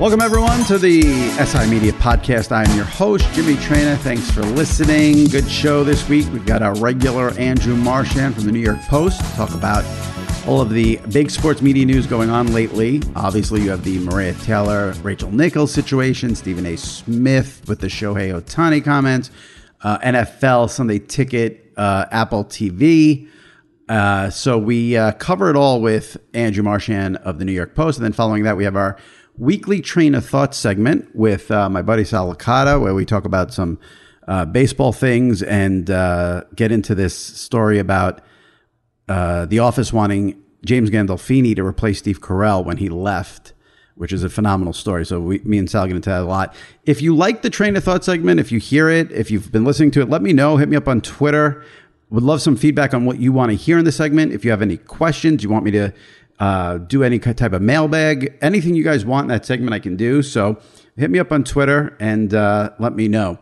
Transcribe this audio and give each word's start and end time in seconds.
Welcome, 0.00 0.22
everyone, 0.22 0.64
to 0.64 0.78
the 0.78 1.02
SI 1.44 1.68
Media 1.68 1.92
Podcast. 1.92 2.52
I 2.52 2.64
am 2.64 2.74
your 2.74 2.86
host, 2.86 3.30
Jimmy 3.34 3.52
Traina. 3.56 3.98
Thanks 3.98 4.30
for 4.30 4.40
listening. 4.40 5.26
Good 5.26 5.46
show 5.46 5.84
this 5.84 6.08
week. 6.08 6.24
We've 6.32 6.46
got 6.46 6.62
our 6.62 6.74
regular 6.76 7.32
Andrew 7.32 7.76
Marchand 7.76 8.34
from 8.34 8.46
the 8.46 8.52
New 8.52 8.60
York 8.60 8.80
Post 8.88 9.20
to 9.20 9.30
talk 9.32 9.52
about 9.52 9.84
all 10.48 10.62
of 10.62 10.70
the 10.70 10.98
big 11.12 11.30
sports 11.30 11.60
media 11.60 11.84
news 11.84 12.06
going 12.06 12.30
on 12.30 12.54
lately. 12.54 13.02
Obviously, 13.14 13.60
you 13.60 13.68
have 13.68 13.84
the 13.84 13.98
Maria 13.98 14.32
Taylor, 14.32 14.92
Rachel 15.02 15.30
Nichols 15.30 15.70
situation, 15.70 16.34
Stephen 16.34 16.64
A. 16.64 16.76
Smith 16.76 17.62
with 17.68 17.80
the 17.80 17.88
Shohei 17.88 18.32
Ohtani 18.32 18.82
comments, 18.82 19.30
uh, 19.82 19.98
NFL 19.98 20.70
Sunday 20.70 20.98
Ticket, 20.98 21.74
uh, 21.76 22.06
Apple 22.10 22.46
TV. 22.46 23.28
Uh, 23.86 24.30
so 24.30 24.56
we 24.56 24.96
uh, 24.96 25.12
cover 25.12 25.50
it 25.50 25.56
all 25.56 25.82
with 25.82 26.16
Andrew 26.32 26.62
Marchand 26.62 27.18
of 27.18 27.38
the 27.38 27.44
New 27.44 27.52
York 27.52 27.74
Post. 27.74 27.98
And 27.98 28.04
then 28.06 28.14
following 28.14 28.44
that, 28.44 28.56
we 28.56 28.64
have 28.64 28.76
our 28.76 28.96
weekly 29.40 29.80
train 29.80 30.14
of 30.14 30.24
thought 30.24 30.54
segment 30.54 31.08
with 31.16 31.50
uh, 31.50 31.68
my 31.70 31.80
buddy 31.80 32.04
Sal 32.04 32.32
Licata, 32.32 32.78
where 32.78 32.94
we 32.94 33.06
talk 33.06 33.24
about 33.24 33.54
some 33.54 33.78
uh, 34.28 34.44
baseball 34.44 34.92
things 34.92 35.42
and 35.42 35.90
uh, 35.90 36.44
get 36.54 36.70
into 36.70 36.94
this 36.94 37.16
story 37.16 37.78
about 37.78 38.20
uh, 39.08 39.46
The 39.46 39.58
Office 39.58 39.94
wanting 39.94 40.40
James 40.64 40.90
Gandolfini 40.90 41.56
to 41.56 41.64
replace 41.64 42.00
Steve 42.00 42.20
Carell 42.20 42.62
when 42.62 42.76
he 42.76 42.90
left, 42.90 43.54
which 43.94 44.12
is 44.12 44.22
a 44.22 44.28
phenomenal 44.28 44.74
story. 44.74 45.06
So 45.06 45.18
we, 45.18 45.38
me 45.38 45.56
and 45.56 45.70
Sal 45.70 45.86
get 45.86 45.96
into 45.96 46.10
that 46.10 46.20
a 46.20 46.26
lot. 46.26 46.54
If 46.84 47.00
you 47.00 47.16
like 47.16 47.40
the 47.40 47.50
train 47.50 47.76
of 47.76 47.82
thought 47.82 48.04
segment, 48.04 48.40
if 48.40 48.52
you 48.52 48.58
hear 48.60 48.90
it, 48.90 49.10
if 49.10 49.30
you've 49.30 49.50
been 49.50 49.64
listening 49.64 49.90
to 49.92 50.02
it, 50.02 50.10
let 50.10 50.20
me 50.20 50.34
know. 50.34 50.58
Hit 50.58 50.68
me 50.68 50.76
up 50.76 50.86
on 50.86 51.00
Twitter. 51.00 51.64
Would 52.10 52.24
love 52.24 52.42
some 52.42 52.56
feedback 52.56 52.92
on 52.92 53.06
what 53.06 53.18
you 53.18 53.32
want 53.32 53.52
to 53.52 53.56
hear 53.56 53.78
in 53.78 53.86
the 53.86 53.92
segment. 53.92 54.32
If 54.32 54.44
you 54.44 54.50
have 54.50 54.60
any 54.60 54.76
questions, 54.76 55.42
you 55.42 55.48
want 55.48 55.64
me 55.64 55.70
to 55.70 55.94
uh, 56.40 56.78
do 56.78 57.04
any 57.04 57.18
type 57.18 57.52
of 57.52 57.62
mailbag, 57.62 58.36
anything 58.40 58.74
you 58.74 58.82
guys 58.82 59.04
want 59.04 59.24
in 59.24 59.28
that 59.28 59.44
segment, 59.44 59.74
I 59.74 59.78
can 59.78 59.94
do. 59.96 60.22
So 60.22 60.58
hit 60.96 61.10
me 61.10 61.18
up 61.18 61.30
on 61.30 61.44
Twitter 61.44 61.96
and 62.00 62.34
uh, 62.34 62.70
let 62.78 62.94
me 62.94 63.06
know. 63.06 63.38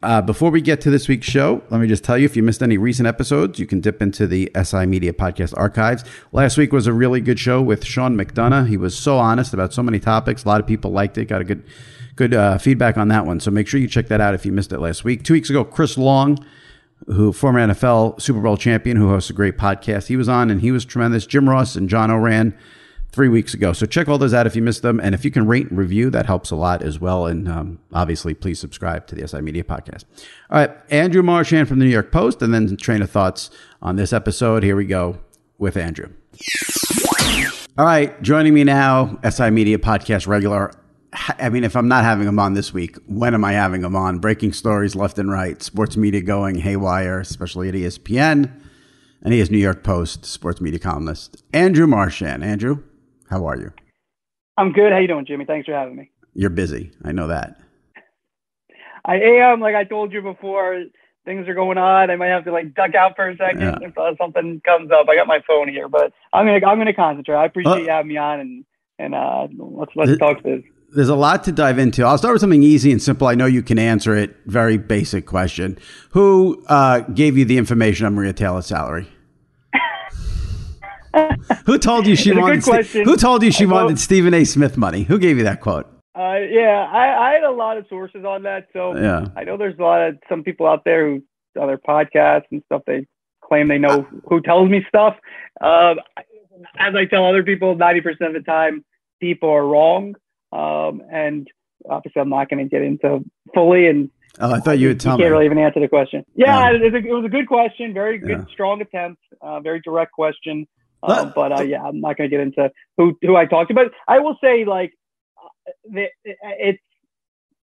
Uh, 0.00 0.22
before 0.22 0.50
we 0.50 0.60
get 0.60 0.80
to 0.80 0.90
this 0.90 1.08
week's 1.08 1.26
show, 1.26 1.60
let 1.70 1.80
me 1.80 1.88
just 1.88 2.04
tell 2.04 2.16
you 2.16 2.24
if 2.24 2.36
you 2.36 2.42
missed 2.42 2.62
any 2.62 2.78
recent 2.78 3.06
episodes, 3.08 3.58
you 3.58 3.66
can 3.66 3.80
dip 3.80 4.00
into 4.00 4.28
the 4.28 4.50
SI 4.62 4.86
Media 4.86 5.12
Podcast 5.12 5.52
archives. 5.56 6.04
Last 6.30 6.56
week 6.56 6.72
was 6.72 6.86
a 6.86 6.92
really 6.92 7.20
good 7.20 7.38
show 7.38 7.60
with 7.60 7.84
Sean 7.84 8.16
McDonough. 8.16 8.68
He 8.68 8.76
was 8.76 8.96
so 8.96 9.18
honest 9.18 9.52
about 9.52 9.72
so 9.72 9.82
many 9.82 9.98
topics. 9.98 10.44
A 10.44 10.48
lot 10.48 10.60
of 10.60 10.68
people 10.68 10.92
liked 10.92 11.18
it, 11.18 11.26
got 11.26 11.40
a 11.40 11.44
good 11.44 11.64
good 12.14 12.34
uh, 12.34 12.58
feedback 12.58 12.96
on 12.96 13.08
that 13.08 13.26
one. 13.26 13.40
So 13.40 13.50
make 13.50 13.68
sure 13.68 13.78
you 13.78 13.88
check 13.88 14.08
that 14.08 14.20
out 14.20 14.34
if 14.34 14.46
you 14.46 14.52
missed 14.52 14.72
it 14.72 14.80
last 14.80 15.04
week. 15.04 15.22
Two 15.22 15.34
weeks 15.34 15.50
ago, 15.50 15.64
Chris 15.64 15.96
Long, 15.98 16.38
who 17.06 17.32
former 17.32 17.60
NFL 17.66 18.20
Super 18.20 18.40
Bowl 18.40 18.56
champion, 18.56 18.96
who 18.96 19.08
hosts 19.08 19.30
a 19.30 19.32
great 19.32 19.56
podcast, 19.56 20.08
he 20.08 20.16
was 20.16 20.28
on 20.28 20.50
and 20.50 20.60
he 20.60 20.70
was 20.70 20.84
tremendous. 20.84 21.26
Jim 21.26 21.48
Ross 21.48 21.76
and 21.76 21.88
John 21.88 22.10
O'Ran 22.10 22.54
three 23.10 23.28
weeks 23.28 23.54
ago. 23.54 23.72
So 23.72 23.86
check 23.86 24.08
all 24.08 24.18
those 24.18 24.34
out 24.34 24.46
if 24.46 24.54
you 24.54 24.62
missed 24.62 24.82
them. 24.82 25.00
And 25.00 25.14
if 25.14 25.24
you 25.24 25.30
can 25.30 25.46
rate 25.46 25.68
and 25.68 25.78
review, 25.78 26.10
that 26.10 26.26
helps 26.26 26.50
a 26.50 26.56
lot 26.56 26.82
as 26.82 27.00
well. 27.00 27.26
And 27.26 27.48
um, 27.48 27.78
obviously, 27.92 28.34
please 28.34 28.58
subscribe 28.58 29.06
to 29.08 29.14
the 29.14 29.26
SI 29.26 29.40
Media 29.40 29.64
Podcast. 29.64 30.04
All 30.50 30.58
right, 30.58 30.70
Andrew 30.90 31.22
Marchand 31.22 31.68
from 31.68 31.78
the 31.78 31.84
New 31.84 31.90
York 31.90 32.12
Post, 32.12 32.42
and 32.42 32.52
then 32.52 32.76
train 32.76 33.02
of 33.02 33.10
thoughts 33.10 33.50
on 33.80 33.96
this 33.96 34.12
episode. 34.12 34.62
Here 34.62 34.76
we 34.76 34.86
go 34.86 35.18
with 35.56 35.76
Andrew. 35.76 36.12
All 37.78 37.84
right, 37.84 38.20
joining 38.22 38.54
me 38.54 38.64
now, 38.64 39.18
SI 39.28 39.50
Media 39.50 39.78
Podcast 39.78 40.26
regular. 40.26 40.72
I 41.38 41.48
mean, 41.48 41.64
if 41.64 41.74
I'm 41.74 41.88
not 41.88 42.04
having 42.04 42.28
him 42.28 42.38
on 42.38 42.52
this 42.54 42.72
week, 42.74 42.96
when 43.06 43.32
am 43.34 43.44
I 43.44 43.52
having 43.52 43.82
him 43.82 43.96
on? 43.96 44.18
Breaking 44.18 44.52
stories 44.52 44.94
left 44.94 45.18
and 45.18 45.30
right, 45.30 45.62
sports 45.62 45.96
media 45.96 46.20
going 46.20 46.56
haywire, 46.56 47.20
especially 47.20 47.68
at 47.68 47.74
ESPN. 47.74 48.50
And 49.22 49.32
he 49.34 49.40
is 49.40 49.50
New 49.50 49.58
York 49.58 49.82
Post 49.82 50.24
sports 50.26 50.60
media 50.60 50.78
columnist, 50.78 51.42
Andrew 51.52 51.86
Marchand. 51.86 52.44
Andrew, 52.44 52.82
how 53.30 53.46
are 53.46 53.56
you? 53.56 53.72
I'm 54.56 54.72
good. 54.72 54.92
How 54.92 54.98
you 54.98 55.08
doing, 55.08 55.24
Jimmy? 55.26 55.44
Thanks 55.44 55.66
for 55.66 55.72
having 55.72 55.96
me. 55.96 56.10
You're 56.34 56.50
busy. 56.50 56.92
I 57.04 57.12
know 57.12 57.28
that. 57.28 57.58
I 59.04 59.16
am. 59.16 59.60
Like 59.60 59.74
I 59.74 59.84
told 59.84 60.12
you 60.12 60.20
before, 60.22 60.84
things 61.24 61.48
are 61.48 61.54
going 61.54 61.78
on. 61.78 62.10
I 62.10 62.16
might 62.16 62.28
have 62.28 62.44
to 62.44 62.52
like 62.52 62.74
duck 62.74 62.94
out 62.94 63.16
for 63.16 63.28
a 63.28 63.36
second 63.36 63.60
Yeah. 63.62 63.78
if 63.80 63.96
uh, 63.96 64.14
something 64.20 64.60
comes 64.64 64.90
up. 64.90 65.06
I 65.08 65.16
got 65.16 65.26
my 65.26 65.40
phone 65.46 65.68
here, 65.68 65.88
but 65.88 66.12
I'm 66.32 66.46
gonna 66.46 66.64
I'm 66.66 66.78
gonna 66.78 66.92
concentrate. 66.94 67.34
I 67.36 67.46
appreciate 67.46 67.72
Uh, 67.72 67.76
you 67.78 67.88
having 67.88 68.08
me 68.08 68.16
on, 68.18 68.40
and 68.40 68.64
and 68.98 69.14
uh, 69.14 69.46
let's 69.58 69.92
let's 69.96 70.10
Th- 70.10 70.18
talk 70.18 70.42
this. 70.42 70.62
There's 70.90 71.08
a 71.10 71.14
lot 71.16 71.44
to 71.44 71.52
dive 71.52 71.78
into. 71.78 72.04
I'll 72.04 72.16
start 72.18 72.32
with 72.34 72.40
something 72.40 72.62
easy 72.62 72.90
and 72.92 73.02
simple. 73.02 73.26
I 73.26 73.34
know 73.34 73.44
you 73.46 73.62
can 73.62 73.78
answer 73.78 74.16
it. 74.16 74.34
Very 74.46 74.78
basic 74.78 75.26
question. 75.26 75.78
Who 76.12 76.64
uh, 76.68 77.00
gave 77.00 77.36
you 77.36 77.44
the 77.44 77.58
information 77.58 78.06
on 78.06 78.14
Maria 78.14 78.32
Taylor's 78.32 78.66
salary? 78.66 79.06
Who 81.66 81.78
told 81.78 82.06
you 82.06 82.16
she 82.16 82.30
It's 82.30 82.38
a 82.38 82.40
good 82.40 82.42
wanted? 82.42 82.62
question. 82.64 83.04
Who 83.04 83.16
told 83.16 83.42
you 83.42 83.50
she 83.50 83.66
wanted 83.66 83.98
Stephen 83.98 84.32
A. 84.34 84.44
Smith 84.44 84.76
money? 84.76 85.02
Who 85.02 85.18
gave 85.18 85.36
you 85.38 85.44
that 85.44 85.60
quote? 85.60 85.86
Uh, 86.16 86.38
yeah, 86.50 86.88
I, 86.90 87.28
I 87.30 87.32
had 87.34 87.44
a 87.44 87.50
lot 87.50 87.76
of 87.76 87.86
sources 87.88 88.24
on 88.24 88.42
that, 88.44 88.68
so 88.72 88.96
Yeah. 88.96 89.26
I 89.36 89.44
know 89.44 89.56
there's 89.56 89.78
a 89.78 89.82
lot 89.82 90.00
of 90.08 90.16
some 90.28 90.42
people 90.42 90.66
out 90.66 90.84
there 90.84 91.06
who 91.08 91.22
other 91.60 91.78
podcasts 91.78 92.44
and 92.50 92.62
stuff. 92.66 92.82
They 92.86 93.06
claim 93.44 93.68
they 93.68 93.78
know 93.78 94.06
who 94.28 94.40
tells 94.40 94.68
me 94.70 94.84
stuff. 94.88 95.16
Um, 95.60 95.98
as 96.78 96.94
I 96.94 97.04
tell 97.04 97.24
other 97.26 97.42
people, 97.42 97.74
ninety 97.76 98.00
percent 98.00 98.34
of 98.36 98.42
the 98.44 98.50
time, 98.50 98.84
people 99.20 99.48
are 99.50 99.66
wrong. 99.66 100.14
Um, 100.52 101.02
and 101.12 101.46
obviously, 101.88 102.20
I'm 102.22 102.28
not 102.30 102.48
going 102.48 102.64
to 102.64 102.68
get 102.70 102.82
into 102.82 103.24
fully 103.54 103.86
and 103.88 104.10
Oh, 104.40 104.52
I 104.52 104.60
thought 104.60 104.78
you 104.78 104.88
would 104.88 104.96
you 104.96 104.98
tell 105.00 105.12
can't 105.16 105.20
me. 105.26 105.32
really 105.32 105.46
even 105.46 105.58
answer 105.58 105.80
the 105.80 105.88
question. 105.88 106.24
Yeah, 106.36 106.70
Yeah. 106.70 106.76
it, 106.76 106.82
was 106.82 106.94
a, 106.94 107.06
it 107.08 107.12
was 107.12 107.24
a 107.24 107.28
good 107.28 107.48
question. 107.48 107.92
Very 107.92 108.18
good, 108.18 108.30
Yeah. 108.30 108.44
strong 108.52 108.80
attempt. 108.80 109.20
Uh, 109.40 109.58
very 109.60 109.80
direct 109.80 110.12
question. 110.12 110.66
Uh, 111.02 111.24
Let- 111.24 111.34
but 111.34 111.58
uh, 111.58 111.62
yeah, 111.62 111.82
I'm 111.82 112.00
not 112.00 112.16
going 112.16 112.30
to 112.30 112.36
get 112.36 112.40
into 112.40 112.70
who 112.96 113.16
who 113.22 113.34
I 113.36 113.46
talked 113.46 113.68
to. 113.68 113.74
But 113.74 113.92
I 114.06 114.20
will 114.20 114.36
say, 114.42 114.64
like, 114.64 114.92
uh, 115.42 115.70
the, 115.90 116.06
it's 116.24 116.82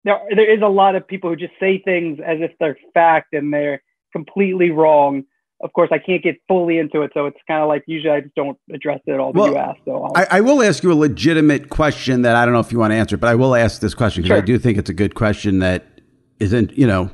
there. 0.04 0.20
There 0.36 0.54
is 0.56 0.62
a 0.62 0.68
lot 0.68 0.96
of 0.96 1.08
people 1.08 1.30
who 1.32 1.36
just 1.36 1.54
say 1.60 1.82
things 1.84 2.20
as 2.24 2.38
if 2.40 2.52
they're 2.60 2.78
fact 2.94 3.34
and 3.34 3.52
they're 3.54 3.82
completely 4.14 4.70
wrong. 4.70 5.24
Of 5.62 5.74
course, 5.74 5.90
I 5.92 5.98
can't 5.98 6.24
get 6.24 6.36
fully 6.48 6.78
into 6.78 7.02
it, 7.02 7.12
so 7.14 7.26
it's 7.26 7.40
kind 7.46 7.62
of 7.62 7.68
like 7.68 7.84
usually 7.86 8.14
I 8.14 8.22
just 8.22 8.36
don't 8.36 8.58
address 8.74 9.02
it 9.06 9.12
at 9.12 9.20
all. 9.20 9.34
Well, 9.34 9.50
you 9.50 9.58
ask, 9.58 9.78
so 9.84 10.10
I, 10.16 10.28
I 10.32 10.42
will 10.42 10.64
ask 10.64 10.84
you 10.84 10.92
a 10.92 10.96
legitimate 10.96 11.70
question 11.70 12.22
that 12.22 12.38
I 12.38 12.46
don't 12.46 12.54
know 12.54 12.62
if 12.62 12.72
you 12.72 12.80
want 12.80 12.92
to 12.92 12.96
answer, 12.96 13.18
but 13.18 13.28
I 13.28 13.36
will 13.36 13.56
ask 13.56 13.82
this 13.82 13.94
question 13.94 14.24
because 14.24 14.38
I 14.38 14.46
do 14.46 14.58
think 14.58 14.78
it's 14.78 14.90
a 14.90 14.94
good 14.94 15.16
question 15.16 15.60
that 15.60 15.86
isn't, 16.40 16.78
you 16.78 16.88
know, 16.88 17.12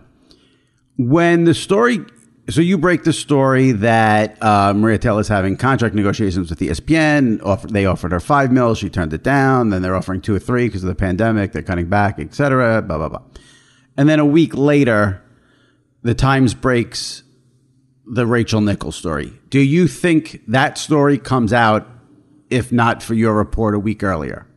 when 0.98 1.46
the 1.46 1.56
story 1.56 2.06
so 2.50 2.62
you 2.62 2.78
break 2.78 3.04
the 3.04 3.14
story 3.14 3.72
that 3.72 4.42
uh, 4.44 4.72
Maria 4.76 5.00
Taylor 5.00 5.22
is 5.22 5.28
having 5.28 5.58
contract 5.58 5.96
negotiations 5.96 6.52
with 6.52 6.60
ESPN. 6.60 7.44
Offer, 7.44 7.68
they 7.68 7.88
offered 7.88 8.12
her 8.12 8.20
five 8.20 8.52
mil, 8.52 8.76
she 8.76 8.90
turned 8.90 9.14
it 9.14 9.24
down. 9.24 9.70
Then 9.70 9.82
they're 9.82 9.96
offering 9.96 10.22
two 10.22 10.36
or 10.36 10.40
three 10.40 10.68
because 10.68 10.84
of 10.84 10.88
the 10.88 10.96
pandemic. 10.96 11.54
They're 11.54 11.64
cutting 11.64 11.90
back, 11.90 12.20
etc. 12.20 12.84
Blah 12.84 12.98
blah 12.98 13.10
blah. 13.10 13.24
And 13.98 14.08
then 14.08 14.20
a 14.20 14.26
week 14.26 14.56
later, 14.56 15.24
the 16.04 16.14
Times 16.14 16.54
breaks 16.54 17.24
the 18.08 18.26
Rachel 18.26 18.62
Nichols 18.62 18.96
story. 18.96 19.34
Do 19.50 19.60
you 19.60 19.88
think 19.88 20.42
that 20.48 20.78
story 20.78 21.18
comes 21.18 21.54
out 21.54 21.88
if 22.50 22.72
not 22.72 23.02
for 23.02 23.14
your 23.14 23.34
report 23.34 23.74
a 23.74 23.80
week 23.80 24.04
earlier? 24.04 24.48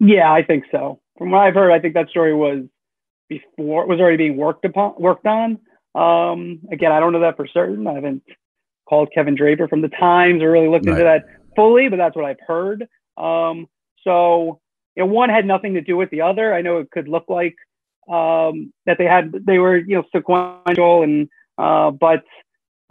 Yeah, 0.00 0.32
I 0.32 0.42
think 0.42 0.64
so. 0.70 1.00
From 1.18 1.30
what 1.30 1.40
I've 1.40 1.54
heard, 1.54 1.72
I 1.72 1.78
think 1.78 1.94
that 1.94 2.08
story 2.08 2.34
was 2.34 2.64
before 3.28 3.86
was 3.86 4.00
already 4.00 4.16
being 4.16 4.36
worked 4.36 4.64
upon 4.64 4.94
worked 4.98 5.26
on. 5.26 5.58
Um, 5.94 6.60
again, 6.70 6.92
I 6.92 7.00
don't 7.00 7.12
know 7.12 7.20
that 7.20 7.36
for 7.36 7.46
certain. 7.46 7.86
I 7.86 7.94
haven't 7.94 8.22
called 8.88 9.08
Kevin 9.14 9.34
Draper 9.34 9.68
from 9.68 9.80
the 9.80 9.88
Times 9.88 10.42
or 10.42 10.50
really 10.50 10.68
looked 10.68 10.86
right. 10.86 10.92
into 10.92 11.04
that 11.04 11.24
fully, 11.56 11.88
but 11.88 11.96
that's 11.96 12.14
what 12.14 12.24
I've 12.24 12.40
heard. 12.46 12.86
Um, 13.16 13.66
so, 14.04 14.60
you 14.94 15.02
know, 15.02 15.06
one 15.06 15.30
had 15.30 15.46
nothing 15.46 15.74
to 15.74 15.80
do 15.80 15.96
with 15.96 16.10
the 16.10 16.20
other. 16.20 16.54
I 16.54 16.60
know 16.60 16.78
it 16.78 16.90
could 16.90 17.08
look 17.08 17.24
like 17.28 17.56
um, 18.08 18.72
that 18.84 18.98
they 18.98 19.06
had 19.06 19.32
they 19.46 19.58
were 19.58 19.78
you 19.78 19.96
know 19.96 20.04
sequential 20.14 21.02
and 21.02 21.28
uh, 21.58 21.90
but 21.90 22.24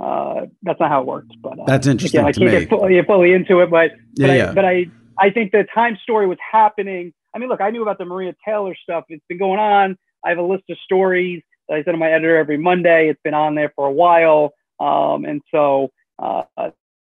uh, 0.02 0.46
that's 0.64 0.80
not 0.80 0.90
how 0.90 1.02
it 1.02 1.08
works. 1.08 1.36
But 1.42 1.60
uh, 1.60 1.64
that's 1.68 1.88
interesting. 1.88 2.20
Again, 2.22 2.30
I 2.30 2.32
can't 2.32 2.52
get 2.52 2.70
fully, 2.70 3.02
fully, 3.04 3.34
into 3.34 3.62
it, 3.62 3.70
but 3.70 3.92
yeah, 4.16 4.28
but, 4.28 4.34
yeah. 4.34 4.50
I, 4.50 4.54
but 4.54 4.66
I 4.66 4.86
I 5.18 5.30
think 5.30 5.52
the 5.52 5.66
time 5.74 5.98
story 6.02 6.28
was 6.28 6.38
happening. 6.52 7.14
I 7.34 7.40
mean, 7.40 7.50
look, 7.50 7.62
I 7.62 7.70
knew 7.70 7.82
about 7.82 7.98
the 7.98 8.06
Maria 8.06 8.34
Taylor 8.46 8.76
stuff. 8.76 9.06
It's 9.10 9.24
been 9.28 9.38
going 9.38 9.60
on. 9.60 9.98
I 10.24 10.30
have 10.30 10.38
a 10.38 10.44
list 10.44 10.64
of 10.70 10.78
stories 10.84 11.44
that 11.68 11.76
I 11.76 11.84
send 11.84 11.96
to 11.96 11.98
my 11.98 12.12
editor 12.12 12.38
every 12.38 12.58
Monday. 12.58 13.10
It's 13.10 13.22
been 13.24 13.34
on 13.34 13.56
there 13.56 13.72
for 13.76 13.88
a 13.88 13.92
while. 13.92 14.54
Um, 14.80 15.26
and 15.26 15.42
so 15.52 15.92
uh, 16.20 16.44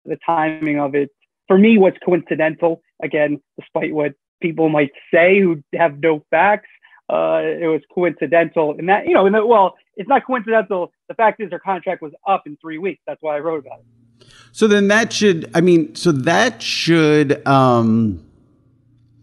the 0.05 0.17
timing 0.25 0.79
of 0.79 0.95
it, 0.95 1.09
for 1.47 1.57
me, 1.57 1.77
was 1.77 1.93
coincidental. 2.03 2.81
Again, 3.01 3.41
despite 3.59 3.93
what 3.93 4.13
people 4.41 4.69
might 4.69 4.91
say 5.13 5.39
who 5.39 5.63
have 5.73 5.99
no 5.99 6.23
facts, 6.29 6.69
uh, 7.09 7.41
it 7.43 7.67
was 7.67 7.81
coincidental. 7.93 8.75
And 8.77 8.89
that, 8.89 9.07
you 9.07 9.13
know, 9.13 9.45
well, 9.45 9.75
it's 9.95 10.09
not 10.09 10.25
coincidental. 10.25 10.91
The 11.13 11.23
fact 11.23 11.39
is, 11.41 11.51
their 11.51 11.59
contract 11.59 12.01
was 12.01 12.11
up 12.27 12.47
in 12.47 12.57
three 12.57 12.79
weeks. 12.79 12.99
That's 13.05 13.21
why 13.21 13.37
I 13.37 13.39
wrote 13.39 13.63
about 13.63 13.81
it. 13.81 14.27
So 14.51 14.67
then 14.67 14.87
that 14.87 15.13
should, 15.13 15.51
I 15.53 15.61
mean, 15.61 15.93
so 15.93 16.11
that 16.11 16.59
should, 16.59 17.45
um, 17.47 18.25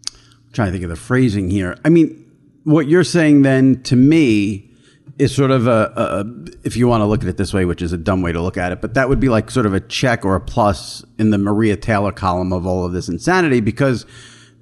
I'm 0.07 0.53
trying 0.53 0.67
to 0.67 0.71
think 0.71 0.85
of 0.85 0.89
the 0.89 0.95
phrasing 0.95 1.49
here. 1.49 1.77
I 1.83 1.89
mean, 1.89 2.31
what 2.63 2.87
you're 2.87 3.03
saying 3.03 3.41
then 3.41 3.83
to 3.83 3.97
me 3.97 4.71
is 5.19 5.35
sort 5.35 5.51
of 5.51 5.67
a, 5.67 5.91
a, 5.97 6.25
if 6.63 6.77
you 6.77 6.87
want 6.87 7.01
to 7.01 7.05
look 7.05 7.23
at 7.23 7.27
it 7.27 7.35
this 7.35 7.53
way, 7.53 7.65
which 7.65 7.81
is 7.81 7.91
a 7.91 7.97
dumb 7.97 8.21
way 8.21 8.31
to 8.31 8.41
look 8.41 8.55
at 8.55 8.71
it, 8.71 8.79
but 8.79 8.93
that 8.93 9.09
would 9.09 9.19
be 9.19 9.27
like 9.27 9.51
sort 9.51 9.65
of 9.65 9.73
a 9.73 9.81
check 9.81 10.23
or 10.23 10.35
a 10.35 10.39
plus 10.39 11.03
in 11.19 11.31
the 11.31 11.37
Maria 11.37 11.75
Taylor 11.75 12.13
column 12.13 12.53
of 12.53 12.65
all 12.65 12.85
of 12.85 12.93
this 12.93 13.09
insanity 13.09 13.59
because 13.59 14.05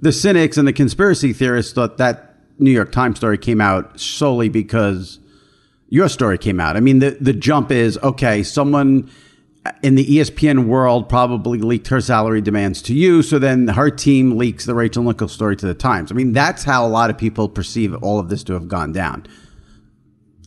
the 0.01 0.11
cynics 0.11 0.57
and 0.57 0.67
the 0.67 0.73
conspiracy 0.73 1.31
theorists 1.31 1.73
thought 1.73 1.97
that 1.97 2.37
New 2.57 2.71
York 2.71 2.91
Times 2.91 3.17
story 3.17 3.37
came 3.37 3.61
out 3.61 3.99
solely 3.99 4.49
because 4.49 5.19
your 5.89 6.07
story 6.07 6.37
came 6.37 6.59
out. 6.59 6.77
I 6.77 6.79
mean, 6.79 6.99
the, 6.99 7.17
the 7.19 7.33
jump 7.33 7.71
is 7.71 7.97
okay, 7.99 8.43
someone 8.43 9.09
in 9.83 9.95
the 9.95 10.05
ESPN 10.05 10.67
world 10.67 11.09
probably 11.09 11.59
leaked 11.59 11.87
her 11.87 12.01
salary 12.01 12.41
demands 12.41 12.81
to 12.83 12.93
you. 12.93 13.21
So 13.21 13.39
then 13.39 13.67
her 13.67 13.89
team 13.89 14.37
leaks 14.37 14.65
the 14.65 14.73
Rachel 14.73 15.03
Nichols 15.03 15.33
story 15.33 15.55
to 15.57 15.65
the 15.65 15.73
Times. 15.73 16.11
I 16.11 16.15
mean, 16.15 16.31
that's 16.31 16.63
how 16.63 16.85
a 16.85 16.89
lot 16.89 17.09
of 17.09 17.17
people 17.17 17.49
perceive 17.49 17.93
all 18.01 18.19
of 18.19 18.29
this 18.29 18.43
to 18.45 18.53
have 18.53 18.67
gone 18.67 18.91
down. 18.91 19.27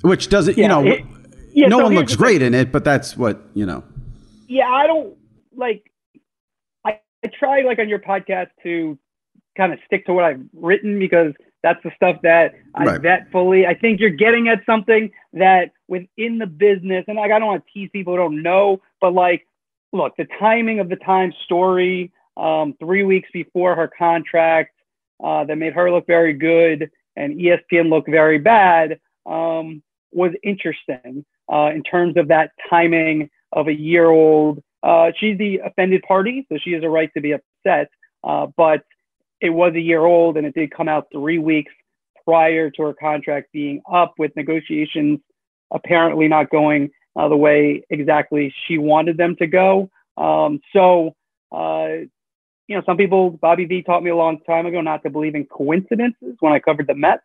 Which 0.02 0.28
doesn't, 0.28 0.56
yeah, 0.56 0.62
you 0.62 0.68
know, 0.68 0.92
it, 0.92 1.04
yeah, 1.52 1.68
no 1.68 1.78
so 1.78 1.84
one 1.84 1.94
looks 1.94 2.16
great 2.16 2.42
in 2.42 2.54
it, 2.54 2.72
but 2.72 2.84
that's 2.84 3.16
what, 3.16 3.40
you 3.54 3.66
know. 3.66 3.84
Yeah, 4.48 4.68
I 4.68 4.86
don't 4.86 5.16
like, 5.54 5.90
I, 6.84 7.00
I 7.24 7.28
try 7.38 7.62
like 7.62 7.78
on 7.78 7.88
your 7.88 8.00
podcast 8.00 8.48
to 8.62 8.98
kind 9.56 9.72
of 9.72 9.78
stick 9.86 10.06
to 10.06 10.12
what 10.12 10.24
I've 10.24 10.40
written 10.54 10.98
because 10.98 11.34
that's 11.62 11.82
the 11.84 11.92
stuff 11.94 12.16
that 12.22 12.54
I 12.74 12.84
right. 12.84 13.00
vet 13.00 13.30
fully. 13.30 13.66
I 13.66 13.74
think 13.74 14.00
you're 14.00 14.10
getting 14.10 14.48
at 14.48 14.64
something 14.66 15.10
that 15.32 15.72
within 15.88 16.38
the 16.38 16.46
business, 16.46 17.04
and 17.08 17.16
like 17.16 17.30
I 17.30 17.38
don't 17.38 17.48
want 17.48 17.64
to 17.64 17.72
tease 17.72 17.90
people 17.92 18.14
who 18.14 18.18
don't 18.18 18.42
know, 18.42 18.80
but 19.00 19.14
like, 19.14 19.46
look, 19.92 20.16
the 20.16 20.26
timing 20.38 20.80
of 20.80 20.88
the 20.88 20.96
time 20.96 21.32
story, 21.44 22.12
um, 22.36 22.74
three 22.80 23.04
weeks 23.04 23.28
before 23.32 23.74
her 23.76 23.88
contract, 23.96 24.74
uh, 25.22 25.44
that 25.44 25.56
made 25.56 25.72
her 25.72 25.90
look 25.90 26.06
very 26.06 26.32
good 26.32 26.90
and 27.16 27.38
ESPN 27.38 27.90
look 27.90 28.06
very 28.06 28.38
bad, 28.38 28.98
um, 29.26 29.82
was 30.12 30.32
interesting 30.42 31.24
uh, 31.52 31.70
in 31.72 31.82
terms 31.82 32.16
of 32.16 32.28
that 32.28 32.52
timing 32.68 33.30
of 33.52 33.68
a 33.68 33.72
year 33.72 34.10
old. 34.10 34.62
Uh, 34.82 35.12
she's 35.18 35.38
the 35.38 35.58
offended 35.58 36.02
party, 36.02 36.44
so 36.50 36.58
she 36.58 36.72
has 36.72 36.82
a 36.82 36.88
right 36.88 37.10
to 37.14 37.20
be 37.20 37.32
upset. 37.32 37.88
Uh, 38.24 38.46
but 38.56 38.82
it 39.42 39.50
was 39.50 39.74
a 39.74 39.80
year 39.80 40.04
old 40.04 40.36
and 40.36 40.46
it 40.46 40.54
did 40.54 40.70
come 40.70 40.88
out 40.88 41.08
three 41.12 41.38
weeks 41.38 41.72
prior 42.24 42.70
to 42.70 42.82
her 42.82 42.94
contract 42.94 43.48
being 43.52 43.82
up 43.92 44.14
with 44.16 44.34
negotiations 44.36 45.18
apparently 45.72 46.28
not 46.28 46.48
going 46.48 46.90
uh, 47.16 47.28
the 47.28 47.36
way 47.36 47.82
exactly 47.90 48.54
she 48.66 48.78
wanted 48.78 49.16
them 49.16 49.34
to 49.36 49.46
go. 49.46 49.90
Um, 50.16 50.60
so, 50.72 51.16
uh, 51.50 51.88
you 52.68 52.76
know, 52.76 52.82
some 52.86 52.96
people, 52.96 53.30
Bobby 53.30 53.64
V 53.64 53.82
taught 53.82 54.02
me 54.02 54.10
a 54.10 54.16
long 54.16 54.38
time 54.42 54.66
ago 54.66 54.80
not 54.80 55.02
to 55.02 55.10
believe 55.10 55.34
in 55.34 55.44
coincidences 55.44 56.36
when 56.40 56.52
I 56.52 56.60
covered 56.60 56.86
the 56.86 56.94
Mets. 56.94 57.22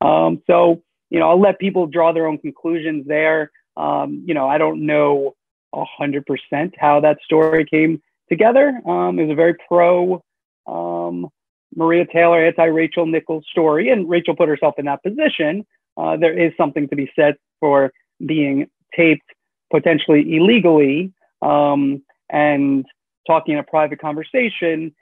Um, 0.00 0.42
so, 0.46 0.82
you 1.10 1.20
know, 1.20 1.28
I'll 1.28 1.40
let 1.40 1.58
people 1.58 1.86
draw 1.86 2.12
their 2.12 2.26
own 2.26 2.38
conclusions 2.38 3.06
there. 3.06 3.50
Um, 3.76 4.24
you 4.26 4.34
know, 4.34 4.48
I 4.48 4.58
don't 4.58 4.86
know 4.86 5.36
100% 5.74 6.72
how 6.78 7.00
that 7.00 7.18
story 7.24 7.66
came 7.66 8.00
together. 8.28 8.80
Um, 8.86 9.18
it 9.18 9.24
was 9.24 9.32
a 9.32 9.36
very 9.36 9.54
pro 9.68 10.22
um, 10.66 11.28
Maria 11.74 12.06
Taylor, 12.06 12.46
anti 12.46 12.64
Rachel 12.64 13.06
Nichols 13.06 13.44
story, 13.50 13.90
and 13.90 14.08
Rachel 14.08 14.34
put 14.34 14.48
herself 14.48 14.74
in 14.78 14.86
that 14.86 15.02
position. 15.02 15.66
Uh, 15.96 16.16
there 16.16 16.38
is 16.38 16.52
something 16.56 16.88
to 16.88 16.96
be 16.96 17.10
said 17.16 17.34
for 17.60 17.92
being 18.24 18.66
taped 18.94 19.22
potentially 19.70 20.36
illegally 20.36 21.12
um, 21.42 22.02
and 22.30 22.84
talking 23.26 23.54
in 23.54 23.60
a 23.60 23.64
private 23.64 24.00
conversation 24.00 24.94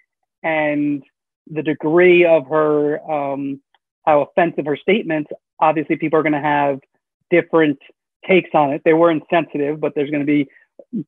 and 0.43 1.03
the 1.51 1.63
degree 1.63 2.25
of 2.25 2.47
her 2.47 3.01
um, 3.11 3.61
how 4.05 4.23
offensive 4.23 4.67
her 4.67 4.77
statements 4.77 5.31
obviously 5.61 5.97
people 5.97 6.19
are 6.19 6.23
going 6.23 6.33
to 6.33 6.41
have 6.41 6.81
different 7.31 7.79
takes 8.27 8.51
on 8.55 8.73
it 8.73 8.83
they 8.85 8.93
were 8.93 9.11
insensitive 9.11 9.81
but 9.81 9.93
there's 9.95 10.11
going 10.11 10.21
to 10.21 10.27
be 10.27 10.47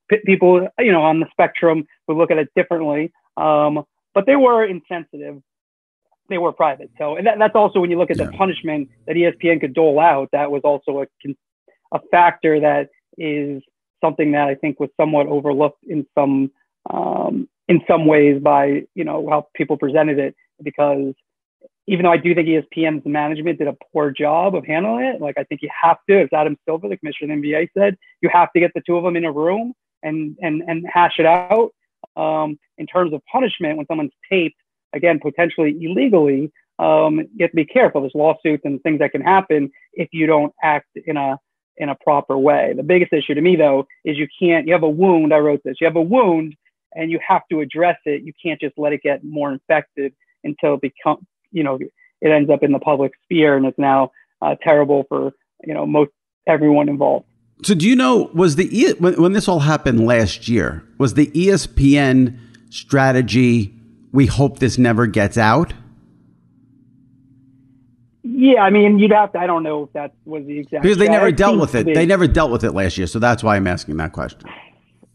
p- 0.09 0.23
people 0.25 0.69
you 0.79 0.93
know 0.93 1.03
on 1.03 1.21
the 1.21 1.27
spectrum 1.33 1.85
who 2.07 2.17
look 2.17 2.31
at 2.31 2.39
it 2.39 2.49
differently 2.55 3.13
um, 3.37 3.85
but 4.15 4.27
they 4.27 4.37
were 4.37 4.65
insensitive 4.65 5.41
they 6.29 6.39
were 6.39 6.53
private. 6.53 6.91
So, 6.99 7.17
and 7.17 7.27
that, 7.27 7.39
that's 7.39 7.55
also 7.55 7.81
when 7.81 7.91
you 7.91 7.99
look 7.99 8.11
at 8.11 8.19
yeah. 8.19 8.27
the 8.27 8.33
punishment 8.33 8.89
that 9.07 9.17
ESPN 9.17 9.61
could 9.61 9.75
dole 9.75 9.99
out, 9.99 10.29
that 10.33 10.51
was 10.51 10.63
also 10.65 11.03
a, 11.03 11.29
a 11.93 12.01
factor 12.11 12.61
that 12.61 12.91
is 13.17 13.63
something 14.03 14.33
that 14.33 14.49
I 14.49 14.55
think 14.55 14.79
was 14.79 14.91
somewhat 14.97 15.27
overlooked 15.27 15.83
in 15.89 16.07
some, 16.17 16.51
um, 16.91 17.49
in 17.69 17.81
some 17.89 18.07
ways 18.07 18.41
by, 18.43 18.85
you 18.95 19.05
know, 19.05 19.27
how 19.29 19.49
people 19.55 19.77
presented 19.77 20.19
it 20.19 20.35
because 20.63 21.15
even 21.87 22.05
though 22.05 22.13
I 22.13 22.19
do 22.19 22.35
think 22.35 22.47
ESPN's 22.49 23.07
management 23.07 23.59
did 23.59 23.67
a 23.67 23.77
poor 23.93 24.11
job 24.11 24.55
of 24.55 24.67
handling 24.67 25.07
it, 25.07 25.23
like 25.23 25.39
I 25.39 25.45
think 25.45 25.63
you 25.63 25.71
have 25.83 25.97
to, 26.09 26.21
as 26.21 26.29
Adam 26.35 26.59
Silver, 26.67 26.89
the 26.89 26.99
commissioner 26.99 27.35
of 27.35 27.41
the 27.41 27.53
NBA 27.53 27.69
said, 27.77 27.97
you 28.21 28.29
have 28.31 28.53
to 28.53 28.61
get 28.61 28.73
the 28.75 28.83
two 28.87 28.97
of 28.97 29.05
them 29.05 29.17
in 29.17 29.25
a 29.25 29.33
room 29.33 29.73
and 30.03 30.37
and 30.43 30.63
and 30.67 30.85
hash 30.93 31.19
it 31.19 31.27
out. 31.27 31.71
Um, 32.17 32.59
in 32.77 32.87
terms 32.87 33.13
of 33.13 33.23
punishment, 33.31 33.79
when 33.79 33.87
someone's 33.87 34.13
taped 34.31 34.57
again, 34.93 35.21
potentially 35.21 35.77
illegally, 35.81 36.53
um, 36.79 37.19
you 37.19 37.43
have 37.43 37.51
to 37.51 37.57
be 37.57 37.65
careful. 37.65 38.03
There's 38.03 38.15
lawsuits 38.15 38.63
and 38.65 38.81
things 38.83 39.01
that 39.01 39.13
can 39.13 39.21
happen 39.21 39.71
if 39.95 40.09
you 40.13 40.27
don't 40.27 40.53
act 40.63 40.89
in 41.07 41.17
a 41.17 41.39
in 41.77 41.89
a 41.89 41.95
proper 41.95 42.37
way. 42.37 42.75
The 42.77 42.83
biggest 42.83 43.13
issue 43.13 43.35
to 43.35 43.41
me, 43.41 43.57
though, 43.57 43.87
is 44.05 44.17
you 44.17 44.29
can't. 44.41 44.67
You 44.67 44.73
have 44.75 44.83
a 44.83 44.89
wound. 44.89 45.33
I 45.33 45.39
wrote 45.39 45.63
this. 45.65 45.77
You 45.81 45.87
have 45.87 45.97
a 45.97 46.03
wound, 46.03 46.55
and 46.95 47.11
you 47.11 47.19
have 47.27 47.43
to 47.51 47.61
address 47.61 47.97
it. 48.05 48.23
You 48.23 48.33
can't 48.43 48.61
just 48.61 48.75
let 48.79 48.93
it 48.93 49.03
get 49.03 49.25
more 49.25 49.53
infected 49.53 50.15
until 50.45 50.75
it 50.75 50.81
become, 50.81 51.27
you 51.51 51.65
know, 51.65 51.79
it 52.21 52.31
ends 52.31 52.51
up 52.51 52.63
in 52.63 52.73
the 52.73 52.79
public 52.79 53.13
sphere, 53.25 53.57
and 53.57 53.67
it's 53.67 53.79
now 53.79 54.13
uh, 54.43 54.55
terrible 54.63 55.05
for 55.09 55.33
you 55.65 55.75
know 55.75 55.87
most 55.87 56.11
everyone 56.47 56.89
involved. 56.89 57.27
So, 57.65 57.75
do 57.75 57.89
you 57.89 57.97
know 57.97 58.31
was 58.35 58.57
the 58.57 58.95
when, 58.99 59.21
when 59.21 59.33
this 59.33 59.49
all 59.49 59.61
happened 59.61 60.07
last 60.07 60.49
year? 60.49 60.85
Was 60.99 61.15
the 61.15 61.27
ESPN 61.29 62.39
strategy 62.71 63.78
we 64.13 64.27
hope 64.27 64.59
this 64.59 64.79
never 64.79 65.07
gets 65.07 65.39
out? 65.39 65.73
Yeah, 68.23 68.63
I 68.63 68.71
mean, 68.71 68.99
you'd 68.99 69.11
have 69.13 69.33
to. 69.33 69.39
I 69.39 69.47
don't 69.47 69.63
know 69.63 69.85
if 69.85 69.93
that 69.95 70.13
was 70.25 70.45
the 70.47 70.59
exact 70.61 70.83
because 70.83 70.99
they 70.99 71.09
never 71.09 71.33
dealt 71.33 71.59
with 71.59 71.75
it. 71.75 71.87
They 71.87 72.07
never 72.07 72.27
dealt 72.27 72.51
with 72.51 72.63
it 72.63 72.73
last 72.73 72.99
year, 72.99 73.07
so 73.07 73.19
that's 73.19 73.43
why 73.43 73.57
I'm 73.57 73.67
asking 73.67 73.97
that 73.97 74.13
question. 74.13 74.49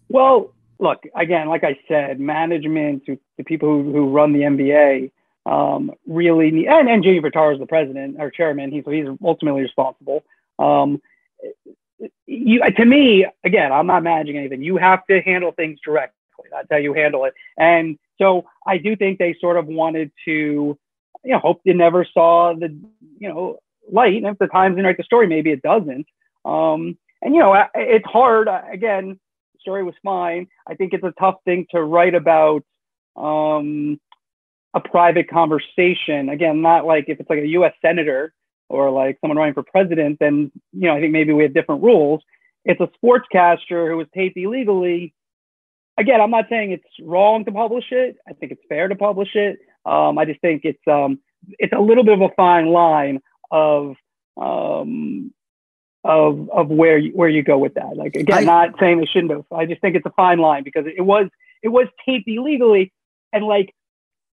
Well, 0.10 0.54
look 0.80 1.04
again, 1.16 1.48
like 1.48 1.64
I 1.64 1.78
said, 1.88 2.20
management, 2.20 3.06
the 3.06 3.44
people 3.44 3.70
who, 3.70 3.92
who 3.92 4.10
run 4.10 4.34
the 4.34 4.42
NBA, 4.42 5.12
um, 5.46 5.92
really 6.08 6.52
need, 6.52 6.68
and, 6.68 6.90
and 6.90 7.04
Jimmy 7.04 7.22
Pitaro 7.22 7.54
is 7.54 7.60
the 7.60 7.66
president 7.66 8.18
or 8.20 8.30
chairman. 8.30 8.72
He's 8.72 8.84
he's 8.86 9.06
ultimately 9.24 9.62
responsible. 9.62 10.24
Um, 10.60 11.02
you 12.26 12.62
to 12.62 12.86
me 12.86 13.26
again, 13.44 13.72
I'm 13.72 13.88
not 13.88 14.04
managing 14.04 14.38
anything. 14.38 14.64
You 14.64 14.78
have 14.78 15.06
to 15.08 15.22
handle 15.22 15.52
things 15.52 15.80
directly. 15.84 16.16
That's 16.54 16.68
how 16.72 16.78
you 16.78 16.94
handle 16.94 17.26
it. 17.26 17.34
And 17.58 17.98
so 18.22 18.46
I 18.66 18.78
do 18.78 18.96
think 18.96 19.20
they 19.20 19.36
sort 19.40 19.58
of 19.58 19.68
wanted 19.68 20.12
to, 20.26 20.32
you 20.32 21.32
know, 21.32 21.40
hope 21.40 21.62
they 21.66 21.74
never 21.74 22.06
saw 22.14 22.54
the, 22.54 22.70
you 23.20 23.30
know, 23.30 23.60
light. 23.92 24.16
And 24.16 24.28
if 24.28 24.38
the 24.38 24.48
Times 24.48 24.76
didn't 24.76 24.86
write 24.86 24.98
the 24.98 25.04
story, 25.04 25.28
maybe 25.28 25.52
it 25.52 25.62
doesn't. 25.62 26.08
Um, 26.46 26.98
and 27.22 27.34
you 27.34 27.40
know, 27.40 27.56
it's 27.74 28.06
hard. 28.06 28.50
Again, 28.72 29.20
the 29.54 29.60
story 29.60 29.84
was 29.84 29.96
fine. 30.04 30.48
I 30.68 30.76
think 30.76 30.94
it's 30.94 31.04
a 31.04 31.14
tough 31.20 31.36
thing 31.46 31.66
to 31.72 31.82
write 31.82 32.16
about 32.16 32.64
um, 33.16 34.00
a 34.74 34.80
private 34.82 35.30
conversation. 35.30 36.30
Again, 36.30 36.62
not 36.62 36.86
like 36.86 37.06
if 37.08 37.20
it's 37.20 37.30
like 37.30 37.40
a 37.40 37.48
U.S. 37.48 37.74
senator 37.82 38.34
or 38.70 38.90
like 38.92 39.18
someone 39.22 39.38
running 39.38 39.54
for 39.54 39.64
president, 39.64 40.18
then 40.20 40.52
you 40.74 40.88
know, 40.88 40.96
I 40.96 41.00
think 41.00 41.14
maybe 41.14 41.34
we 41.34 41.44
have 41.44 41.54
different 41.54 41.84
rules. 41.84 42.22
It's 42.66 42.82
a 42.82 42.90
sportscaster 43.04 43.90
who 43.90 43.98
was 43.98 44.08
taped 44.14 44.38
illegally. 44.38 45.14
Again, 45.98 46.22
I'm 46.22 46.32
not 46.32 46.46
saying 46.50 46.72
it's 46.72 46.84
wrong 47.02 47.46
to 47.46 47.52
publish 47.52 47.86
it. 47.92 48.18
I 48.28 48.34
think 48.34 48.52
it's 48.52 48.64
fair 48.68 48.88
to 48.88 48.96
publish 48.96 49.36
it. 49.36 49.60
Um, 49.86 50.18
I 50.18 50.26
just 50.26 50.42
think 50.42 50.62
it's 50.64 50.88
um, 50.88 51.20
it's 51.60 51.74
a 51.74 51.80
little 51.80 52.04
bit 52.04 52.14
of 52.14 52.22
a 52.22 52.34
fine 52.36 52.68
line 52.68 53.22
of 53.52 53.96
um, 54.38 55.32
of 56.04 56.50
of 56.50 56.70
where 56.70 56.98
you, 56.98 57.12
where 57.12 57.30
you 57.30 57.44
go 57.44 57.58
with 57.58 57.76
that. 57.76 57.96
Like 57.96 58.16
again, 58.16 58.40
I, 58.40 58.44
not 58.44 58.80
saying 58.80 59.00
they 59.00 59.06
shouldn't 59.06 59.32
have. 59.32 59.46
I 59.52 59.66
just 59.66 59.82
think 59.82 59.96
it's 59.96 60.06
a 60.06 60.12
fine 60.12 60.40
line 60.40 60.64
because 60.64 60.86
it 60.86 61.02
was 61.02 61.28
it 61.62 61.70
was 61.70 61.88
taped 62.06 62.28
illegally, 62.28 62.92
and 63.32 63.46
like 63.46 63.74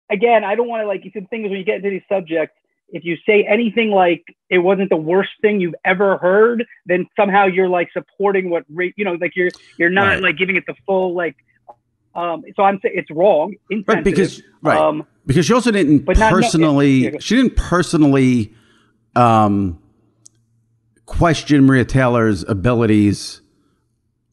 again, 0.09 0.43
I 0.43 0.55
don't 0.55 0.67
want 0.67 0.83
to 0.83 0.87
like 0.87 1.05
you 1.05 1.11
can 1.11 1.27
think 1.27 1.43
when 1.43 1.53
you 1.53 1.63
get 1.63 1.77
into 1.77 1.89
these 1.89 2.01
subjects. 2.09 2.55
If 2.89 3.03
you 3.03 3.17
say 3.25 3.43
anything 3.43 3.91
like 3.91 4.23
it 4.49 4.59
wasn't 4.59 4.89
the 4.89 4.95
worst 4.95 5.31
thing 5.41 5.59
you've 5.59 5.75
ever 5.83 6.17
heard, 6.17 6.63
then 6.85 7.05
somehow 7.17 7.45
you're 7.45 7.67
like 7.67 7.89
supporting 7.91 8.49
what 8.49 8.63
you 8.69 9.03
know, 9.03 9.17
like 9.19 9.35
you're 9.35 9.49
you're 9.77 9.89
not 9.89 10.07
right. 10.07 10.21
like 10.21 10.37
giving 10.37 10.55
it 10.55 10.65
the 10.67 10.75
full 10.85 11.13
like. 11.13 11.35
Um, 12.17 12.43
so 12.55 12.63
I'm 12.63 12.79
saying 12.81 12.95
it's 12.97 13.11
wrong, 13.11 13.53
right? 13.87 14.03
Because 14.03 14.41
right, 14.63 14.77
um, 14.77 15.05
because 15.27 15.45
she 15.45 15.53
also 15.53 15.69
didn't 15.69 16.03
personally. 16.05 17.03
Not, 17.03 17.13
yeah, 17.13 17.19
she 17.19 17.35
didn't 17.35 17.55
personally 17.55 18.55
um, 19.15 19.79
question 21.05 21.65
Maria 21.65 21.85
Taylor's 21.85 22.43
abilities 22.43 23.41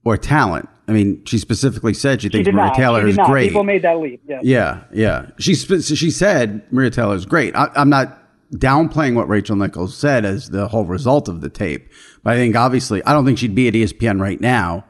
or 0.02 0.16
talent. 0.16 0.70
I 0.88 0.92
mean, 0.92 1.22
she 1.26 1.36
specifically 1.36 1.92
said 1.92 2.22
she 2.22 2.30
thinks 2.30 2.46
she 2.46 2.52
Maria 2.52 2.68
not. 2.68 2.76
Taylor 2.76 3.06
is 3.06 3.16
not. 3.16 3.26
great. 3.26 3.48
People 3.48 3.64
made 3.64 3.82
that 3.82 3.98
leap. 3.98 4.22
Yeah, 4.26 4.40
yeah, 4.42 4.84
yeah. 4.90 5.30
She 5.38 5.54
she 5.54 6.10
said 6.10 6.62
Maria 6.72 6.90
Taylor 6.90 7.16
is 7.16 7.26
great. 7.26 7.54
I, 7.54 7.68
I'm 7.74 7.90
not 7.90 8.18
downplaying 8.54 9.14
what 9.14 9.28
Rachel 9.28 9.56
Nichols 9.56 9.94
said 9.94 10.24
as 10.24 10.48
the 10.48 10.68
whole 10.68 10.86
result 10.86 11.28
of 11.28 11.42
the 11.42 11.50
tape, 11.50 11.90
but 12.22 12.32
I 12.32 12.36
think 12.36 12.56
obviously 12.56 13.04
I 13.04 13.12
don't 13.12 13.26
think 13.26 13.36
she'd 13.36 13.54
be 13.54 13.68
at 13.68 13.74
ESPN 13.74 14.22
right 14.22 14.40
now 14.40 14.86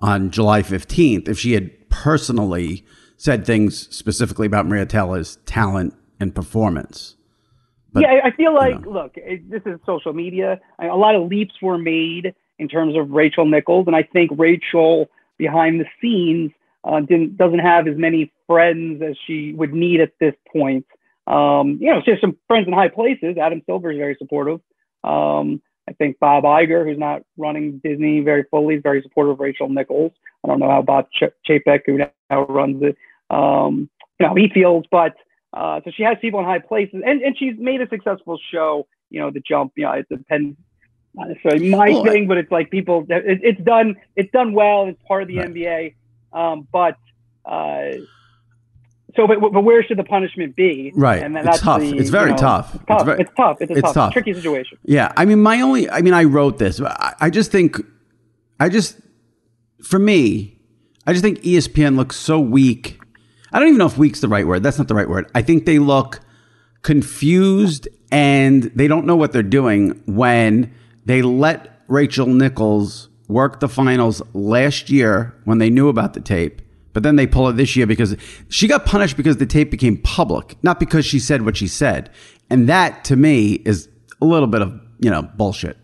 on 0.00 0.30
July 0.30 0.62
15th 0.62 1.28
if 1.28 1.38
she 1.40 1.54
had 1.54 1.70
personally 2.02 2.84
said 3.16 3.46
things 3.46 3.88
specifically 3.94 4.46
about 4.46 4.66
Maria 4.66 4.86
Taylor's 4.86 5.36
talent 5.46 5.94
and 6.20 6.34
performance. 6.34 7.16
But, 7.92 8.02
yeah, 8.02 8.20
I 8.24 8.30
feel 8.32 8.54
like, 8.54 8.74
you 8.74 8.80
know. 8.80 8.90
look, 8.90 9.12
it, 9.16 9.50
this 9.50 9.62
is 9.64 9.80
social 9.86 10.12
media. 10.12 10.60
A 10.78 10.96
lot 10.96 11.14
of 11.14 11.28
leaps 11.28 11.54
were 11.62 11.78
made 11.78 12.34
in 12.58 12.68
terms 12.68 12.94
of 12.96 13.10
Rachel 13.10 13.46
Nichols, 13.46 13.86
and 13.86 13.96
I 13.96 14.02
think 14.02 14.30
Rachel 14.36 15.08
behind 15.38 15.80
the 15.80 15.86
scenes 16.00 16.52
uh, 16.84 17.00
didn't 17.00 17.36
doesn't 17.36 17.58
have 17.58 17.88
as 17.88 17.96
many 17.96 18.32
friends 18.46 19.02
as 19.02 19.16
she 19.26 19.52
would 19.54 19.72
need 19.72 20.00
at 20.00 20.12
this 20.20 20.34
point. 20.52 20.86
Um, 21.26 21.78
you 21.80 21.90
know, 21.90 22.00
she 22.04 22.10
has 22.12 22.20
some 22.20 22.36
friends 22.46 22.66
in 22.68 22.72
high 22.72 22.88
places. 22.88 23.36
Adam 23.40 23.62
Silver 23.66 23.90
is 23.90 23.98
very 23.98 24.16
supportive. 24.18 24.60
Um, 25.02 25.62
I 25.88 25.92
think 25.92 26.18
Bob 26.18 26.44
Iger, 26.44 26.84
who's 26.84 26.98
not 26.98 27.22
running 27.36 27.78
Disney 27.84 28.20
very 28.20 28.44
fully, 28.50 28.76
is 28.76 28.82
very 28.82 29.02
supportive 29.02 29.32
of 29.32 29.40
Rachel 29.40 29.68
Nichols. 29.68 30.12
I 30.44 30.48
don't 30.48 30.58
know 30.58 30.70
how 30.70 30.82
Bob 30.82 31.06
Ch- 31.12 31.32
Chapek, 31.48 31.82
who 31.86 31.98
now 31.98 32.46
runs 32.46 32.82
it, 32.82 32.96
um, 33.30 33.88
you 34.18 34.26
know, 34.26 34.34
he 34.34 34.48
feels, 34.48 34.84
but 34.90 35.14
uh, 35.52 35.80
so 35.84 35.90
she 35.90 36.02
has 36.02 36.16
people 36.20 36.40
in 36.40 36.46
high 36.46 36.58
places, 36.58 37.02
and, 37.04 37.22
and 37.22 37.36
she's 37.38 37.54
made 37.58 37.80
a 37.80 37.88
successful 37.88 38.38
show. 38.52 38.86
You 39.10 39.20
know, 39.20 39.30
the 39.30 39.40
jump. 39.40 39.72
You 39.76 39.84
know, 39.84 39.92
it 39.92 40.08
depends 40.08 40.56
not 41.14 41.28
necessarily 41.28 41.70
my 41.70 41.90
well, 41.90 42.04
thing, 42.04 42.26
but 42.26 42.38
it's 42.38 42.50
like 42.50 42.70
people. 42.70 43.06
It, 43.08 43.40
it's 43.42 43.60
done. 43.62 43.96
It's 44.16 44.30
done 44.32 44.52
well. 44.52 44.86
It's 44.86 45.00
part 45.06 45.22
of 45.22 45.28
the 45.28 45.38
right. 45.38 45.52
NBA. 45.52 45.94
Um, 46.32 46.66
but 46.70 46.96
uh, 47.44 47.92
so, 49.16 49.26
but, 49.26 49.40
but 49.40 49.62
where 49.62 49.82
should 49.82 49.98
the 49.98 50.04
punishment 50.04 50.54
be? 50.56 50.92
Right. 50.94 51.22
And 51.22 51.36
it's 51.36 51.60
tough. 51.60 51.80
The, 51.80 51.96
it's 51.96 52.10
very 52.10 52.30
you 52.30 52.36
know, 52.36 52.40
tough. 52.40 52.74
It's 52.74 52.84
tough. 52.84 52.98
It's, 53.00 53.04
very, 53.04 53.20
it's 53.20 53.30
tough. 53.36 53.56
It's 53.60 53.70
a 53.70 53.74
it's 53.74 53.82
tough, 53.82 53.94
tough. 53.94 54.12
tricky 54.12 54.34
situation. 54.34 54.78
Yeah. 54.84 55.12
I 55.16 55.24
mean, 55.24 55.42
my 55.42 55.60
only. 55.60 55.88
I 55.90 56.02
mean, 56.02 56.14
I 56.14 56.24
wrote 56.24 56.58
this. 56.58 56.80
I, 56.80 57.14
I 57.20 57.30
just 57.30 57.50
think. 57.50 57.80
I 58.58 58.68
just, 58.68 58.98
for 59.82 59.98
me, 59.98 60.58
I 61.06 61.12
just 61.12 61.22
think 61.22 61.40
ESPN 61.40 61.96
looks 61.96 62.16
so 62.16 62.40
weak 62.40 62.98
I 63.56 63.58
don't 63.58 63.68
even 63.68 63.78
know 63.78 63.86
if 63.86 63.96
weak's 63.96 64.20
the 64.20 64.28
right 64.28 64.46
word. 64.46 64.62
That's 64.62 64.76
not 64.76 64.88
the 64.88 64.94
right 64.94 65.08
word. 65.08 65.30
I 65.34 65.40
think 65.40 65.64
they 65.64 65.78
look 65.78 66.20
confused 66.82 67.88
and 68.12 68.64
they 68.64 68.86
don't 68.86 69.06
know 69.06 69.16
what 69.16 69.32
they're 69.32 69.42
doing 69.42 70.02
when 70.06 70.74
they 71.06 71.22
let 71.22 71.82
Rachel 71.88 72.26
Nichols 72.26 73.08
work 73.28 73.60
the 73.60 73.68
finals 73.68 74.20
last 74.34 74.90
year 74.90 75.34
when 75.44 75.56
they 75.56 75.70
knew 75.70 75.88
about 75.88 76.12
the 76.12 76.20
tape. 76.20 76.60
But 76.96 77.02
then 77.02 77.16
they 77.16 77.26
pull 77.26 77.46
it 77.48 77.58
this 77.58 77.76
year 77.76 77.86
because 77.86 78.16
she 78.48 78.66
got 78.66 78.86
punished 78.86 79.18
because 79.18 79.36
the 79.36 79.44
tape 79.44 79.70
became 79.70 79.98
public, 79.98 80.56
not 80.62 80.80
because 80.80 81.04
she 81.04 81.18
said 81.18 81.44
what 81.44 81.54
she 81.54 81.68
said. 81.68 82.08
And 82.48 82.70
that 82.70 83.04
to 83.04 83.16
me 83.16 83.52
is 83.66 83.90
a 84.22 84.24
little 84.24 84.46
bit 84.46 84.62
of, 84.62 84.80
you 85.00 85.10
know, 85.10 85.20
bullshit. 85.20 85.76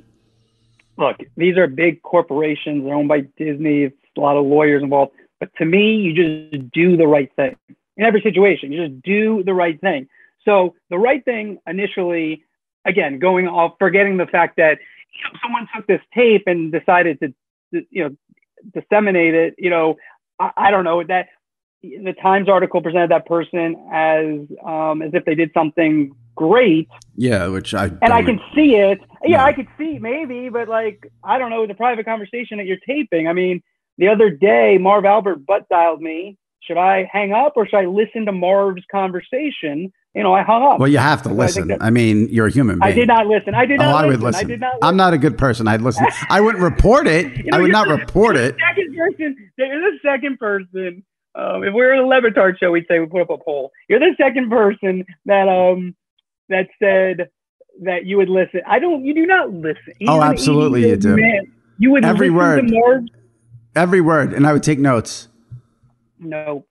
Look, 0.96 1.18
these 1.36 1.58
are 1.58 1.66
big 1.66 2.00
corporations. 2.00 2.82
They're 2.82 2.94
owned 2.94 3.08
by 3.08 3.26
Disney. 3.36 3.82
It's 3.82 3.96
a 4.16 4.20
lot 4.20 4.38
of 4.38 4.46
lawyers 4.46 4.82
involved. 4.82 5.12
But 5.38 5.50
to 5.58 5.66
me, 5.66 5.96
you 5.96 6.14
just 6.14 6.72
do 6.72 6.96
the 6.96 7.06
right 7.06 7.30
thing 7.36 7.56
in 7.98 8.06
every 8.06 8.22
situation. 8.22 8.72
You 8.72 8.88
just 8.88 9.02
do 9.02 9.42
the 9.44 9.52
right 9.52 9.78
thing. 9.82 10.08
So 10.46 10.76
the 10.88 10.96
right 10.96 11.22
thing 11.22 11.58
initially, 11.66 12.42
again, 12.86 13.18
going 13.18 13.48
off, 13.48 13.74
forgetting 13.78 14.16
the 14.16 14.24
fact 14.24 14.56
that 14.56 14.78
you 15.12 15.24
know, 15.24 15.38
someone 15.42 15.68
took 15.76 15.86
this 15.86 16.00
tape 16.14 16.44
and 16.46 16.72
decided 16.72 17.20
to, 17.20 17.34
you 17.90 18.04
know, 18.04 18.16
disseminate 18.72 19.34
it. 19.34 19.54
You 19.58 19.68
know, 19.68 19.96
I, 20.42 20.68
I 20.68 20.70
don't 20.70 20.84
know 20.84 21.02
that 21.04 21.28
the 21.82 22.14
Times 22.20 22.48
article 22.48 22.80
presented 22.80 23.10
that 23.10 23.26
person 23.26 23.76
as 23.92 24.24
um, 24.64 25.02
as 25.02 25.12
if 25.14 25.24
they 25.24 25.34
did 25.34 25.50
something 25.54 26.14
great. 26.34 26.88
Yeah, 27.16 27.48
which 27.48 27.74
I 27.74 27.86
and 28.02 28.12
I 28.12 28.22
can 28.22 28.40
see 28.54 28.76
it. 28.76 29.00
Yeah, 29.24 29.38
no. 29.38 29.44
I 29.44 29.52
could 29.52 29.68
see 29.78 29.98
maybe, 29.98 30.48
but 30.48 30.68
like 30.68 31.10
I 31.24 31.38
don't 31.38 31.50
know 31.50 31.66
the 31.66 31.74
private 31.74 32.04
conversation 32.04 32.58
that 32.58 32.66
you're 32.66 32.78
taping. 32.86 33.28
I 33.28 33.32
mean, 33.32 33.62
the 33.98 34.08
other 34.08 34.30
day, 34.30 34.78
Marv 34.78 35.04
Albert 35.04 35.46
butt 35.46 35.68
dialed 35.68 36.00
me. 36.00 36.38
Should 36.60 36.78
I 36.78 37.08
hang 37.12 37.32
up 37.32 37.54
or 37.56 37.66
should 37.66 37.78
I 37.78 37.86
listen 37.86 38.26
to 38.26 38.32
Marv's 38.32 38.84
conversation? 38.90 39.92
You 40.14 40.22
know, 40.22 40.34
I 40.34 40.42
hung 40.42 40.62
up. 40.62 40.78
Well, 40.78 40.88
you 40.88 40.98
have 40.98 41.22
to 41.22 41.30
listen. 41.30 41.72
I, 41.72 41.86
I, 41.86 41.90
mean, 41.90 42.28
you're 42.30 42.46
a 42.46 42.50
human 42.50 42.78
being. 42.78 42.92
I 42.92 42.94
did 42.94 43.08
not 43.08 43.26
listen. 43.26 43.54
I 43.54 43.64
did 43.64 43.78
not. 43.78 43.86
Oh, 43.86 43.92
listen. 43.92 44.04
I 44.04 44.06
would 44.08 44.20
listen. 44.20 44.44
I 44.44 44.48
did 44.48 44.60
not. 44.60 44.74
Listen. 44.74 44.88
I'm 44.88 44.96
not 44.96 45.14
a 45.14 45.18
good 45.18 45.38
person. 45.38 45.68
I'd 45.68 45.80
listen. 45.80 46.06
I 46.28 46.40
wouldn't 46.40 46.62
report 46.62 47.06
it. 47.06 47.34
you 47.34 47.50
know, 47.50 47.56
I 47.56 47.60
would 47.62 47.72
not 47.72 47.88
the, 47.88 47.96
report 47.96 48.36
it. 48.36 48.56
Second 48.68 48.96
person. 48.96 49.50
You're 49.56 49.80
the 49.80 49.98
second 50.02 50.38
person. 50.38 51.02
Um, 51.34 51.64
if 51.64 51.72
we 51.72 51.80
were 51.80 51.94
in 51.94 52.00
a 52.00 52.06
Le 52.06 52.20
Batard 52.20 52.58
show, 52.58 52.72
we'd 52.72 52.84
say 52.88 52.98
we 52.98 53.06
put 53.06 53.22
up 53.22 53.30
a 53.30 53.38
poll. 53.38 53.72
You're 53.88 54.00
the 54.00 54.14
second 54.18 54.50
person 54.50 55.06
that 55.24 55.48
um 55.48 55.96
that 56.50 56.68
said 56.78 57.30
that 57.84 58.04
you 58.04 58.18
would 58.18 58.28
listen. 58.28 58.60
I 58.66 58.78
don't. 58.78 59.04
You 59.06 59.14
do 59.14 59.24
not 59.24 59.50
listen. 59.50 59.94
Even, 59.98 60.12
oh, 60.12 60.22
absolutely, 60.22 60.90
you 60.90 60.96
do. 60.96 61.16
Man, 61.16 61.50
you 61.78 61.90
would 61.90 62.04
every 62.04 62.28
word. 62.28 62.70
Every 63.74 64.02
word, 64.02 64.34
and 64.34 64.46
I 64.46 64.52
would 64.52 64.62
take 64.62 64.78
notes. 64.78 65.28
Nope. 66.18 66.68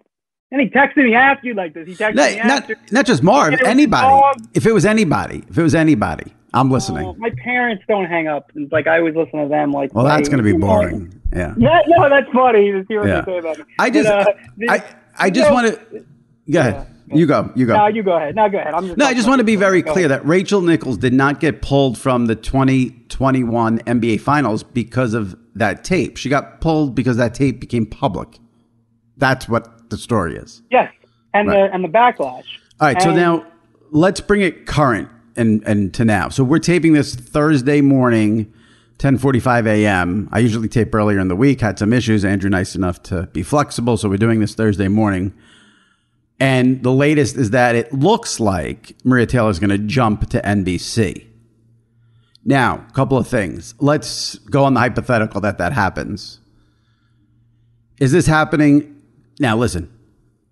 And 0.51 0.59
he 0.59 0.67
texted 0.67 0.97
me 0.97 1.15
after 1.15 1.47
you 1.47 1.53
like 1.53 1.73
this. 1.73 1.87
He 1.87 1.95
texted 1.95 2.15
not, 2.15 2.31
me 2.31 2.39
after. 2.39 2.75
Not, 2.75 2.91
not 2.91 3.05
just 3.05 3.23
Marv, 3.23 3.53
anybody. 3.61 4.41
If 4.53 4.65
it 4.65 4.73
was 4.73 4.85
anybody, 4.85 5.43
if 5.49 5.57
it 5.57 5.63
was 5.63 5.73
anybody, 5.73 6.33
I'm 6.53 6.69
listening. 6.69 7.07
Uh, 7.07 7.13
my 7.13 7.31
parents 7.41 7.83
don't 7.87 8.05
hang 8.05 8.27
up. 8.27 8.51
Like 8.69 8.87
I 8.87 8.97
always 8.97 9.15
listen 9.15 9.41
to 9.41 9.47
them. 9.47 9.71
Like, 9.71 9.93
well, 9.93 10.05
that's 10.05 10.27
going 10.27 10.43
to 10.43 10.43
be 10.43 10.57
boring. 10.57 11.21
Yeah. 11.33 11.55
Yeah, 11.57 11.79
no, 11.87 12.09
that's 12.09 12.29
funny 12.33 12.71
to 12.71 12.85
hear 12.89 12.99
what 12.99 13.07
yeah. 13.07 13.25
say 13.25 13.37
about 13.37 13.57
me. 13.57 13.63
I 13.79 13.89
just, 13.89 14.09
but, 14.09 14.27
uh, 14.27 14.71
I, 14.73 14.83
I 15.17 15.29
just 15.29 15.51
want 15.51 15.67
to. 15.67 16.05
Go 16.51 16.59
ahead. 16.59 16.73
Yeah. 16.73 16.85
You 17.13 17.25
go. 17.25 17.51
You 17.55 17.65
go. 17.65 17.75
No, 17.75 17.87
you 17.87 18.03
go 18.03 18.15
ahead. 18.15 18.35
No, 18.35 18.49
go 18.49 18.57
ahead. 18.57 18.73
I'm 18.73 18.87
just 18.87 18.97
no, 18.97 19.05
I 19.05 19.13
just 19.13 19.27
want 19.27 19.39
to 19.39 19.45
be 19.45 19.55
very 19.55 19.81
clear 19.81 20.07
ahead. 20.07 20.11
that 20.11 20.25
Rachel 20.25 20.61
Nichols 20.61 20.97
did 20.97 21.13
not 21.13 21.39
get 21.39 21.61
pulled 21.61 21.97
from 21.97 22.25
the 22.25 22.35
2021 22.35 23.79
NBA 23.79 24.19
Finals 24.21 24.63
because 24.63 25.13
of 25.13 25.37
that 25.55 25.83
tape. 25.83 26.17
She 26.17 26.29
got 26.29 26.61
pulled 26.61 26.95
because 26.95 27.17
that 27.17 27.33
tape 27.33 27.59
became 27.59 27.85
public. 27.85 28.39
That's 29.17 29.47
what 29.49 29.80
the 29.91 29.97
story 29.97 30.35
is. 30.35 30.63
Yes, 30.71 30.91
and 31.33 31.47
right. 31.47 31.69
the 31.69 31.73
and 31.73 31.83
the 31.83 31.89
backlash. 31.89 32.43
All 32.79 32.87
right, 32.87 32.95
and, 32.95 33.03
so 33.03 33.13
now 33.13 33.45
let's 33.91 34.19
bring 34.19 34.41
it 34.41 34.65
current 34.65 35.09
and 35.35 35.63
and 35.67 35.93
to 35.93 36.03
now. 36.03 36.29
So 36.29 36.43
we're 36.43 36.59
taping 36.59 36.93
this 36.93 37.15
Thursday 37.15 37.81
morning. 37.81 38.53
10:45 38.97 39.65
a.m. 39.65 40.29
I 40.31 40.37
usually 40.37 40.67
tape 40.67 40.93
earlier 40.93 41.19
in 41.19 41.27
the 41.27 41.35
week. 41.35 41.61
Had 41.61 41.79
some 41.79 41.91
issues. 41.91 42.23
Andrew 42.23 42.51
nice 42.51 42.75
enough 42.75 43.01
to 43.03 43.23
be 43.33 43.41
flexible, 43.41 43.97
so 43.97 44.07
we're 44.07 44.17
doing 44.17 44.41
this 44.41 44.53
Thursday 44.53 44.87
morning. 44.87 45.33
And 46.39 46.83
the 46.83 46.91
latest 46.91 47.35
is 47.35 47.49
that 47.49 47.75
it 47.75 47.91
looks 47.93 48.39
like 48.39 48.95
Maria 49.03 49.25
Taylor 49.25 49.49
is 49.49 49.57
going 49.57 49.71
to 49.71 49.79
jump 49.79 50.29
to 50.29 50.41
NBC. 50.41 51.25
Now, 52.43 52.85
a 52.89 52.93
couple 52.93 53.17
of 53.17 53.27
things. 53.27 53.75
Let's 53.79 54.35
go 54.35 54.63
on 54.65 54.73
the 54.73 54.79
hypothetical 54.79 55.41
that 55.41 55.57
that 55.59 55.73
happens. 55.73 56.39
Is 57.99 58.11
this 58.11 58.25
happening? 58.25 59.00
Now, 59.41 59.57
listen, 59.57 59.91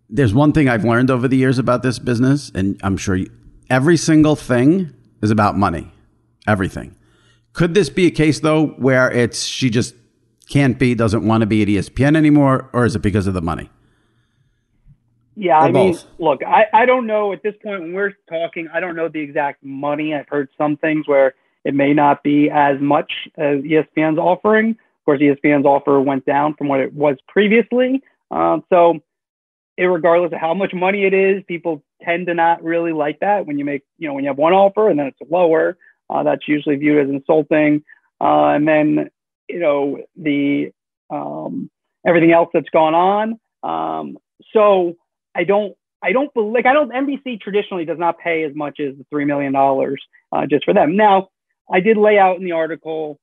there's 0.10 0.34
one 0.34 0.52
thing 0.52 0.68
I've 0.68 0.84
learned 0.84 1.12
over 1.12 1.28
the 1.28 1.38
years 1.38 1.60
about 1.60 1.84
this 1.84 2.00
business, 2.00 2.52
and 2.56 2.82
I'm 2.82 2.98
sure 2.98 3.16
you, 3.16 3.30
every 3.70 3.98
single 3.98 4.36
thing 4.36 4.92
is 5.22 5.30
about 5.30 5.56
money. 5.56 5.92
Everything. 6.48 6.96
Could 7.54 7.76
this 7.76 7.88
be 7.88 8.08
a 8.08 8.10
case, 8.10 8.40
though, 8.40 8.70
where 8.80 9.12
it's 9.12 9.44
she 9.44 9.70
just 9.70 9.94
can't 10.50 10.80
be, 10.80 10.96
doesn't 10.96 11.24
want 11.24 11.42
to 11.42 11.46
be 11.46 11.62
at 11.62 11.68
ESPN 11.68 12.18
anymore, 12.18 12.68
or 12.74 12.84
is 12.84 12.96
it 12.96 13.04
because 13.04 13.28
of 13.28 13.36
the 13.36 13.44
money? 13.44 13.70
Yeah, 15.36 15.60
or 15.60 15.68
I 15.68 15.72
mean, 15.72 15.96
look, 16.18 16.42
I, 16.44 16.66
I 16.74 16.88
don't 16.88 17.06
know 17.06 17.32
at 17.32 17.44
this 17.44 17.54
point 17.62 17.82
when 17.82 17.94
we're 17.94 18.14
talking, 18.28 18.68
I 18.74 18.80
don't 18.80 18.96
know 18.96 19.08
the 19.08 19.20
exact 19.20 19.64
money. 19.64 20.16
I've 20.16 20.28
heard 20.28 20.50
some 20.58 20.78
things 20.78 21.08
where 21.08 21.36
it 21.64 21.76
may 21.76 21.94
not 21.94 22.24
be 22.24 22.50
as 22.50 22.82
much 22.82 23.12
as 23.38 23.60
ESPN's 23.60 24.18
offering. 24.18 24.72
Of 24.72 25.06
course, 25.06 25.22
ESPN's 25.22 25.68
offer 25.68 26.02
went 26.02 26.26
down 26.26 26.56
from 26.56 26.70
what 26.70 26.80
it 26.80 26.92
was 26.92 27.18
previously. 27.28 28.02
Um, 28.32 28.64
so, 28.70 29.00
regardless 29.78 30.34
of 30.34 30.40
how 30.40 30.54
much 30.54 30.74
money 30.74 31.06
it 31.06 31.14
is, 31.14 31.44
people 31.48 31.84
tend 32.04 32.28
to 32.28 32.34
not 32.34 32.64
really 32.64 32.94
like 32.94 33.20
that 33.20 33.46
when 33.46 33.58
you 33.58 33.66
make, 33.66 33.84
you 33.98 34.08
know, 34.08 34.14
when 34.14 34.24
you 34.24 34.30
have 34.30 34.38
one 34.38 34.54
offer 34.54 34.90
and 34.90 35.00
then 35.00 35.08
it's 35.08 35.32
lower. 35.32 35.78
Uh, 36.10 36.24
that's 36.24 36.48
usually 36.48 36.76
viewed 36.76 37.06
as 37.06 37.10
insulting. 37.10 37.84
Uh, 38.20 38.50
and 38.50 38.68
then, 38.68 39.10
you 39.48 39.60
know, 39.60 40.00
the 40.16 40.72
um, 41.10 41.70
everything 42.06 42.32
else 42.32 42.50
that's 42.54 42.70
gone 42.70 42.96
on. 42.96 43.40
Um, 43.64 44.18
so 44.54 44.96
I 45.36 45.44
don't 45.44 45.76
I 46.02 46.12
don't 46.12 46.34
believe 46.34 46.54
like 46.54 46.66
I 46.66 46.74
don't 46.74 46.92
NBC 46.92 47.42
traditionally 47.42 47.86
does 47.86 48.00
not 48.00 48.20
pay 48.20 48.44
as 48.44 48.56
much 48.56 48.80
as 48.80 48.98
the 48.98 49.06
three 49.10 49.26
million 49.26 49.54
dollars 49.54 50.02
uh, 50.32 50.46
just 50.50 50.66
for 50.66 50.74
them. 50.74 50.96
Now 50.96 51.30
I 51.72 51.80
did 51.80 51.98
lay 51.98 52.18
out 52.18 52.38
in 52.38 52.46
the 52.46 52.54
article. 52.54 53.20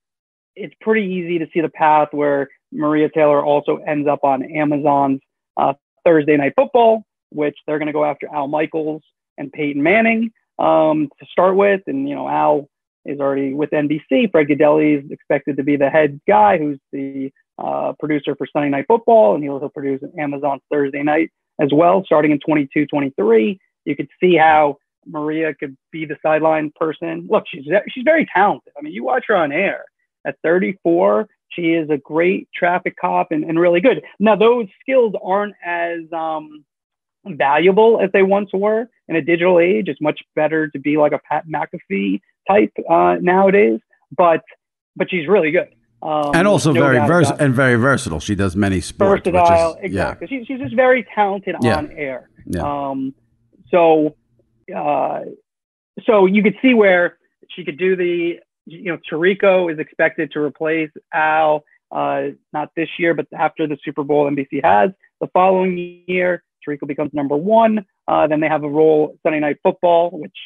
It's 0.54 0.75
pretty 0.80 1.06
easy 1.06 1.38
to 1.38 1.46
see 1.52 1.60
the 1.60 1.68
path 1.68 2.08
where 2.12 2.48
Maria 2.73 3.08
Taylor 3.08 3.44
also 3.44 3.76
ends 3.87 4.08
up 4.08 4.20
on 4.23 4.42
Amazon's 4.44 5.20
uh, 5.56 5.75
Thursday 6.04 6.37
Night 6.37 6.52
Football, 6.56 7.04
which 7.30 7.56
they're 7.66 7.78
going 7.78 7.87
to 7.87 7.92
go 7.92 8.04
after 8.04 8.28
Al 8.32 8.49
Michaels 8.49 9.02
and 9.38 9.52
Peyton 9.52 9.82
Manning 9.82 10.30
um, 10.58 11.08
to 11.18 11.26
start 11.26 11.56
with. 11.56 11.82
And 11.87 12.08
you 12.08 12.14
know 12.14 12.28
Al 12.28 12.68
is 13.04 13.20
already 13.20 13.54
with 13.54 13.70
NBC. 13.70 14.30
Fred 14.30 14.49
Gaudelli 14.49 15.04
is 15.04 15.11
expected 15.11 15.56
to 15.56 15.62
be 15.62 15.76
the 15.76 15.90
head 15.90 16.20
guy, 16.26 16.58
who's 16.58 16.78
the 16.92 17.30
uh, 17.58 17.92
producer 17.99 18.35
for 18.37 18.46
Sunday 18.52 18.68
Night 18.68 18.87
Football, 18.88 19.35
and 19.35 19.42
he'll, 19.42 19.58
he'll 19.58 19.68
produce 19.68 20.02
Amazon's 20.18 20.62
Thursday 20.70 21.02
Night 21.02 21.30
as 21.61 21.70
well, 21.73 22.02
starting 22.04 22.32
in 22.32 22.40
22, 22.40 22.87
23. 22.87 23.58
You 23.85 23.96
could 23.96 24.08
see 24.20 24.37
how 24.37 24.76
Maria 25.06 25.54
could 25.54 25.76
be 25.92 26.04
the 26.04 26.16
sideline 26.23 26.73
person. 26.78 27.26
Look, 27.30 27.44
she's 27.49 27.64
she's 27.88 28.04
very 28.04 28.26
talented. 28.35 28.73
I 28.78 28.82
mean, 28.82 28.92
you 28.92 29.04
watch 29.04 29.25
her 29.28 29.37
on 29.37 29.52
air 29.52 29.85
at 30.26 30.37
34. 30.42 31.28
She 31.50 31.72
is 31.72 31.88
a 31.90 31.96
great 31.96 32.48
traffic 32.54 32.96
cop 33.00 33.28
and, 33.30 33.44
and 33.44 33.58
really 33.58 33.80
good. 33.80 34.02
Now, 34.18 34.36
those 34.36 34.66
skills 34.80 35.14
aren't 35.22 35.54
as 35.64 36.00
um, 36.12 36.64
valuable 37.24 38.00
as 38.02 38.10
they 38.12 38.22
once 38.22 38.50
were 38.52 38.88
in 39.08 39.16
a 39.16 39.22
digital 39.22 39.58
age. 39.58 39.88
It's 39.88 40.00
much 40.00 40.20
better 40.34 40.68
to 40.68 40.78
be 40.78 40.96
like 40.96 41.12
a 41.12 41.20
Pat 41.30 41.44
McAfee 41.48 42.20
type 42.48 42.72
uh, 42.90 43.16
nowadays, 43.20 43.80
but 44.16 44.42
but 44.96 45.10
she's 45.10 45.28
really 45.28 45.50
good. 45.50 45.68
Um, 46.02 46.30
and 46.34 46.46
also 46.46 46.72
no 46.72 46.80
very 46.80 46.98
vers- 47.06 47.30
and 47.30 47.54
very 47.54 47.76
versatile. 47.76 48.20
She 48.20 48.34
does 48.34 48.54
many 48.54 48.80
sports. 48.80 49.26
Versatile, 49.28 49.74
is, 49.74 49.80
exactly. 49.82 50.28
Yeah. 50.30 50.38
She, 50.40 50.44
she's 50.44 50.60
just 50.60 50.74
very 50.74 51.06
talented 51.14 51.56
yeah. 51.62 51.78
on 51.78 51.90
air. 51.92 52.30
Yeah. 52.46 52.62
Um, 52.62 53.14
so, 53.70 54.14
uh, 54.74 55.20
so 56.04 56.26
you 56.26 56.42
could 56.42 56.56
see 56.62 56.74
where 56.74 57.18
she 57.50 57.64
could 57.64 57.78
do 57.78 57.96
the. 57.96 58.40
You 58.66 58.92
know, 58.92 58.99
Tirico 59.11 59.73
is 59.73 59.78
expected 59.78 60.30
to 60.32 60.40
replace 60.40 60.90
Al, 61.14 61.64
uh, 61.92 62.28
not 62.52 62.70
this 62.76 62.88
year, 62.99 63.14
but 63.14 63.26
after 63.37 63.66
the 63.66 63.78
Super 63.85 64.02
Bowl 64.02 64.28
NBC 64.30 64.64
has. 64.64 64.90
The 65.20 65.28
following 65.32 66.02
year, 66.06 66.42
Tirico 66.66 66.87
becomes 66.87 67.12
number 67.14 67.37
one. 67.37 67.85
Uh, 68.08 68.26
then 68.26 68.40
they 68.40 68.49
have 68.49 68.64
a 68.64 68.68
role 68.68 69.16
Sunday 69.23 69.40
Night 69.40 69.58
Football, 69.62 70.11
which 70.11 70.37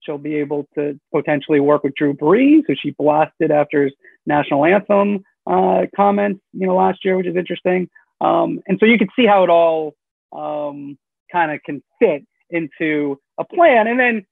she'll 0.00 0.18
be 0.18 0.36
able 0.36 0.68
to 0.76 0.98
potentially 1.12 1.60
work 1.60 1.82
with 1.82 1.94
Drew 1.94 2.14
Brees, 2.14 2.62
who 2.66 2.74
she 2.80 2.90
blasted 2.90 3.50
after 3.50 3.84
his 3.84 3.92
national 4.26 4.64
anthem 4.64 5.24
uh, 5.46 5.82
comments, 5.94 6.40
you 6.52 6.66
know, 6.66 6.76
last 6.76 7.04
year, 7.04 7.16
which 7.16 7.26
is 7.26 7.36
interesting. 7.36 7.88
Um, 8.20 8.60
and 8.66 8.78
so 8.78 8.86
you 8.86 8.98
can 8.98 9.08
see 9.16 9.26
how 9.26 9.44
it 9.44 9.50
all 9.50 9.94
um, 10.32 10.96
kind 11.30 11.52
of 11.52 11.62
can 11.64 11.82
fit 11.98 12.24
into 12.50 13.18
a 13.38 13.44
plan. 13.44 13.86
And 13.86 13.98
then 13.98 14.26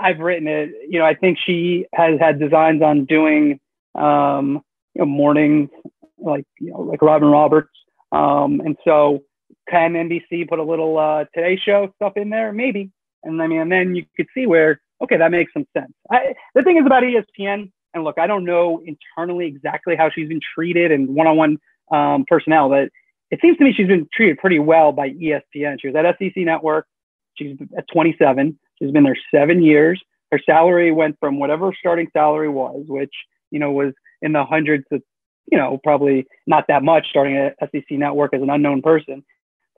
I've 0.00 0.18
written 0.18 0.46
it, 0.46 0.70
you 0.88 0.98
know, 0.98 1.04
I 1.04 1.14
think 1.14 1.38
she 1.44 1.86
has 1.94 2.18
had 2.20 2.38
designs 2.38 2.82
on 2.82 3.04
doing, 3.06 3.60
um, 3.94 4.62
you 4.94 5.00
know, 5.00 5.06
mornings 5.06 5.70
like, 6.18 6.46
you 6.60 6.70
know, 6.70 6.80
like 6.80 7.02
Robin 7.02 7.28
Roberts. 7.28 7.70
Um, 8.12 8.60
and 8.60 8.76
so 8.84 9.22
can 9.68 9.94
NBC 9.94 10.48
put 10.48 10.58
a 10.58 10.62
little 10.62 10.98
uh, 10.98 11.24
Today 11.34 11.58
Show 11.62 11.90
stuff 11.96 12.12
in 12.16 12.30
there? 12.30 12.52
Maybe. 12.52 12.90
And 13.22 13.40
I 13.40 13.46
mean, 13.46 13.60
and 13.60 13.72
then 13.72 13.94
you 13.94 14.04
could 14.16 14.26
see 14.34 14.46
where, 14.46 14.80
okay, 15.02 15.16
that 15.16 15.30
makes 15.30 15.52
some 15.52 15.66
sense. 15.76 15.92
I, 16.10 16.34
the 16.54 16.62
thing 16.62 16.76
is 16.76 16.86
about 16.86 17.02
ESPN, 17.02 17.72
and 17.94 18.04
look, 18.04 18.18
I 18.18 18.26
don't 18.26 18.44
know 18.44 18.82
internally 18.84 19.46
exactly 19.46 19.96
how 19.96 20.10
she's 20.10 20.28
been 20.28 20.40
treated 20.54 20.92
and 20.92 21.08
one-on-one 21.14 21.58
um, 21.90 22.24
personnel, 22.28 22.68
but 22.68 22.90
it 23.30 23.40
seems 23.40 23.56
to 23.58 23.64
me 23.64 23.72
she's 23.72 23.88
been 23.88 24.06
treated 24.12 24.38
pretty 24.38 24.58
well 24.58 24.92
by 24.92 25.10
ESPN. 25.10 25.80
She 25.80 25.88
was 25.88 25.96
at 25.96 26.18
SEC 26.18 26.36
Network. 26.36 26.86
She's 27.36 27.56
at 27.76 27.86
27. 27.92 28.58
She's 28.78 28.90
been 28.90 29.04
there 29.04 29.16
seven 29.34 29.62
years. 29.62 30.02
Her 30.32 30.40
salary 30.44 30.92
went 30.92 31.16
from 31.20 31.38
whatever 31.38 31.72
starting 31.78 32.08
salary 32.12 32.48
was, 32.48 32.84
which 32.88 33.12
you 33.50 33.58
know 33.58 33.72
was 33.72 33.92
in 34.22 34.32
the 34.32 34.44
hundreds 34.44 34.84
of, 34.90 35.02
you 35.50 35.58
know, 35.58 35.78
probably 35.84 36.26
not 36.46 36.64
that 36.68 36.82
much 36.82 37.06
starting 37.10 37.36
at 37.36 37.56
SEC 37.70 37.84
Network 37.90 38.34
as 38.34 38.42
an 38.42 38.50
unknown 38.50 38.82
person, 38.82 39.22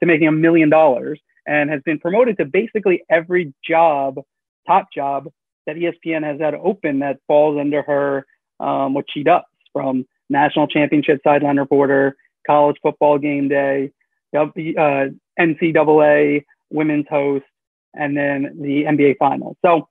to 0.01 0.07
making 0.07 0.29
a 0.29 0.33
million 0.33 0.71
dollars 0.71 1.21
and 1.47 1.71
has 1.71 1.81
been 1.85 1.99
promoted 1.99 2.37
to 2.39 2.45
basically 2.45 3.03
every 3.11 3.53
job, 3.67 4.21
top 4.67 4.87
job 4.95 5.29
that 5.67 5.77
ESPN 5.77 6.25
has 6.25 6.41
had 6.41 6.55
open 6.55 7.01
that 7.01 7.19
falls 7.27 7.59
under 7.59 7.83
her, 7.83 8.27
um, 8.61 8.95
what 8.95 9.05
she 9.13 9.23
does 9.23 9.43
from 9.73 10.07
national 10.29 10.67
championship 10.67 11.21
sideline 11.25 11.59
reporter, 11.59 12.17
college 12.47 12.77
football 12.83 13.19
game 13.19 13.49
day, 13.49 13.91
uh, 14.35 15.07
NCAA 15.39 16.45
women's 16.71 17.07
host, 17.09 17.45
and 17.97 18.17
then 18.17 18.57
the 18.61 18.85
NBA 18.85 19.17
finals. 19.19 19.57
So 19.65 19.89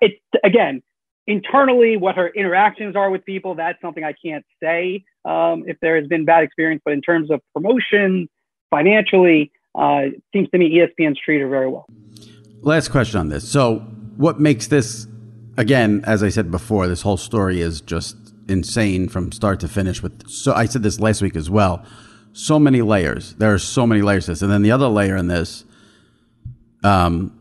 it's 0.00 0.20
again, 0.44 0.82
internally, 1.26 1.96
what 1.96 2.16
her 2.16 2.28
interactions 2.28 2.96
are 2.96 3.10
with 3.10 3.24
people, 3.24 3.54
that's 3.54 3.80
something 3.80 4.04
I 4.04 4.14
can't 4.24 4.44
say 4.62 5.04
um, 5.24 5.64
if 5.66 5.76
there 5.80 5.96
has 5.96 6.06
been 6.06 6.24
bad 6.24 6.44
experience. 6.44 6.82
But 6.84 6.94
in 6.94 7.00
terms 7.00 7.30
of 7.30 7.40
promotion, 7.54 8.28
financially, 8.70 9.52
uh, 9.74 10.12
it 10.12 10.22
seems 10.32 10.50
to 10.50 10.58
me 10.58 10.78
ESPN's 10.78 11.18
treated 11.18 11.44
her 11.44 11.48
very 11.48 11.68
well. 11.68 11.86
Last 12.60 12.88
question 12.88 13.20
on 13.20 13.28
this. 13.28 13.48
So, 13.48 13.80
what 14.16 14.38
makes 14.40 14.68
this, 14.68 15.06
again, 15.56 16.02
as 16.06 16.22
I 16.22 16.28
said 16.28 16.50
before, 16.50 16.86
this 16.86 17.02
whole 17.02 17.16
story 17.16 17.60
is 17.60 17.80
just 17.80 18.16
insane 18.48 19.08
from 19.08 19.32
start 19.32 19.60
to 19.60 19.68
finish. 19.68 20.02
With 20.02 20.28
so, 20.28 20.52
I 20.52 20.66
said 20.66 20.82
this 20.82 21.00
last 21.00 21.22
week 21.22 21.36
as 21.36 21.48
well. 21.48 21.84
So 22.34 22.58
many 22.58 22.82
layers. 22.82 23.34
There 23.34 23.52
are 23.52 23.58
so 23.58 23.86
many 23.86 24.00
layers 24.02 24.26
to 24.26 24.32
this, 24.32 24.42
and 24.42 24.50
then 24.50 24.62
the 24.62 24.70
other 24.70 24.88
layer 24.88 25.16
in 25.16 25.26
this, 25.26 25.64
um, 26.82 27.38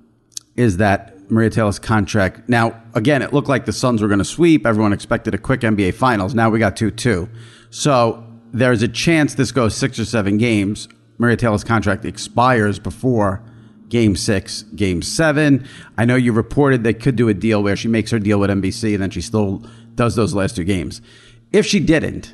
is 0.55 0.77
that 0.77 1.17
Maria 1.31 1.49
Taylor's 1.49 1.79
contract. 1.79 2.47
Now, 2.49 2.81
again, 2.93 3.21
it 3.21 3.33
looked 3.33 3.47
like 3.47 3.65
the 3.65 3.73
Suns 3.73 4.01
were 4.01 4.07
going 4.07 4.19
to 4.19 4.25
sweep. 4.25 4.65
Everyone 4.65 4.91
expected 4.91 5.33
a 5.33 5.37
quick 5.37 5.61
NBA 5.61 5.93
Finals. 5.93 6.35
Now 6.35 6.49
we 6.49 6.59
got 6.59 6.75
two 6.75 6.91
two. 6.91 7.29
So 7.69 8.23
there's 8.53 8.81
a 8.81 8.87
chance 8.87 9.35
this 9.35 9.51
goes 9.51 9.75
six 9.75 9.97
or 9.97 10.05
seven 10.05 10.37
games. 10.37 10.89
Maria 11.17 11.37
Taylor's 11.37 11.63
contract 11.63 12.03
expires 12.03 12.79
before 12.79 13.43
game 13.87 14.15
six, 14.15 14.63
game 14.63 15.01
seven. 15.01 15.67
I 15.97 16.05
know 16.05 16.15
you 16.15 16.33
reported 16.33 16.83
they 16.83 16.93
could 16.93 17.15
do 17.15 17.29
a 17.29 17.33
deal 17.33 17.61
where 17.63 17.75
she 17.75 17.87
makes 17.87 18.11
her 18.11 18.19
deal 18.19 18.39
with 18.39 18.49
NBC 18.49 18.93
and 18.93 19.03
then 19.03 19.11
she 19.11 19.21
still 19.21 19.63
does 19.95 20.15
those 20.15 20.33
last 20.33 20.55
two 20.55 20.63
games. 20.63 21.01
If 21.51 21.65
she 21.65 21.79
didn't, 21.79 22.33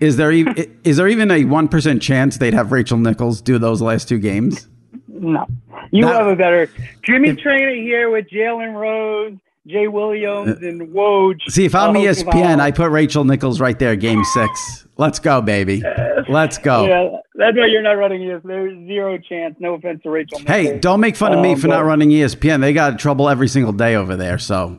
is 0.00 0.16
there 0.16 0.32
even 0.32 0.78
is 0.84 0.96
there 0.96 1.08
even 1.08 1.30
a 1.30 1.44
one 1.44 1.68
percent 1.68 2.02
chance 2.02 2.38
they'd 2.38 2.54
have 2.54 2.72
Rachel 2.72 2.98
Nichols 2.98 3.40
do 3.40 3.58
those 3.58 3.82
last 3.82 4.08
two 4.08 4.18
games? 4.18 4.66
No, 5.08 5.46
you 5.94 6.06
have 6.06 6.26
a 6.26 6.36
better 6.36 6.68
Jimmy 7.02 7.30
Traina 7.30 7.74
here 7.80 8.10
with 8.10 8.28
Jalen 8.28 8.74
Rose, 8.74 9.36
Jay 9.66 9.88
Williams, 9.88 10.62
and 10.62 10.82
Woj. 10.88 11.40
See, 11.48 11.64
if 11.64 11.74
I'm 11.74 11.94
ESPN, 11.94 12.60
I 12.60 12.70
put 12.70 12.90
Rachel 12.90 13.24
Nichols 13.24 13.60
right 13.60 13.78
there, 13.78 13.96
game 13.96 14.24
six. 14.24 14.86
Let's 14.96 15.18
go, 15.18 15.40
baby. 15.40 15.82
Let's 16.28 16.58
go. 16.58 16.86
Yeah, 16.86 17.18
that's 17.34 17.56
why 17.56 17.66
you're 17.66 17.82
not 17.82 17.92
running 17.92 18.20
ESPN. 18.22 18.42
There's 18.44 18.86
zero 18.86 19.18
chance. 19.18 19.56
No 19.58 19.74
offense 19.74 20.02
to 20.02 20.10
Rachel. 20.10 20.40
Hey, 20.46 20.78
don't 20.78 21.00
make 21.00 21.16
fun 21.16 21.32
of 21.32 21.40
me 21.40 21.52
um, 21.52 21.60
for 21.60 21.68
not 21.68 21.84
running 21.84 22.10
ESPN. 22.10 22.60
They 22.60 22.72
got 22.72 22.98
trouble 22.98 23.28
every 23.28 23.48
single 23.48 23.72
day 23.72 23.94
over 23.94 24.16
there. 24.16 24.38
So 24.38 24.78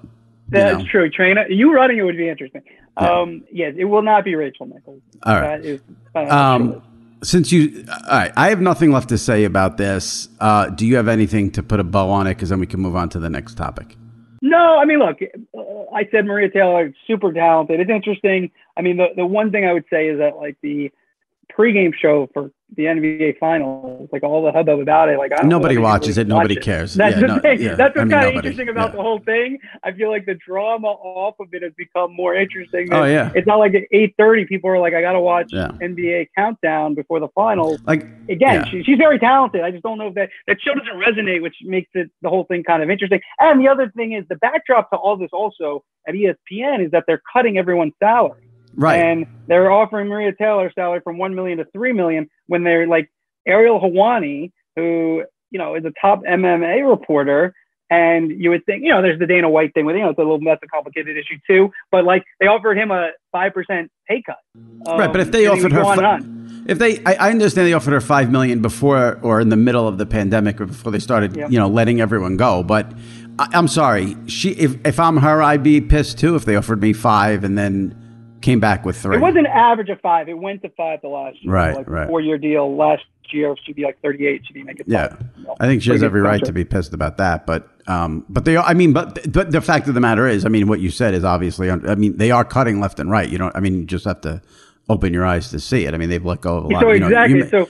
that's 0.49 0.84
know. 0.84 0.89
true. 0.89 1.10
Traina, 1.10 1.45
you 1.49 1.73
running 1.73 1.97
it 1.97 2.04
would 2.04 2.17
be 2.17 2.30
interesting. 2.30 2.62
Yeah. 2.99 3.19
Um, 3.19 3.43
yes, 3.51 3.73
it 3.78 3.86
will 3.86 4.04
not 4.04 4.23
be 4.23 4.36
Rachel 4.36 4.67
Nichols. 4.67 5.01
All 5.23 5.39
right. 5.39 5.82
um, 6.15 6.82
since 7.25 7.51
you, 7.51 7.85
all 7.89 8.17
right, 8.17 8.31
I 8.35 8.49
have 8.49 8.61
nothing 8.61 8.91
left 8.91 9.09
to 9.09 9.17
say 9.17 9.43
about 9.43 9.77
this. 9.77 10.29
Uh, 10.39 10.69
do 10.69 10.85
you 10.85 10.95
have 10.95 11.07
anything 11.07 11.51
to 11.51 11.63
put 11.63 11.79
a 11.79 11.83
bow 11.83 12.09
on 12.09 12.27
it? 12.27 12.35
Because 12.35 12.49
then 12.49 12.59
we 12.59 12.67
can 12.67 12.79
move 12.79 12.95
on 12.95 13.09
to 13.09 13.19
the 13.19 13.29
next 13.29 13.55
topic. 13.55 13.95
No, 14.41 14.77
I 14.77 14.85
mean, 14.85 14.99
look, 14.99 15.17
uh, 15.21 15.95
I 15.95 16.07
said 16.11 16.25
Maria 16.25 16.49
Taylor, 16.49 16.93
super 17.07 17.33
talented. 17.33 17.79
It's 17.79 17.89
interesting. 17.89 18.51
I 18.77 18.81
mean, 18.81 18.97
the, 18.97 19.07
the 19.15 19.25
one 19.25 19.51
thing 19.51 19.65
I 19.65 19.73
would 19.73 19.85
say 19.89 20.07
is 20.07 20.19
that 20.19 20.38
like 20.38 20.57
the 20.61 20.91
pregame 21.57 21.93
show 21.93 22.29
for 22.33 22.51
the 22.75 22.83
NBA 22.83 23.37
Finals, 23.37 24.09
like 24.11 24.23
all 24.23 24.43
the 24.43 24.51
hubbub 24.51 24.79
about 24.79 25.09
it. 25.09 25.17
Like 25.17 25.31
I 25.37 25.45
nobody 25.45 25.77
watches 25.77 26.17
it, 26.17 26.27
nobody 26.27 26.55
cares. 26.55 26.93
That's 26.95 27.15
yeah, 27.15 27.21
the 27.21 27.27
no, 27.27 27.39
thing. 27.39 27.61
yeah. 27.61 27.75
That's 27.75 27.95
what's 27.95 28.01
I 28.01 28.03
mean, 28.03 28.11
kind 28.11 28.27
of 28.29 28.35
interesting 28.35 28.69
about 28.69 28.89
yeah. 28.89 28.95
the 28.97 29.01
whole 29.01 29.19
thing. 29.19 29.59
I 29.83 29.91
feel 29.91 30.09
like 30.09 30.25
the 30.25 30.35
drama 30.35 30.87
off 30.87 31.35
of 31.39 31.47
it 31.53 31.61
has 31.61 31.73
become 31.77 32.13
more 32.13 32.35
interesting. 32.35 32.89
Oh 32.91 33.03
yeah, 33.05 33.31
It's 33.35 33.47
not 33.47 33.57
like 33.57 33.75
at 33.75 33.83
eight 33.91 34.15
thirty, 34.17 34.45
people 34.45 34.69
are 34.69 34.79
like, 34.79 34.93
I 34.93 35.01
gotta 35.01 35.19
watch. 35.19 35.51
NBA 35.51 36.29
countdown 36.35 36.95
before 36.95 37.19
the 37.19 37.29
finals. 37.29 37.79
like 37.85 38.05
Again, 38.29 38.65
she, 38.69 38.83
she's 38.83 38.97
very 38.97 39.19
talented. 39.19 39.61
I 39.61 39.71
just 39.71 39.83
don't 39.83 39.97
know 39.97 40.07
if 40.07 40.15
that 40.15 40.29
that 40.47 40.57
show 40.61 40.73
doesn't 40.73 40.95
resonate, 40.95 41.41
which 41.41 41.55
makes 41.61 41.89
it 41.93 42.09
the 42.21 42.29
whole 42.29 42.45
thing 42.45 42.63
kind 42.63 42.81
of 42.83 42.89
interesting. 42.89 43.21
And 43.39 43.59
the 43.61 43.67
other 43.67 43.91
thing 43.95 44.13
is 44.13 44.25
the 44.27 44.35
backdrop 44.37 44.89
to 44.89 44.97
all 44.97 45.17
this 45.17 45.29
also 45.31 45.83
at 46.07 46.15
ESPN 46.15 46.85
is 46.85 46.91
that 46.91 47.03
they're 47.07 47.21
cutting 47.31 47.57
everyone's 47.57 47.93
salary. 47.99 48.44
Right. 48.75 48.97
And 48.97 49.25
they're 49.47 49.71
offering 49.71 50.07
Maria 50.07 50.33
Taylor 50.33 50.71
salary 50.73 51.01
from 51.03 51.17
one 51.17 51.33
million 51.35 51.57
to 51.59 51.65
three 51.73 51.93
million 51.93 52.29
when 52.47 52.63
they're 52.63 52.88
like 52.88 53.09
Ariel 53.47 53.79
Helwani, 53.79 54.51
who 54.75 55.23
you 55.51 55.59
know 55.59 55.75
is 55.75 55.85
a 55.85 55.91
top 56.01 56.23
MMA 56.23 56.88
reporter. 56.89 57.53
And 57.91 58.31
you 58.31 58.49
would 58.49 58.65
think, 58.65 58.81
you 58.81 58.89
know, 58.89 59.03
there's 59.03 59.19
the 59.19 59.27
Dana 59.27 59.47
White 59.47 59.71
thing 59.75 59.85
with, 59.85 59.95
you 59.95 60.01
know, 60.01 60.09
it's 60.09 60.17
a 60.17 60.21
little 60.23 60.39
that's 60.43 60.61
a 60.63 60.67
complicated 60.67 61.17
issue 61.17 61.38
too. 61.47 61.71
But 61.91 62.03
like 62.03 62.23
they 62.39 62.47
offered 62.47 62.77
him 62.79 62.89
a 62.89 63.11
five 63.31 63.53
percent 63.53 63.91
pay 64.09 64.23
cut. 64.25 64.38
right, 64.88 65.11
but 65.11 65.21
if 65.21 65.27
Um, 65.27 65.31
they 65.31 65.45
offered 65.45 65.71
her, 65.71 65.83
fi- 65.83 66.19
if 66.67 66.79
they, 66.79 66.97
I, 67.05 67.13
I 67.13 67.29
understand 67.29 67.67
they 67.67 67.73
offered 67.73 67.91
her 67.93 68.01
five 68.01 68.31
million 68.31 68.59
before 68.63 69.19
or 69.21 69.39
in 69.39 69.49
the 69.49 69.55
middle 69.55 69.88
of 69.88 69.99
the 69.99 70.07
pandemic 70.07 70.59
or 70.59 70.65
before 70.65 70.91
they 70.91 70.97
started, 70.99 71.35
you 71.35 71.59
know, 71.59 71.67
letting 71.67 72.01
everyone 72.01 72.38
go. 72.38 72.63
But 72.63 72.91
I, 73.38 73.49
I'm 73.53 73.67
sorry, 73.67 74.17
she, 74.25 74.49
if 74.53 74.83
if 74.83 74.99
I'm 74.99 75.17
her, 75.17 75.43
I'd 75.43 75.61
be 75.61 75.79
pissed 75.79 76.17
too 76.17 76.35
if 76.35 76.43
they 76.43 76.55
offered 76.55 76.81
me 76.81 76.91
five 76.91 77.43
and 77.43 77.55
then 77.55 77.95
came 78.45 78.60
back 78.60 78.86
with 78.86 78.95
three. 78.97 79.17
It 79.17 79.21
was 79.21 79.36
an 79.36 79.47
average 79.47 79.89
of 79.89 79.99
five. 80.01 80.29
It 80.29 80.38
went 80.38 80.62
to 80.62 80.69
five 80.69 81.01
the 81.01 81.08
last 81.08 81.43
year. 81.43 81.51
Right, 81.51 81.75
like 81.75 81.89
right. 81.89 82.08
Four 82.08 82.21
year 82.21 82.38
deal 82.38 82.75
last 82.75 83.03
year. 83.31 83.55
She'd 83.65 83.75
be 83.75 83.84
like 83.84 83.99
38. 84.01 84.43
She'd 84.45 84.53
be 84.53 84.63
making 84.63 84.86
Yeah, 84.88 85.10
five. 85.10 85.29
You 85.36 85.43
know, 85.45 85.55
I 85.60 85.65
think 85.65 85.81
she 85.81 85.91
has 85.91 86.03
every 86.03 86.21
right 86.21 86.43
to 86.45 86.53
be 86.53 86.63
pissed 86.63 86.93
about 86.93 87.17
that. 87.17 87.47
But 87.47 87.67
um, 87.88 88.23
but 88.29 88.45
they, 88.45 88.55
are, 88.55 88.63
I 88.63 88.73
mean, 88.75 88.93
but 88.93 89.31
but 89.31 89.51
the 89.51 89.62
fact 89.62 89.88
of 89.88 89.95
the 89.95 89.99
matter 89.99 90.27
is, 90.27 90.45
I 90.45 90.49
mean, 90.49 90.67
what 90.67 90.79
you 90.79 90.91
said 90.91 91.15
is 91.15 91.23
obviously, 91.23 91.71
I 91.71 91.95
mean, 91.95 92.17
they 92.17 92.29
are 92.31 92.45
cutting 92.45 92.79
left 92.79 92.99
and 92.99 93.10
right. 93.10 93.27
You 93.27 93.39
know, 93.39 93.51
I 93.55 93.60
mean, 93.60 93.79
you 93.79 93.86
just 93.86 94.05
have 94.05 94.21
to 94.21 94.41
open 94.89 95.12
your 95.12 95.25
eyes 95.25 95.49
to 95.49 95.60
see 95.60 95.86
it. 95.86 95.95
I 95.95 95.97
mean, 95.97 96.10
they've 96.10 96.23
let 96.23 96.41
go 96.41 96.58
of 96.58 96.65
a 96.65 96.67
lot. 96.67 96.81
So 96.81 96.91
you 96.91 96.99
know, 96.99 97.08
exactly. 97.08 97.39
you- 97.39 97.49
so, 97.49 97.67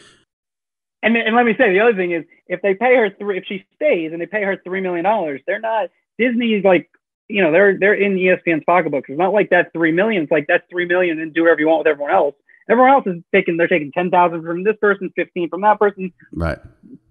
and 1.02 1.16
and 1.16 1.36
let 1.36 1.46
me 1.46 1.54
say 1.58 1.72
the 1.72 1.80
other 1.80 1.96
thing 1.96 2.12
is 2.12 2.26
if 2.48 2.62
they 2.62 2.74
pay 2.74 2.96
her 2.98 3.10
three, 3.18 3.38
if 3.38 3.46
she 3.48 3.66
stays 3.76 4.12
and 4.12 4.22
they 4.22 4.26
pay 4.26 4.44
her 4.44 4.60
three 4.64 4.82
million 4.82 5.06
dollars, 5.06 5.42
they're 5.48 5.60
not 5.60 5.90
Disney's 6.18 6.64
like 6.66 6.90
you 7.28 7.42
know 7.42 7.52
they're 7.52 7.78
they're 7.80 7.94
in 7.96 8.16
ESPN's 8.16 8.64
pocketbook. 8.66 9.06
It's 9.08 9.18
not 9.18 9.34
like 9.34 9.50
that 9.50 9.72
three 9.74 9.92
million. 9.92 10.24
It's 10.24 10.32
like 10.32 10.46
that's 10.48 10.64
three 10.70 10.86
million 10.86 11.20
and 11.20 11.34
do 11.34 11.42
whatever 11.44 11.60
you 11.62 11.68
want 11.68 11.80
with 11.80 11.88
everyone 11.88 12.14
else. 12.14 12.36
Everyone 12.70 12.92
else 12.92 13.04
is 13.08 13.22
taking 13.34 13.58
they're 13.58 13.68
taking 13.68 13.92
ten 13.92 14.10
thousand 14.10 14.44
from 14.44 14.64
this 14.64 14.76
person, 14.82 15.12
fifteen 15.16 15.50
from 15.50 15.62
that 15.62 15.80
person, 15.80 16.12
right. 16.34 16.58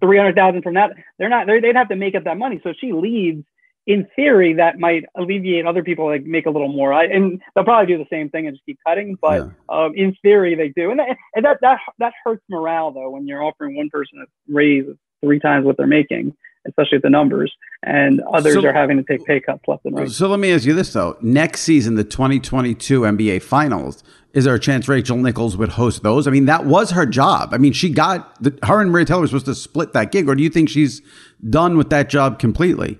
three 0.01 0.17
hundred 0.17 0.35
thousand 0.35 0.61
from 0.63 0.73
that. 0.75 0.91
They're 1.17 1.29
not. 1.29 1.47
They're, 1.47 1.61
they'd 1.61 1.75
have 1.75 1.89
to 1.89 1.95
make 1.95 2.15
up 2.15 2.23
that 2.25 2.37
money. 2.37 2.59
So 2.63 2.73
she 2.79 2.91
leaves. 2.93 3.43
In 3.87 4.07
theory, 4.15 4.53
that 4.55 4.79
might 4.79 5.03
alleviate 5.15 5.67
other 5.67 5.83
people 5.83 6.07
like 6.07 6.23
make 6.25 6.47
a 6.47 6.49
little 6.49 6.69
more. 6.73 6.91
I, 6.91 7.05
and 7.05 7.39
they'll 7.53 7.63
probably 7.63 7.85
do 7.85 7.99
the 7.99 8.07
same 8.09 8.31
thing 8.31 8.47
and 8.47 8.55
just 8.55 8.65
keep 8.65 8.79
cutting. 8.83 9.15
But 9.21 9.43
Yeah. 9.43 9.49
um, 9.69 9.93
in 9.95 10.15
theory, 10.23 10.55
they 10.55 10.69
do, 10.69 10.89
and 10.89 10.97
that, 10.99 11.15
and 11.35 11.45
that 11.45 11.59
that 11.61 11.77
that 11.99 12.13
hurts 12.23 12.41
morale 12.49 12.91
though 12.91 13.11
when 13.11 13.27
you're 13.27 13.43
offering 13.43 13.75
one 13.75 13.91
person 13.91 14.17
a 14.23 14.25
raise 14.51 14.85
three 15.23 15.39
times 15.39 15.67
what 15.67 15.77
they're 15.77 15.85
making, 15.85 16.35
especially 16.67 16.99
the 16.99 17.09
numbers, 17.09 17.53
and 17.83 18.21
others 18.33 18.55
So- 18.55 18.65
are 18.65 18.73
having 18.73 18.97
to 18.97 19.03
take 19.03 19.25
pay 19.25 19.39
cuts 19.39 19.63
left 19.67 19.85
and 19.85 19.97
right. 19.97 20.09
So 20.09 20.27
let 20.27 20.39
me 20.39 20.51
ask 20.51 20.65
you 20.65 20.73
this 20.73 20.93
though: 20.93 21.17
next 21.21 21.61
season, 21.61 21.95
the 21.95 22.03
2022 22.03 23.01
NBA 23.01 23.41
Finals, 23.41 24.03
is 24.33 24.45
there 24.45 24.55
a 24.55 24.59
chance 24.59 24.87
Rachel 24.87 25.17
Nichols 25.17 25.55
would 25.57 25.69
host 25.69 26.03
those? 26.03 26.27
I 26.27 26.31
mean, 26.31 26.45
that 26.45 26.65
was 26.65 26.91
her 26.91 27.05
job. 27.05 27.53
I 27.53 27.57
mean, 27.57 27.73
she 27.73 27.89
got 27.89 28.41
the, 28.41 28.57
her 28.63 28.81
and 28.81 28.91
Maria 28.91 29.05
Taylor 29.05 29.21
were 29.21 29.27
supposed 29.27 29.45
to 29.45 29.55
split 29.55 29.93
that 29.93 30.11
gig, 30.11 30.27
or 30.27 30.35
do 30.35 30.43
you 30.43 30.49
think 30.49 30.69
she's 30.69 31.01
done 31.49 31.77
with 31.77 31.89
that 31.89 32.09
job 32.09 32.39
completely? 32.39 32.99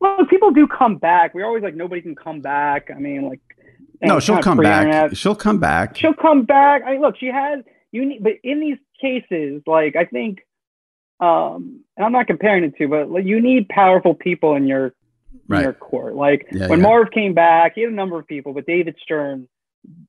Well, 0.00 0.24
people 0.26 0.50
do 0.50 0.66
come 0.66 0.96
back. 0.96 1.34
We're 1.34 1.44
always 1.46 1.62
like 1.62 1.74
nobody 1.74 2.00
can 2.00 2.14
come 2.14 2.40
back. 2.40 2.90
I 2.94 2.98
mean, 2.98 3.28
like 3.28 3.40
No, 4.02 4.18
she'll 4.18 4.42
come 4.42 4.58
back. 4.58 5.14
She'll 5.14 5.34
come 5.34 5.58
back. 5.58 5.96
She'll 5.96 6.14
come 6.14 6.44
back. 6.44 6.82
I 6.86 6.92
mean, 6.92 7.00
look, 7.02 7.16
she 7.18 7.26
has 7.26 7.60
you 7.92 8.06
need, 8.06 8.22
but 8.22 8.32
in 8.42 8.60
these 8.60 8.78
cases, 9.00 9.62
like 9.66 9.96
I 9.96 10.04
think, 10.04 10.38
um, 11.20 11.80
and 12.00 12.06
I'm 12.06 12.12
not 12.12 12.26
comparing 12.26 12.64
it 12.64 12.74
to, 12.78 12.88
but 12.88 13.24
you 13.26 13.42
need 13.42 13.68
powerful 13.68 14.14
people 14.14 14.56
in 14.56 14.66
your 14.66 14.86
in 14.86 15.60
your 15.60 15.74
court. 15.74 16.14
Like 16.14 16.46
Yeah, 16.50 16.68
when 16.68 16.78
yeah. 16.80 16.86
Marv 16.86 17.10
came 17.10 17.34
back, 17.34 17.72
he 17.74 17.82
had 17.82 17.92
a 17.92 17.94
number 17.94 18.18
of 18.18 18.26
people, 18.26 18.54
but 18.54 18.64
David 18.64 18.96
Stern 19.02 19.46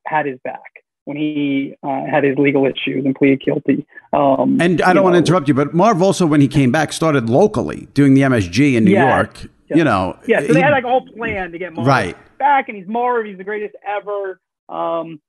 had 0.07 0.25
his 0.25 0.39
back 0.45 0.71
when 1.03 1.17
he 1.17 1.75
uh, 1.83 2.05
had 2.05 2.23
his 2.23 2.37
legal 2.37 2.65
issues 2.65 3.03
and 3.03 3.13
pleaded 3.13 3.41
guilty. 3.43 3.85
Um, 4.13 4.57
And 4.61 4.81
I 4.81 4.93
don't 4.93 5.03
want 5.03 5.15
to 5.15 5.17
interrupt 5.17 5.49
you, 5.49 5.53
but 5.53 5.73
Marv 5.73 6.01
also, 6.01 6.25
when 6.25 6.39
he 6.39 6.47
came 6.47 6.71
back, 6.71 6.93
started 6.93 7.29
locally 7.29 7.87
doing 7.93 8.13
the 8.13 8.21
MSG 8.21 8.75
in 8.75 8.85
New 8.85 8.91
Yes, 8.91 9.09
York. 9.13 9.51
You 9.67 9.83
know, 9.83 10.17
Yeah, 10.27 10.45
so 10.47 10.53
they 10.53 10.61
had 10.61 10.71
like 10.71 10.83
a 10.85 10.89
whole 10.89 11.05
plan 11.07 11.51
to 11.51 11.57
get 11.57 11.73
Marv 11.73 11.87
Right. 11.87 12.15
back, 12.37 12.69
and 12.69 12.77
he's 12.77 12.87
Marv. 12.87 13.25
He's 13.25 13.37
the 13.37 13.43
greatest 13.43 13.75
ever. 13.85 14.39
Um, 14.69 15.19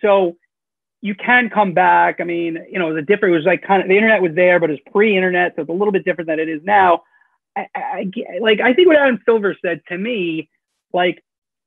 so 0.00 0.36
you 1.06 1.14
can 1.14 1.48
come 1.48 1.72
back. 1.72 2.16
I 2.20 2.24
mean, 2.24 2.58
you 2.68 2.80
know, 2.80 2.88
it 2.88 2.94
was 2.94 3.02
a 3.02 3.06
different. 3.06 3.34
It 3.34 3.38
was 3.38 3.46
like 3.46 3.62
kind 3.62 3.80
of 3.80 3.88
the 3.88 3.94
internet 3.94 4.20
was 4.20 4.34
there, 4.34 4.58
but 4.58 4.70
it's 4.70 4.82
pre-internet, 4.90 5.52
so 5.54 5.62
it's 5.62 5.70
a 5.70 5.72
little 5.72 5.92
bit 5.92 6.04
different 6.04 6.28
than 6.28 6.40
it 6.40 6.48
is 6.48 6.60
now. 6.64 7.04
I, 7.56 7.66
I, 7.74 8.10
I 8.34 8.38
like 8.40 8.60
I 8.60 8.74
think 8.74 8.88
what 8.88 8.96
Adam 8.96 9.20
Silver 9.24 9.56
said 9.64 9.82
to 9.88 9.96
me, 9.96 10.50
like 10.92 11.22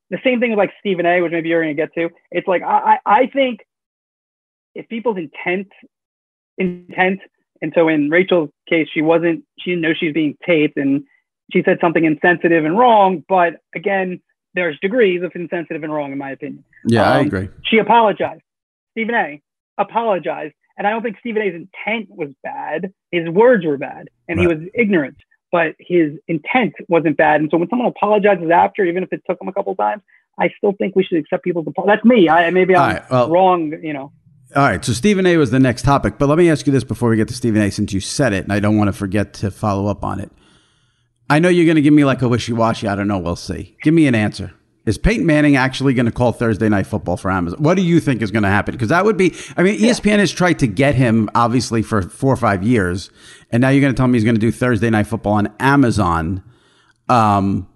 the 0.09 0.19
same 0.25 0.41
thing 0.41 0.49
with 0.51 0.57
like 0.57 0.73
Stephen 0.81 1.05
A, 1.05 1.21
which 1.21 1.31
maybe 1.31 1.47
you're 1.47 1.63
going 1.63 1.75
to 1.75 1.81
get 1.81 1.93
to. 1.93 2.09
It's 2.31 2.47
like 2.49 2.63
I, 2.63 2.97
I 3.05 3.19
I 3.21 3.27
think 3.27 3.61
if 4.75 4.89
people's 4.89 5.17
intent 5.17 5.69
intent, 6.57 7.21
and 7.61 7.71
so 7.73 7.87
in 7.87 8.09
Rachel's 8.09 8.49
case, 8.67 8.89
she 8.93 9.01
wasn't. 9.01 9.45
She 9.59 9.71
didn't 9.71 9.83
know 9.83 9.93
she 9.97 10.07
was 10.07 10.13
being 10.13 10.37
taped, 10.45 10.75
and 10.75 11.05
she 11.53 11.63
said 11.63 11.77
something 11.79 12.03
insensitive 12.03 12.65
and 12.65 12.77
wrong. 12.77 13.23
But 13.29 13.61
again, 13.73 14.21
there's 14.53 14.77
degrees 14.81 15.23
of 15.23 15.31
insensitive 15.33 15.83
and 15.83 15.93
wrong, 15.93 16.11
in 16.11 16.17
my 16.17 16.31
opinion. 16.31 16.65
yeah, 16.85 17.09
I 17.09 17.21
um, 17.21 17.27
agree. 17.27 17.47
She 17.63 17.77
apologized. 17.77 18.41
Stephen 18.99 19.15
A. 19.15 19.41
apologized. 19.77 20.53
And 20.77 20.85
I 20.85 20.91
don't 20.91 21.01
think 21.01 21.17
Stephen 21.19 21.41
A's 21.41 21.55
intent 21.55 22.09
was 22.09 22.29
bad. 22.43 22.93
His 23.11 23.29
words 23.29 23.65
were 23.65 23.77
bad 23.77 24.09
and 24.27 24.39
he 24.39 24.47
was 24.47 24.57
ignorant, 24.73 25.17
but 25.51 25.75
his 25.79 26.13
intent 26.27 26.73
wasn't 26.87 27.17
bad. 27.17 27.41
And 27.41 27.49
so 27.51 27.57
when 27.57 27.69
someone 27.69 27.87
apologizes 27.87 28.49
after, 28.49 28.85
even 28.85 29.03
if 29.03 29.11
it 29.11 29.21
took 29.29 29.41
him 29.41 29.47
a 29.47 29.53
couple 29.53 29.75
times, 29.75 30.01
I 30.37 30.49
still 30.57 30.73
think 30.77 30.95
we 30.95 31.03
should 31.03 31.17
accept 31.17 31.43
people's 31.43 31.67
apologies. 31.67 31.95
That's 31.95 32.05
me. 32.05 32.29
I 32.29 32.49
maybe 32.51 32.75
I'm 32.75 32.95
right, 32.95 33.11
well- 33.11 33.29
wrong, 33.29 33.73
you 33.81 33.93
know. 33.93 34.11
All 34.55 34.63
right, 34.63 34.83
so 34.83 34.93
Stephen 34.93 35.27
A 35.27 35.37
was 35.37 35.51
the 35.51 35.59
next 35.59 35.83
topic, 35.83 36.17
but 36.17 36.27
let 36.27 36.39
me 36.39 36.49
ask 36.49 36.65
you 36.65 36.73
this 36.73 36.83
before 36.83 37.09
we 37.09 37.17
get 37.17 37.27
to 37.27 37.35
Stephen 37.35 37.61
A, 37.61 37.69
since 37.69 37.93
you 37.93 37.99
said 37.99 38.33
it, 38.33 38.45
and 38.45 38.51
I 38.51 38.59
don't 38.59 38.79
want 38.79 38.87
to 38.87 38.93
forget 38.93 39.31
to 39.35 39.51
follow 39.51 39.85
up 39.85 40.03
on 40.03 40.19
it. 40.19 40.31
I 41.29 41.37
know 41.37 41.49
you're 41.49 41.67
going 41.67 41.75
to 41.75 41.83
give 41.83 41.93
me 41.93 42.03
like 42.03 42.23
a 42.23 42.27
wishy 42.27 42.53
washy. 42.53 42.87
I 42.87 42.95
don't 42.95 43.07
know. 43.07 43.19
We'll 43.19 43.35
see. 43.35 43.77
Give 43.83 43.93
me 43.93 44.07
an 44.07 44.15
answer. 44.15 44.53
Is 44.85 44.97
Peyton 44.97 45.25
Manning 45.25 45.55
actually 45.55 45.93
going 45.93 46.05
to 46.05 46.11
call 46.11 46.31
Thursday 46.31 46.69
Night 46.69 46.87
Football 46.87 47.17
for 47.17 47.29
Amazon? 47.29 47.61
What 47.61 47.75
do 47.75 47.83
you 47.83 47.99
think 47.99 48.21
is 48.21 48.31
going 48.31 48.43
to 48.43 48.49
happen? 48.49 48.73
Because 48.73 48.89
that 48.89 49.05
would 49.05 49.17
be, 49.17 49.35
I 49.57 49.63
mean, 49.63 49.79
ESPN 49.79 50.19
has 50.19 50.31
tried 50.31 50.59
to 50.59 50.67
get 50.67 50.95
him 50.95 51.29
obviously 51.35 51.81
for 51.81 52.01
four 52.01 52.33
or 52.33 52.37
five 52.37 52.63
years, 52.63 53.11
and 53.51 53.61
now 53.61 53.69
you're 53.69 53.81
going 53.81 53.93
to 53.93 53.97
tell 53.97 54.07
me 54.07 54.17
he's 54.17 54.23
going 54.23 54.35
to 54.35 54.41
do 54.41 54.51
Thursday 54.51 54.89
Night 54.89 55.07
Football 55.07 55.33
on 55.33 55.53
Amazon. 55.59 56.43
Um, 57.07 57.67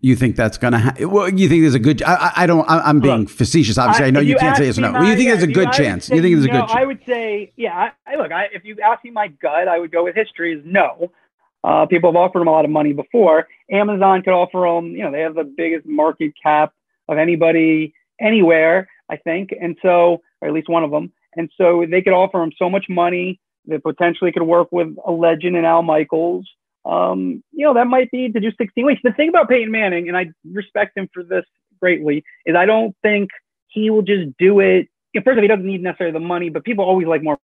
you 0.00 0.16
think 0.16 0.34
that's 0.34 0.58
going 0.58 0.72
to 0.72 0.78
happen? 0.78 1.08
Well, 1.08 1.28
you 1.28 1.48
think 1.48 1.62
there's 1.62 1.74
a 1.74 1.78
good? 1.78 2.02
I, 2.02 2.46
don't. 2.46 2.68
I, 2.68 2.80
I'm 2.80 2.98
being 2.98 3.28
facetious, 3.28 3.78
obviously. 3.78 4.06
I 4.06 4.10
know 4.10 4.18
you 4.18 4.34
can't 4.34 4.56
say 4.56 4.66
yes 4.66 4.76
or 4.76 4.80
no. 4.80 4.92
Well 4.92 5.04
you 5.04 5.14
think 5.14 5.28
there's 5.28 5.44
a 5.44 5.46
good 5.46 5.72
chance. 5.72 6.08
You 6.10 6.20
think 6.20 6.34
there's 6.34 6.46
a 6.46 6.48
good 6.48 6.66
chance? 6.66 6.72
I 6.74 6.84
would 6.84 7.00
say, 7.06 7.52
yeah, 7.56 7.90
I 8.04 8.16
look, 8.16 8.32
if 8.52 8.64
you 8.64 8.76
ask 8.84 9.04
me 9.04 9.12
my 9.12 9.28
gut, 9.28 9.68
I 9.68 9.76
I 9.76 9.78
Look, 10.98 11.12
Uh, 11.64 11.86
people 11.86 12.10
have 12.10 12.16
offered 12.16 12.40
them 12.40 12.48
a 12.48 12.52
lot 12.52 12.64
of 12.64 12.70
money 12.70 12.92
before. 12.92 13.46
Amazon 13.70 14.22
could 14.22 14.32
offer 14.32 14.60
them. 14.60 14.92
You 14.92 15.04
know, 15.04 15.12
they 15.12 15.20
have 15.20 15.34
the 15.34 15.44
biggest 15.44 15.86
market 15.86 16.32
cap 16.42 16.72
of 17.08 17.18
anybody 17.18 17.94
anywhere, 18.20 18.88
I 19.08 19.16
think, 19.16 19.50
and 19.58 19.76
so, 19.82 20.22
or 20.40 20.48
at 20.48 20.54
least 20.54 20.68
one 20.68 20.84
of 20.84 20.90
them. 20.90 21.12
And 21.36 21.50
so 21.56 21.84
they 21.88 22.02
could 22.02 22.12
offer 22.12 22.38
them 22.38 22.52
so 22.58 22.68
much 22.68 22.86
money 22.88 23.40
that 23.66 23.82
potentially 23.82 24.32
could 24.32 24.42
work 24.42 24.68
with 24.72 24.88
a 25.06 25.12
legend 25.12 25.56
in 25.56 25.64
Al 25.64 25.82
Michaels. 25.82 26.48
Um, 26.84 27.42
you 27.52 27.64
know, 27.64 27.74
that 27.74 27.86
might 27.86 28.10
be 28.10 28.30
to 28.30 28.40
do 28.40 28.50
16 28.58 28.84
weeks. 28.84 29.00
The 29.04 29.12
thing 29.12 29.28
about 29.28 29.48
Peyton 29.48 29.70
Manning, 29.70 30.08
and 30.08 30.16
I 30.16 30.30
respect 30.50 30.96
him 30.96 31.08
for 31.14 31.22
this 31.22 31.44
greatly, 31.80 32.24
is 32.44 32.56
I 32.56 32.66
don't 32.66 32.94
think 33.02 33.30
he 33.68 33.90
will 33.90 34.02
just 34.02 34.36
do 34.38 34.60
it. 34.60 34.88
First 35.14 35.28
of 35.28 35.36
all, 35.36 35.42
he 35.42 35.48
doesn't 35.48 35.66
need 35.66 35.82
necessarily 35.82 36.12
the 36.12 36.20
money, 36.20 36.50
but 36.50 36.64
people 36.64 36.84
always 36.84 37.06
like 37.06 37.22
more 37.22 37.38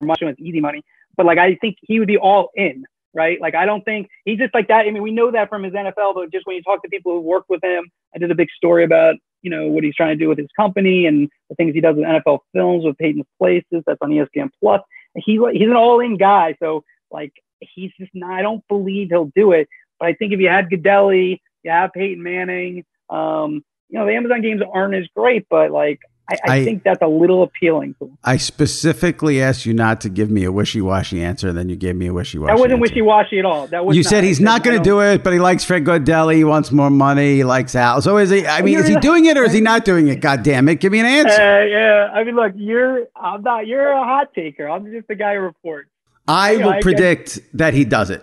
money, 0.00 0.18
it's 0.22 0.40
easy 0.40 0.60
money. 0.60 0.82
But 1.16 1.26
like, 1.26 1.38
I 1.38 1.56
think 1.56 1.76
he 1.82 1.98
would 1.98 2.08
be 2.08 2.18
all 2.18 2.50
in, 2.54 2.84
right? 3.18 3.40
Like, 3.40 3.56
I 3.56 3.66
don't 3.66 3.84
think 3.84 4.08
he's 4.24 4.38
just 4.38 4.54
like 4.54 4.68
that. 4.68 4.86
I 4.86 4.90
mean, 4.92 5.02
we 5.02 5.10
know 5.10 5.32
that 5.32 5.48
from 5.48 5.64
his 5.64 5.74
NFL, 5.74 6.14
but 6.14 6.30
just 6.32 6.46
when 6.46 6.54
you 6.54 6.62
talk 6.62 6.82
to 6.82 6.88
people 6.88 7.12
who 7.12 7.20
work 7.20 7.44
with 7.48 7.62
him, 7.64 7.90
I 8.14 8.18
did 8.18 8.30
a 8.30 8.34
big 8.36 8.48
story 8.56 8.84
about, 8.84 9.16
you 9.42 9.50
know, 9.50 9.66
what 9.66 9.82
he's 9.82 9.96
trying 9.96 10.16
to 10.16 10.24
do 10.24 10.28
with 10.28 10.38
his 10.38 10.46
company 10.56 11.06
and 11.06 11.28
the 11.50 11.56
things 11.56 11.74
he 11.74 11.80
does 11.80 11.96
with 11.96 12.04
NFL 12.04 12.38
films 12.54 12.84
with 12.84 12.96
Peyton's 12.96 13.26
Places. 13.36 13.82
That's 13.86 13.98
on 14.00 14.10
ESPN 14.10 14.50
Plus. 14.60 14.80
He, 15.16 15.32
he's 15.52 15.68
an 15.68 15.74
all 15.76 15.98
in 15.98 16.16
guy. 16.16 16.54
So, 16.60 16.84
like, 17.10 17.32
he's 17.60 17.90
just 17.98 18.12
not, 18.14 18.30
I 18.30 18.42
don't 18.42 18.62
believe 18.68 19.08
he'll 19.08 19.32
do 19.34 19.50
it. 19.50 19.68
But 19.98 20.10
I 20.10 20.14
think 20.14 20.32
if 20.32 20.38
you 20.38 20.48
had 20.48 20.70
Gaudelli, 20.70 21.40
you 21.64 21.70
have 21.72 21.92
Peyton 21.92 22.22
Manning. 22.22 22.84
Um, 23.10 23.64
you 23.88 23.98
know, 23.98 24.06
the 24.06 24.14
Amazon 24.14 24.42
games 24.42 24.62
aren't 24.72 24.94
as 24.94 25.08
great, 25.16 25.46
but 25.50 25.72
like 25.72 25.98
I, 26.30 26.34
I, 26.46 26.56
I, 26.56 26.64
think 26.64 26.82
that's 26.82 27.00
a 27.00 27.06
little 27.06 27.42
appealing 27.42 27.94
to 28.00 28.12
I 28.22 28.36
specifically 28.36 29.40
asked 29.40 29.64
you 29.64 29.72
not 29.72 30.02
to 30.02 30.10
give 30.10 30.30
me 30.30 30.44
a 30.44 30.52
wishy-washy 30.52 31.22
answer, 31.22 31.48
and 31.48 31.56
then 31.56 31.70
you 31.70 31.76
gave 31.76 31.96
me 31.96 32.06
a 32.06 32.12
wishy-washy. 32.12 32.48
That 32.48 32.58
wasn't 32.58 32.72
answer. 32.72 32.82
wishy-washy 32.82 33.38
at 33.38 33.44
all. 33.46 33.66
That 33.68 33.86
was 33.86 33.96
you 33.96 34.02
not, 34.02 34.10
said 34.10 34.24
he's 34.24 34.40
not 34.40 34.62
going 34.62 34.76
to 34.76 34.82
do 34.82 35.00
it, 35.00 35.24
but 35.24 35.32
he 35.32 35.38
likes 35.38 35.64
Fred 35.64 35.84
Gaudelli. 35.84 36.36
He 36.36 36.44
wants 36.44 36.70
more 36.70 36.90
money. 36.90 37.36
He 37.36 37.44
likes 37.44 37.74
Al. 37.74 38.02
So 38.02 38.18
is 38.18 38.28
he? 38.28 38.46
I 38.46 38.60
mean, 38.60 38.78
is 38.78 38.86
he 38.86 38.96
doing 38.96 39.24
it 39.24 39.38
or 39.38 39.44
is 39.44 39.52
he 39.52 39.62
not 39.62 39.86
doing 39.86 40.08
it? 40.08 40.20
God 40.20 40.42
damn 40.42 40.68
it! 40.68 40.80
Give 40.80 40.92
me 40.92 41.00
an 41.00 41.06
answer. 41.06 41.40
Uh, 41.40 41.64
yeah, 41.64 42.10
I 42.12 42.24
mean, 42.24 42.36
look, 42.36 42.52
you're. 42.56 43.06
I'm 43.16 43.42
not. 43.42 43.66
You're 43.66 43.90
a 43.90 44.04
hot 44.04 44.34
taker. 44.34 44.68
I'm 44.68 44.90
just 44.90 45.08
the 45.08 45.14
guy 45.14 45.34
who 45.34 45.40
reports. 45.40 45.88
I 46.26 46.52
you 46.52 46.58
will 46.58 46.72
know, 46.72 46.80
predict 46.80 47.36
guess, 47.36 47.40
that 47.54 47.74
he 47.74 47.84
does 47.86 48.10
it. 48.10 48.22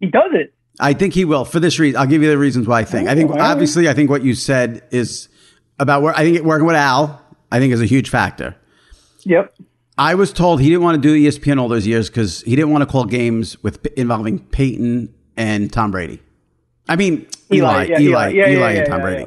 He 0.00 0.08
does 0.08 0.32
it. 0.32 0.52
I 0.80 0.92
think 0.92 1.14
he 1.14 1.24
will 1.24 1.44
for 1.44 1.60
this 1.60 1.78
reason. 1.78 2.00
I'll 2.00 2.06
give 2.06 2.22
you 2.22 2.28
the 2.28 2.38
reasons 2.38 2.66
why 2.66 2.80
I 2.80 2.84
think. 2.84 3.08
I 3.08 3.14
think 3.14 3.30
oh, 3.30 3.38
obviously, 3.38 3.88
I 3.88 3.94
think 3.94 4.10
what 4.10 4.24
you 4.24 4.34
said 4.34 4.82
is 4.90 5.28
about 5.78 6.02
where 6.02 6.14
I 6.14 6.22
think 6.24 6.44
working 6.44 6.66
with 6.66 6.76
Al 6.76 7.20
I 7.50 7.60
think 7.60 7.72
is 7.72 7.80
a 7.80 7.86
huge 7.86 8.10
factor. 8.10 8.56
Yep. 9.24 9.54
I 9.96 10.16
was 10.16 10.32
told 10.32 10.60
he 10.60 10.68
didn't 10.68 10.82
want 10.82 11.00
to 11.00 11.08
do 11.08 11.14
ESPN 11.14 11.60
all 11.60 11.68
those 11.68 11.86
years 11.86 12.08
because 12.08 12.42
he 12.42 12.56
didn't 12.56 12.72
want 12.72 12.82
to 12.82 12.86
call 12.86 13.04
games 13.04 13.62
with 13.62 13.86
involving 13.96 14.40
Peyton 14.40 15.14
and 15.36 15.72
Tom 15.72 15.92
Brady. 15.92 16.20
I 16.88 16.96
mean 16.96 17.26
Eli, 17.52 17.84
Eli, 17.84 17.86
yeah, 17.86 18.00
Eli, 18.00 18.28
yeah, 18.28 18.48
Eli, 18.50 18.72
yeah, 18.72 18.78
and 18.80 18.88
Tom 18.88 19.00
Brady. 19.00 19.26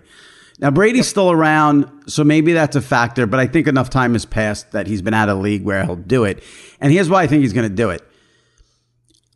Now 0.59 0.71
Brady's 0.71 1.07
still 1.07 1.31
around, 1.31 1.89
so 2.07 2.23
maybe 2.23 2.53
that's 2.53 2.75
a 2.75 2.81
factor. 2.81 3.27
But 3.27 3.39
I 3.39 3.47
think 3.47 3.67
enough 3.67 3.89
time 3.89 4.13
has 4.13 4.25
passed 4.25 4.71
that 4.71 4.87
he's 4.87 5.01
been 5.01 5.13
out 5.13 5.29
of 5.29 5.37
the 5.37 5.43
league 5.43 5.63
where 5.63 5.85
he'll 5.85 5.95
do 5.95 6.23
it. 6.23 6.43
And 6.81 6.91
here's 6.91 7.09
why 7.09 7.23
I 7.23 7.27
think 7.27 7.43
he's 7.43 7.53
going 7.53 7.69
to 7.69 7.75
do 7.75 7.91
it. 7.91 8.03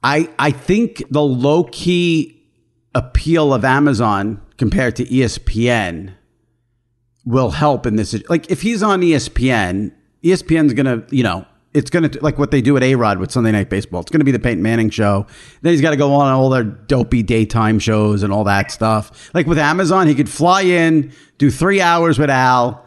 I 0.03 0.29
I 0.37 0.51
think 0.51 1.03
the 1.09 1.21
low 1.21 1.63
key 1.65 2.43
appeal 2.93 3.53
of 3.53 3.63
Amazon 3.63 4.41
compared 4.57 4.95
to 4.97 5.05
ESPN 5.05 6.13
will 7.25 7.51
help 7.51 7.85
in 7.85 7.95
this. 7.95 8.15
Like 8.29 8.49
if 8.49 8.61
he's 8.61 8.83
on 8.83 9.01
ESPN, 9.01 9.91
ESPN's 10.23 10.73
gonna, 10.73 11.03
you 11.09 11.23
know, 11.23 11.45
it's 11.73 11.89
gonna 11.89 12.09
like 12.21 12.37
what 12.37 12.51
they 12.51 12.61
do 12.61 12.75
at 12.77 12.83
A 12.83 12.95
Rod 12.95 13.19
with 13.19 13.31
Sunday 13.31 13.51
Night 13.51 13.69
Baseball. 13.69 14.01
It's 14.01 14.11
gonna 14.11 14.23
be 14.23 14.31
the 14.31 14.39
Peyton 14.39 14.61
Manning 14.61 14.89
show. 14.89 15.25
Then 15.61 15.71
he's 15.71 15.81
got 15.81 15.91
to 15.91 15.97
go 15.97 16.13
on 16.13 16.31
all 16.33 16.49
their 16.49 16.63
dopey 16.63 17.23
daytime 17.23 17.79
shows 17.79 18.23
and 18.23 18.33
all 18.33 18.43
that 18.45 18.71
stuff. 18.71 19.31
Like 19.33 19.47
with 19.47 19.57
Amazon, 19.57 20.07
he 20.07 20.15
could 20.15 20.29
fly 20.29 20.61
in, 20.61 21.13
do 21.37 21.49
three 21.49 21.81
hours 21.81 22.19
with 22.19 22.29
Al. 22.29 22.85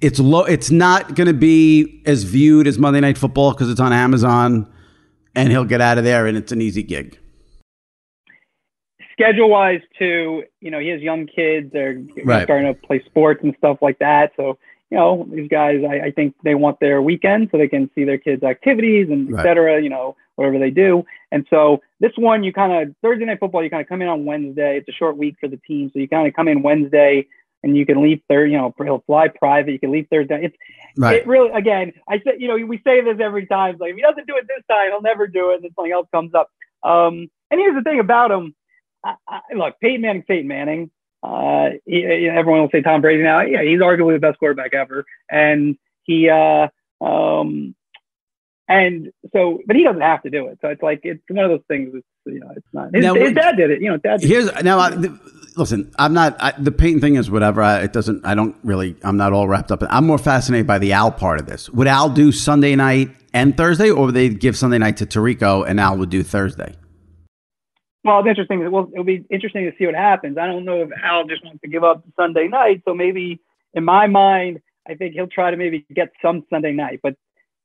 It's 0.00 0.18
low. 0.18 0.44
It's 0.44 0.70
not 0.70 1.16
to 1.16 1.32
be 1.32 2.02
as 2.06 2.24
viewed 2.24 2.66
as 2.66 2.78
Monday 2.78 3.00
Night 3.00 3.18
Football 3.18 3.52
because 3.52 3.70
it's 3.70 3.80
on 3.80 3.92
Amazon, 3.92 4.70
and 5.34 5.50
he'll 5.50 5.64
get 5.64 5.80
out 5.80 5.98
of 5.98 6.04
there, 6.04 6.26
and 6.26 6.36
it's 6.36 6.52
an 6.52 6.60
easy 6.60 6.82
gig 6.82 7.18
schedule 9.14 9.48
wise 9.48 9.80
too, 9.98 10.44
you 10.60 10.70
know, 10.70 10.78
he 10.78 10.88
has 10.88 11.00
young 11.00 11.26
kids. 11.26 11.72
They're 11.72 12.02
right. 12.24 12.44
starting 12.44 12.66
to 12.72 12.78
play 12.86 13.02
sports 13.06 13.40
and 13.42 13.54
stuff 13.56 13.78
like 13.80 13.98
that. 14.00 14.32
So, 14.36 14.58
you 14.90 14.98
know, 14.98 15.26
these 15.32 15.48
guys, 15.48 15.82
I, 15.88 16.06
I 16.06 16.10
think 16.10 16.34
they 16.44 16.54
want 16.54 16.78
their 16.80 17.00
weekend 17.00 17.48
so 17.50 17.58
they 17.58 17.68
can 17.68 17.90
see 17.94 18.04
their 18.04 18.18
kids' 18.18 18.42
activities 18.42 19.08
and 19.10 19.32
right. 19.32 19.40
et 19.40 19.48
cetera, 19.48 19.82
you 19.82 19.88
know, 19.88 20.16
whatever 20.36 20.58
they 20.58 20.70
do. 20.70 21.04
And 21.32 21.46
so 21.48 21.80
this 22.00 22.12
one, 22.16 22.44
you 22.44 22.52
kind 22.52 22.72
of, 22.72 22.94
Thursday 23.02 23.24
night 23.24 23.40
football, 23.40 23.62
you 23.64 23.70
kind 23.70 23.82
of 23.82 23.88
come 23.88 24.02
in 24.02 24.08
on 24.08 24.24
Wednesday. 24.24 24.78
It's 24.78 24.88
a 24.88 24.92
short 24.92 25.16
week 25.16 25.36
for 25.40 25.48
the 25.48 25.56
team. 25.58 25.90
So 25.92 26.00
you 26.00 26.08
kind 26.08 26.28
of 26.28 26.34
come 26.34 26.48
in 26.48 26.62
Wednesday 26.62 27.26
and 27.62 27.76
you 27.76 27.86
can 27.86 28.02
leave 28.02 28.20
Thursday, 28.28 28.52
you 28.52 28.58
know, 28.58 28.74
he'll 28.82 29.02
fly 29.06 29.28
private. 29.28 29.72
You 29.72 29.78
can 29.78 29.90
leave 29.90 30.06
Thursday. 30.10 30.44
It's, 30.44 30.56
right. 30.98 31.16
it 31.16 31.26
really, 31.26 31.50
again, 31.50 31.92
I 32.08 32.20
said, 32.22 32.34
you 32.38 32.48
know, 32.48 32.66
we 32.66 32.78
say 32.84 33.00
this 33.00 33.18
every 33.20 33.46
time. 33.46 33.76
Like 33.78 33.90
if 33.90 33.96
he 33.96 34.02
doesn't 34.02 34.26
do 34.26 34.36
it 34.36 34.46
this 34.46 34.64
time, 34.68 34.90
he'll 34.90 35.02
never 35.02 35.26
do 35.26 35.50
it. 35.50 35.54
And 35.54 35.64
then 35.64 35.70
something 35.74 35.92
else 35.92 36.08
comes 36.12 36.34
up. 36.34 36.50
Um, 36.82 37.30
and 37.50 37.58
here's 37.58 37.74
the 37.74 37.82
thing 37.82 38.00
about 38.00 38.30
him 38.30 38.54
I, 39.04 39.14
I, 39.28 39.40
look, 39.54 39.78
Peyton 39.80 40.00
Manning, 40.00 40.22
Peyton 40.22 40.48
Manning. 40.48 40.90
Uh, 41.22 41.70
he, 41.86 42.04
everyone 42.04 42.62
will 42.62 42.70
say 42.70 42.82
Tom 42.82 43.00
Brady 43.00 43.22
now. 43.22 43.40
Yeah, 43.40 43.62
he's 43.62 43.80
arguably 43.80 44.14
the 44.14 44.20
best 44.20 44.38
quarterback 44.38 44.74
ever, 44.74 45.04
and 45.30 45.76
he, 46.02 46.28
uh, 46.28 46.68
um, 47.04 47.74
and 48.68 49.10
so, 49.32 49.60
but 49.66 49.76
he 49.76 49.84
doesn't 49.84 50.02
have 50.02 50.22
to 50.22 50.30
do 50.30 50.48
it. 50.48 50.58
So 50.60 50.68
it's 50.68 50.82
like 50.82 51.00
it's 51.02 51.22
one 51.28 51.44
of 51.44 51.50
those 51.50 51.64
things. 51.68 51.94
It's, 51.94 52.06
you 52.26 52.40
know, 52.40 52.50
it's 52.56 52.66
not. 52.72 52.94
His, 52.94 53.02
now, 53.02 53.14
his 53.14 53.32
dad 53.32 53.56
did 53.56 53.70
it. 53.70 53.80
You 53.80 53.90
know, 53.90 53.96
dad. 53.96 54.22
here's 54.22 54.46
it. 54.46 54.64
now. 54.64 54.78
I, 54.78 54.90
listen, 55.56 55.92
I'm 55.98 56.12
not 56.12 56.36
I, 56.40 56.52
the 56.58 56.72
Peyton 56.72 57.00
thing 57.00 57.16
is 57.16 57.30
whatever. 57.30 57.62
I, 57.62 57.80
it 57.82 57.92
doesn't. 57.92 58.26
I 58.26 58.34
don't 58.34 58.56
really. 58.62 58.96
I'm 59.02 59.16
not 59.16 59.32
all 59.32 59.48
wrapped 59.48 59.72
up. 59.72 59.82
In, 59.82 59.88
I'm 59.90 60.06
more 60.06 60.18
fascinated 60.18 60.66
by 60.66 60.78
the 60.78 60.92
Al 60.92 61.10
part 61.10 61.40
of 61.40 61.46
this. 61.46 61.70
Would 61.70 61.86
Al 61.86 62.10
do 62.10 62.32
Sunday 62.32 62.74
night 62.76 63.10
and 63.32 63.56
Thursday, 63.56 63.90
or 63.90 64.06
would 64.06 64.14
they 64.14 64.28
give 64.28 64.56
Sunday 64.56 64.78
night 64.78 64.98
to 64.98 65.06
Tirico 65.06 65.66
and 65.66 65.80
Al 65.80 65.96
would 65.98 66.10
do 66.10 66.22
Thursday? 66.22 66.74
Well, 68.04 68.20
it's 68.20 68.28
interesting. 68.28 68.70
Well, 68.70 68.90
it'll 68.92 69.04
be 69.04 69.24
interesting 69.30 69.64
to 69.64 69.72
see 69.78 69.86
what 69.86 69.94
happens. 69.94 70.36
I 70.36 70.46
don't 70.46 70.66
know 70.66 70.82
if 70.82 70.90
Al 71.02 71.24
just 71.24 71.42
wants 71.44 71.60
to 71.62 71.68
give 71.68 71.82
up 71.82 72.04
Sunday 72.16 72.48
night. 72.48 72.82
So 72.84 72.94
maybe, 72.94 73.40
in 73.72 73.84
my 73.84 74.06
mind, 74.06 74.60
I 74.86 74.94
think 74.94 75.14
he'll 75.14 75.26
try 75.26 75.50
to 75.50 75.56
maybe 75.56 75.86
get 75.92 76.10
some 76.20 76.44
Sunday 76.50 76.72
night. 76.72 77.00
But 77.02 77.14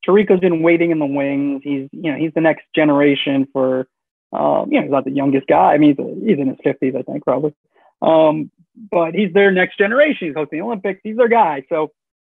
Tirico's 0.08 0.40
been 0.40 0.62
waiting 0.62 0.92
in 0.92 1.00
the 1.00 1.06
wings. 1.06 1.62
He's, 1.64 1.90
you 1.92 2.12
know, 2.12 2.18
he's 2.18 2.32
the 2.34 2.42
next 2.42 2.64
generation 2.74 3.48
for, 3.52 3.90
um, 4.32 4.72
you 4.72 4.78
know, 4.78 4.84
he's 4.84 4.92
not 4.92 5.04
the 5.04 5.12
youngest 5.12 5.48
guy. 5.48 5.74
I 5.74 5.78
mean, 5.78 5.96
he's, 5.98 6.30
he's 6.30 6.40
in 6.40 6.48
his 6.48 6.58
fifties, 6.64 6.94
I 6.98 7.02
think, 7.02 7.26
probably. 7.26 7.54
Um, 8.02 8.50
but 8.90 9.14
he's 9.14 9.34
their 9.34 9.52
next 9.52 9.78
generation. 9.78 10.28
He's 10.28 10.36
hosting 10.36 10.60
the 10.60 10.66
Olympics. 10.66 11.02
He's 11.04 11.18
their 11.18 11.28
guy. 11.28 11.64
So, 11.68 11.92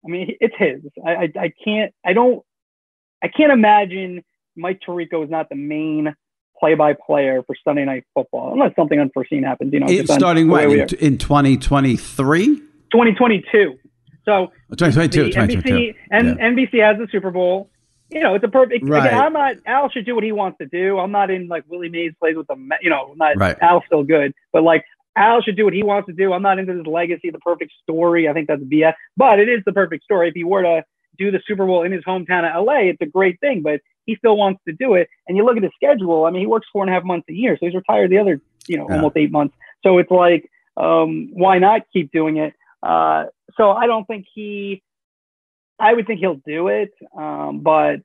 I 0.06 0.10
mean, 0.10 0.36
it's 0.42 0.56
his. 0.58 0.82
I, 1.06 1.12
I, 1.14 1.32
I 1.40 1.54
can't. 1.64 1.94
I 2.06 2.12
don't. 2.12 2.44
I 3.24 3.30
can't 3.30 3.54
imagine 3.54 4.26
Mike 4.58 4.82
Tirico 4.86 5.24
is 5.24 5.30
not 5.30 5.48
the 5.48 5.56
main 5.56 6.14
play-by-player 6.64 7.44
for 7.44 7.56
Sunday 7.62 7.84
Night 7.84 8.06
Football, 8.14 8.54
unless 8.54 8.74
something 8.78 8.98
unforeseen 8.98 9.44
happens. 9.44 9.74
You 9.74 9.82
know, 9.82 9.88
it's 9.90 10.14
starting 10.14 10.48
when 10.48 10.72
in, 10.72 10.88
in 11.00 11.18
2023, 11.18 12.46
2022. 12.56 13.78
So 14.24 14.48
2022, 14.78 15.38
NBC, 15.38 15.96
and 16.10 16.28
yeah. 16.28 16.50
NBC 16.50 16.82
has 16.82 16.98
the 16.98 17.08
Super 17.12 17.32
Bowl. 17.32 17.70
You 18.10 18.22
know, 18.22 18.36
it's 18.36 18.46
a 18.46 18.48
perfect. 18.48 18.88
Right. 18.88 19.08
Again, 19.08 19.20
I'm 19.20 19.34
not. 19.34 19.56
Al 19.66 19.90
should 19.90 20.06
do 20.06 20.16
what 20.16 20.24
he 20.24 20.32
wants 20.32 20.58
to 20.60 20.68
do. 20.68 21.00
I'm 21.00 21.12
not 21.12 21.30
in 21.30 21.50
like 21.50 21.66
Willie 21.68 21.90
Mays 21.90 22.14
plays 22.18 22.38
with 22.38 22.48
the. 22.48 22.56
You 22.82 22.90
know, 22.90 23.14
not 23.18 23.36
right. 23.36 23.58
Al's 23.62 23.84
still 23.86 24.04
good, 24.04 24.32
but 24.54 24.64
like 24.64 24.86
Al 25.18 25.42
should 25.42 25.58
do 25.58 25.66
what 25.66 25.74
he 25.74 25.84
wants 25.84 26.08
to 26.08 26.14
do. 26.14 26.32
I'm 26.32 26.44
not 26.44 26.60
into 26.60 26.74
this 26.74 26.88
legacy, 26.88 27.30
the 27.30 27.40
perfect 27.40 27.74
story. 27.82 28.30
I 28.30 28.34
think 28.34 28.48
that's 28.48 28.64
BS, 28.64 28.94
but 29.18 29.40
it 29.40 29.50
is 29.50 29.60
the 29.66 29.74
perfect 29.74 30.06
story. 30.06 30.30
If 30.30 30.36
he 30.36 30.46
were 30.46 30.64
to 30.64 30.84
do 31.18 31.30
the 31.30 31.42
Super 31.46 31.66
Bowl 31.66 31.84
in 31.84 31.92
his 31.92 32.06
hometown 32.06 32.50
of 32.50 32.66
LA, 32.66 32.92
it's 32.92 33.02
a 33.02 33.06
great 33.06 33.42
thing. 33.42 33.64
But 33.64 33.82
he 34.06 34.16
still 34.16 34.38
wants 34.38 34.62
to 34.68 34.74
do 34.74 34.94
it. 34.96 35.08
And 35.28 35.38
you 35.38 35.46
look 35.46 35.58
at 35.58 35.64
his 35.64 35.72
schedule. 35.76 36.26
I 36.26 36.32
mean, 36.32 36.42
he 36.42 36.48
works 36.48 36.68
four 36.72 36.84
and 36.84 36.90
a 36.90 36.94
half 36.94 37.04
months 37.04 37.28
a 37.30 37.34
year, 37.34 37.58
so 37.58 37.66
he's 37.66 37.76
retired 37.76 38.12
the 38.12 38.18
other, 38.18 38.42
you 38.68 38.78
know, 38.78 38.88
yeah. 38.90 38.96
almost 38.96 39.18
eight 39.18 39.32
months. 39.32 39.56
So 39.84 39.98
it's 39.98 40.12
like, 40.12 40.50
um, 40.78 41.30
why 41.34 41.60
not 41.60 41.82
keep 41.92 42.12
doing 42.12 42.38
it? 42.38 42.54
Uh, 42.82 43.26
so 43.58 43.72
I 43.72 43.88
don't 43.88 44.06
think 44.06 44.26
he. 44.34 44.82
I 45.80 45.94
would 45.94 46.08
think 46.08 46.20
he'll 46.20 46.42
do 46.46 46.68
it, 46.68 46.94
um, 47.18 47.62
but 47.62 47.98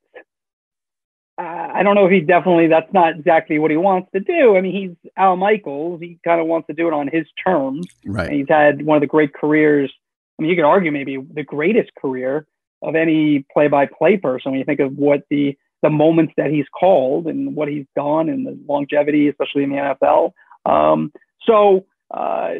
I 1.36 1.82
don't 1.84 1.94
know 1.94 2.06
if 2.06 2.12
he 2.12 2.20
definitely. 2.20 2.66
That's 2.66 2.92
not 2.92 3.16
exactly 3.16 3.58
what 3.58 3.70
he 3.70 3.76
wants 3.76 4.08
to 4.12 4.20
do. 4.20 4.56
I 4.56 4.60
mean, 4.60 4.74
he's 4.74 5.10
Al 5.16 5.36
Michaels. 5.36 6.00
He 6.00 6.18
kind 6.24 6.40
of 6.40 6.46
wants 6.46 6.66
to 6.66 6.74
do 6.74 6.88
it 6.88 6.92
on 6.92 7.08
his 7.08 7.26
terms. 7.44 7.86
Right. 8.04 8.28
And 8.28 8.36
he's 8.36 8.48
had 8.48 8.84
one 8.84 8.96
of 8.96 9.00
the 9.00 9.06
great 9.06 9.32
careers. 9.34 9.92
I 10.38 10.42
mean, 10.42 10.50
you 10.50 10.56
could 10.56 10.64
argue 10.64 10.90
maybe 10.90 11.16
the 11.16 11.44
greatest 11.44 11.94
career 11.94 12.46
of 12.82 12.94
any 12.94 13.44
play-by-play 13.52 14.18
person 14.18 14.52
when 14.52 14.58
you 14.58 14.64
think 14.64 14.80
of 14.80 14.96
what 14.96 15.22
the 15.30 15.56
the 15.82 15.90
moments 15.90 16.32
that 16.36 16.50
he's 16.50 16.66
called 16.78 17.26
and 17.26 17.54
what 17.54 17.68
he's 17.68 17.86
done 17.94 18.28
and 18.28 18.46
the 18.46 18.58
longevity, 18.66 19.28
especially 19.28 19.62
in 19.64 19.70
the 19.70 19.76
NFL. 19.76 20.32
Um, 20.64 21.12
so, 21.46 21.86
uh, 22.10 22.50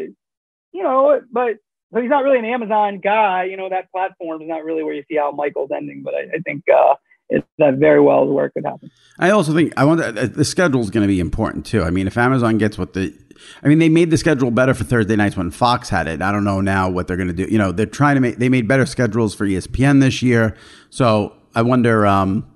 you 0.73 0.83
know, 0.83 1.21
but 1.33 1.57
so 1.93 2.01
he's 2.01 2.11
not 2.11 2.23
really 2.23 2.39
an 2.39 2.45
Amazon 2.45 3.01
guy. 3.03 3.45
You 3.45 3.57
know, 3.57 3.69
that 3.71 3.91
platform 3.91 4.43
is 4.43 4.49
not 4.49 4.65
really 4.65 4.83
where 4.83 4.95
you 4.95 5.05
see 5.11 5.19
Al 5.19 5.33
Michaels 5.33 5.71
ending, 5.75 6.03
but 6.05 6.15
I, 6.15 6.37
I 6.37 6.39
think 6.45 6.65
uh, 6.73 6.95
it's 7.31 7.47
that 7.59 7.75
very 7.75 8.01
well 8.01 8.27
where 8.27 8.47
it 8.47 8.53
could 8.53 8.65
happen. 8.65 8.91
I 9.19 9.31
also 9.31 9.55
think 9.55 9.73
I 9.77 9.85
want 9.85 10.01
the 10.01 10.45
schedule 10.45 10.81
is 10.81 10.91
going 10.91 11.03
to 11.03 11.09
be 11.09 11.21
important 11.21 11.67
too. 11.67 11.83
I 11.83 11.91
mean, 11.91 12.07
if 12.07 12.17
Amazon 12.17 12.59
gets 12.59 12.79
what 12.79 12.93
the 12.93 13.17
I 13.63 13.69
mean, 13.69 13.79
they 13.79 13.89
made 13.89 14.11
the 14.11 14.19
schedule 14.19 14.51
better 14.51 14.75
for 14.75 14.85
Thursday 14.85 15.17
nights 15.17 15.37
when 15.37 15.51
Fox 15.51 15.89
had 15.89 16.09
it. 16.09 16.23
I 16.23 16.33
don't 16.33 16.45
know 16.45 16.61
now 16.61 16.91
what 16.91 17.07
they're 17.07 17.17
going 17.17 17.29
to 17.29 17.35
do. 17.35 17.47
You 17.51 17.59
know, 17.59 17.73
they're 17.73 17.87
trying 17.87 18.17
to 18.17 18.21
make 18.21 18.37
they 18.37 18.49
made 18.49 18.69
better 18.69 18.87
schedules 18.87 19.35
for 19.35 19.47
ESPN 19.47 20.01
this 20.01 20.23
year. 20.23 20.57
So 20.91 21.35
I 21.55 21.63
wonder. 21.63 22.07
Um, 22.07 22.47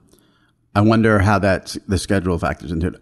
I 0.75 0.81
wonder 0.81 1.19
how 1.19 1.39
that 1.41 1.77
the 1.87 1.99
schedule 1.99 2.39
factors 2.39 2.73
into 2.73 2.89
it. 2.89 3.02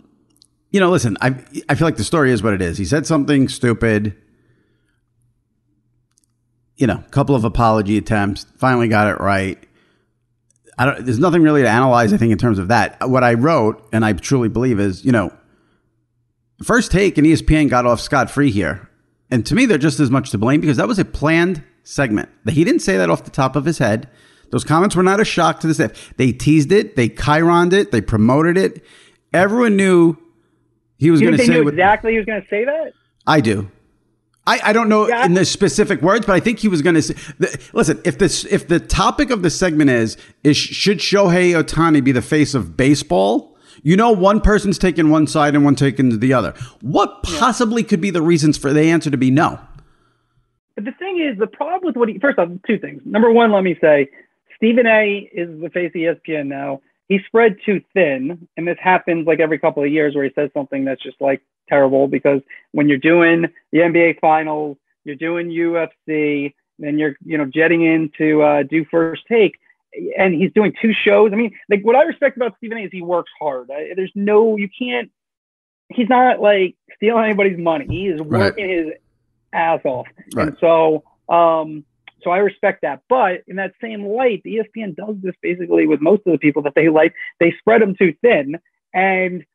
you 0.71 0.79
know, 0.79 0.89
listen, 0.89 1.17
I 1.21 1.35
I 1.69 1.75
feel 1.75 1.85
like 1.85 1.97
the 1.97 2.03
story 2.03 2.31
is 2.31 2.41
what 2.41 2.53
it 2.53 2.61
is. 2.61 2.77
He 2.77 2.85
said 2.85 3.05
something 3.05 3.49
stupid. 3.49 4.15
You 6.77 6.87
know, 6.87 7.03
a 7.05 7.11
couple 7.11 7.35
of 7.35 7.43
apology 7.43 7.97
attempts, 7.97 8.45
finally 8.57 8.87
got 8.87 9.07
it 9.07 9.19
right. 9.19 9.61
I 10.77 10.85
don't 10.85 11.05
there's 11.05 11.19
nothing 11.19 11.43
really 11.43 11.61
to 11.61 11.69
analyze, 11.69 12.13
I 12.13 12.17
think, 12.17 12.31
in 12.31 12.37
terms 12.37 12.57
of 12.57 12.69
that. 12.69 12.97
What 13.07 13.23
I 13.23 13.35
wrote, 13.35 13.87
and 13.91 14.03
I 14.03 14.13
truly 14.13 14.49
believe, 14.49 14.79
is, 14.79 15.05
you 15.05 15.11
know, 15.11 15.31
first 16.63 16.91
take 16.91 17.17
and 17.17 17.27
ESPN 17.27 17.69
got 17.69 17.85
off 17.85 17.99
scot 17.99 18.31
free 18.31 18.49
here. 18.49 18.89
And 19.29 19.45
to 19.45 19.55
me, 19.55 19.65
they're 19.65 19.77
just 19.77 19.99
as 19.99 20.09
much 20.09 20.31
to 20.31 20.37
blame 20.37 20.61
because 20.61 20.77
that 20.77 20.87
was 20.87 20.99
a 20.99 21.05
planned 21.05 21.63
segment. 21.83 22.29
He 22.49 22.63
didn't 22.63 22.81
say 22.81 22.97
that 22.97 23.09
off 23.09 23.25
the 23.25 23.31
top 23.31 23.55
of 23.55 23.65
his 23.65 23.77
head. 23.77 24.09
Those 24.51 24.63
comments 24.63 24.95
were 24.95 25.03
not 25.03 25.21
a 25.21 25.25
shock 25.25 25.61
to 25.61 25.67
the 25.67 25.73
staff. 25.73 26.13
They 26.17 26.31
teased 26.31 26.71
it, 26.71 26.95
they 26.95 27.07
chyroned 27.09 27.73
it, 27.73 27.91
they 27.91 28.01
promoted 28.01 28.57
it. 28.57 28.83
Everyone 29.33 29.77
knew 29.77 30.17
he 31.01 31.09
was 31.09 31.19
going 31.19 31.35
to 31.35 31.43
say 31.43 31.59
what, 31.59 31.73
exactly. 31.73 32.11
He 32.11 32.17
was 32.17 32.27
going 32.27 32.43
to 32.43 32.47
say 32.47 32.63
that. 32.63 32.93
I 33.25 33.41
do. 33.41 33.71
I, 34.45 34.59
I 34.65 34.73
don't 34.73 34.87
know 34.87 35.07
yeah. 35.07 35.25
in 35.25 35.33
the 35.33 35.45
specific 35.45 35.99
words, 36.03 36.27
but 36.27 36.33
I 36.35 36.39
think 36.39 36.59
he 36.59 36.67
was 36.67 36.83
going 36.83 36.93
to 36.93 37.01
say. 37.01 37.15
The, 37.39 37.69
listen, 37.73 37.99
if 38.05 38.19
this 38.19 38.45
if 38.45 38.67
the 38.67 38.79
topic 38.79 39.31
of 39.31 39.41
the 39.41 39.49
segment 39.49 39.89
is 39.89 40.15
is 40.43 40.55
should 40.57 40.99
Shohei 40.99 41.59
Ohtani 41.59 42.03
be 42.03 42.11
the 42.11 42.21
face 42.21 42.53
of 42.53 42.77
baseball? 42.77 43.57
You 43.81 43.97
know, 43.97 44.11
one 44.11 44.41
person's 44.41 44.77
taking 44.77 45.09
one 45.09 45.25
side 45.25 45.55
and 45.55 45.65
one 45.65 45.75
taking 45.75 46.19
the 46.19 46.33
other. 46.33 46.53
What 46.81 47.23
possibly 47.23 47.81
yeah. 47.81 47.87
could 47.87 48.01
be 48.01 48.11
the 48.11 48.21
reasons 48.21 48.59
for 48.59 48.71
the 48.71 48.91
answer 48.91 49.09
to 49.09 49.17
be 49.17 49.31
no? 49.31 49.59
But 50.75 50.85
the 50.85 50.91
thing 50.91 51.19
is, 51.19 51.39
the 51.39 51.47
problem 51.47 51.81
with 51.83 51.95
what 51.95 52.09
he 52.09 52.19
first 52.19 52.37
off, 52.37 52.49
two 52.67 52.77
things. 52.77 53.01
Number 53.05 53.31
one, 53.31 53.51
let 53.51 53.63
me 53.63 53.75
say, 53.81 54.07
Stephen 54.55 54.85
A. 54.85 55.27
is 55.33 55.49
the 55.61 55.69
face 55.71 55.91
of 55.95 56.01
ESPN 56.01 56.45
now 56.45 56.79
he 57.11 57.19
spread 57.25 57.57
too 57.65 57.81
thin. 57.93 58.47
And 58.55 58.65
this 58.65 58.77
happens 58.79 59.27
like 59.27 59.41
every 59.41 59.59
couple 59.59 59.83
of 59.83 59.91
years 59.91 60.15
where 60.15 60.23
he 60.23 60.31
says 60.33 60.49
something 60.53 60.85
that's 60.85 61.03
just 61.03 61.19
like 61.19 61.41
terrible 61.67 62.07
because 62.07 62.41
when 62.71 62.87
you're 62.87 62.97
doing 62.97 63.47
the 63.73 63.79
NBA 63.79 64.21
finals, 64.21 64.77
you're 65.03 65.17
doing 65.17 65.49
UFC, 65.49 66.53
then 66.79 66.97
you're, 66.97 67.17
you 67.25 67.37
know, 67.37 67.43
jetting 67.43 67.83
in 67.83 68.11
to 68.17 68.41
uh, 68.41 68.63
do 68.63 68.85
first 68.85 69.23
take 69.27 69.59
and 70.17 70.33
he's 70.33 70.53
doing 70.53 70.73
two 70.81 70.93
shows. 70.93 71.31
I 71.33 71.35
mean, 71.35 71.53
like 71.69 71.81
what 71.81 71.97
I 71.97 72.03
respect 72.03 72.37
about 72.37 72.55
Stephen 72.59 72.77
A 72.77 72.83
is 72.83 72.91
he 72.93 73.01
works 73.01 73.31
hard. 73.37 73.69
I, 73.69 73.91
there's 73.93 74.13
no, 74.15 74.55
you 74.55 74.69
can't, 74.69 75.11
he's 75.89 76.07
not 76.07 76.39
like 76.39 76.77
stealing 76.95 77.25
anybody's 77.25 77.57
money. 77.57 77.87
He 77.87 78.07
is 78.07 78.21
working 78.21 78.65
right. 78.65 78.77
his 78.85 78.87
ass 79.51 79.81
off. 79.83 80.07
Right. 80.33 80.47
And 80.47 80.57
so, 80.61 81.03
um, 81.27 81.83
so 82.23 82.31
I 82.31 82.37
respect 82.37 82.81
that. 82.81 83.01
But 83.09 83.43
in 83.47 83.55
that 83.57 83.73
same 83.81 84.05
light, 84.05 84.41
the 84.43 84.57
ESPN 84.57 84.95
does 84.95 85.15
this 85.21 85.35
basically 85.41 85.87
with 85.87 86.01
most 86.01 86.21
of 86.25 86.31
the 86.31 86.37
people 86.37 86.61
that 86.63 86.73
they 86.75 86.89
like. 86.89 87.13
They 87.39 87.53
spread 87.59 87.81
them 87.81 87.95
too 87.95 88.13
thin. 88.21 88.59
And 88.93 89.45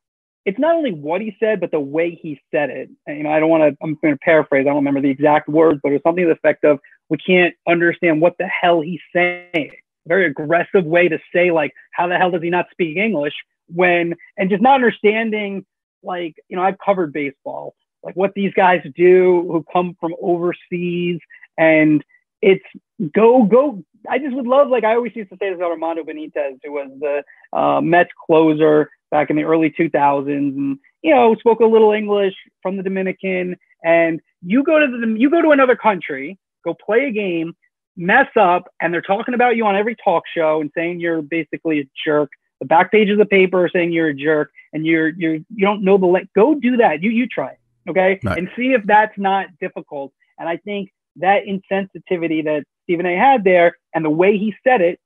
it's 0.45 0.59
not 0.59 0.77
only 0.77 0.93
what 0.93 1.21
he 1.21 1.37
said, 1.41 1.61
but 1.61 1.71
the 1.71 1.81
way 1.81 2.11
he 2.11 2.41
said 2.53 2.71
it. 2.71 2.89
And, 3.07 3.19
you 3.19 3.25
know, 3.25 3.31
I 3.31 3.41
don't 3.41 3.51
want 3.51 3.63
to, 3.63 3.77
I'm 3.83 3.97
going 4.01 4.15
to 4.15 4.19
paraphrase. 4.19 4.63
I 4.63 4.71
don't 4.71 4.77
remember 4.77 5.01
the 5.01 5.11
exact 5.11 5.49
words, 5.49 5.81
but 5.83 5.91
it 5.91 5.95
was 5.95 6.03
something 6.05 6.25
to 6.25 6.29
the 6.29 6.35
effect 6.35 6.65
of, 6.65 6.79
we 7.09 7.19
can't 7.19 7.55
understand 7.69 8.21
what 8.21 8.37
the 8.39 8.47
hell 8.47 8.81
he's 8.81 9.01
saying. 9.13 9.73
Very 10.07 10.27
aggressive 10.27 10.85
way 10.85 11.09
to 11.09 11.19
say, 11.35 11.51
like, 11.51 11.73
how 11.93 12.07
the 12.07 12.17
hell 12.17 12.31
does 12.31 12.43
he 12.43 12.51
not 12.51 12.67
speak 12.71 12.97
English 12.97 13.35
when, 13.69 14.15
and 14.37 14.49
just 14.49 14.63
not 14.63 14.77
understanding, 14.77 15.67
like, 16.03 16.37
you 16.49 16.57
know, 16.57 16.63
I've 16.63 16.79
covered 16.79 17.13
baseball, 17.13 17.75
like 18.05 18.15
what 18.15 18.35
these 18.35 18.53
guys 18.55 18.83
do 18.95 19.49
who 19.51 19.65
come 19.73 19.97
from 20.01 20.15
overseas 20.21 21.19
and, 21.59 22.05
it's 22.47 22.65
go 23.13 23.45
go. 23.45 23.85
I 24.09 24.19
just 24.19 24.35
would 24.37 24.47
love 24.47 24.69
like 24.69 24.85
I 24.85 24.95
always 24.95 25.15
used 25.17 25.31
to 25.31 25.37
say 25.37 25.51
this 25.51 25.57
about 25.57 25.73
Armando 25.73 26.05
Benitez, 26.05 26.59
who 26.63 26.73
was 26.73 26.91
the 27.01 27.59
uh, 27.59 27.81
Mets 27.81 28.11
closer 28.25 28.89
back 29.11 29.31
in 29.31 29.37
the 29.37 29.43
early 29.43 29.71
2000s, 29.71 30.29
and 30.29 30.79
you 31.03 31.13
know 31.13 31.35
spoke 31.35 31.61
a 31.61 31.67
little 31.67 31.93
English 31.93 32.35
from 32.63 32.77
the 32.77 32.85
Dominican. 32.85 33.57
And 33.85 34.21
you 34.43 34.63
go 34.63 34.79
to 34.79 34.87
the 34.87 35.19
you 35.19 35.29
go 35.29 35.43
to 35.43 35.51
another 35.51 35.75
country, 35.75 36.39
go 36.65 36.75
play 36.75 37.07
a 37.07 37.11
game, 37.11 37.53
mess 37.97 38.29
up, 38.37 38.69
and 38.81 38.95
they're 38.95 39.03
talking 39.03 39.35
about 39.35 39.57
you 39.57 39.67
on 39.67 39.75
every 39.75 39.97
talk 39.97 40.23
show 40.33 40.61
and 40.61 40.71
saying 40.77 41.01
you're 41.01 41.23
basically 41.23 41.81
a 41.81 41.89
jerk. 42.05 42.31
The 42.61 42.67
back 42.67 42.93
page 42.93 43.11
of 43.11 43.19
the 43.19 43.27
paper 43.27 43.69
saying 43.71 43.93
you're 43.93 44.09
a 44.09 44.15
jerk, 44.15 44.53
and 44.73 44.87
you're 44.87 45.09
you're 45.09 45.35
you 45.35 45.67
don't 45.67 45.83
know 45.83 45.99
the 45.99 46.07
let. 46.07 46.33
Go 46.33 46.55
do 46.55 46.77
that. 46.77 47.03
You 47.03 47.11
you 47.11 47.27
try 47.27 47.51
it, 47.51 47.91
okay, 47.91 48.21
right. 48.23 48.39
and 48.39 48.49
see 48.57 48.73
if 48.73 48.83
that's 48.85 49.19
not 49.19 49.49
difficult. 49.61 50.13
And 50.39 50.49
I 50.49 50.59
think 50.59 50.91
that 51.21 51.45
insensitivity 51.45 52.45
that 52.45 52.65
Stephen 52.85 53.07
A 53.07 53.17
had 53.17 53.45
there 53.45 53.77
and 53.95 54.05
the 54.05 54.11
way 54.11 54.39
he 54.39 54.55
said 54.65 54.81
it, 54.81 54.99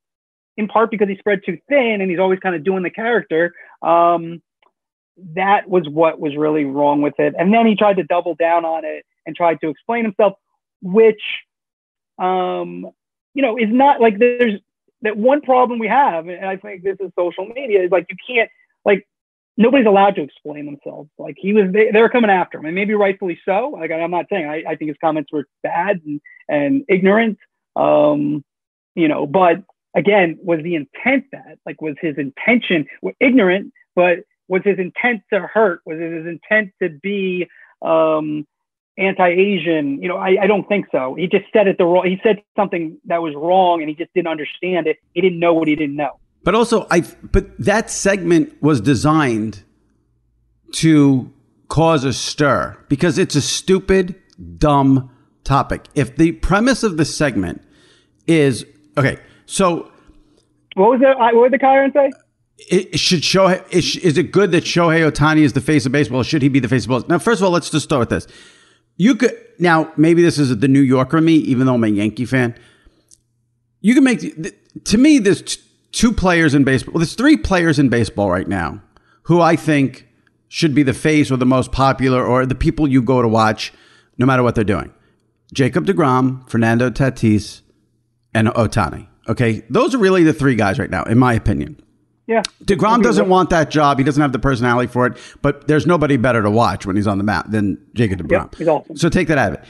in 0.57 0.69
part 0.69 0.91
because 0.91 1.09
he 1.09 1.17
spread 1.17 1.41
too 1.45 1.59
thin 1.69 2.01
and 2.01 2.11
he's 2.11 2.21
always 2.21 2.39
kind 2.41 2.55
of 2.55 2.65
doing 2.65 2.83
the 2.83 2.91
character, 2.91 3.53
um, 3.83 4.43
that 5.35 5.69
was 5.69 5.89
what 5.89 6.19
was 6.21 6.37
really 6.37 6.65
wrong 6.65 7.03
with 7.03 7.15
it. 7.19 7.35
And 7.39 7.53
then 7.53 7.67
he 7.67 7.77
tried 7.77 7.97
to 7.97 8.05
double 8.05 8.35
down 8.35 8.65
on 8.65 8.85
it 8.85 9.05
and 9.27 9.37
tried 9.37 9.61
to 9.61 9.69
explain 9.69 10.05
himself, 10.05 10.35
which, 10.83 11.23
um, 12.19 12.87
you 13.35 13.43
know, 13.43 13.57
is 13.57 13.69
not 13.71 14.01
like 14.01 14.19
there's 14.19 14.61
that 15.03 15.17
one 15.17 15.41
problem 15.41 15.79
we 15.79 15.89
have, 15.89 16.29
and 16.29 16.45
I 16.45 16.57
think 16.57 16.83
this 16.83 16.97
is 17.01 17.11
social 17.19 17.47
media, 17.47 17.83
is 17.83 17.91
like 17.91 18.07
you 18.11 18.17
can't 18.27 18.51
like 18.85 19.07
nobody's 19.57 19.87
allowed 19.87 20.15
to 20.17 20.23
explain 20.23 20.67
themselves. 20.67 21.11
Like 21.19 21.37
he 21.39 21.53
was, 21.53 21.73
they, 21.73 21.91
they 21.91 22.01
were 22.01 22.09
coming 22.09 22.31
after 22.31 22.59
him, 22.59 22.67
and 22.67 22.75
maybe 22.75 22.95
rightfully 22.95 23.39
so. 23.45 23.75
Like 23.79 23.91
I'm 23.91 24.11
not 24.11 24.27
saying 24.31 24.47
I, 24.47 24.65
I 24.69 24.77
think 24.77 24.89
his 24.89 24.99
comments 25.01 25.33
were 25.33 25.47
bad 25.63 26.01
and, 26.05 26.21
and 26.49 26.85
ignorant, 26.89 27.39
um, 27.77 28.45
you 28.95 29.09
know. 29.09 29.27
But 29.27 29.63
again, 29.95 30.39
was 30.43 30.63
the 30.63 30.75
intent 30.77 31.25
that 31.33 31.59
like 31.67 31.83
was 31.83 31.97
his 32.01 32.17
intention 32.19 32.87
ignorant, 33.21 33.73
but 33.95 34.21
was 34.49 34.63
his 34.65 34.79
intent 34.79 35.23
to 35.33 35.41
hurt? 35.41 35.81
Was 35.87 35.99
it 36.01 36.13
his 36.13 36.27
intent 36.27 36.73
to 36.83 36.89
be 36.89 37.49
um, 37.83 38.47
anti-Asian? 38.99 40.03
You 40.03 40.09
know, 40.09 40.17
I, 40.17 40.37
I 40.43 40.47
don't 40.47 40.69
think 40.69 40.87
so. 40.93 41.15
He 41.15 41.27
just 41.27 41.47
said 41.53 41.69
it 41.69 41.79
the 41.79 41.85
wrong. 41.85 42.07
He 42.07 42.21
said 42.23 42.43
something 42.57 42.99
that 43.07 43.23
was 43.23 43.35
wrong, 43.35 43.81
and 43.81 43.89
he 43.89 43.95
just 43.95 44.13
didn't 44.15 44.29
understand 44.29 44.87
it. 44.87 44.99
He 45.15 45.21
didn't 45.21 45.39
know 45.39 45.55
what 45.55 45.69
he 45.69 45.77
didn't 45.77 45.97
know. 45.97 46.20
But 46.43 46.55
also, 46.55 46.87
I 46.91 47.01
but 47.33 47.47
that 47.59 47.91
segment 47.91 48.61
was 48.63 48.81
designed 48.81 49.63
to 50.75 51.31
cause 51.69 52.05
a 52.05 52.13
stir 52.13 52.77
because 52.89 53.19
it's 53.19 53.35
a 53.37 53.43
stupid, 53.43 54.15
dumb 54.59 55.11
topic. 55.45 55.87
If 55.95 56.17
the 56.17 56.33
premise 56.33 56.83
of 56.83 56.97
the 56.97 57.05
segment 57.05 57.63
is 58.27 58.65
okay, 58.97 59.19
so 59.47 59.91
What 60.75 60.91
was? 60.99 61.01
I- 61.03 61.33
What 61.35 61.51
did 61.51 61.61
the 61.61 61.65
chyron 61.65 61.93
say? 61.93 62.11
it, 62.69 62.99
should 63.01 63.25
show 63.25 63.49
is, 63.71 63.97
is 63.97 64.19
it 64.19 64.33
good 64.33 64.53
that 64.53 64.65
Shohei 64.65 65.11
Ohtani 65.11 65.41
is 65.41 65.55
the 65.55 65.63
face 65.63 65.87
of 65.87 65.93
baseball? 65.93 66.21
Or 66.21 66.25
should 66.25 66.43
he 66.43 66.49
be 66.49 66.61
the 66.61 66.69
face 66.69 66.85
of 66.85 66.89
baseball? 66.91 67.09
Now, 67.09 67.19
first 67.19 67.41
of 67.41 67.45
all, 67.47 67.51
let's 67.53 67.71
just 67.71 67.85
start 67.85 68.01
with 68.01 68.11
this. 68.11 68.27
You 68.97 69.15
could 69.15 69.35
now 69.59 69.93
maybe 69.97 70.23
this 70.23 70.39
is 70.39 70.57
the 70.59 70.69
New 70.69 70.81
Yorker 70.83 71.21
me, 71.21 71.35
even 71.37 71.67
though 71.67 71.75
I'm 71.75 71.85
a 71.85 71.89
Yankee 71.89 72.27
fan. 72.27 72.55
You 73.81 73.95
can 73.95 74.05
make 74.05 74.21
to 74.85 74.99
me 74.99 75.19
there's 75.19 75.59
two 75.93 76.13
players 76.13 76.55
in 76.55 76.65
baseball. 76.65 76.95
Well, 76.95 77.01
there's 77.01 77.15
three 77.15 77.37
players 77.37 77.79
in 77.79 77.89
baseball 77.89 78.31
right 78.31 78.49
now 78.49 78.83
who 79.25 79.41
I 79.41 79.57
think 79.57 80.07
should 80.49 80.75
be 80.75 80.83
the 80.83 80.93
face 80.93 81.31
or 81.31 81.37
the 81.37 81.47
most 81.47 81.73
popular 81.73 82.25
or 82.25 82.45
the 82.47 82.55
people 82.55 82.89
you 82.89 83.03
go 83.03 83.23
to 83.23 83.29
watch, 83.29 83.73
no 84.19 84.27
matter 84.27 84.43
what 84.43 84.55
they're 84.55 84.65
doing. 84.65 84.93
Jacob 85.53 85.87
Degrom, 85.87 86.49
Fernando 86.49 86.91
Tatis, 86.91 87.63
and 88.35 88.49
Ohtani. 88.49 89.09
Okay, 89.29 89.63
those 89.71 89.95
are 89.95 89.99
really 89.99 90.25
the 90.25 90.33
three 90.33 90.55
guys 90.57 90.79
right 90.79 90.91
now, 90.91 91.05
in 91.05 91.19
my 91.19 91.35
opinion. 91.35 91.81
Yeah. 92.27 92.43
DeGrom 92.65 93.03
doesn't 93.03 93.29
want 93.29 93.51
that 93.51 93.71
job. 93.71 93.99
He 93.99 94.05
doesn't 94.05 94.21
have 94.21 94.33
the 94.33 94.39
personality 94.39 94.87
for 94.87 95.07
it, 95.07 95.19
but 95.43 95.67
there's 95.67 95.87
nobody 95.87 96.17
better 96.17 96.43
to 96.43 96.51
watch 96.51 96.87
when 96.87 96.95
he's 96.95 97.09
on 97.09 97.19
the 97.19 97.25
mound 97.25 97.51
than 97.51 97.85
Jacob 97.95 98.21
DeGrom. 98.21 98.31
Yep, 98.31 98.55
he's 98.55 98.69
awesome. 98.69 98.97
So 98.97 99.09
take 99.09 99.29
that 99.29 99.39
out 99.39 99.53
of 99.53 99.59
it. 99.59 99.65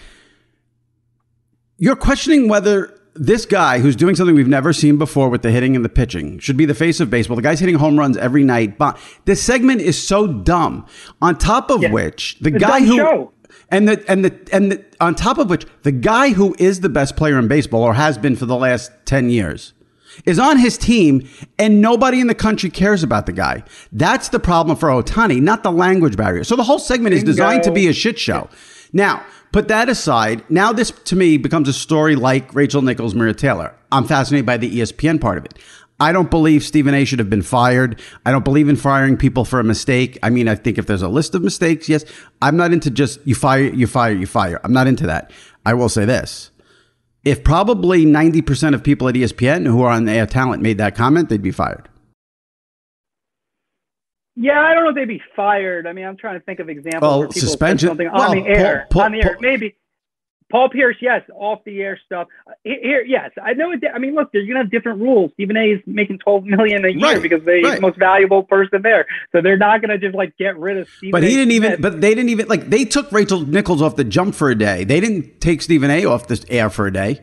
You're 1.79 1.97
questioning 1.97 2.49
whether 2.49 3.00
this 3.15 3.45
guy 3.47 3.81
who's 3.81 3.97
doing 3.97 4.15
something 4.15 4.35
we've 4.35 4.47
never 4.49 4.73
seen 4.73 4.97
before 4.97 5.29
with 5.29 5.43
the 5.43 5.51
hitting 5.51 5.75
and 5.77 5.85
the 5.85 5.89
pitching 5.89 6.39
should 6.39 6.57
be 6.57 6.65
the 6.65 6.75
face 6.75 7.01
of 7.01 7.11
baseball. 7.11 7.37
The 7.37 7.43
guy's 7.43 7.61
hitting 7.61 7.75
home 7.77 7.99
runs 7.99 8.17
every 8.17 8.45
night. 8.45 8.79
But 8.79 8.99
this 9.25 9.43
segment 9.43 9.81
is 9.81 10.01
so 10.01 10.27
dumb. 10.27 10.87
On 11.21 11.37
top 11.37 11.71
of 11.71 11.83
Yeah. 11.83 11.93
which, 11.93 12.37
the 12.41 12.51
It's 12.55 12.59
guy 12.65 12.81
who 12.85 12.97
show. 12.97 13.33
and 13.71 13.89
the 13.89 14.05
and 14.09 14.25
the 14.25 14.35
and 14.53 14.73
the, 14.73 14.85
on 15.01 15.15
top 15.15 15.39
of 15.39 15.51
which, 15.51 15.67
the 15.83 15.93
guy 15.93 16.31
who 16.31 16.55
is 16.59 16.81
the 16.81 16.89
best 16.89 17.17
player 17.17 17.39
in 17.39 17.49
baseball 17.49 17.83
or 17.83 17.95
has 17.95 18.17
been 18.17 18.37
for 18.37 18.47
the 18.47 18.57
last 18.57 18.91
ten 19.05 19.29
years 19.31 19.73
is 20.25 20.39
on 20.41 20.59
his 20.59 20.77
team, 20.77 21.27
and 21.59 21.81
nobody 21.81 22.21
in 22.21 22.27
the 22.27 22.35
country 22.35 22.69
cares 22.69 23.03
about 23.03 23.27
the 23.27 23.33
guy. 23.33 23.63
That's 23.93 24.29
the 24.29 24.41
problem 24.41 24.77
for 24.77 24.89
Ohtani, 24.89 25.41
not 25.41 25.63
the 25.63 25.71
language 25.73 26.17
barrier. 26.17 26.43
So 26.45 26.57
the 26.57 26.65
whole 26.65 26.81
segment 26.81 27.15
is 27.15 27.23
designed 27.23 27.63
to 27.63 27.71
be 27.73 27.87
a 27.87 27.93
shit 27.93 28.19
show. 28.19 28.49
Now, 28.93 29.23
put 29.53 29.69
that 29.69 29.89
aside. 29.89 30.45
Now 30.51 30.73
this 30.73 30.91
to 30.91 31.17
me 31.17 31.37
becomes 31.37 31.69
a 31.69 31.73
story 31.73 32.17
like 32.17 32.55
Rachel 32.55 32.83
Nichols, 32.83 33.15
Maria 33.15 33.35
Taylor. 33.35 33.75
I'm 33.93 34.05
fascinated 34.05 34.47
by 34.47 34.57
the 34.57 34.81
ESPN 34.81 35.21
part 35.21 35.39
of 35.39 35.45
it. 35.45 35.59
I 36.01 36.13
don't 36.13 36.31
believe 36.31 36.65
Stephen 36.65 36.95
A 36.95 37.05
should 37.05 37.19
have 37.19 37.29
been 37.29 37.43
fired. 37.43 38.01
I 38.25 38.33
don't 38.33 38.45
believe 38.45 38.71
in 38.71 38.77
firing 38.77 39.19
people 39.19 39.45
for 39.45 39.61
a 39.61 39.65
mistake. 39.65 40.19
I 40.23 40.31
mean, 40.31 40.49
I 40.49 40.55
think 40.55 40.79
if 40.79 40.87
there's 40.87 41.03
a 41.03 41.09
list 41.09 41.35
of 41.35 41.43
mistakes, 41.43 41.91
yes, 41.91 42.07
I'm 42.41 42.57
not 42.57 42.73
into 42.73 42.91
just 42.91 43.21
you 43.27 43.35
fire, 43.35 43.65
you 43.65 43.87
fire, 43.87 44.13
you 44.13 44.27
fire. 44.27 44.61
I'm 44.65 44.73
not 44.73 44.87
into 44.87 45.07
that. 45.07 45.31
I 45.67 45.75
will 45.75 45.91
say 45.91 46.07
this. 46.07 46.51
If 47.23 47.45
probably 47.45 48.07
90% 48.07 48.75
of 48.75 48.83
people 48.83 49.09
at 49.09 49.15
ESPN 49.15 49.67
who 49.67 49.83
are 49.83 49.91
on 49.91 50.07
the 50.07 50.13
air 50.13 50.25
talent 50.25 50.63
made 50.63 50.79
that 50.79 50.97
comment, 50.97 51.29
they'd 51.29 51.43
be 51.43 51.51
fired. 51.51 51.90
Yeah, 54.37 54.61
I 54.61 54.75
don't 54.75 54.85
know 54.85 54.91
if 54.91 54.97
they'd 54.97 55.07
be 55.09 55.23
fired. 55.37 55.87
I 55.87 55.93
mean, 55.93 56.07
I'm 56.07 56.17
trying 56.17 56.39
to 56.39 56.45
think 56.45 56.61
of 56.61 56.69
examples 56.69 57.03
Well, 57.03 57.19
where 57.21 57.29
people 57.29 57.41
said 57.41 57.49
suspension- 57.49 57.89
something 57.89 58.11
well, 58.13 58.31
on 58.31 58.37
the 58.37 58.47
air, 58.47 58.87
Paul- 58.91 59.01
Paul- 59.01 59.07
on 59.07 59.13
the 59.13 59.19
air, 59.25 59.33
Paul- 59.35 59.41
maybe. 59.43 59.75
Paul 60.51 60.69
Pierce, 60.69 60.97
yes, 61.01 61.23
off 61.33 61.61
the 61.65 61.81
air 61.81 61.97
stuff. 62.05 62.27
Here, 62.65 63.05
yes, 63.07 63.31
I 63.41 63.53
know. 63.53 63.71
It, 63.71 63.85
I 63.95 63.99
mean, 64.01 64.17
look, 64.17 64.31
you're 64.33 64.45
gonna 64.49 64.59
have 64.59 64.71
different 64.71 65.01
rules. 65.01 65.31
Stephen 65.35 65.57
A. 65.57 65.75
is 65.75 65.81
making 65.87 66.19
12 66.19 66.45
million 66.45 66.85
a 66.85 66.89
year 66.89 67.01
Right, 67.01 67.23
because 67.23 67.45
they're 67.45 67.63
right. 67.63 67.77
the 67.77 67.81
most 67.81 67.97
valuable 68.01 68.43
person 68.43 68.83
there, 68.83 69.07
so 69.31 69.41
they're 69.41 69.57
not 69.57 69.81
gonna 69.81 69.97
just 69.97 70.17
like 70.17 70.37
get 70.39 70.59
rid 70.59 70.77
of 70.79 70.89
Stephen. 70.89 71.13
But 71.13 71.23
A. 71.23 71.27
he 71.29 71.37
didn't 71.37 71.53
even, 71.53 71.81
but 71.81 72.01
they 72.01 72.17
didn't 72.17 72.31
even, 72.31 72.49
like, 72.49 72.69
they 72.69 72.85
took 72.85 73.13
Rachel 73.13 73.47
Nichols 73.47 73.81
off 73.81 73.95
the 73.95 74.03
jump 74.03 74.35
for 74.35 74.51
a 74.51 74.57
day. 74.57 74.83
They 74.83 74.99
didn't 74.99 75.41
take 75.41 75.63
Stephen 75.63 75.89
A 75.89 76.05
off 76.07 76.27
the 76.27 76.45
air 76.51 76.69
for 76.69 76.89
a 76.89 76.93
day. 76.93 77.21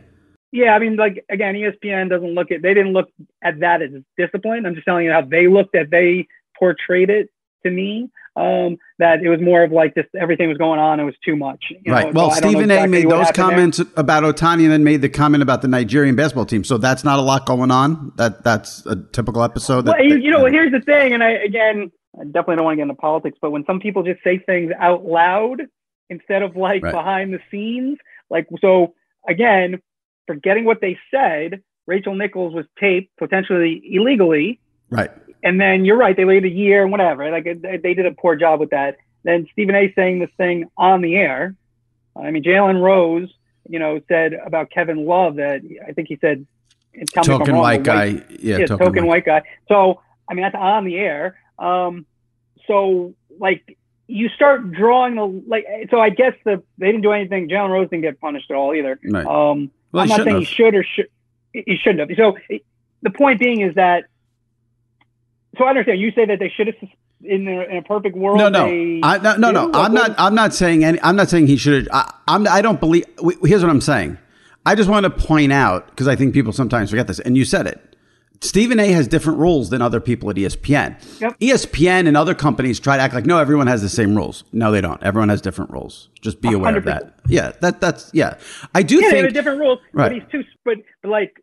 Yeah, 0.50 0.74
I 0.74 0.78
mean, 0.78 0.96
like 0.96 1.22
again, 1.28 1.54
ESPN 1.54 2.08
doesn't 2.08 2.34
look 2.34 2.50
at 2.50 2.62
they 2.62 2.72
didn't 2.72 2.94
look 2.94 3.10
at 3.44 3.60
that 3.60 3.82
as 3.82 3.90
discipline. 4.16 4.64
I'm 4.64 4.74
just 4.74 4.86
telling 4.86 5.04
you 5.04 5.12
how 5.12 5.20
they 5.20 5.48
looked 5.48 5.74
at 5.76 5.90
they 5.90 6.26
portrayed 6.58 7.10
it 7.10 7.28
to 7.64 7.70
me. 7.70 8.10
Um, 8.36 8.76
that 9.00 9.20
it 9.20 9.28
was 9.28 9.40
more 9.40 9.64
of 9.64 9.72
like 9.72 9.96
just 9.96 10.08
everything 10.14 10.48
was 10.48 10.58
going 10.58 10.78
on. 10.78 11.00
It 11.00 11.04
was 11.04 11.16
too 11.24 11.34
much. 11.34 11.64
you 11.84 11.92
right. 11.92 12.06
know, 12.14 12.20
well, 12.26 12.30
so 12.30 12.36
Stephen 12.48 12.70
A 12.70 12.86
made 12.86 13.10
those 13.10 13.26
happened 13.26 13.36
there. 13.36 13.44
comments 13.50 13.80
about 13.96 14.22
Ohtani 14.22 14.62
and 14.62 14.70
then 14.70 14.84
made 14.84 15.02
the 15.02 15.08
comment 15.08 15.42
about 15.42 15.60
the 15.60 15.66
Nigerian 15.66 16.14
basketball 16.14 16.46
team. 16.46 16.62
So 16.62 16.78
that's 16.78 17.02
not 17.02 17.18
a 17.18 17.22
lot 17.22 17.46
going 17.46 17.72
on. 17.72 18.12
That 18.16 18.44
That's 18.44 18.86
a 18.86 18.94
typical 19.12 19.42
episode. 19.42 19.86
That, 19.86 19.96
Well, 19.98 20.04
you, 20.04 20.18
you 20.18 20.30
know, 20.30 20.44
here's 20.46 20.70
the 20.70 20.80
thing, 20.80 21.14
and 21.14 21.22
I 21.24 21.30
again, 21.30 21.90
I 22.14 22.24
definitely 22.26 22.56
don't 22.56 22.64
want 22.66 22.74
to 22.74 22.76
get 22.76 22.82
into 22.82 22.94
politics, 22.94 23.38
but 23.42 23.50
when 23.50 23.64
some 23.66 23.80
people 23.80 24.04
just 24.04 24.22
say 24.22 24.38
things 24.38 24.70
out 24.78 25.04
loud 25.04 25.62
instead 26.08 26.42
of 26.42 26.54
like 26.54 26.84
Right. 26.84 26.92
behind 26.92 27.34
the 27.34 27.40
scenes, 27.50 27.98
like 28.30 28.46
so 28.60 28.94
again, 29.28 29.80
forgetting 30.28 30.64
what 30.64 30.80
they 30.80 30.96
said, 31.12 31.60
Rachel 31.88 32.14
Nichols 32.14 32.54
was 32.54 32.66
taped 32.78 33.16
potentially 33.18 33.82
illegally, 33.84 34.60
right. 34.90 35.10
And 35.42 35.60
then 35.60 35.84
you're 35.84 35.96
right, 35.96 36.16
they 36.16 36.24
waited 36.24 36.52
a 36.52 36.54
year 36.54 36.82
and 36.82 36.90
whatever. 36.90 37.30
Like 37.30 37.44
they 37.44 37.94
did 37.94 38.06
a 38.06 38.12
poor 38.12 38.36
job 38.36 38.60
with 38.60 38.70
that. 38.70 38.96
Then 39.24 39.46
Stephen 39.52 39.74
A. 39.74 39.92
saying 39.94 40.20
this 40.20 40.30
thing 40.36 40.70
on 40.76 41.00
the 41.00 41.16
air. 41.16 41.54
I 42.16 42.30
mean, 42.30 42.42
Jalen 42.42 42.80
Rose, 42.80 43.32
you 43.68 43.78
know, 43.78 44.00
said 44.08 44.32
about 44.34 44.70
Kevin 44.70 45.06
Love 45.06 45.36
that 45.36 45.60
I 45.86 45.92
think 45.92 46.08
he 46.08 46.16
said, 46.20 46.46
tell 47.10 47.24
Token 47.24 47.54
wrong, 47.54 47.62
white 47.62 47.82
guy. 47.82 48.06
Yeah, 48.40 48.58
yeah, 48.58 48.66
token, 48.66 48.86
token, 48.86 49.06
white. 49.06 49.26
white 49.26 49.42
guy. 49.44 49.48
So 49.68 50.00
I 50.28 50.34
mean 50.34 50.42
that's 50.42 50.54
on 50.54 50.84
the 50.84 50.96
air. 50.96 51.38
Um, 51.58 52.06
so 52.66 53.14
like 53.38 53.76
you 54.06 54.28
start 54.30 54.72
drawing 54.72 55.16
the 55.16 55.26
like. 55.46 55.66
So 55.90 56.00
I 56.00 56.10
guess 56.10 56.34
the 56.44 56.62
they 56.78 56.86
didn't 56.86 57.02
do 57.02 57.12
anything. 57.12 57.48
Jalen 57.48 57.70
Rose 57.70 57.88
didn't 57.90 58.02
get 58.02 58.20
punished 58.20 58.50
at 58.50 58.56
all 58.56 58.74
either. 58.74 58.98
Right. 59.04 59.26
Um, 59.26 59.70
Well, 59.92 60.02
I'm 60.02 60.08
not 60.08 60.24
saying 60.24 60.38
he 60.38 60.44
shouldn't 60.44 60.46
should 60.46 60.74
or 60.74 60.82
should 60.82 61.08
he 61.66 61.76
shouldn't 61.76 62.10
have. 62.10 62.16
So 62.16 62.36
the 63.02 63.10
point 63.10 63.38
being 63.38 63.60
is 63.60 63.74
that. 63.74 64.04
So 65.58 65.64
I 65.64 65.70
understand 65.70 66.00
you 66.00 66.10
say 66.12 66.24
that 66.26 66.38
they 66.38 66.50
should 66.56 66.68
have 66.68 66.76
in 67.22 67.48
a, 67.48 67.62
in 67.70 67.76
a 67.78 67.82
perfect 67.82 68.16
world. 68.16 68.38
No, 68.38 68.48
no, 68.48 68.66
they 68.66 69.00
I, 69.02 69.18
no, 69.18 69.36
no, 69.36 69.50
no. 69.50 69.70
I'm 69.74 69.92
not. 69.92 70.14
I'm 70.18 70.34
not 70.34 70.54
saying 70.54 70.84
any. 70.84 71.00
I'm 71.02 71.16
not 71.16 71.28
saying 71.28 71.48
he 71.48 71.56
should. 71.56 71.88
I, 71.92 72.12
I'm. 72.28 72.46
I 72.46 72.62
don't 72.62 72.80
believe. 72.80 73.04
Here's 73.42 73.62
what 73.62 73.70
I'm 73.70 73.80
saying. 73.80 74.18
I 74.64 74.74
just 74.74 74.88
want 74.88 75.04
to 75.04 75.10
point 75.10 75.52
out 75.52 75.88
because 75.90 76.08
I 76.08 76.14
think 76.16 76.32
people 76.34 76.52
sometimes 76.52 76.90
forget 76.90 77.06
this, 77.06 77.18
and 77.18 77.36
you 77.36 77.44
said 77.44 77.66
it. 77.66 77.84
Stephen 78.40 78.78
A. 78.78 78.92
has 78.92 79.08
different 79.08 79.40
rules 79.40 79.70
than 79.70 79.82
other 79.82 79.98
people 79.98 80.30
at 80.30 80.36
ESPN. 80.36 81.20
Yep. 81.20 81.40
ESPN 81.40 82.06
and 82.06 82.16
other 82.16 82.36
companies 82.36 82.78
try 82.78 82.96
to 82.96 83.02
act 83.02 83.12
like 83.12 83.26
no, 83.26 83.38
everyone 83.38 83.66
has 83.66 83.82
the 83.82 83.88
same 83.88 84.14
rules. 84.14 84.44
No, 84.52 84.70
they 84.70 84.80
don't. 84.80 85.02
Everyone 85.02 85.28
has 85.28 85.40
different 85.40 85.72
rules. 85.72 86.08
Just 86.20 86.40
be 86.40 86.52
aware 86.52 86.76
of 86.76 86.84
100%. 86.84 86.86
that. 86.86 87.14
Yeah, 87.26 87.50
that 87.62 87.80
that's 87.80 88.10
yeah. 88.14 88.38
I 88.76 88.84
do 88.84 88.96
Yeah, 88.96 89.00
they 89.10 89.16
have 89.16 89.24
think 89.24 89.34
different 89.34 89.58
rules, 89.58 89.80
Right. 89.92 90.10
but 90.10 90.12
he's 90.12 90.22
too. 90.30 90.44
But 90.64 90.76
like 91.02 91.42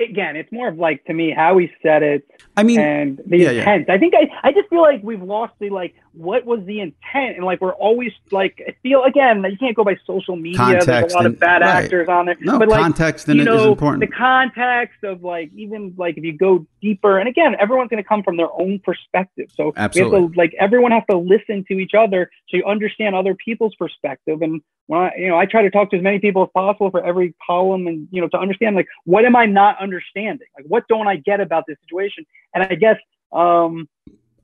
again, 0.00 0.36
it's 0.36 0.50
more 0.52 0.68
of 0.68 0.78
like 0.78 1.04
to 1.06 1.14
me 1.14 1.30
how 1.30 1.58
he 1.58 1.70
said 1.82 2.02
it. 2.02 2.26
I 2.56 2.62
mean, 2.62 2.80
and 2.80 3.20
the 3.26 3.38
yeah, 3.38 3.50
yeah. 3.50 3.60
intent. 3.60 3.90
I 3.90 3.98
think 3.98 4.14
I, 4.14 4.30
I 4.42 4.52
just 4.52 4.68
feel 4.68 4.82
like 4.82 5.02
we've 5.02 5.22
lost 5.22 5.54
the 5.60 5.70
like 5.70 5.94
what 6.12 6.44
was 6.44 6.64
the 6.64 6.80
intent 6.80 7.36
and 7.36 7.44
like 7.44 7.60
we're 7.60 7.72
always 7.74 8.12
like 8.32 8.60
I 8.66 8.74
feel 8.82 9.04
again 9.04 9.42
that 9.42 9.52
you 9.52 9.58
can't 9.58 9.76
go 9.76 9.84
by 9.84 9.96
social 10.06 10.36
media. 10.36 10.84
There's 10.84 11.12
a 11.12 11.16
lot 11.16 11.26
and- 11.26 11.34
of 11.34 11.40
bad 11.40 11.62
right. 11.62 11.84
actors 11.84 12.08
on 12.08 12.26
there. 12.26 12.36
No, 12.40 12.58
but 12.58 12.68
like 12.68 12.80
context 12.80 13.28
you 13.28 13.34
it 13.34 13.40
is 13.40 13.46
know, 13.46 13.72
important. 13.72 14.00
The 14.00 14.14
context 14.16 15.04
of 15.04 15.22
like 15.22 15.50
even 15.54 15.94
like 15.96 16.18
if 16.18 16.24
you 16.24 16.36
go 16.36 16.66
deeper 16.82 17.18
and 17.18 17.28
again 17.28 17.54
everyone's 17.60 17.90
gonna 17.90 18.02
come 18.02 18.22
from 18.22 18.36
their 18.36 18.52
own 18.52 18.80
perspective. 18.80 19.50
So 19.54 19.72
Absolutely. 19.76 20.28
to 20.28 20.34
like 20.36 20.54
everyone 20.58 20.90
has 20.92 21.04
to 21.10 21.16
listen 21.16 21.64
to 21.68 21.74
each 21.78 21.94
other 21.94 22.30
so 22.48 22.56
you 22.56 22.64
understand 22.64 23.14
other 23.14 23.34
people's 23.34 23.74
perspective 23.76 24.42
and 24.42 24.60
when 24.86 25.00
I 25.00 25.12
you 25.16 25.28
know 25.28 25.38
I 25.38 25.46
try 25.46 25.62
to 25.62 25.70
talk 25.70 25.90
to 25.90 25.96
as 25.96 26.02
many 26.02 26.18
people 26.18 26.42
as 26.42 26.48
possible 26.52 26.90
for 26.90 27.04
every 27.04 27.34
column 27.46 27.86
and 27.86 28.08
you 28.10 28.20
know 28.20 28.28
to 28.28 28.38
understand 28.38 28.74
like 28.74 28.88
what 29.04 29.24
am 29.24 29.36
I 29.36 29.46
not 29.46 29.80
understanding? 29.90 30.48
Like 30.56 30.66
what 30.66 30.82
don't 30.88 31.08
I 31.14 31.16
get 31.16 31.40
about 31.40 31.64
this 31.68 31.76
situation? 31.84 32.22
And 32.54 32.60
I 32.64 32.74
guess 32.74 32.98
um 33.32 33.88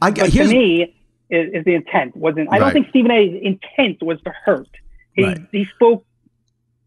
I 0.01 0.11
but 0.11 0.33
to 0.33 0.49
me 0.49 0.95
is, 1.31 1.45
is 1.57 1.65
the 1.65 1.75
intent 1.75 2.17
wasn't 2.17 2.49
I 2.53 2.59
don't 2.59 2.73
think 2.73 2.89
Stephen 2.91 3.11
A's 3.11 3.35
intent 3.51 4.03
was 4.03 4.19
to 4.27 4.33
hurt. 4.45 4.69
He 5.15 5.25
Right. 5.25 5.39
he 5.53 5.65
spoke 5.75 6.05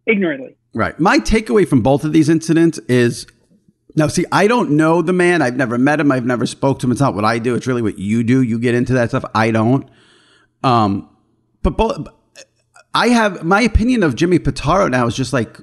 ignorantly. 0.05 0.55
Right. 0.74 0.99
My 0.99 1.18
takeaway 1.20 1.68
from 1.68 1.82
both 1.82 2.03
of 2.03 2.14
these 2.14 2.30
incidents 2.30 2.78
is 2.88 3.26
now, 3.95 4.07
see, 4.07 4.26
I 4.32 4.47
don't 4.47 4.72
know 4.72 5.01
the 5.01 5.14
man. 5.14 5.41
I've 5.41 5.55
never 5.55 5.78
met 5.78 5.99
him. 5.99 6.12
I've 6.12 6.26
never 6.26 6.45
spoke 6.45 6.80
to 6.80 6.88
him. 6.88 6.91
It's 6.91 7.01
not 7.01 7.16
what 7.16 7.26
I 7.26 7.39
do. 7.39 7.55
It's 7.55 7.68
really 7.68 7.82
what 7.82 7.97
you 7.97 8.24
do. 8.24 8.41
You 8.41 8.60
get 8.60 8.76
into 8.76 8.93
that 8.93 9.10
stuff. 9.10 9.26
I 9.34 9.51
don't. 9.51 9.89
Um, 10.64 11.10
but 11.64 11.76
both, 11.76 12.07
I 12.93 13.07
have 13.10 13.43
my 13.43 13.62
opinion 13.62 14.03
of 14.03 14.16
Jimmy 14.16 14.39
Pitaro 14.39 14.89
now 14.89 15.07
is 15.07 15.16
just 15.16 15.34
like, 15.34 15.57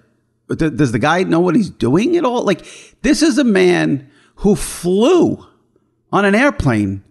th- 0.55 0.77
does 0.77 0.93
the 0.93 0.99
guy 0.99 1.23
know 1.25 1.41
what 1.41 1.57
he's 1.57 1.71
doing 1.71 2.17
at 2.17 2.25
all? 2.25 2.43
Like, 2.43 2.65
this 3.03 3.23
is 3.23 3.39
a 3.39 3.45
man 3.45 4.11
who 4.37 4.55
flew 4.55 5.47
on 6.13 6.25
an 6.25 6.35
airplane 6.35 7.03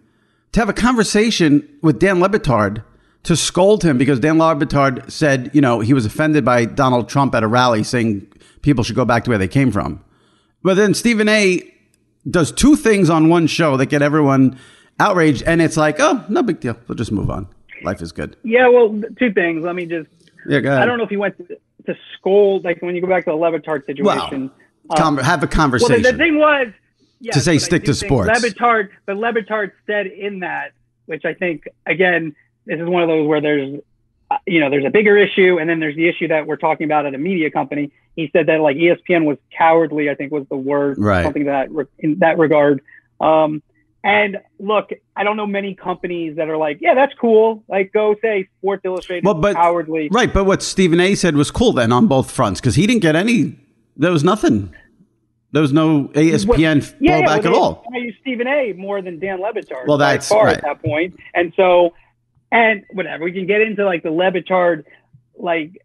to 0.52 0.60
have 0.60 0.68
a 0.68 0.72
conversation 0.72 1.68
with 1.82 1.98
Dan 1.98 2.20
Le 2.20 2.28
Batard 2.28 2.82
to 3.24 3.36
scold 3.36 3.82
him 3.82 3.98
because 3.98 4.20
Dan 4.20 4.38
Le 4.38 4.54
Batard 4.54 5.10
said, 5.10 5.50
you 5.52 5.60
know, 5.60 5.80
he 5.80 5.92
was 5.92 6.06
offended 6.06 6.44
by 6.44 6.64
Donald 6.64 7.08
Trump 7.08 7.34
at 7.34 7.42
a 7.42 7.46
rally 7.48 7.82
saying 7.82 8.26
people 8.62 8.84
should 8.84 8.96
go 8.96 9.04
back 9.04 9.24
to 9.24 9.30
where 9.30 9.38
they 9.38 9.48
came 9.48 9.70
from. 9.70 10.02
But 10.62 10.74
then 10.74 10.94
Stephen 10.94 11.28
A 11.28 11.62
does 12.28 12.52
two 12.52 12.76
things 12.76 13.10
on 13.10 13.28
one 13.28 13.46
show 13.46 13.76
that 13.76 13.86
get 13.86 14.02
everyone 14.02 14.58
outraged, 14.98 15.42
and 15.42 15.60
it's 15.60 15.76
like, 15.76 15.96
oh, 16.00 16.24
no 16.28 16.42
big 16.42 16.60
deal. 16.60 16.76
We'll 16.88 16.96
just 16.96 17.12
move 17.12 17.30
on. 17.30 17.48
Life 17.82 18.00
is 18.00 18.12
good. 18.12 18.36
Yeah, 18.42 18.68
well, 18.68 19.00
two 19.18 19.32
things. 19.32 19.62
Let 19.62 19.74
me 19.74 19.86
just. 19.86 20.08
Yeah, 20.48 20.60
go 20.60 20.70
ahead. 20.70 20.82
I 20.82 20.86
don't 20.86 20.98
know 20.98 21.04
if 21.04 21.10
he 21.10 21.16
went 21.16 21.36
to, 21.38 21.56
to 21.86 21.96
scold, 22.16 22.64
like 22.64 22.80
when 22.82 22.94
you 22.94 23.00
go 23.00 23.06
back 23.08 23.24
to 23.24 23.30
the 23.30 23.36
Le 23.36 23.52
Batard 23.58 23.86
situation. 23.86 24.50
Well, 24.84 24.96
com- 24.98 25.18
have 25.18 25.42
a 25.42 25.46
conversation. 25.46 25.94
Well, 25.94 26.02
the, 26.02 26.12
the 26.12 26.18
thing 26.18 26.38
was 26.38 26.68
yes, 27.20 27.34
To 27.34 27.40
say 27.40 27.58
stick 27.58 27.84
to 27.84 27.94
sports. 27.94 28.28
Le 28.28 28.50
Batard, 28.50 28.90
but 29.06 29.16
Le 29.16 29.32
Batard 29.32 29.72
said 29.86 30.06
in 30.06 30.40
that, 30.40 30.72
which 31.06 31.24
I 31.24 31.34
think 31.34 31.64
again, 31.86 32.34
this 32.66 32.78
is 32.80 32.86
one 32.86 33.02
of 33.02 33.08
those 33.08 33.26
where 33.26 33.40
there's, 33.40 33.80
uh, 34.30 34.38
you 34.46 34.60
know, 34.60 34.70
there's 34.70 34.84
a 34.84 34.90
bigger 34.90 35.16
issue, 35.16 35.58
and 35.58 35.68
then 35.70 35.80
there's 35.80 35.96
the 35.96 36.08
issue 36.08 36.28
that 36.28 36.46
we're 36.46 36.56
talking 36.56 36.84
about 36.84 37.06
at 37.06 37.14
a 37.14 37.18
media 37.18 37.50
company. 37.50 37.90
He 38.16 38.30
said 38.32 38.46
that 38.46 38.60
like 38.60 38.76
ESPN 38.76 39.24
was 39.24 39.38
cowardly. 39.56 40.10
I 40.10 40.14
think 40.14 40.32
was 40.32 40.46
the 40.48 40.56
word, 40.56 40.98
Right. 40.98 41.22
something 41.24 41.44
that 41.44 41.68
in 41.98 42.18
that 42.20 42.38
regard. 42.38 42.80
Um, 43.20 43.62
and 44.06 44.36
look, 44.60 44.90
I 45.16 45.24
don't 45.24 45.36
know 45.36 45.48
many 45.48 45.74
companies 45.74 46.36
that 46.36 46.48
are 46.48 46.56
like, 46.56 46.78
yeah, 46.80 46.94
that's 46.94 47.12
cool. 47.20 47.64
Like, 47.66 47.92
go 47.92 48.14
say 48.22 48.48
Sports 48.60 48.82
Illustrated 48.84 49.24
Well, 49.24 49.34
but- 49.34 49.56
cowardly. 49.56 50.08
Right, 50.12 50.32
but 50.32 50.44
what 50.44 50.62
Stephen 50.62 51.00
A. 51.00 51.16
said 51.16 51.34
was 51.34 51.50
cool 51.50 51.72
then 51.72 51.90
on 51.90 52.06
both 52.06 52.30
fronts 52.30 52.60
because 52.60 52.76
he 52.76 52.86
didn't 52.86 53.02
get 53.02 53.16
any. 53.16 53.58
There 53.96 54.12
was 54.12 54.22
nothing. 54.22 54.72
There 55.50 55.60
was 55.60 55.72
no 55.72 56.04
E 56.14 56.30
ESPN 56.30 56.94
yeah, 57.00 57.20
blowback 57.20 57.26
well, 57.26 57.46
at 57.46 57.52
all. 57.52 57.84
I 57.92 57.98
use 57.98 58.14
Stephen 58.20 58.46
A. 58.46 58.74
more 58.74 59.02
than 59.02 59.18
Dan 59.18 59.40
Le 59.40 59.52
Batard. 59.52 59.88
Well, 59.88 59.98
that's 59.98 60.28
far 60.28 60.44
right. 60.44 60.56
at 60.56 60.62
that 60.62 60.84
point. 60.84 61.18
And 61.34 61.52
so, 61.56 61.92
and 62.52 62.84
whatever 62.92 63.24
we 63.24 63.32
can 63.32 63.46
get 63.48 63.60
into 63.60 63.84
like 63.84 64.04
the 64.04 64.12
Le 64.12 64.30
Batard, 64.30 64.84
like 65.36 65.82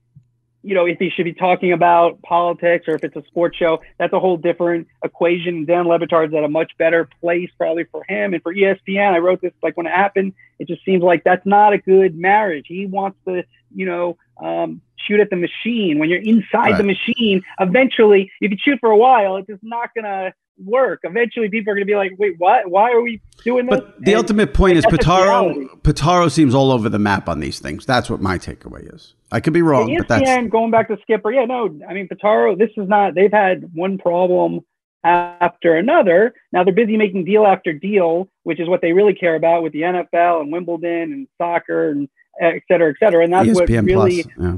you 0.63 0.75
know, 0.75 0.85
if 0.85 0.99
he 0.99 1.09
should 1.09 1.25
be 1.25 1.33
talking 1.33 1.71
about 1.71 2.21
politics 2.21 2.87
or 2.87 2.95
if 2.95 3.03
it's 3.03 3.15
a 3.15 3.23
sports 3.27 3.57
show, 3.57 3.81
that's 3.97 4.13
a 4.13 4.19
whole 4.19 4.37
different 4.37 4.87
equation. 5.03 5.65
Dan 5.65 5.87
Le 5.87 5.97
Batard's 5.97 6.33
at 6.33 6.43
a 6.43 6.47
much 6.47 6.71
better 6.77 7.09
place 7.19 7.49
probably 7.57 7.85
for 7.85 8.03
him 8.07 8.33
and 8.33 8.43
for 8.43 8.53
ESPN. 8.53 9.13
I 9.13 9.17
wrote 9.17 9.41
this 9.41 9.53
like 9.63 9.75
when 9.75 9.87
it 9.87 9.91
happened. 9.91 10.33
It 10.59 10.67
just 10.67 10.85
seems 10.85 11.03
like 11.03 11.23
that's 11.23 11.45
not 11.45 11.73
a 11.73 11.79
good 11.79 12.15
marriage. 12.15 12.65
He 12.67 12.85
wants 12.85 13.17
to, 13.27 13.43
you 13.73 13.85
know, 13.85 14.17
um, 14.37 14.81
shoot 14.97 15.19
at 15.19 15.31
the 15.31 15.35
machine. 15.35 15.97
When 15.97 16.09
you're 16.09 16.21
inside 16.21 16.77
the 16.77 16.83
machine, 16.83 17.43
eventually 17.59 18.23
if 18.23 18.31
you 18.41 18.49
can 18.49 18.59
shoot 18.59 18.79
for 18.79 18.91
a 18.91 18.97
while. 18.97 19.37
It's 19.37 19.47
just 19.47 19.63
not 19.63 19.89
gonna 19.95 20.33
work. 20.63 20.99
Eventually, 21.03 21.49
people 21.49 21.71
are 21.71 21.75
gonna 21.75 21.85
be 21.85 21.95
like, 21.95 22.11
"Wait, 22.17 22.35
what? 22.37 22.69
Why 22.69 22.91
are 22.91 23.01
we 23.01 23.21
doing 23.43 23.65
this?" 23.65 23.79
But 23.79 24.01
the 24.01 24.11
And- 24.11 24.17
ultimate 24.19 24.53
point 24.53 24.77
is 24.77 24.83
that's 24.83 24.97
just 24.97 25.07
Pitaro. 25.09 25.23
reality. 25.23 25.67
Pitaro 25.83 26.31
seems 26.31 26.53
all 26.55 26.71
over 26.71 26.89
the 26.89 26.99
map 26.99 27.27
on 27.29 27.39
these 27.39 27.59
things. 27.59 27.85
That's 27.85 28.09
what 28.09 28.21
my 28.21 28.37
takeaway 28.37 28.93
is. 28.93 29.13
I 29.31 29.39
could 29.39 29.53
be 29.53 29.61
wrong, 29.61 29.95
but 29.97 30.07
that's 30.07 30.29
ESPN 30.29 30.49
going 30.49 30.71
back 30.71 30.87
to 30.89 30.97
Skipper. 31.01 31.31
Yeah, 31.31 31.45
no, 31.45 31.69
I 31.89 31.93
mean 31.93 32.07
Pitaro. 32.07 32.57
This 32.57 32.71
is 32.77 32.87
not. 32.89 33.15
They've 33.15 33.31
had 33.31 33.69
one 33.73 33.97
problem 33.97 34.61
after 35.03 35.75
another. 35.75 36.33
Now 36.51 36.63
they're 36.63 36.73
busy 36.73 36.97
making 36.97 37.25
deal 37.25 37.45
after 37.45 37.73
deal, 37.73 38.27
which 38.43 38.59
is 38.59 38.67
what 38.67 38.81
they 38.81 38.93
really 38.93 39.13
care 39.13 39.35
about 39.35 39.63
with 39.63 39.73
the 39.73 39.81
NFL 39.83 40.41
and 40.41 40.51
Wimbledon 40.51 41.11
and 41.13 41.27
soccer 41.37 41.89
and 41.89 42.07
et 42.41 42.61
cetera, 42.67 42.89
et 42.91 42.95
cetera. 42.99 43.23
And 43.23 43.33
that's 43.33 43.49
what 43.53 43.67
really 43.69 44.23
Plus. 44.23 44.27
Yeah. 44.39 44.57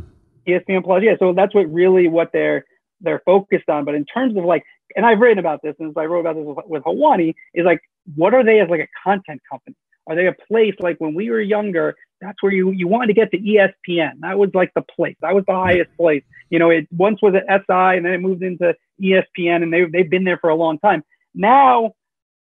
ESPN 0.59 0.83
Plus. 0.83 1.03
Yeah, 1.03 1.15
so 1.19 1.33
that's 1.33 1.55
what 1.55 1.71
really 1.71 2.07
what 2.07 2.31
they're 2.33 2.65
they're 3.03 3.21
focused 3.25 3.69
on. 3.69 3.85
But 3.85 3.95
in 3.95 4.05
terms 4.05 4.35
of 4.37 4.45
like, 4.45 4.63
and 4.95 5.05
I've 5.05 5.19
written 5.19 5.39
about 5.39 5.61
this, 5.61 5.75
and 5.79 5.93
I 5.97 6.05
wrote 6.05 6.21
about 6.21 6.35
this 6.35 6.45
with, 6.45 6.57
with 6.65 6.83
Helwani, 6.83 7.35
is 7.53 7.65
like, 7.65 7.81
what 8.15 8.33
are 8.33 8.43
they 8.43 8.59
as 8.59 8.69
like 8.69 8.81
a 8.81 8.87
content 9.03 9.41
company? 9.49 9.75
Are 10.07 10.15
they 10.15 10.27
a 10.27 10.33
place 10.33 10.75
like 10.79 10.97
when 10.97 11.13
we 11.13 11.29
were 11.29 11.41
younger? 11.41 11.95
That's 12.19 12.41
where 12.41 12.51
you 12.51 12.71
you 12.71 12.87
wanted 12.87 13.07
to 13.07 13.13
get 13.13 13.31
to 13.31 13.37
ESPN. 13.37 14.19
That 14.21 14.37
was 14.37 14.49
like 14.53 14.71
the 14.73 14.81
place. 14.81 15.15
That 15.21 15.35
was 15.35 15.43
the 15.47 15.53
highest 15.53 15.95
place. 15.97 16.23
You 16.49 16.59
know, 16.59 16.69
it 16.69 16.87
once 16.91 17.21
was 17.21 17.35
at 17.35 17.45
SI, 17.47 17.97
and 17.97 18.05
then 18.05 18.13
it 18.13 18.19
moved 18.19 18.43
into 18.43 18.75
ESPN, 19.01 19.63
and 19.63 19.71
they 19.73 19.85
they've 19.85 20.09
been 20.09 20.23
there 20.23 20.37
for 20.37 20.49
a 20.49 20.55
long 20.55 20.79
time. 20.79 21.03
Now. 21.33 21.93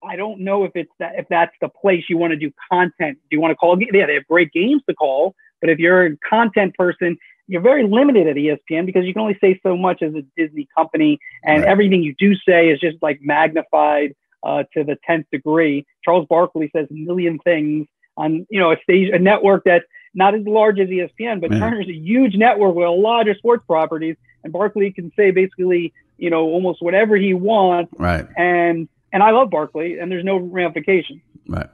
I 0.03 0.15
don't 0.15 0.41
know 0.41 0.63
if 0.63 0.73
it's 0.75 0.91
that 0.99 1.13
if 1.17 1.25
that's 1.27 1.55
the 1.59 1.69
place 1.69 2.03
you 2.07 2.19
want 2.19 2.29
to 2.29 2.37
do 2.37 2.51
content. 2.71 3.17
Do 3.17 3.35
you 3.35 3.41
want 3.41 3.51
to 3.51 3.55
call? 3.55 3.81
Yeah, 3.81 4.05
they 4.05 4.13
have 4.13 4.27
great 4.27 4.51
games 4.53 4.83
to 4.87 4.93
call, 4.93 5.33
but 5.59 5.71
if 5.71 5.79
you're 5.79 6.05
a 6.05 6.17
content 6.17 6.75
person, 6.75 7.17
you're 7.47 7.61
very 7.61 7.83
limited 7.87 8.27
at 8.27 8.35
ESPN 8.35 8.85
because 8.85 9.05
you 9.05 9.13
can 9.13 9.21
only 9.21 9.37
say 9.39 9.59
so 9.63 9.75
much 9.77 10.01
as 10.01 10.13
a 10.15 10.23
Disney 10.35 10.67
company, 10.77 11.19
and 11.43 11.63
Right. 11.63 11.69
everything 11.69 12.03
you 12.03 12.13
do 12.17 12.35
say 12.35 12.69
is 12.69 12.79
just 12.79 12.97
like 13.01 13.19
magnified 13.21 14.13
uh, 14.43 14.63
to 14.73 14.83
the 14.83 14.97
tenth 15.05 15.25
degree. 15.31 15.85
Charles 16.03 16.27
Barkley 16.29 16.69
says 16.75 16.87
a 16.91 16.93
million 16.93 17.39
things 17.39 17.87
on 18.17 18.45
you 18.49 18.59
know 18.59 18.71
a 18.71 18.77
stage, 18.83 19.09
a 19.13 19.19
network 19.19 19.63
that's 19.65 19.85
not 20.13 20.33
as 20.35 20.45
large 20.47 20.79
as 20.79 20.89
ESPN, 20.89 21.39
but 21.41 21.51
Yeah. 21.51 21.59
Turner's 21.59 21.87
a 21.87 21.93
huge 21.93 22.35
network 22.35 22.75
with 22.75 22.85
a 22.87 22.91
lot 22.91 23.27
of 23.27 23.37
sports 23.37 23.63
properties, 23.67 24.15
and 24.43 24.51
Barkley 24.53 24.91
can 24.91 25.11
say 25.15 25.31
basically 25.31 25.93
you 26.17 26.29
know 26.29 26.43
almost 26.45 26.81
whatever 26.81 27.15
he 27.15 27.33
wants, 27.33 27.91
Right. 27.97 28.25
and 28.37 28.87
and 29.13 29.23
I 29.23 29.31
love 29.31 29.49
Barkley, 29.49 29.99
and 29.99 30.11
there's 30.11 30.25
no 30.25 30.37
ramification. 30.37 31.21
Right. 31.47 31.67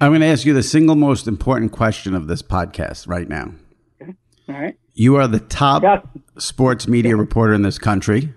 I'm 0.00 0.10
going 0.12 0.20
to 0.20 0.28
ask 0.28 0.46
you 0.46 0.54
the 0.54 0.62
single 0.62 0.94
most 0.94 1.26
important 1.26 1.72
question 1.72 2.14
of 2.14 2.28
this 2.28 2.40
podcast 2.40 3.08
right 3.08 3.28
now. 3.28 3.52
All 4.00 4.54
right, 4.54 4.76
You 4.98 5.14
are 5.14 5.28
the 5.28 5.38
top 5.38 5.84
Yes. 5.84 6.04
sports 6.38 6.88
media 6.88 7.16
reporter 7.16 7.54
in 7.54 7.62
this 7.62 7.78
country. 7.78 8.34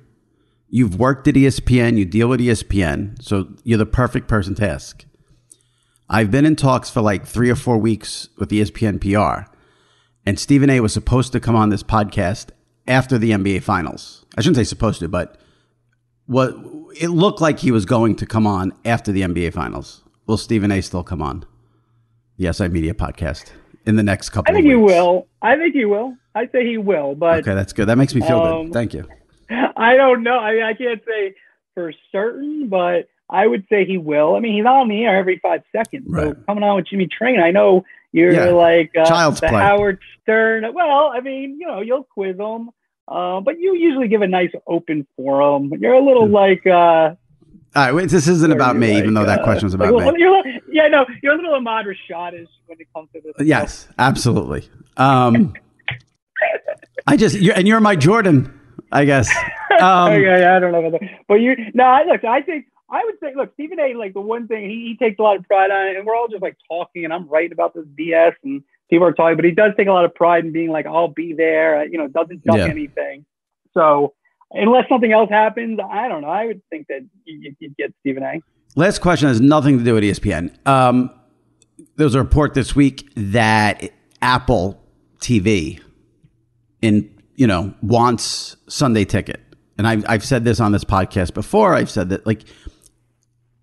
You've 0.70 1.00
worked 1.00 1.28
at 1.28 1.34
ESPN, 1.34 1.98
you 1.98 2.06
deal 2.06 2.28
with 2.28 2.40
ESPN, 2.40 3.20
so 3.20 3.48
you're 3.64 3.80
the 3.80 3.88
perfect 3.88 4.28
person 4.28 4.54
to 4.56 4.70
ask. 4.70 5.04
I've 6.08 6.30
been 6.30 6.46
in 6.46 6.56
talks 6.56 6.88
for 6.88 7.02
like 7.02 7.26
three 7.26 7.50
or 7.50 7.56
four 7.56 7.80
weeks 7.80 8.30
with 8.38 8.52
ESPN 8.52 9.00
PR, 9.02 9.50
and 10.24 10.38
Stephen 10.40 10.70
A 10.70 10.82
was 10.82 10.94
supposed 10.94 11.32
to 11.32 11.40
come 11.40 11.56
on 11.56 11.70
this 11.70 11.82
podcast 11.82 12.50
after 12.88 13.18
the 13.18 13.32
NBA 13.32 13.64
Finals. 13.64 14.24
I 14.38 14.42
shouldn't 14.42 14.58
say 14.58 14.64
supposed 14.64 15.00
to, 15.00 15.08
but 15.08 15.40
what 16.28 16.54
it 17.02 17.10
looked 17.10 17.42
like 17.42 17.58
he 17.58 17.72
was 17.72 17.86
going 17.86 18.16
to 18.18 18.28
come 18.28 18.46
on 18.46 18.72
after 18.86 19.12
the 19.12 19.24
NBA 19.24 19.52
Finals. 19.52 20.04
Will 20.28 20.38
Stephen 20.38 20.72
A 20.72 20.82
still 20.82 21.04
come 21.04 21.24
on 21.24 21.44
the 22.38 22.54
SI 22.54 22.68
Media 22.68 22.94
podcast 22.94 23.52
in 23.86 23.96
the 23.96 24.04
next 24.04 24.30
couple? 24.30 24.52
I 24.52 24.56
think 24.56 24.68
he 24.68 24.76
will. 24.76 25.28
I 25.42 25.56
think 25.56 25.74
he 25.76 25.86
will. 25.86 26.16
I 26.36 26.48
say 26.48 26.66
he 26.66 26.78
will, 26.78 27.16
but 27.16 27.40
Okay, 27.40 27.54
that's 27.54 27.74
good. 27.74 27.88
That 27.88 27.98
makes 27.98 28.16
me 28.16 28.22
feel 28.22 28.38
Um, 28.40 28.66
good. 28.66 28.74
Thank 28.74 28.94
you. 28.94 29.06
I 29.76 29.96
don't 29.96 30.24
know. 30.24 30.40
I 30.40 30.54
mean, 30.54 30.64
I 30.64 30.74
can't 30.74 31.02
say 31.06 31.36
for 31.74 31.92
certain, 32.12 32.68
but 32.70 33.08
I 33.30 33.48
would 33.48 33.66
say 33.70 33.86
he 33.86 33.98
will. 33.98 34.36
I 34.36 34.40
mean, 34.40 34.56
he's 34.56 34.66
on 34.66 34.88
the 34.88 35.04
air 35.04 35.18
every 35.18 35.40
five 35.40 35.62
seconds. 35.76 36.08
So 36.14 36.34
coming 36.48 36.64
on 36.64 36.76
with 36.78 36.88
Jimmy 36.88 37.08
Traina, 37.08 37.44
I 37.44 37.52
know 37.52 37.84
you're 38.12 38.34
Yeah. 38.34 38.46
like 38.52 38.92
uh, 38.98 39.06
Child's 39.06 39.40
the 39.42 39.48
play. 39.48 39.62
Howard 39.62 40.00
Stern. 40.22 40.66
Well, 40.74 41.12
I 41.14 41.20
mean, 41.22 41.58
you 41.60 41.68
know, 41.68 41.82
you'll 41.82 42.04
quiz 42.04 42.38
him, 42.38 42.70
uh, 43.08 43.40
but 43.42 43.60
you 43.60 43.76
usually 43.76 44.08
give 44.10 44.22
a 44.22 44.28
nice 44.28 44.52
open 44.68 45.06
forum. 45.16 45.72
You're 45.80 45.94
a 45.94 46.04
little 46.04 46.28
like. 46.28 46.66
Uh, 46.68 47.16
All 47.74 47.84
right, 47.86 47.94
wait, 47.94 48.10
this 48.10 48.28
isn't 48.28 48.52
about 48.52 48.76
me, 48.76 48.90
like, 48.90 49.04
even 49.04 49.14
though 49.14 49.26
that 49.26 49.40
uh, 49.40 49.44
question 49.44 49.66
was 49.66 49.74
like, 49.76 49.90
about 49.90 49.96
well, 49.96 50.12
me. 50.12 50.20
You're, 50.20 50.44
yeah, 50.72 50.88
no, 50.90 51.06
you're 51.24 51.34
a 51.34 51.36
little 51.38 51.56
Ahmad 51.56 51.86
Rashadish 51.86 52.48
when 52.66 52.80
it 52.82 52.88
comes 52.94 53.10
to 53.14 53.22
this. 53.22 53.34
Yes, 53.48 53.88
absolutely. 53.98 54.70
Um, 54.98 55.54
I 57.08 57.16
just 57.16 57.40
you're, 57.40 57.56
and 57.56 57.66
you're 57.68 57.80
my 57.80 57.96
Jordan, 57.96 58.60
I 58.92 59.06
guess. 59.06 59.30
Um, 59.80 60.12
okay, 60.12 60.44
I 60.46 60.60
don't 60.60 60.74
know 60.74 60.86
about 60.86 61.00
that. 61.00 61.10
But 61.28 61.36
you, 61.36 61.56
no, 61.74 61.86
I 61.86 62.04
look, 62.04 62.24
I 62.24 62.42
think 62.42 62.66
I 62.92 63.04
would 63.04 63.16
say, 63.20 63.34
look, 63.36 63.52
Stephen 63.54 63.80
A. 63.80 63.94
Like 63.96 64.14
the 64.14 64.22
one 64.22 64.48
thing 64.48 64.70
he, 64.70 64.90
he 64.90 64.98
takes 65.04 65.18
a 65.18 65.24
lot 65.24 65.38
of 65.38 65.44
pride 65.48 65.72
on, 65.72 65.88
it, 65.88 65.96
and 65.96 66.06
we're 66.06 66.16
all 66.16 66.28
just 66.28 66.44
like 66.44 66.56
talking, 66.70 67.06
and 67.06 67.12
I'm 67.12 67.28
writing 67.28 67.54
about 67.54 67.74
this 67.74 67.86
BS, 67.86 68.34
and 68.44 68.62
people 68.92 69.08
are 69.08 69.14
talking, 69.14 69.38
but 69.38 69.46
he 69.46 69.52
does 69.52 69.72
take 69.78 69.88
a 69.88 69.92
lot 69.92 70.06
of 70.06 70.14
pride 70.14 70.46
in 70.46 70.52
being 70.52 70.70
like, 70.70 70.86
I'll 70.86 71.08
be 71.08 71.34
there, 71.34 71.84
you 71.88 71.98
know, 71.98 72.08
doesn't 72.10 72.44
duck 72.44 72.58
Yeah. 72.58 72.68
anything. 72.68 73.26
So 73.74 74.14
unless 74.54 74.88
something 74.90 75.12
else 75.12 75.30
happens, 75.30 75.80
I 75.80 76.08
don't 76.08 76.22
know. 76.22 76.30
I 76.30 76.46
would 76.48 76.62
think 76.70 76.88
that 76.88 77.02
you, 77.26 77.54
you'd 77.60 77.78
get 77.78 77.94
Stephen 78.02 78.24
A. 78.24 78.42
Last 78.76 79.00
question 79.00 79.28
has 79.28 79.42
nothing 79.42 79.78
to 79.78 79.84
do 79.84 79.96
with 79.96 80.04
ESPN. 80.04 80.56
Um, 80.68 81.10
there 81.96 82.06
was 82.06 82.16
a 82.16 82.20
report 82.20 82.54
this 82.54 82.76
week 82.76 83.10
that 83.16 83.92
Apple 84.22 84.82
TV 85.20 85.82
in 86.82 87.10
you 87.36 87.48
know 87.48 87.74
wants 87.82 88.56
Sunday 88.68 89.06
ticket, 89.06 89.42
and 89.78 89.88
I've 89.88 90.06
I've 90.08 90.24
said 90.24 90.46
this 90.46 90.60
on 90.60 90.72
this 90.72 90.84
podcast 90.84 91.34
before. 91.34 91.76
I've 91.76 91.90
said 91.90 92.10
that 92.10 92.26
like 92.26 92.44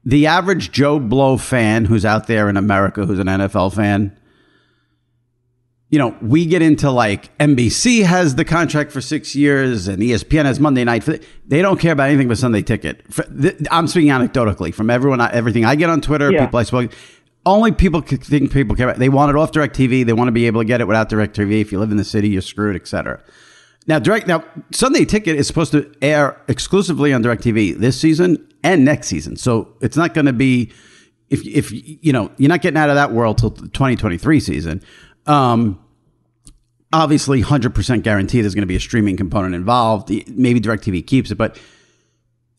the 0.04 0.26
average 0.26 0.72
Joe 0.72 0.98
Blow 0.98 1.36
fan 1.36 1.84
who's 1.84 2.04
out 2.04 2.26
there 2.26 2.48
in 2.48 2.56
America 2.56 3.06
who's 3.06 3.18
an 3.18 3.26
NFL 3.26 3.74
fan. 3.74 4.18
You 5.90 5.98
know, 5.98 6.14
we 6.20 6.44
get 6.44 6.60
into 6.60 6.90
like 6.90 7.36
NBC 7.38 8.04
has 8.04 8.34
the 8.34 8.44
contract 8.44 8.92
for 8.92 9.00
six 9.00 9.34
years 9.34 9.88
and 9.88 10.02
ESPN 10.02 10.44
has 10.44 10.60
Monday 10.60 10.84
night. 10.84 11.04
They 11.46 11.62
don't 11.62 11.80
care 11.80 11.92
about 11.92 12.08
anything 12.10 12.28
but 12.28 12.36
Sunday 12.36 12.60
ticket. 12.62 13.00
I'm 13.70 13.86
speaking 13.86 14.10
anecdotally 14.10 14.74
from 14.74 14.90
everyone, 14.90 15.20
everything 15.22 15.64
I 15.64 15.76
get 15.76 15.88
on 15.88 16.02
Twitter, 16.02 16.30
Yeah. 16.30 16.44
people 16.44 16.58
I 16.58 16.64
spoke. 16.64 16.92
Only 17.46 17.72
people 17.72 18.02
think 18.02 18.52
people 18.52 18.76
care 18.76 18.86
about. 18.86 18.98
They 18.98 19.08
want 19.08 19.30
it 19.30 19.36
off 19.36 19.52
DirecTV. 19.52 20.04
They 20.04 20.12
want 20.12 20.28
to 20.28 20.32
be 20.32 20.46
able 20.46 20.60
to 20.60 20.66
get 20.66 20.82
it 20.82 20.86
without 20.86 21.08
DirecTV. 21.08 21.62
If 21.62 21.72
you 21.72 21.78
live 21.78 21.90
in 21.90 21.96
the 21.96 22.04
city, 22.04 22.28
you're 22.28 22.42
screwed, 22.42 22.76
etc. 22.76 23.22
Now, 23.86 23.98
direct 23.98 24.26
now 24.26 24.44
Sunday 24.70 25.06
Ticket 25.06 25.36
is 25.36 25.46
supposed 25.46 25.72
to 25.72 25.90
air 26.02 26.38
exclusively 26.48 27.14
on 27.14 27.22
DirecTV 27.22 27.78
this 27.78 27.98
season 27.98 28.46
and 28.62 28.84
next 28.84 29.06
season. 29.06 29.36
So 29.36 29.68
it's 29.80 29.96
not 29.96 30.12
going 30.12 30.26
to 30.26 30.34
be 30.34 30.70
if 31.30 31.46
if 31.46 31.70
you 31.72 32.12
know 32.12 32.30
you're 32.36 32.50
not 32.50 32.60
getting 32.60 32.76
out 32.76 32.90
of 32.90 32.96
that 32.96 33.12
world 33.12 33.38
till 33.38 33.50
the 33.50 33.68
2023 33.68 34.40
season. 34.40 34.82
Um, 35.28 35.78
obviously, 36.92 37.42
100% 37.42 38.02
guaranteed 38.02 38.42
there's 38.44 38.54
going 38.54 38.62
to 38.62 38.66
be 38.66 38.76
a 38.76 38.80
streaming 38.80 39.16
component 39.16 39.54
involved. 39.54 40.10
Maybe 40.28 40.60
DirecTV 40.60 41.06
keeps 41.06 41.30
it, 41.30 41.36
but 41.36 41.58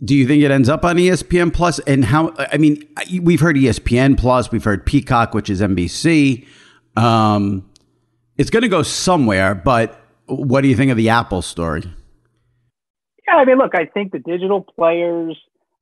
Do 0.03 0.15
you 0.15 0.25
think 0.25 0.43
it 0.43 0.51
ends 0.51 0.69
up 0.69 0.85
on 0.85 0.95
ESPN 0.95 1.53
Plus? 1.53 1.79
And 1.79 2.05
how? 2.05 2.33
I 2.37 2.57
mean, 2.57 2.87
we've 3.21 3.41
heard 3.41 3.57
ESPN 3.57 4.17
Plus, 4.17 4.49
we've 4.49 4.63
heard 4.63 4.85
Peacock, 4.85 5.33
which 5.33 5.49
is 5.49 5.59
NBC. 5.59 6.47
Um, 6.95 7.69
it's 8.37 8.49
going 8.49 8.61
to 8.63 8.69
go 8.69 8.81
somewhere, 8.81 9.53
but 9.53 9.99
what 10.27 10.61
do 10.61 10.69
you 10.69 10.75
think 10.75 10.91
of 10.91 10.95
the 10.97 11.09
Apple 11.09 11.41
story? 11.41 11.83
Yeah, 13.27 13.35
I 13.35 13.45
mean, 13.45 13.57
look, 13.57 13.75
I 13.75 13.85
think 13.85 14.13
the 14.13 14.19
digital 14.19 14.61
players 14.61 15.37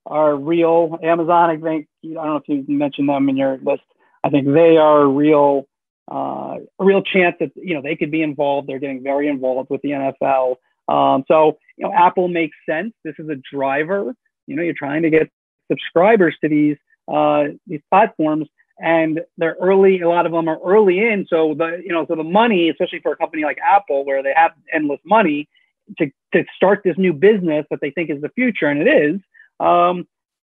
are 0.07 0.35
real. 0.35 0.97
Amazon, 1.03 1.51
I 1.51 1.57
think, 1.57 1.87
I 2.03 2.13
don't 2.13 2.25
know 2.25 2.35
if 2.37 2.47
you 2.47 2.63
mentioned 2.67 3.09
them 3.09 3.29
in 3.29 3.37
your 3.37 3.57
list. 3.61 3.83
I 4.23 4.29
think 4.29 4.47
they 4.47 4.77
are 4.77 5.07
real, 5.07 5.67
uh, 6.11 6.55
a 6.79 6.85
real 6.85 7.01
chance 7.01 7.35
that 7.39 7.51
you 7.55 7.73
know 7.73 7.81
they 7.81 7.95
could 7.95 8.11
be 8.11 8.21
involved. 8.21 8.67
They're 8.67 8.79
getting 8.79 9.03
very 9.03 9.27
involved 9.27 9.69
with 9.69 9.81
the 9.81 9.89
NFL. 9.89 10.55
Um, 10.87 11.23
so 11.27 11.57
you 11.77 11.85
know, 11.85 11.93
Apple 11.93 12.27
makes 12.27 12.55
sense. 12.67 12.93
This 13.03 13.15
is 13.19 13.29
a 13.29 13.35
driver. 13.53 14.13
You 14.47 14.55
know, 14.55 14.63
you're 14.63 14.73
trying 14.77 15.03
to 15.03 15.09
get 15.09 15.29
subscribers 15.69 16.35
to 16.41 16.49
these 16.49 16.77
uh, 17.11 17.45
these 17.67 17.81
platforms, 17.89 18.47
and 18.79 19.21
they're 19.37 19.57
early. 19.59 20.01
A 20.01 20.09
lot 20.09 20.25
of 20.25 20.31
them 20.31 20.47
are 20.47 20.59
early 20.65 20.99
in. 20.99 21.25
So 21.29 21.55
the 21.57 21.81
you 21.83 21.91
know, 21.91 22.05
so 22.07 22.15
the 22.15 22.23
money, 22.23 22.69
especially 22.69 22.99
for 22.99 23.11
a 23.11 23.17
company 23.17 23.43
like 23.43 23.57
Apple, 23.65 24.05
where 24.05 24.23
they 24.23 24.33
have 24.35 24.51
endless 24.73 24.99
money 25.05 25.49
to 25.97 26.09
to 26.33 26.43
start 26.55 26.81
this 26.83 26.97
new 26.97 27.13
business 27.13 27.65
that 27.69 27.79
they 27.81 27.91
think 27.91 28.09
is 28.09 28.21
the 28.21 28.29
future, 28.29 28.67
and 28.67 28.81
it 28.81 28.87
is. 28.87 29.19
Um, 29.59 30.07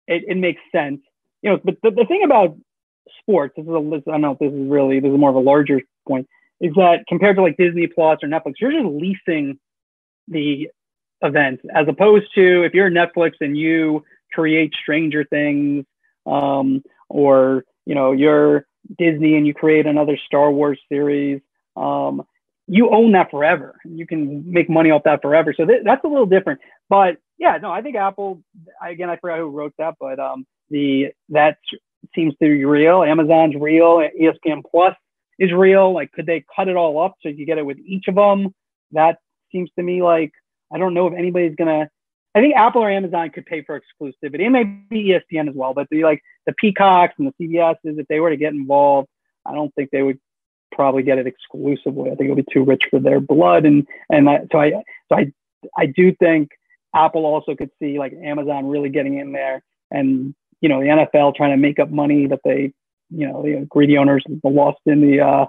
it, 0.08 0.24
it 0.28 0.38
makes 0.38 0.62
sense. 0.72 1.01
You 1.41 1.51
know, 1.51 1.60
but 1.64 1.76
the, 1.84 1.91
the 1.91 2.06
thing 2.06 2.22
about 2.24 2.56
sports, 3.20 3.54
this 3.58 3.64
is 3.66 3.70
a, 3.70 3.74
I 4.08 4.12
don't 4.12 4.22
know 4.22 4.38
this 4.39 4.51
is 4.51 4.70
really, 4.70 4.99
this 4.99 5.12
is 5.12 5.18
more 5.18 5.30
of 5.30 5.36
a 5.36 5.39
larger 5.39 5.82
point, 6.08 6.28
is 6.62 6.74
that 6.76 7.06
compared 7.08 7.36
to 7.38 7.41
like 7.41 7.58
Disney 7.58 7.88
Plus 7.88 8.20
or 8.24 8.30
Netflix, 8.30 8.56
you're 8.60 8.72
just 8.72 8.86
leasing 8.86 9.60
the 10.28 10.70
events 11.22 11.64
as 11.74 11.88
opposed 11.88 12.26
to 12.36 12.64
if 12.64 12.74
you're 12.74 12.89
Netflix 12.89 13.34
and 13.41 13.58
you 13.58 14.04
create 14.32 14.74
Stranger 14.82 15.24
Things, 15.24 15.86
um, 16.26 16.84
or 17.10 17.66
you 17.86 17.95
know 17.95 18.12
you're 18.12 18.66
Disney 18.97 19.36
and 19.36 19.47
you 19.47 19.54
create 19.54 19.86
another 19.86 20.18
Star 20.26 20.51
Wars 20.51 20.80
series, 20.89 21.41
um, 21.76 22.24
you 22.68 22.89
own 22.89 23.12
that 23.14 23.32
forever. 23.32 23.76
You 23.86 24.06
can 24.08 24.49
make 24.51 24.70
money 24.70 24.91
off 24.91 25.04
that 25.04 25.22
forever. 25.22 25.54
So 25.56 25.66
th- 25.66 25.84
that's 25.84 26.04
a 26.04 26.08
little 26.08 26.26
different. 26.26 26.62
But 26.89 27.18
yeah, 27.38 27.58
no, 27.62 27.72
I 27.72 27.82
think 27.82 27.95
Apple. 27.95 28.43
Again, 28.82 29.10
I 29.10 29.18
forgot 29.18 29.39
who 29.39 29.47
wrote 29.47 29.74
that, 29.78 29.95
but 29.99 30.20
um, 30.20 30.45
the 30.70 31.10
that 31.30 31.58
seems 32.16 32.34
to 32.34 32.39
be 32.39 32.66
real. 32.66 33.04
Amazon's 33.04 33.56
real. 33.56 34.08
ESPN 34.20 34.62
Plus 34.70 34.95
is 35.39 35.51
real. 35.51 35.93
Like, 35.93 36.12
could 36.12 36.26
they 36.26 36.43
cut 36.56 36.68
it 36.68 36.76
all 36.76 37.01
up 37.01 37.16
so 37.22 37.30
you 37.30 37.45
get 37.45 37.58
it 37.58 37.66
with 37.66 37.78
each 37.86 38.08
of 38.08 38.16
them? 38.16 38.54
That 38.91 39.18
seems 39.51 39.70
to 39.78 39.84
me 39.84 40.01
like 40.01 40.32
I 40.74 40.78
don't 40.78 40.93
know 40.93 41.08
if 41.08 41.14
anybody's 41.14 41.56
gonna. 41.56 41.89
I 42.36 42.41
think 42.41 42.56
Apple 42.56 42.82
or 42.82 42.89
Amazon 42.89 43.30
could 43.30 43.45
pay 43.45 43.62
for 43.62 43.80
exclusivity, 43.80 44.43
and 44.43 44.54
maybe 44.54 45.10
ESPN 45.10 45.49
as 45.49 45.56
well. 45.56 45.74
But 45.74 45.88
the 45.91 46.04
like 46.04 46.22
the 46.47 46.54
Peacocks 46.54 47.14
and 47.20 47.32
the 47.38 47.47
CBSs, 47.47 47.76
if 47.84 48.08
they 48.08 48.20
were 48.20 48.32
to 48.32 48.38
get 48.38 48.54
involved, 48.54 49.08
I 49.45 49.54
don't 49.54 49.74
think 49.76 49.91
they 49.91 50.01
would 50.01 50.20
probably 50.72 51.04
get 51.04 51.20
it 51.20 51.28
exclusively. 51.28 52.10
I 52.10 52.16
think 52.16 52.30
it 52.30 52.34
would 52.34 52.45
be 52.45 52.51
too 52.51 52.64
rich 52.64 52.84
for 52.89 52.99
their 52.99 53.20
blood, 53.20 53.66
and 53.66 53.88
and 54.10 54.30
I, 54.30 54.39
so 54.51 54.60
I 54.60 54.72
so 55.10 55.16
I 55.16 55.32
I 55.78 55.86
do 55.86 56.14
think 56.16 56.49
Apple 56.95 57.26
also 57.26 57.56
could 57.56 57.70
see 57.80 57.99
like 57.99 58.14
Amazon 58.14 58.68
really 58.68 58.89
getting 58.89 59.20
in 59.20 59.32
there, 59.32 59.64
and 59.91 60.34
you 60.64 60.70
know 60.70 60.80
the 60.80 60.88
NFL 60.88 61.36
trying 61.36 61.51
to 61.51 61.57
make 61.57 61.78
up 61.78 61.91
money 61.91 62.26
that 62.28 62.39
they 62.43 62.74
you 63.11 63.28
know 63.28 63.43
the 63.43 63.66
greedy 63.70 63.97
owners 63.97 64.24
lost 64.43 64.80
in 64.86 65.01
the 65.01 65.20
uh, 65.20 65.45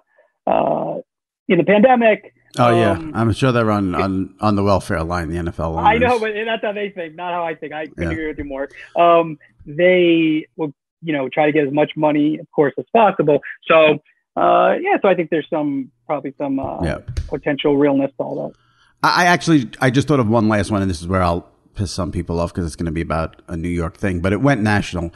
uh, 0.50 1.00
in 1.48 1.58
the 1.58 1.64
pandemic. 1.64 2.34
Oh 2.58 2.76
yeah, 2.76 2.92
um, 2.92 3.12
I'm 3.14 3.32
sure 3.32 3.52
they're 3.52 3.70
on, 3.70 3.94
on 3.94 4.34
on 4.40 4.56
the 4.56 4.64
welfare 4.64 5.02
line, 5.04 5.30
the 5.30 5.36
NFL. 5.36 5.78
Owners. 5.78 5.84
I 5.86 5.98
know, 5.98 6.18
but 6.18 6.32
that's 6.34 6.62
how 6.62 6.72
they 6.72 6.90
think, 6.90 7.14
not 7.14 7.32
how 7.32 7.44
I 7.44 7.54
think. 7.54 7.72
I 7.72 7.86
couldn't 7.86 8.04
yeah. 8.04 8.10
agree 8.10 8.26
with 8.26 8.38
you 8.38 8.44
more. 8.44 8.68
Um, 8.96 9.38
they 9.66 10.46
will, 10.56 10.72
you 11.00 11.12
know, 11.12 11.28
try 11.28 11.46
to 11.46 11.52
get 11.52 11.66
as 11.66 11.72
much 11.72 11.92
money, 11.96 12.38
of 12.38 12.50
course, 12.50 12.74
as 12.76 12.84
possible. 12.92 13.40
So 13.68 14.00
uh, 14.36 14.74
yeah, 14.80 14.96
so 15.00 15.08
I 15.08 15.14
think 15.14 15.30
there's 15.30 15.48
some 15.48 15.92
probably 16.06 16.34
some 16.38 16.58
uh, 16.58 16.82
yeah. 16.82 16.98
potential 17.28 17.76
realness 17.76 18.10
to 18.18 18.22
all 18.24 18.48
that. 18.48 18.58
I 19.02 19.26
actually 19.26 19.70
I 19.80 19.90
just 19.90 20.08
thought 20.08 20.20
of 20.20 20.28
one 20.28 20.48
last 20.48 20.70
one, 20.70 20.82
and 20.82 20.90
this 20.90 21.00
is 21.00 21.06
where 21.06 21.22
I'll 21.22 21.48
piss 21.74 21.92
some 21.92 22.12
people 22.12 22.40
off 22.40 22.52
because 22.52 22.66
it's 22.66 22.76
going 22.76 22.86
to 22.86 22.92
be 22.92 23.00
about 23.00 23.42
a 23.48 23.56
New 23.56 23.68
York 23.68 23.96
thing, 23.96 24.20
but 24.20 24.32
it 24.32 24.40
went 24.40 24.62
national. 24.62 25.12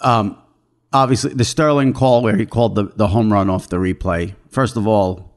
Um, 0.00 0.38
obviously, 0.92 1.34
the 1.34 1.44
Sterling 1.44 1.92
call 1.92 2.22
where 2.22 2.36
he 2.36 2.46
called 2.46 2.74
the, 2.74 2.84
the 2.96 3.08
home 3.08 3.32
run 3.32 3.50
off 3.50 3.68
the 3.68 3.76
replay. 3.76 4.34
First 4.48 4.76
of 4.76 4.86
all, 4.86 5.34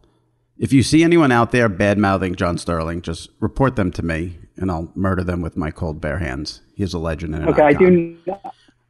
if 0.58 0.74
you 0.74 0.84
see 0.84 1.04
anyone 1.04 1.32
out 1.32 1.52
there 1.52 1.70
bad 1.70 1.98
mouthing 1.98 2.36
John 2.36 2.58
Sterling, 2.58 3.02
just 3.02 3.30
report 3.40 3.76
them 3.76 3.92
to 3.92 4.04
me, 4.04 4.40
and 4.56 4.72
I'll 4.72 4.92
murder 4.96 5.24
them 5.24 5.42
with 5.42 5.56
my 5.56 5.72
cold 5.72 6.02
bare 6.02 6.18
hands. 6.20 6.62
He's 6.76 6.94
a 6.94 7.00
legend 7.00 7.36
and 7.36 7.44
an 7.44 7.50
okay. 7.50 7.64
Icon. 7.64 7.86
I 7.86 7.90
do. 7.90 8.18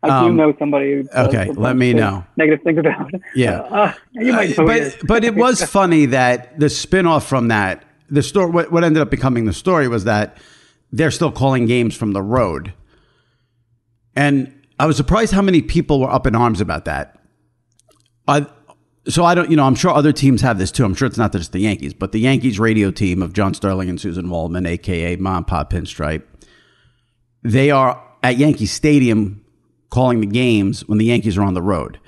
I 0.03 0.07
do 0.07 0.27
um, 0.27 0.35
know 0.35 0.55
somebody. 0.59 1.03
okay, 1.15 1.51
let 1.53 1.75
me 1.75 1.91
know. 1.93 2.23
Negative 2.37 2.63
things 2.63 2.77
about 2.77 3.13
it. 3.13 3.21
Yeah, 3.35 3.59
uh, 3.61 3.93
you 4.13 4.31
might. 4.31 4.57
Uh, 4.57 4.63
but 4.65 5.07
but 5.07 5.23
it 5.23 5.35
was 5.35 5.63
funny 5.69 6.05
that 6.07 6.59
the 6.59 6.67
spinoff 6.67 7.23
from 7.23 7.49
that, 7.49 7.83
the 8.09 8.23
story, 8.23 8.51
what, 8.51 8.71
what 8.71 8.83
ended 8.83 9.01
up 9.01 9.09
becoming 9.09 9.45
the 9.45 9.53
story 9.53 9.87
was 9.87 10.03
that 10.05 10.37
they're 10.91 11.11
still 11.11 11.31
calling 11.31 11.65
games 11.65 11.95
from 11.95 12.13
the 12.13 12.21
road, 12.21 12.73
and 14.15 14.53
I 14.79 14.85
was 14.85 14.97
surprised 14.97 15.33
how 15.33 15.41
many 15.41 15.61
people 15.61 15.99
were 15.99 16.11
up 16.11 16.27
in 16.27 16.35
arms 16.35 16.61
about 16.61 16.85
that. 16.85 17.19
I, 18.27 18.45
so 19.07 19.23
I 19.23 19.35
don't, 19.35 19.49
you 19.49 19.55
know, 19.55 19.63
I'm 19.63 19.75
sure 19.75 19.91
other 19.91 20.11
teams 20.11 20.41
have 20.41 20.57
this 20.57 20.71
too. 20.71 20.85
I'm 20.85 20.93
sure 20.93 21.07
it's 21.07 21.17
not 21.17 21.31
just 21.31 21.51
the 21.51 21.59
Yankees, 21.59 21.93
but 21.93 22.11
the 22.11 22.19
Yankees 22.19 22.59
radio 22.59 22.91
team 22.91 23.21
of 23.21 23.33
John 23.33 23.53
Sterling 23.53 23.89
and 23.89 23.97
Suzyn 23.97 24.29
Waldman, 24.29 24.65
aka 24.65 25.15
Mom 25.15 25.45
Pop 25.45 25.71
Pinstripe, 25.71 26.23
they 27.43 27.71
are 27.71 28.03
at 28.23 28.37
Yankee 28.37 28.65
Stadium 28.65 29.43
calling 29.89 30.19
the 30.19 30.27
games 30.27 30.87
when 30.87 30.97
the 30.97 31.05
Yankees 31.05 31.37
are 31.37 31.43
on 31.43 31.53
the 31.53 31.61
road. 31.61 31.99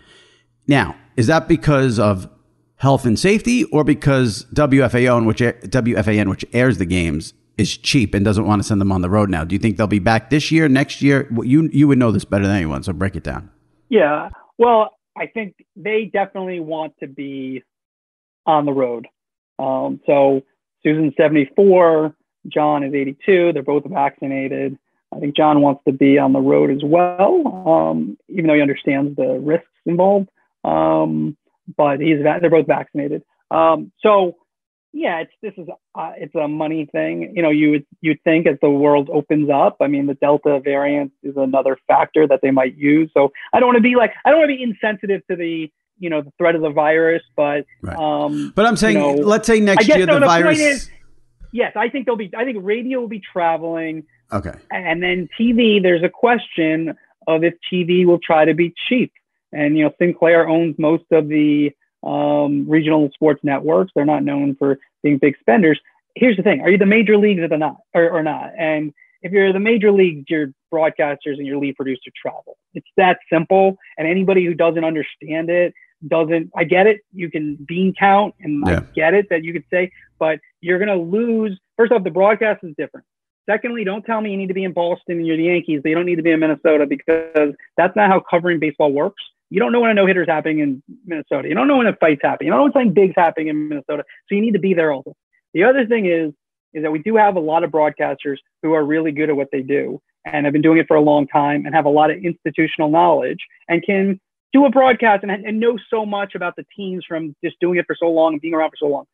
Now, 0.68 0.96
is 1.16 1.28
that 1.28 1.48
because 1.48 2.00
of 2.00 2.30
health 2.76 3.06
and 3.06 3.18
safety 3.18 3.64
or 3.66 3.84
because 3.84 4.46
WFAN, 4.54 5.26
which 5.26 5.40
WFAN, 5.40 6.30
which 6.30 6.46
airs 6.54 6.78
the 6.78 6.86
games, 6.86 7.34
is 7.60 7.78
cheap 7.78 8.14
and 8.14 8.24
doesn't 8.24 8.46
want 8.46 8.62
to 8.62 8.68
send 8.68 8.80
them 8.80 8.92
on 8.92 9.02
the 9.02 9.10
road 9.10 9.30
now? 9.30 9.44
Do 9.44 9.54
you 9.54 9.60
think 9.60 9.78
they'll 9.78 9.88
be 9.88 10.00
back 10.00 10.30
this 10.30 10.52
year, 10.52 10.70
next 10.70 11.02
year? 11.02 11.28
You 11.44 11.70
you 11.72 11.88
would 11.88 11.98
know 11.98 12.12
this 12.12 12.26
better 12.26 12.48
than 12.48 12.56
anyone, 12.56 12.84
so 12.84 12.94
break 12.94 13.16
it 13.16 13.24
down. 13.24 13.50
Yeah, 13.90 14.30
well, 14.58 14.98
I 15.18 15.28
think 15.28 15.56
they 15.76 16.10
definitely 16.12 16.60
want 16.60 16.94
to 17.00 17.08
be 17.08 17.64
on 18.46 18.66
the 18.66 18.72
road. 18.72 19.08
Um, 19.58 20.00
so 20.06 20.42
Suzyn's 20.86 21.16
74, 21.18 22.16
John 22.48 22.84
is 22.84 22.94
82. 22.94 23.52
They're 23.54 23.64
both 23.64 23.84
vaccinated. 23.86 24.78
I 25.14 25.20
think 25.20 25.36
John 25.36 25.62
wants 25.62 25.82
to 25.86 25.92
be 25.92 26.18
on 26.18 26.34
the 26.34 26.40
road 26.40 26.70
as 26.72 26.82
well, 26.84 27.66
um, 27.68 28.18
even 28.30 28.48
though 28.48 28.54
he 28.54 28.62
understands 28.62 29.16
the 29.16 29.40
risks 29.42 29.68
involved. 29.86 30.30
Um, 30.64 31.36
but 31.76 32.00
he's 32.00 32.18
they're 32.24 32.50
both 32.50 32.68
vaccinated. 32.68 33.24
Um, 33.52 33.92
so 34.02 34.38
yeah, 34.92 35.20
it's 35.20 35.32
this 35.42 35.54
is 35.58 35.68
uh, 35.96 36.12
it's 36.18 36.34
a 36.36 36.48
money 36.48 36.88
thing. 36.92 37.34
You 37.36 37.42
know, 37.42 37.50
you 37.50 37.72
would 37.72 37.86
you'd 38.02 38.22
think 38.24 38.48
as 38.48 38.58
the 38.62 38.70
world 38.70 39.10
opens 39.12 39.50
up. 39.50 39.78
I 39.82 39.88
mean, 39.88 40.08
the 40.08 40.16
Delta 40.16 40.60
variant 40.64 41.12
is 41.24 41.36
another 41.38 41.78
factor 41.88 42.28
that 42.28 42.40
they 42.42 42.52
might 42.52 42.76
use. 42.76 43.10
So 43.14 43.32
I 43.54 43.60
don't 43.60 43.68
want 43.68 43.78
to 43.78 43.84
be 43.84 43.96
like 43.96 44.14
I 44.26 44.30
don't 44.30 44.40
want 44.40 44.50
to 44.50 44.56
be 44.56 44.64
insensitive 44.64 45.22
to 45.28 45.36
the 45.36 45.72
you 46.00 46.10
know 46.10 46.22
the 46.22 46.32
threat 46.38 46.56
of 46.56 46.62
the 46.62 46.72
virus, 46.72 47.22
but 47.36 47.66
right. 47.82 47.98
um, 47.98 48.52
but 48.56 48.66
I'm 48.66 48.78
saying 48.78 48.98
you 48.98 49.02
know, 49.02 49.14
let's 49.14 49.48
say 49.48 49.60
next 49.60 49.88
year 49.88 50.06
the, 50.06 50.20
the 50.20 50.26
virus. 50.26 50.60
Is, 50.60 50.92
yes, 51.52 51.74
I 51.76 51.90
think 51.90 52.06
they'll 52.06 52.16
be. 52.16 52.32
I 52.36 52.44
think 52.44 52.58
radio 52.62 53.00
will 53.00 53.08
be 53.08 53.22
traveling. 53.22 54.06
Okay. 54.32 54.54
And 54.72 55.02
then 55.02 55.28
TV, 55.40 55.82
there's 55.82 56.04
a 56.04 56.10
question 56.10 56.96
of 57.28 57.44
if 57.44 57.54
TV 57.72 58.06
will 58.06 58.20
try 58.20 58.46
to 58.46 58.54
be 58.54 58.74
cheap. 58.88 59.12
And, 59.52 59.78
you 59.78 59.84
know, 59.84 59.92
Sinclair 60.00 60.48
owns 60.48 60.76
most 60.78 61.06
of 61.12 61.28
the 61.28 61.72
um, 62.04 62.68
regional 62.70 63.10
sports 63.14 63.42
networks. 63.44 63.92
They're 63.96 64.06
not 64.06 64.24
known 64.24 64.56
for 64.56 64.80
being 65.04 65.18
big 65.18 65.36
spenders. 65.40 65.80
Here's 66.16 66.38
the 66.38 66.44
thing. 66.44 66.62
Are 66.62 66.70
you 66.70 66.78
the 66.78 66.86
major 66.86 67.18
leagues 67.18 67.42
or 67.42 67.58
not, 67.58 67.78
or, 67.94 68.10
or 68.10 68.24
not? 68.24 68.52
And 68.58 68.94
if 69.22 69.32
you're 69.32 69.54
the 69.54 69.60
major 69.60 69.92
leagues, 69.92 70.26
your 70.30 70.54
broadcasters 70.74 71.38
and 71.38 71.46
your 71.46 71.58
lead 71.58 71.76
producer 71.76 72.12
travel. 72.16 72.58
It's 72.74 72.88
that 72.98 73.20
simple. 73.32 73.78
And 73.98 74.08
anybody 74.08 74.46
who 74.46 74.54
doesn't 74.54 74.84
understand 74.84 75.50
it 75.50 75.74
doesn't, 76.08 76.52
I 76.56 76.64
get 76.64 76.88
it. 76.88 77.02
You 77.14 77.30
can 77.30 77.56
bean 77.68 77.94
count 77.98 78.36
and 78.40 78.64
yeah. 78.66 78.80
I 78.80 78.80
get 78.96 79.14
it 79.14 79.28
that 79.30 79.44
you 79.44 79.52
could 79.52 79.66
say, 79.70 79.92
but 80.18 80.40
you're 80.62 80.80
going 80.80 80.90
to 80.90 80.96
lose. 80.96 81.60
First 81.78 81.92
off, 81.92 82.04
the 82.04 82.12
broadcast 82.12 82.64
is 82.64 82.74
different. 82.78 83.06
Secondly, 83.50 83.84
don't 83.84 84.06
tell 84.06 84.22
me 84.22 84.32
you 84.32 84.38
need 84.38 84.48
to 84.48 84.54
be 84.54 84.64
in 84.64 84.74
Boston 84.74 85.18
and 85.18 85.28
you're 85.28 85.38
the 85.38 85.46
Yankees. 85.46 85.82
They 85.84 85.94
don't 85.94 86.06
need 86.06 86.18
to 86.18 86.22
be 86.22 86.32
in 86.32 86.40
Minnesota 86.40 86.86
because 86.86 87.54
that's 87.78 87.96
not 87.96 88.10
how 88.10 88.22
covering 88.30 88.60
baseball 88.60 88.94
works. 88.94 89.24
You 89.50 89.60
don't 89.60 89.72
know 89.72 89.80
when 89.80 89.92
a 89.92 89.94
no 89.94 90.06
hitter 90.06 90.22
is 90.22 90.30
happening 90.30 90.60
in 90.60 90.84
Minnesota. 91.06 91.48
You 91.48 91.56
don't 91.56 91.68
know 91.68 91.78
when 91.78 91.88
a 91.88 91.96
fight's 91.96 92.22
happening. 92.24 92.48
You 92.48 92.52
don't 92.52 92.60
know 92.60 92.64
when 92.66 92.74
something 92.74 92.94
big's 92.94 93.16
happening 93.16 93.48
in 93.48 93.70
Minnesota. 93.70 94.04
So 94.28 94.36
you 94.36 94.42
need 94.42 94.54
to 94.54 94.60
be 94.60 94.74
there 94.74 94.92
also. 94.92 95.16
The 95.54 95.64
other 95.64 95.86
thing 95.86 96.06
is, 96.06 96.32
is 96.74 96.84
that 96.84 96.92
we 96.92 97.00
do 97.00 97.16
have 97.16 97.36
a 97.36 97.40
lot 97.40 97.64
of 97.64 97.72
broadcasters 97.72 98.38
who 98.62 98.74
are 98.74 98.86
really 98.86 99.12
good 99.12 99.30
at 99.30 99.36
what 99.36 99.50
they 99.52 99.62
do 99.62 100.00
and 100.26 100.46
have 100.46 100.54
been 100.54 100.62
doing 100.62 100.78
it 100.78 100.88
for 100.88 100.98
a 100.98 101.02
long 101.02 101.28
time 101.28 101.66
and 101.66 101.74
have 101.74 101.86
a 101.86 101.90
lot 101.90 102.12
of 102.12 102.18
institutional 102.24 102.90
knowledge 102.90 103.40
and 103.68 103.84
can 103.84 104.20
do 104.54 104.66
a 104.66 104.70
broadcast 104.70 105.24
and, 105.24 105.32
and 105.32 105.60
know 105.60 105.78
so 105.90 106.06
much 106.06 106.36
about 106.36 106.56
the 106.56 106.66
teams 106.76 107.04
from 107.08 107.36
just 107.44 107.56
doing 107.60 107.80
it 107.80 107.86
for 107.88 107.96
so 108.00 108.08
long 108.08 108.34
and 108.34 108.42
being 108.42 108.54
around 108.54 108.70
for 108.70 108.78
so 108.78 108.88
long. 108.88 109.06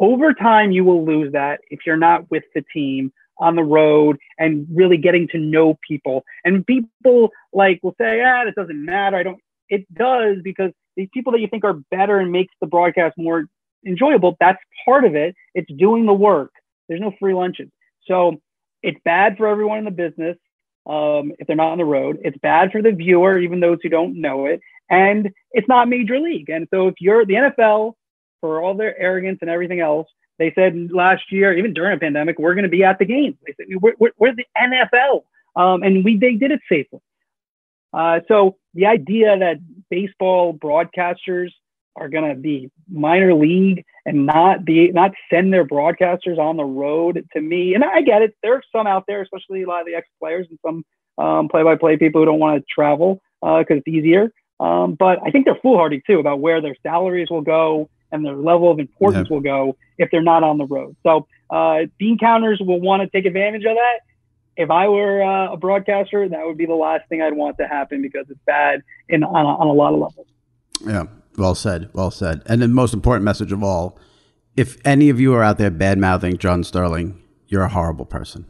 Over 0.00 0.32
time, 0.34 0.72
you 0.72 0.84
will 0.84 1.04
lose 1.04 1.32
that 1.32 1.60
if 1.70 1.80
you're 1.86 1.96
not 1.96 2.30
with 2.30 2.44
the 2.54 2.64
team 2.72 3.12
on 3.38 3.56
the 3.56 3.62
road 3.62 4.16
and 4.38 4.66
really 4.72 4.96
getting 4.96 5.28
to 5.28 5.38
know 5.38 5.78
people. 5.86 6.24
And 6.44 6.66
people 6.66 7.30
like 7.52 7.80
will 7.82 7.94
say, 8.00 8.22
ah, 8.22 8.42
it 8.46 8.54
doesn't 8.54 8.84
matter. 8.84 9.16
I 9.16 9.22
don't. 9.22 9.40
It 9.68 9.86
does 9.94 10.38
because 10.42 10.70
these 10.96 11.08
people 11.12 11.32
that 11.32 11.40
you 11.40 11.48
think 11.48 11.64
are 11.64 11.78
better 11.90 12.18
and 12.18 12.30
makes 12.30 12.54
the 12.60 12.66
broadcast 12.66 13.14
more 13.16 13.46
enjoyable, 13.86 14.36
that's 14.40 14.58
part 14.84 15.04
of 15.04 15.14
it. 15.14 15.34
It's 15.54 15.70
doing 15.72 16.06
the 16.06 16.14
work. 16.14 16.52
There's 16.88 17.00
no 17.00 17.12
free 17.18 17.34
lunches. 17.34 17.68
So 18.06 18.40
it's 18.82 18.98
bad 19.04 19.36
for 19.36 19.48
everyone 19.48 19.78
in 19.78 19.84
the 19.84 19.90
business 19.90 20.36
um, 20.86 21.32
if 21.38 21.46
they're 21.46 21.56
not 21.56 21.72
on 21.72 21.78
the 21.78 21.84
road. 21.84 22.18
It's 22.22 22.36
bad 22.38 22.70
for 22.70 22.82
the 22.82 22.92
viewer, 22.92 23.38
even 23.38 23.60
those 23.60 23.78
who 23.82 23.88
don't 23.88 24.20
know 24.20 24.46
it. 24.46 24.60
And 24.90 25.30
it's 25.52 25.68
not 25.68 25.88
major 25.88 26.20
league. 26.20 26.50
And 26.50 26.68
so 26.70 26.88
if 26.88 26.94
you're 27.00 27.24
the 27.24 27.34
NFL, 27.34 27.94
for 28.44 28.60
all 28.60 28.74
their 28.74 28.94
arrogance 29.00 29.38
and 29.40 29.48
everything 29.48 29.80
else, 29.80 30.06
they 30.38 30.52
said 30.54 30.90
last 30.92 31.22
year, 31.32 31.56
even 31.56 31.72
during 31.72 31.96
a 31.96 31.98
pandemic, 31.98 32.38
we're 32.38 32.52
going 32.52 32.64
to 32.64 32.68
be 32.68 32.84
at 32.84 32.98
the 32.98 33.06
games. 33.06 33.36
They 33.46 33.54
said 33.56 33.66
we're, 33.80 33.94
we're, 33.98 34.10
we're 34.18 34.34
the 34.34 34.44
NFL, 34.60 35.22
um, 35.56 35.82
and 35.82 36.04
we 36.04 36.18
they 36.18 36.34
did 36.34 36.50
it 36.50 36.60
safely. 36.68 37.00
Uh, 37.94 38.20
so 38.26 38.56
the 38.74 38.86
idea 38.86 39.38
that 39.38 39.58
baseball 39.90 40.52
broadcasters 40.52 41.50
are 41.96 42.08
going 42.08 42.28
to 42.28 42.34
be 42.34 42.70
minor 42.90 43.34
league 43.34 43.84
and 44.04 44.26
not 44.26 44.64
be 44.64 44.90
not 44.90 45.12
send 45.30 45.52
their 45.52 45.64
broadcasters 45.64 46.38
on 46.38 46.56
the 46.56 46.64
road 46.64 47.24
to 47.32 47.40
me, 47.40 47.74
and 47.74 47.84
I 47.84 48.02
get 48.02 48.22
it. 48.22 48.34
There 48.42 48.54
are 48.54 48.62
some 48.74 48.86
out 48.86 49.04
there, 49.06 49.22
especially 49.22 49.62
a 49.62 49.68
lot 49.68 49.80
of 49.80 49.86
the 49.86 49.94
ex 49.94 50.08
players 50.20 50.46
and 50.50 50.58
some 50.64 50.84
um, 51.16 51.48
play-by-play 51.48 51.98
people 51.98 52.20
who 52.20 52.24
don't 52.26 52.40
want 52.40 52.60
to 52.60 52.66
travel 52.68 53.20
because 53.40 53.66
uh, 53.70 53.74
it's 53.76 53.88
easier. 53.88 54.32
Um, 54.60 54.94
but 54.94 55.18
I 55.24 55.30
think 55.30 55.44
they're 55.44 55.58
foolhardy 55.62 56.02
too 56.06 56.18
about 56.18 56.40
where 56.40 56.60
their 56.60 56.76
salaries 56.82 57.28
will 57.30 57.42
go 57.42 57.88
and 58.12 58.24
their 58.24 58.36
level 58.36 58.70
of 58.70 58.78
importance 58.78 59.28
will 59.28 59.40
go 59.40 59.76
if 59.98 60.10
they're 60.10 60.22
not 60.22 60.42
on 60.42 60.58
the 60.58 60.66
road. 60.66 60.96
So 61.02 61.26
uh, 61.50 61.82
bean 61.98 62.18
counters 62.18 62.60
will 62.60 62.80
want 62.80 63.02
to 63.02 63.08
take 63.08 63.26
advantage 63.26 63.64
of 63.64 63.76
that. 63.76 64.00
If 64.56 64.70
I 64.70 64.88
were 64.88 65.22
uh, 65.22 65.52
a 65.52 65.56
broadcaster, 65.56 66.28
that 66.28 66.46
would 66.46 66.56
be 66.56 66.66
the 66.66 66.74
last 66.74 67.08
thing 67.08 67.22
I'd 67.22 67.34
want 67.34 67.58
to 67.58 67.66
happen 67.66 68.02
because 68.02 68.26
it's 68.30 68.40
bad 68.46 68.82
in 69.08 69.24
on 69.24 69.44
a, 69.44 69.48
on 69.48 69.66
a 69.66 69.72
lot 69.72 69.92
of 69.92 70.00
levels. 70.00 70.26
Yeah, 70.86 71.04
well 71.36 71.54
said, 71.54 71.90
well 71.92 72.10
said. 72.10 72.42
And 72.46 72.62
the 72.62 72.68
most 72.68 72.94
important 72.94 73.24
message 73.24 73.52
of 73.52 73.62
all: 73.62 73.98
if 74.56 74.76
any 74.84 75.10
of 75.10 75.20
you 75.20 75.34
are 75.34 75.42
out 75.42 75.58
there 75.58 75.70
bad 75.70 75.98
mouthing 75.98 76.38
John 76.38 76.62
Sterling, 76.62 77.20
you're 77.48 77.62
a 77.62 77.68
horrible 77.68 78.04
person. 78.04 78.46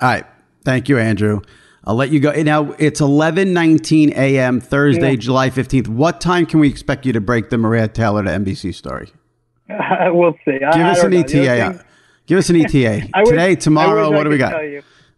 All 0.00 0.08
right, 0.08 0.26
thank 0.64 0.88
you, 0.88 0.98
Andrew. 0.98 1.40
I'll 1.86 1.96
let 1.96 2.10
you 2.10 2.20
go. 2.20 2.30
Now 2.30 2.72
it's 2.78 3.00
11:19 3.00 4.12
a.m. 4.12 4.60
Thursday, 4.60 5.10
yeah. 5.10 5.16
July 5.16 5.50
15th. 5.50 5.88
What 5.88 6.20
time 6.20 6.46
can 6.46 6.60
we 6.60 6.68
expect 6.68 7.04
you 7.04 7.12
to 7.12 7.20
break 7.20 7.50
the 7.50 7.58
Maria 7.58 7.88
Taylor 7.88 8.24
to 8.24 8.30
NBC 8.30 8.74
story? 8.74 9.12
Uh, 9.68 10.08
we'll 10.12 10.34
see. 10.44 10.58
Give 10.58 10.62
I, 10.62 10.90
us 10.90 11.02
I 11.02 11.06
an 11.06 11.14
ETA. 11.14 11.84
Give 12.26 12.38
us 12.38 12.48
an 12.48 12.56
ETA 12.56 13.08
today, 13.26 13.54
wish, 13.54 13.64
tomorrow. 13.64 14.10
What 14.10 14.24
do 14.24 14.30
we 14.30 14.38
got? 14.38 14.54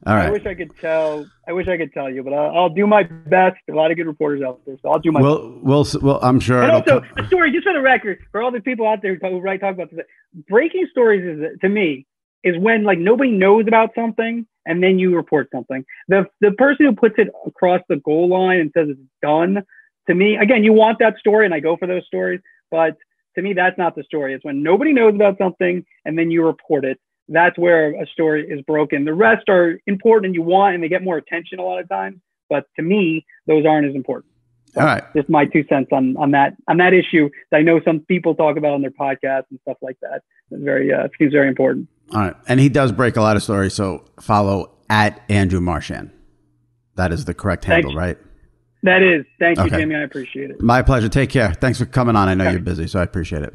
All 0.07 0.14
right. 0.14 0.26
I 0.26 0.30
wish 0.30 0.46
I 0.46 0.54
could 0.54 0.70
tell. 0.78 1.26
I 1.48 1.52
wish 1.52 1.66
I 1.66 1.76
could 1.76 1.92
tell 1.92 2.09
you, 2.09 2.22
but 2.22 2.32
I'll, 2.32 2.57
I'll, 2.57 2.68
do 2.68 2.86
my 2.86 3.02
best. 3.02 3.57
A 3.68 3.72
lot 3.72 3.90
of 3.90 3.96
good 3.96 4.07
reporters 4.07 4.40
out 4.40 4.61
there, 4.64 4.76
so 4.80 4.90
I'll 4.90 5.00
do 5.00 5.11
my. 5.11 5.20
Well, 5.20 5.50
best. 5.50 5.64
well, 5.94 6.14
well 6.14 6.18
I'm 6.22 6.38
sure. 6.38 6.62
And 6.62 6.70
also, 6.70 7.00
come. 7.00 7.24
a 7.24 7.26
story 7.26 7.50
just 7.50 7.64
for 7.64 7.72
the 7.72 7.80
record 7.80 8.20
for 8.30 8.40
all 8.40 8.52
the 8.52 8.61
people 8.61 8.86
out 8.86 9.02
there 9.02 9.16
who 9.20 9.38
write 9.40 9.61
talk 9.61 9.74
about 9.74 9.90
this. 9.90 10.07
Breaking 10.48 10.86
stories 10.90 11.24
is 11.24 11.59
to 11.61 11.68
me 11.68 12.07
is 12.44 12.57
when 12.57 12.84
like 12.84 12.98
nobody 12.98 13.32
knows 13.32 13.64
about 13.66 13.90
something 13.96 14.46
and 14.64 14.82
then 14.82 14.98
you 15.00 15.14
report 15.14 15.48
something. 15.52 15.84
The 16.07 16.26
the 16.40 16.52
person 16.52 16.86
who 16.86 16.94
puts 16.94 17.16
it 17.18 17.28
across 17.44 17.80
the 17.88 17.96
goal 17.96 18.28
line 18.28 18.61
and 18.61 18.70
says 18.76 18.88
it's 18.90 19.00
done, 19.22 19.64
to 20.07 20.14
me, 20.14 20.36
again, 20.36 20.62
you 20.62 20.72
want 20.72 21.00
that 21.00 21.18
story, 21.18 21.46
and 21.46 21.54
I 21.54 21.61
go 21.61 21.76
for 21.76 21.86
those 21.86 22.07
stories. 22.07 22.40
But 22.70 22.96
to 23.36 23.42
me, 23.42 23.52
that's 23.52 23.78
not 23.78 23.94
the 23.94 24.02
story. 24.04 24.34
It's 24.34 24.44
when 24.44 24.62
nobody 24.62 24.92
knows 24.92 25.14
about 25.14 25.38
something 25.38 25.84
and 26.04 26.18
then 26.18 26.30
you 26.30 26.44
report 26.44 26.84
it. 26.84 26.98
That's 27.29 27.59
where 27.59 28.01
a 28.01 28.07
story 28.07 28.49
is 28.49 28.62
broken. 28.62 29.05
The 29.05 29.14
rest 29.14 29.49
are 29.49 29.79
important 29.87 30.27
and 30.27 30.35
you 30.35 30.43
want, 30.43 30.74
and 30.74 30.83
they 30.83 30.89
get 30.89 31.03
more 31.03 31.16
attention 31.16 31.59
a 31.59 31.62
lot 31.62 31.81
of 31.81 31.89
times. 31.89 32.20
But 32.49 32.64
to 32.77 32.83
me, 32.83 33.27
those 33.47 33.66
aren't 33.66 33.89
as 33.89 33.95
important. 33.95 34.33
So 34.74 34.81
All 34.81 34.87
right. 34.87 35.03
Just 35.14 35.29
my 35.29 35.47
two 35.47 35.64
cents 35.68 35.89
on, 35.91 36.16
on 36.16 36.33
that 36.33 36.55
on 36.68 36.77
that 36.77 36.93
issue 36.93 37.31
that 37.51 37.59
I 37.59 37.62
know 37.62 37.81
some 37.85 38.01
people 38.01 38.35
talk 38.35 38.57
about 38.57 38.74
on 38.74 38.83
their 38.83 38.91
podcasts 38.91 39.47
and 39.51 39.59
stuff 39.62 39.79
like 39.81 39.97
that. 40.03 40.22
It's 40.51 40.62
very 40.62 40.93
uh, 40.93 41.09
seems 41.18 41.33
very 41.33 41.49
important. 41.49 41.89
All 42.12 42.20
right. 42.20 42.35
And 42.47 42.61
he 42.61 42.68
does 42.68 42.93
break 42.93 43.16
a 43.16 43.22
lot 43.22 43.37
of 43.37 43.43
stories. 43.43 43.74
So 43.74 44.05
follow 44.20 44.77
at 44.89 45.20
Andrew 45.29 45.61
Marchand. 45.61 46.11
That 46.95 47.12
is 47.12 47.24
the 47.24 47.35
correct 47.35 47.64
handle, 47.64 47.95
right? 47.95 48.18
That 48.83 49.03
is. 49.03 49.27
Thank 49.39 49.59
you, 49.59 49.64
okay. 49.64 49.79
Jimmy. 49.79 49.97
I 49.97 50.03
appreciate 50.03 50.51
it. 50.51 50.61
My 50.61 50.83
pleasure. 50.83 51.09
Take 51.09 51.31
care. 51.31 51.53
Thanks 51.53 51.79
for 51.79 51.87
coming 51.87 52.14
on. 52.14 52.29
I 52.29 52.35
know 52.35 52.45
okay. 52.45 52.53
you're 52.53 52.61
busy, 52.61 52.87
so 52.87 53.01
I 53.01 53.03
appreciate 53.03 53.43
it. 53.43 53.55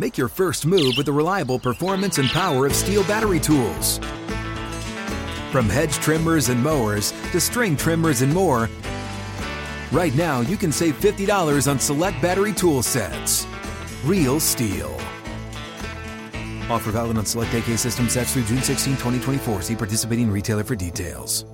Make 0.00 0.16
your 0.16 0.28
first 0.28 0.64
move 0.64 0.94
with 0.96 1.04
the 1.04 1.12
reliable 1.12 1.58
performance 1.58 2.16
and 2.16 2.26
power 2.30 2.64
of 2.64 2.72
STIHL 2.72 3.06
battery 3.06 3.38
tools. 3.38 3.98
From 5.52 5.68
hedge 5.68 5.92
trimmers 5.96 6.48
and 6.48 6.62
mowers 6.62 7.12
to 7.32 7.38
string 7.38 7.76
trimmers 7.76 8.22
and 8.22 8.32
more, 8.32 8.70
right 9.92 10.14
now 10.14 10.40
you 10.40 10.56
can 10.56 10.72
save 10.72 10.98
$50 10.98 11.70
on 11.70 11.78
select 11.78 12.22
battery 12.22 12.54
tool 12.54 12.82
sets. 12.82 13.46
Real 14.02 14.40
STIHL. 14.40 14.90
Offer 16.70 16.92
valid 16.92 17.18
on 17.18 17.26
select 17.26 17.52
AK 17.52 17.76
system 17.76 18.08
sets 18.08 18.32
through 18.32 18.44
June 18.44 18.62
16, 18.62 18.94
2024. 18.94 19.60
See 19.60 19.76
participating 19.76 20.30
retailer 20.30 20.64
for 20.64 20.76
details. 20.76 21.44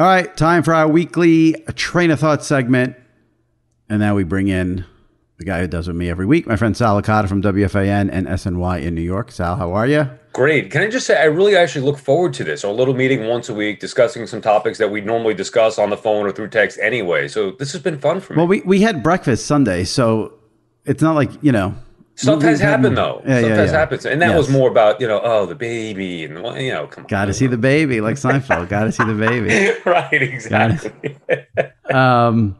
All 0.00 0.06
right, 0.06 0.36
time 0.36 0.64
for 0.64 0.74
our 0.74 0.88
weekly 0.88 1.52
train 1.76 2.10
of 2.10 2.18
thought 2.18 2.42
segment. 2.42 2.96
And 3.88 4.00
now 4.00 4.14
we 4.14 4.24
bring 4.24 4.48
in 4.48 4.84
the 5.38 5.44
guy 5.44 5.60
who 5.60 5.66
does 5.66 5.86
with 5.86 5.96
me 5.96 6.08
every 6.08 6.26
week, 6.26 6.46
my 6.46 6.56
friend 6.56 6.76
Sal 6.76 7.00
Licata 7.00 7.28
from 7.28 7.42
WFAN 7.42 8.08
and 8.10 8.26
SNY 8.26 8.82
in 8.82 8.94
New 8.94 9.02
York. 9.02 9.30
Sal, 9.30 9.56
how 9.56 9.72
are 9.74 9.86
you? 9.86 10.08
Great. 10.32 10.70
Can 10.70 10.82
I 10.82 10.88
just 10.88 11.06
say, 11.06 11.20
I 11.20 11.24
really 11.24 11.56
actually 11.56 11.84
look 11.84 11.98
forward 11.98 12.32
to 12.34 12.44
this. 12.44 12.64
Our 12.64 12.72
little 12.72 12.94
meeting 12.94 13.26
once 13.26 13.48
a 13.48 13.54
week, 13.54 13.78
discussing 13.78 14.26
some 14.26 14.40
topics 14.40 14.78
that 14.78 14.90
we 14.90 15.00
normally 15.02 15.34
discuss 15.34 15.78
on 15.78 15.90
the 15.90 15.96
phone 15.96 16.26
or 16.26 16.32
through 16.32 16.48
text 16.48 16.78
anyway. 16.82 17.28
So 17.28 17.52
this 17.52 17.72
has 17.72 17.82
been 17.82 17.98
fun 17.98 18.20
for 18.20 18.32
me. 18.32 18.38
Well, 18.38 18.46
we, 18.46 18.60
we 18.62 18.80
had 18.80 19.02
breakfast 19.02 19.46
Sunday, 19.46 19.84
so 19.84 20.34
it's 20.84 21.02
not 21.02 21.14
like, 21.14 21.30
you 21.42 21.52
know. 21.52 21.74
Stuff 22.16 22.40
has 22.42 22.58
happened 22.60 22.96
though. 22.96 23.20
Yeah, 23.26 23.40
Stuff 23.40 23.50
yeah, 23.50 23.56
has 23.56 23.72
yeah. 23.72 23.78
happened, 23.78 24.04
and 24.06 24.22
that 24.22 24.28
Yes. 24.30 24.38
was 24.38 24.48
more 24.48 24.70
about 24.70 25.02
you 25.02 25.06
know, 25.06 25.20
oh, 25.22 25.44
the 25.44 25.54
baby, 25.54 26.24
and 26.24 26.34
you 26.62 26.72
know, 26.72 26.86
come 26.86 27.04
on, 27.04 27.08
Got 27.08 27.26
to 27.26 27.34
see 27.34 27.46
the 27.46 27.58
baby, 27.58 28.00
like 28.00 28.16
Seinfeld. 28.16 28.70
Got 28.70 28.84
to 28.84 28.92
see 28.92 29.04
the 29.04 29.12
baby. 29.12 29.78
right, 29.84 30.22
exactly. 30.22 31.18
Um, 31.94 32.56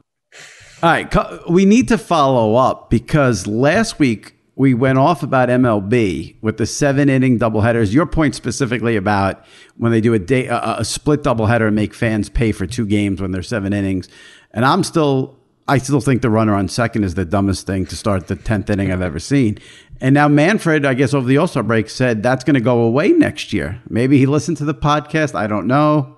all 0.87 0.93
right, 0.93 1.51
we 1.51 1.65
need 1.65 1.89
to 1.89 1.99
follow 1.99 2.55
up 2.55 2.91
because 2.91 3.49
last 3.49 3.99
week 3.99 4.37
we 4.55 4.73
went 4.73 4.99
off 4.99 5.25
about 5.25 5.49
MLB 5.49 6.37
with 6.43 6.59
the 6.59 6.67
seven 6.67 7.09
inning 7.09 7.41
doubleheaders. 7.41 7.93
Your 7.93 8.07
point 8.07 8.37
specifically 8.37 8.95
about 8.95 9.45
when 9.77 9.91
they 9.91 10.01
do 10.01 10.15
a 10.15 10.21
day 10.21 10.47
a, 10.47 10.77
a 10.79 10.85
split 10.85 11.25
doubleheader 11.25 11.67
and 11.67 11.75
make 11.75 11.93
fans 11.93 12.29
pay 12.29 12.53
for 12.53 12.69
two 12.69 12.87
games 12.87 13.21
when 13.21 13.33
there's 13.33 13.49
seven 13.49 13.73
innings, 13.73 14.09
and 14.53 14.65
I'm 14.65 14.85
still 14.85 15.37
I 15.67 15.79
still 15.79 16.01
think 16.01 16.23
the 16.23 16.31
runner 16.31 16.55
on 16.55 16.69
second 16.69 17.03
is 17.03 17.15
the 17.15 17.25
dumbest 17.25 17.67
thing 17.67 17.87
to 17.87 17.97
start 17.97 18.29
the 18.29 18.37
tenth 18.37 18.71
inning 18.71 18.93
I've 18.93 19.03
ever 19.03 19.19
seen. 19.19 19.59
And 20.01 20.15
now 20.15 20.29
Manfred, 20.29 20.87
I 20.87 20.95
guess 20.95 21.15
over 21.15 21.27
the 21.27 21.39
All 21.39 21.49
Star 21.49 21.65
break, 21.65 21.91
said 21.91 22.23
that's 22.23 22.45
going 22.45 22.55
to 22.55 22.61
go 22.61 22.83
away 22.83 23.09
next 23.09 23.53
year. 23.53 23.83
Maybe 23.91 24.19
he 24.19 24.27
listened 24.27 24.59
to 24.59 24.65
the 24.65 24.75
podcast. 24.75 25.35
I 25.35 25.49
don't 25.49 25.67
know. 25.67 26.16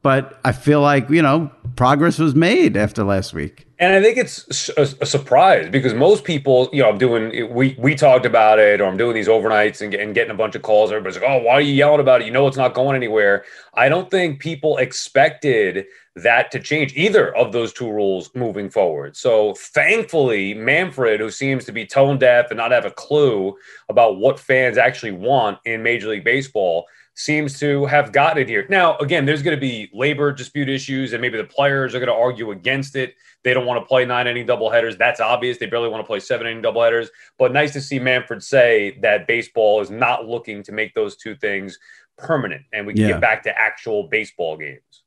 But 0.00 0.38
I 0.44 0.52
feel 0.52 0.80
like, 0.80 1.10
you 1.10 1.22
know, 1.22 1.50
progress 1.74 2.18
was 2.18 2.34
made 2.34 2.76
after 2.76 3.02
last 3.02 3.34
week. 3.34 3.66
And 3.80 3.94
I 3.94 4.02
think 4.02 4.16
it's 4.16 4.70
a, 4.70 4.82
a 5.00 5.06
surprise 5.06 5.68
because 5.70 5.94
most 5.94 6.24
people, 6.24 6.68
you 6.72 6.82
know, 6.82 6.88
I'm 6.88 6.98
doing, 6.98 7.52
we 7.52 7.76
we 7.78 7.94
talked 7.94 8.26
about 8.26 8.58
it, 8.58 8.80
or 8.80 8.86
I'm 8.86 8.96
doing 8.96 9.14
these 9.14 9.28
overnights 9.28 9.80
and, 9.80 9.94
and 9.94 10.14
getting 10.14 10.32
a 10.32 10.36
bunch 10.36 10.56
of 10.56 10.62
calls. 10.62 10.90
Everybody's 10.90 11.20
like, 11.20 11.30
oh, 11.30 11.38
why 11.38 11.54
are 11.54 11.60
you 11.60 11.74
yelling 11.74 12.00
about 12.00 12.20
it? 12.20 12.26
You 12.26 12.32
know, 12.32 12.46
it's 12.48 12.56
not 12.56 12.74
going 12.74 12.96
anywhere. 12.96 13.44
I 13.74 13.88
don't 13.88 14.10
think 14.10 14.40
people 14.40 14.78
expected 14.78 15.86
that 16.16 16.50
to 16.50 16.58
change 16.58 16.92
either 16.96 17.34
of 17.36 17.52
those 17.52 17.72
two 17.72 17.88
rules 17.88 18.34
moving 18.34 18.68
forward. 18.68 19.16
So 19.16 19.54
thankfully, 19.54 20.54
Manfred, 20.54 21.20
who 21.20 21.30
seems 21.30 21.64
to 21.66 21.72
be 21.72 21.86
tone 21.86 22.18
deaf 22.18 22.50
and 22.50 22.58
not 22.58 22.72
have 22.72 22.84
a 22.84 22.90
clue 22.90 23.56
about 23.88 24.18
what 24.18 24.40
fans 24.40 24.76
actually 24.76 25.12
want 25.12 25.58
in 25.64 25.84
Major 25.84 26.08
League 26.08 26.24
Baseball, 26.24 26.86
seems 27.18 27.58
to 27.58 27.84
have 27.86 28.12
gotten 28.12 28.40
it 28.40 28.48
here. 28.48 28.64
Now, 28.68 28.96
again, 28.98 29.26
there's 29.26 29.42
going 29.42 29.56
to 29.56 29.60
be 29.60 29.90
labor 29.92 30.30
dispute 30.30 30.68
issues, 30.68 31.12
and 31.12 31.20
maybe 31.20 31.36
the 31.36 31.42
players 31.42 31.92
are 31.92 31.98
going 31.98 32.06
to 32.06 32.14
argue 32.14 32.52
against 32.52 32.94
it. 32.94 33.16
They 33.42 33.52
don't 33.52 33.66
want 33.66 33.82
to 33.82 33.84
play 33.84 34.04
nine 34.04 34.28
inning 34.28 34.46
doubleheaders. 34.46 34.96
That's 34.96 35.18
obvious. 35.18 35.58
They 35.58 35.66
barely 35.66 35.88
want 35.88 36.00
to 36.00 36.06
play 36.06 36.20
seven 36.20 36.46
inning 36.46 36.62
doubleheaders. 36.62 37.08
But 37.36 37.52
nice 37.52 37.72
to 37.72 37.80
see 37.80 37.98
Manfred 37.98 38.44
say 38.44 38.98
that 39.02 39.26
baseball 39.26 39.80
is 39.80 39.90
not 39.90 40.28
looking 40.28 40.62
to 40.62 40.70
make 40.70 40.94
those 40.94 41.16
two 41.16 41.34
things 41.34 41.76
permanent, 42.18 42.62
and 42.72 42.86
we 42.86 42.94
can 42.94 43.02
Yeah. 43.02 43.08
get 43.10 43.20
back 43.20 43.42
to 43.44 43.58
actual 43.58 44.04
baseball 44.04 44.56
games. 44.56 45.02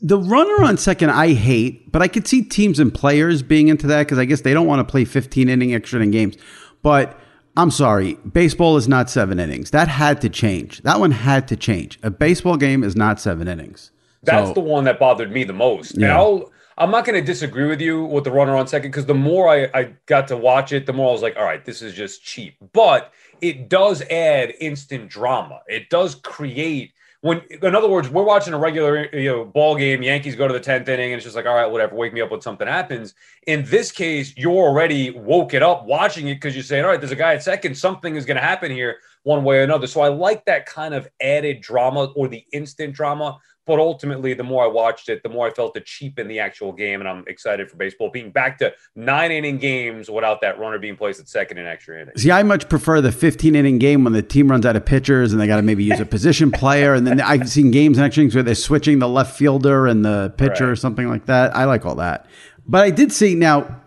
The 0.00 0.16
runner 0.16 0.62
on 0.62 0.76
second, 0.76 1.10
I 1.10 1.34
hate, 1.34 1.90
but 1.90 2.02
I 2.02 2.08
could 2.08 2.28
see 2.28 2.40
teams 2.42 2.78
and 2.78 2.94
players 2.94 3.42
being 3.42 3.66
into 3.66 3.88
that 3.88 4.06
because 4.06 4.18
I 4.18 4.26
guess 4.26 4.42
they 4.42 4.54
don't 4.54 4.66
want 4.68 4.86
to 4.86 4.90
play 4.90 5.04
15 5.04 5.48
inning 5.48 5.74
extra 5.74 5.98
inning 5.98 6.12
games. 6.12 6.36
But 6.82 7.18
I'm 7.56 7.70
sorry, 7.70 8.14
baseball 8.14 8.76
is 8.76 8.86
not 8.88 9.10
seven 9.10 9.38
innings. 9.40 9.70
That 9.72 9.88
had 9.88 10.20
to 10.22 10.28
change. 10.28 10.82
That 10.82 11.00
one 11.00 11.10
had 11.10 11.48
to 11.48 11.56
change. 11.56 11.98
A 12.02 12.10
baseball 12.10 12.56
game 12.56 12.82
is 12.84 12.94
not 12.96 13.20
seven 13.20 13.48
innings. 13.48 13.90
That's 14.22 14.48
So- 14.48 14.54
the 14.54 14.60
one 14.60 14.84
that 14.84 14.98
bothered 14.98 15.32
me 15.32 15.44
the 15.44 15.52
most. 15.52 15.92
And 15.92 16.02
Yeah. 16.02 16.16
I'll, 16.18 16.50
I'm 16.78 16.90
not 16.90 17.04
going 17.04 17.18
to 17.18 17.24
disagree 17.26 17.66
with 17.66 17.80
you 17.80 18.04
with 18.04 18.24
the 18.24 18.30
runner 18.30 18.54
on 18.56 18.66
second 18.66 18.90
because 18.90 19.06
the 19.06 19.14
more 19.14 19.48
I, 19.48 19.68
I 19.74 19.94
got 20.06 20.28
to 20.28 20.36
watch 20.36 20.72
it, 20.72 20.86
the 20.86 20.92
more 20.92 21.08
I 21.10 21.12
was 21.12 21.22
like, 21.22 21.36
all 21.36 21.44
right, 21.44 21.64
this 21.64 21.82
is 21.82 21.92
just 21.94 22.22
cheap. 22.22 22.56
But 22.72 23.12
it 23.40 23.68
does 23.68 24.02
add 24.10 24.54
instant 24.60 25.08
drama. 25.10 25.60
It 25.66 25.90
does 25.90 26.14
create 26.14 26.92
when, 27.22 27.42
in 27.62 27.74
other 27.74 27.88
words, 27.88 28.08
we're 28.08 28.24
watching 28.24 28.54
a 28.54 28.58
regular 28.58 29.14
you 29.14 29.30
know 29.30 29.44
ball 29.44 29.76
game. 29.76 30.02
Yankees 30.02 30.36
go 30.36 30.48
to 30.48 30.54
the 30.54 30.60
tenth 30.60 30.88
inning, 30.88 31.12
and 31.12 31.16
it's 31.16 31.24
just 31.24 31.36
like, 31.36 31.46
all 31.46 31.54
right, 31.54 31.70
whatever. 31.70 31.94
Wake 31.94 32.14
me 32.14 32.20
up 32.22 32.30
when 32.30 32.40
something 32.40 32.66
happens. 32.66 33.14
In 33.46 33.64
this 33.66 33.92
case, 33.92 34.32
you're 34.36 34.52
already 34.52 35.10
woke 35.10 35.52
it 35.52 35.62
up 35.62 35.84
watching 35.84 36.28
it 36.28 36.36
because 36.36 36.54
you're 36.54 36.62
saying, 36.62 36.84
all 36.84 36.90
right, 36.90 37.00
there's 37.00 37.12
a 37.12 37.16
guy 37.16 37.34
at 37.34 37.42
second. 37.42 37.76
Something 37.76 38.16
is 38.16 38.24
going 38.24 38.38
to 38.38 38.42
happen 38.42 38.70
here, 38.70 38.96
one 39.24 39.44
way 39.44 39.58
or 39.58 39.62
another. 39.62 39.86
So 39.86 40.00
I 40.00 40.08
like 40.08 40.46
that 40.46 40.64
kind 40.64 40.94
of 40.94 41.08
added 41.20 41.60
drama 41.60 42.04
or 42.16 42.26
the 42.26 42.44
instant 42.52 42.94
drama. 42.94 43.38
But 43.70 43.78
ultimately, 43.78 44.34
the 44.34 44.42
more 44.42 44.64
I 44.64 44.66
watched 44.66 45.08
it, 45.08 45.22
the 45.22 45.28
more 45.28 45.46
I 45.46 45.50
felt 45.50 45.76
it 45.76 45.86
cheapen 45.86 46.26
the 46.26 46.40
actual 46.40 46.72
game. 46.72 46.98
And 46.98 47.08
I'm 47.08 47.22
excited 47.28 47.70
for 47.70 47.76
baseball 47.76 48.10
being 48.10 48.32
back 48.32 48.58
to 48.58 48.74
nine 48.96 49.30
inning 49.30 49.58
games 49.58 50.10
without 50.10 50.40
that 50.40 50.58
runner 50.58 50.80
being 50.80 50.96
placed 50.96 51.20
at 51.20 51.28
second 51.28 51.56
in 51.56 51.66
extra 51.66 52.02
innings. 52.02 52.20
See, 52.20 52.32
I 52.32 52.42
much 52.42 52.68
prefer 52.68 53.00
the 53.00 53.12
15 53.12 53.54
inning 53.54 53.78
game 53.78 54.02
when 54.02 54.12
the 54.12 54.24
team 54.24 54.50
runs 54.50 54.66
out 54.66 54.74
of 54.74 54.84
pitchers 54.84 55.30
and 55.30 55.40
they 55.40 55.46
got 55.46 55.54
to 55.54 55.62
maybe 55.62 55.84
use 55.84 56.00
a 56.00 56.04
position 56.16 56.50
player. 56.50 56.94
And 56.94 57.06
then 57.06 57.20
I've 57.20 57.48
seen 57.48 57.70
games 57.70 57.96
and 57.96 58.04
extra 58.04 58.22
innings 58.22 58.34
where 58.34 58.42
they're 58.42 58.56
switching 58.56 58.98
the 58.98 59.08
left 59.08 59.36
fielder 59.36 59.86
and 59.86 60.04
the 60.04 60.34
pitcher 60.36 60.68
or 60.68 60.74
something 60.74 61.08
like 61.08 61.26
that. 61.26 61.54
I 61.54 61.62
like 61.66 61.86
all 61.86 61.94
that. 61.94 62.26
But 62.66 62.82
I 62.82 62.90
did 62.90 63.12
see 63.12 63.36
now, 63.36 63.82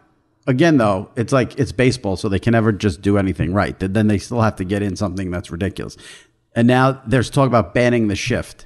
again, 0.48 0.78
though, 0.78 1.12
it's 1.18 1.34
like 1.34 1.60
it's 1.60 1.74
baseball, 1.74 2.16
so 2.16 2.30
they 2.30 2.40
can 2.40 2.54
never 2.54 2.72
just 2.72 3.02
do 3.02 3.18
anything 3.18 3.54
right. 3.54 3.78
Then 3.78 4.08
they 4.08 4.18
still 4.18 4.40
have 4.40 4.56
to 4.56 4.64
get 4.64 4.82
in 4.82 4.96
something 4.96 5.30
that's 5.30 5.52
ridiculous. 5.52 5.98
And 6.56 6.70
now 6.70 7.02
there's 7.06 7.30
talk 7.30 7.48
about 7.48 7.74
banning 7.74 8.08
the 8.08 8.16
shift. 8.16 8.66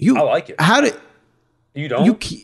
You, 0.00 0.16
I 0.16 0.22
like 0.22 0.48
it. 0.50 0.60
How 0.60 0.80
did 0.80 0.94
You 1.74 1.88
don't? 1.88 2.06
you? 2.06 2.38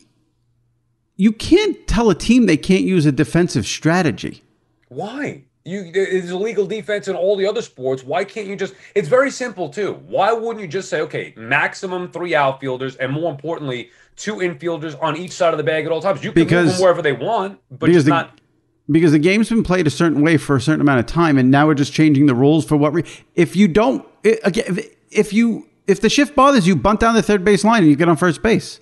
You 1.16 1.32
can't 1.32 1.86
tell 1.86 2.10
a 2.10 2.14
team 2.14 2.46
they 2.46 2.58
can't 2.58 2.84
use 2.84 3.06
a 3.06 3.12
defensive 3.12 3.66
strategy. 3.66 4.42
Why? 4.88 5.44
You 5.64 5.90
there's 5.90 6.30
illegal 6.30 6.66
defense 6.66 7.08
in 7.08 7.16
all 7.16 7.34
the 7.34 7.46
other 7.46 7.62
sports. 7.62 8.04
Why 8.04 8.22
can't 8.24 8.46
you 8.46 8.54
just? 8.54 8.74
It's 8.94 9.08
very 9.08 9.30
simple 9.32 9.68
too. 9.68 9.94
Why 10.06 10.32
wouldn't 10.32 10.60
you 10.60 10.68
just 10.68 10.88
say, 10.88 11.00
okay, 11.00 11.34
maximum 11.36 12.12
three 12.12 12.36
outfielders, 12.36 12.94
and 12.96 13.12
more 13.12 13.32
importantly, 13.32 13.90
two 14.14 14.36
infielders 14.36 14.96
on 15.02 15.16
each 15.16 15.32
side 15.32 15.52
of 15.54 15.58
the 15.58 15.64
bag 15.64 15.84
at 15.86 15.90
all 15.90 16.00
times? 16.00 16.22
You 16.22 16.30
can 16.30 16.42
move 16.42 16.50
them 16.68 16.80
wherever 16.80 17.02
they 17.02 17.14
want, 17.14 17.58
but 17.70 17.86
because 17.86 17.94
just 17.94 18.04
the- 18.06 18.10
not. 18.10 18.40
because 18.88 19.10
the 19.10 19.18
game's 19.18 19.48
been 19.48 19.64
played 19.64 19.88
a 19.88 19.90
certain 19.90 20.22
way 20.22 20.36
for 20.36 20.54
a 20.54 20.60
certain 20.60 20.82
amount 20.82 21.00
of 21.00 21.06
time, 21.06 21.36
and 21.36 21.50
now 21.50 21.66
we're 21.66 21.74
just 21.74 21.92
changing 21.92 22.26
the 22.26 22.34
rules 22.34 22.64
for 22.64 22.76
what. 22.76 22.92
Re- 22.92 23.04
if 23.34 23.56
you 23.56 23.66
don't, 23.66 24.06
i 24.24 24.38
again, 24.44 24.64
if, 24.68 24.94
if 25.10 25.32
you 25.32 25.66
if 25.86 26.00
the 26.00 26.08
shift 26.08 26.34
bothers 26.34 26.66
you, 26.66 26.76
bunt 26.76 27.00
down 27.00 27.14
the 27.14 27.22
third 27.22 27.44
base 27.44 27.64
line 27.64 27.82
and 27.82 27.90
you 27.90 27.96
get 27.96 28.08
on 28.08 28.16
first 28.16 28.42
base, 28.42 28.80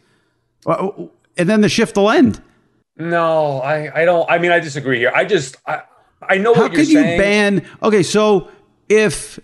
Uh, 0.66 0.88
and 1.36 1.48
then 1.48 1.60
the 1.60 1.68
shift 1.68 1.96
will 1.96 2.10
end. 2.10 2.40
No, 2.96 3.60
I 3.60 4.02
I 4.02 4.04
don't. 4.04 4.28
I 4.30 4.38
mean, 4.38 4.52
I 4.52 4.60
disagree 4.60 4.98
here. 4.98 5.12
I 5.14 5.24
just 5.24 5.56
I 5.66 5.82
I 6.28 6.38
know 6.38 6.54
How 6.54 6.62
what 6.62 6.72
you're 6.72 6.80
could 6.82 6.88
you 6.88 7.02
ban? 7.02 7.66
Okay, 7.82 8.02
so 8.02 8.48
if 8.88 9.38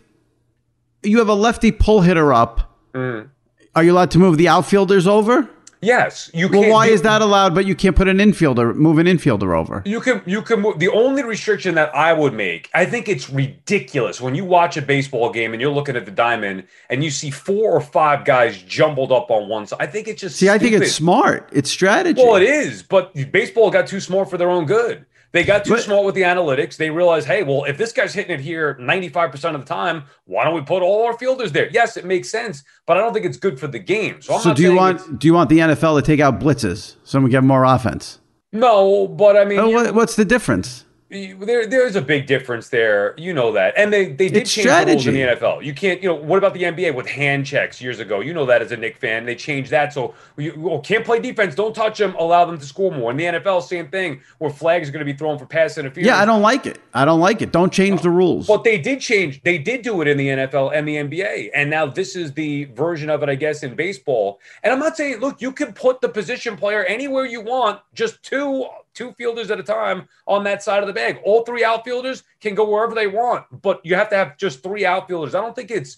you 1.02 1.18
have 1.18 1.28
a 1.28 1.34
lefty 1.34 1.72
pull 1.72 2.00
hitter 2.02 2.32
up, 2.32 2.68
Mm. 2.94 3.28
are 3.74 3.84
you 3.84 3.92
allowed 3.92 4.10
to 4.12 4.18
move 4.18 4.36
the 4.38 4.48
outfielders 4.48 5.06
over? 5.06 5.48
Yes, 5.80 6.30
you 6.34 6.48
Well, 6.48 6.60
can't. 6.62 6.72
why 6.72 6.86
you- 6.86 6.92
is 6.94 7.02
that 7.02 7.22
allowed, 7.22 7.54
but 7.54 7.66
you 7.66 7.74
can't 7.74 7.96
put 7.96 8.08
an 8.08 8.18
infielder, 8.18 8.74
move 8.74 8.98
an 8.98 9.06
infielder 9.06 9.56
over? 9.56 9.82
You 9.84 10.00
can 10.00 10.22
you 10.26 10.42
can 10.42 10.60
move. 10.60 10.78
The 10.78 10.88
only 10.88 11.22
restriction 11.22 11.74
that 11.76 11.94
I 11.94 12.12
would 12.12 12.32
make, 12.34 12.68
I 12.74 12.84
think 12.84 13.08
it's 13.08 13.28
ridiculous 13.30 14.20
when 14.20 14.34
you 14.34 14.44
watch 14.44 14.76
a 14.76 14.82
baseball 14.82 15.30
game 15.30 15.52
and 15.52 15.60
you're 15.60 15.70
looking 15.72 15.96
at 15.96 16.04
the 16.04 16.10
diamond 16.10 16.64
and 16.88 17.02
you 17.04 17.10
see 17.10 17.30
four 17.30 17.72
or 17.72 17.80
five 17.80 18.24
guys 18.24 18.60
jumbled 18.62 19.12
up 19.12 19.30
on 19.30 19.48
one 19.48 19.66
side. 19.66 19.78
I 19.80 19.86
think 19.86 20.08
it's 20.08 20.20
just 20.20 20.36
See, 20.36 20.48
I 20.48 20.58
think 20.58 20.74
it's 20.74 20.92
smart. 20.92 21.48
It's 21.52 21.70
strategy. 21.70 22.22
Well, 22.22 22.36
it 22.36 22.42
is, 22.44 22.82
but 22.82 23.12
baseball 23.32 23.70
got 23.70 23.86
too 23.86 24.00
smart 24.00 24.30
for 24.30 24.36
their 24.38 24.50
own 24.50 24.66
good. 24.66 25.04
They 25.32 25.44
got 25.44 25.64
too 25.64 25.74
But- 25.74 25.82
smart 25.82 26.04
with 26.04 26.14
the 26.16 26.22
analytics. 26.22 26.76
They 26.76 26.90
realized, 26.90 27.26
hey, 27.28 27.42
well, 27.44 27.64
if 27.64 27.78
this 27.78 27.92
guy's 27.92 28.12
hitting 28.14 28.32
it 28.34 28.40
here 28.40 28.76
95% 28.80 29.54
of 29.54 29.60
the 29.60 29.66
time, 29.66 30.04
why 30.24 30.44
don't 30.44 30.54
we 30.54 30.60
put 30.62 30.82
all 30.82 31.04
our 31.06 31.16
fielders 31.16 31.52
there? 31.52 31.68
Yes, 31.70 31.96
it 31.96 32.04
makes 32.04 32.28
sense, 32.28 32.64
but 32.86 32.96
I 32.96 33.00
don't 33.00 33.12
think 33.12 33.24
it's 33.26 33.36
good 33.36 33.60
for 33.60 33.68
the 33.68 33.78
game. 33.78 34.20
So 34.22 34.34
I'm 34.34 34.40
So 34.40 34.52
do 34.54 34.62
you 34.62 34.74
want 34.74 35.18
do 35.20 35.26
you 35.28 35.34
want 35.34 35.48
the 35.50 35.58
NFL 35.60 35.96
to 35.96 36.02
take 36.02 36.18
out 36.20 36.40
blitzes 36.40 36.96
so 37.04 37.20
we 37.20 37.30
get 37.30 37.44
more 37.44 37.64
offense? 37.64 38.18
no, 38.52 39.06
but 39.06 39.36
I 39.36 39.44
mean, 39.44 39.60
Oh, 39.60 39.68
what, 39.70 39.94
what's 39.94 40.16
the 40.16 40.24
difference? 40.24 40.84
There, 41.10 41.66
there's 41.66 41.96
a 41.96 42.00
big 42.00 42.26
difference 42.26 42.68
there. 42.68 43.14
You 43.18 43.34
know 43.34 43.50
that, 43.52 43.74
and 43.76 43.92
they 43.92 44.12
they 44.12 44.28
did 44.28 44.42
It's 44.42 44.54
change 44.54 44.68
the 44.68 44.86
rules 44.86 45.06
in 45.08 45.14
the. 45.14 45.20
NFL. 45.22 45.64
You 45.64 45.74
can't, 45.74 46.00
you 46.00 46.08
know, 46.08 46.14
what 46.14 46.38
about 46.38 46.54
the 46.54 46.62
NBA 46.62 46.94
with 46.94 47.08
hand 47.08 47.44
checks 47.44 47.80
years 47.80 47.98
ago? 47.98 48.20
You 48.20 48.32
know 48.32 48.46
that 48.46 48.62
as 48.62 48.70
a 48.70 48.76
Knick 48.76 48.96
fan, 48.96 49.26
they 49.26 49.34
changed 49.34 49.72
that. 49.72 49.92
So 49.92 50.14
you 50.36 50.54
well, 50.56 50.78
can't 50.78 51.04
play 51.04 51.18
defense, 51.18 51.56
don't 51.56 51.74
touch 51.74 51.98
them, 51.98 52.14
allow 52.16 52.44
them 52.44 52.58
to 52.58 52.64
score 52.64 52.92
more. 52.92 53.10
In 53.10 53.16
the 53.16 53.24
NFL, 53.24 53.64
same 53.64 53.88
thing, 53.88 54.20
where 54.38 54.52
flags 54.52 54.88
are 54.88 54.92
going 54.92 55.04
to 55.04 55.12
be 55.12 55.16
thrown 55.16 55.36
for 55.36 55.46
pass 55.46 55.78
interference. 55.78 56.06
Yeah, 56.06 56.20
I 56.20 56.24
don't 56.24 56.42
like 56.42 56.64
it. 56.64 56.80
I 56.94 57.04
don't 57.04 57.20
like 57.20 57.42
it. 57.42 57.50
Don't 57.50 57.72
change 57.72 58.02
the 58.02 58.10
rules. 58.10 58.46
But 58.46 58.62
they 58.62 58.78
did 58.78 59.00
change. 59.00 59.42
They 59.42 59.58
did 59.58 59.82
do 59.82 60.02
it 60.02 60.06
in 60.06 60.16
the 60.16 60.28
NFL 60.28 60.72
and 60.72 60.86
the 60.86 60.94
NBA, 60.94 61.50
and 61.56 61.68
now 61.68 61.86
this 61.86 62.14
is 62.14 62.34
the 62.34 62.66
version 62.66 63.10
of 63.10 63.24
it, 63.24 63.28
I 63.28 63.34
guess, 63.34 63.64
in 63.64 63.74
baseball. 63.74 64.38
And 64.62 64.72
I'm 64.72 64.78
not 64.78 64.96
saying, 64.96 65.18
look, 65.18 65.42
you 65.42 65.50
can 65.50 65.72
put 65.72 66.00
the 66.00 66.08
position 66.08 66.56
player 66.56 66.84
anywhere 66.84 67.26
you 67.26 67.40
want, 67.40 67.80
just 67.94 68.22
two 68.22 68.68
two 68.94 69.12
fielders 69.12 69.50
at 69.50 69.60
a 69.60 69.62
time 69.62 70.08
on 70.26 70.44
that 70.44 70.62
side 70.62 70.82
of 70.82 70.86
the 70.86 70.92
bag. 70.92 71.20
All 71.24 71.44
three 71.44 71.64
outfielders 71.64 72.22
can 72.40 72.54
go 72.54 72.68
wherever 72.68 72.94
they 72.94 73.06
want, 73.06 73.46
but 73.62 73.80
you 73.84 73.94
have 73.94 74.08
to 74.10 74.16
have 74.16 74.36
just 74.36 74.62
three 74.62 74.84
outfielders. 74.84 75.34
I 75.34 75.40
don't 75.40 75.54
think 75.54 75.70
it's 75.70 75.96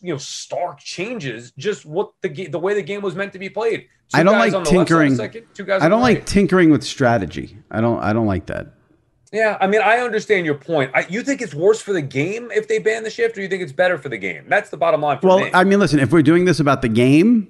you 0.00 0.12
know 0.12 0.18
stark 0.18 0.78
changes. 0.78 1.52
Just 1.58 1.84
what 1.84 2.12
the 2.22 2.28
ga- 2.28 2.48
the 2.48 2.58
way 2.58 2.74
the 2.74 2.82
game 2.82 3.02
was 3.02 3.14
meant 3.14 3.32
to 3.32 3.38
be 3.38 3.48
played. 3.48 3.88
Two 4.08 4.20
I 4.20 4.22
don't 4.22 4.34
guys 4.34 4.52
like 4.52 4.54
on 4.54 4.64
the 4.64 4.70
left 4.70 4.70
side 4.70 4.80
of 4.80 4.86
tinkering. 4.86 5.16
second, 5.16 5.46
two 5.54 5.64
guys 5.64 5.82
I 5.82 5.88
don't 5.88 6.00
like 6.00 6.18
right. 6.18 6.26
tinkering 6.26 6.70
with 6.70 6.84
strategy. 6.84 7.58
I 7.70 7.80
don't. 7.80 8.00
I 8.00 8.12
don't 8.12 8.26
like 8.26 8.46
that. 8.46 8.68
Yeah, 9.32 9.58
I 9.60 9.66
mean, 9.66 9.82
I 9.82 9.98
understand 9.98 10.46
your 10.46 10.54
point. 10.54 10.92
I, 10.94 11.04
you 11.10 11.22
think 11.22 11.42
it's 11.42 11.54
worse 11.54 11.80
for 11.80 11.92
the 11.92 12.00
game 12.00 12.50
if 12.52 12.68
they 12.68 12.78
ban 12.78 13.02
the 13.02 13.10
shift, 13.10 13.36
or 13.36 13.42
you 13.42 13.48
think 13.48 13.62
it's 13.62 13.72
better 13.72 13.98
for 13.98 14.08
the 14.08 14.16
game? 14.16 14.44
That's 14.48 14.70
the 14.70 14.76
bottom 14.76 15.00
line. 15.00 15.18
well, 15.22 15.40
me. 15.40 15.50
I 15.52 15.64
mean, 15.64 15.80
listen, 15.80 15.98
if 15.98 16.12
we're 16.12 16.22
doing 16.22 16.44
this 16.44 16.60
about 16.60 16.80
the 16.80 16.88
game, 16.88 17.48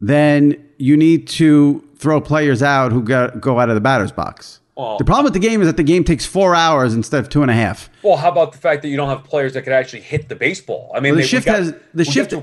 then 0.00 0.62
you 0.78 0.96
need 0.96 1.26
to 1.28 1.82
throw 1.96 2.20
players 2.20 2.62
out 2.62 2.92
who 2.92 3.02
go, 3.02 3.30
go 3.40 3.58
out 3.60 3.68
of 3.68 3.74
the 3.74 3.80
batter's 3.80 4.12
box. 4.12 4.60
The 4.76 5.04
problem 5.06 5.24
with 5.24 5.32
the 5.32 5.38
game 5.38 5.62
is 5.62 5.68
that 5.68 5.78
the 5.78 5.82
game 5.82 6.04
takes 6.04 6.26
four 6.26 6.54
hours 6.54 6.92
instead 6.92 7.20
of 7.20 7.30
two 7.30 7.40
and 7.40 7.50
a 7.50 7.54
half. 7.54 7.88
well, 8.02 8.18
how 8.18 8.30
about 8.30 8.52
the 8.52 8.58
fact 8.58 8.82
that 8.82 8.88
you 8.88 8.96
don't 8.98 9.08
have 9.08 9.24
players 9.24 9.54
that 9.54 9.62
could 9.62 9.72
actually 9.72 10.02
hit 10.02 10.28
the 10.28 10.34
baseball? 10.36 10.92
I 10.94 11.00
mean, 11.00 11.12
Well, 11.12 11.16
the 11.16 11.22
they- 11.22 11.28
shift 11.28 11.46
got- 11.46 11.56
has 11.60 11.74
the 11.94 12.04
shift, 12.04 12.30
to- 12.30 12.42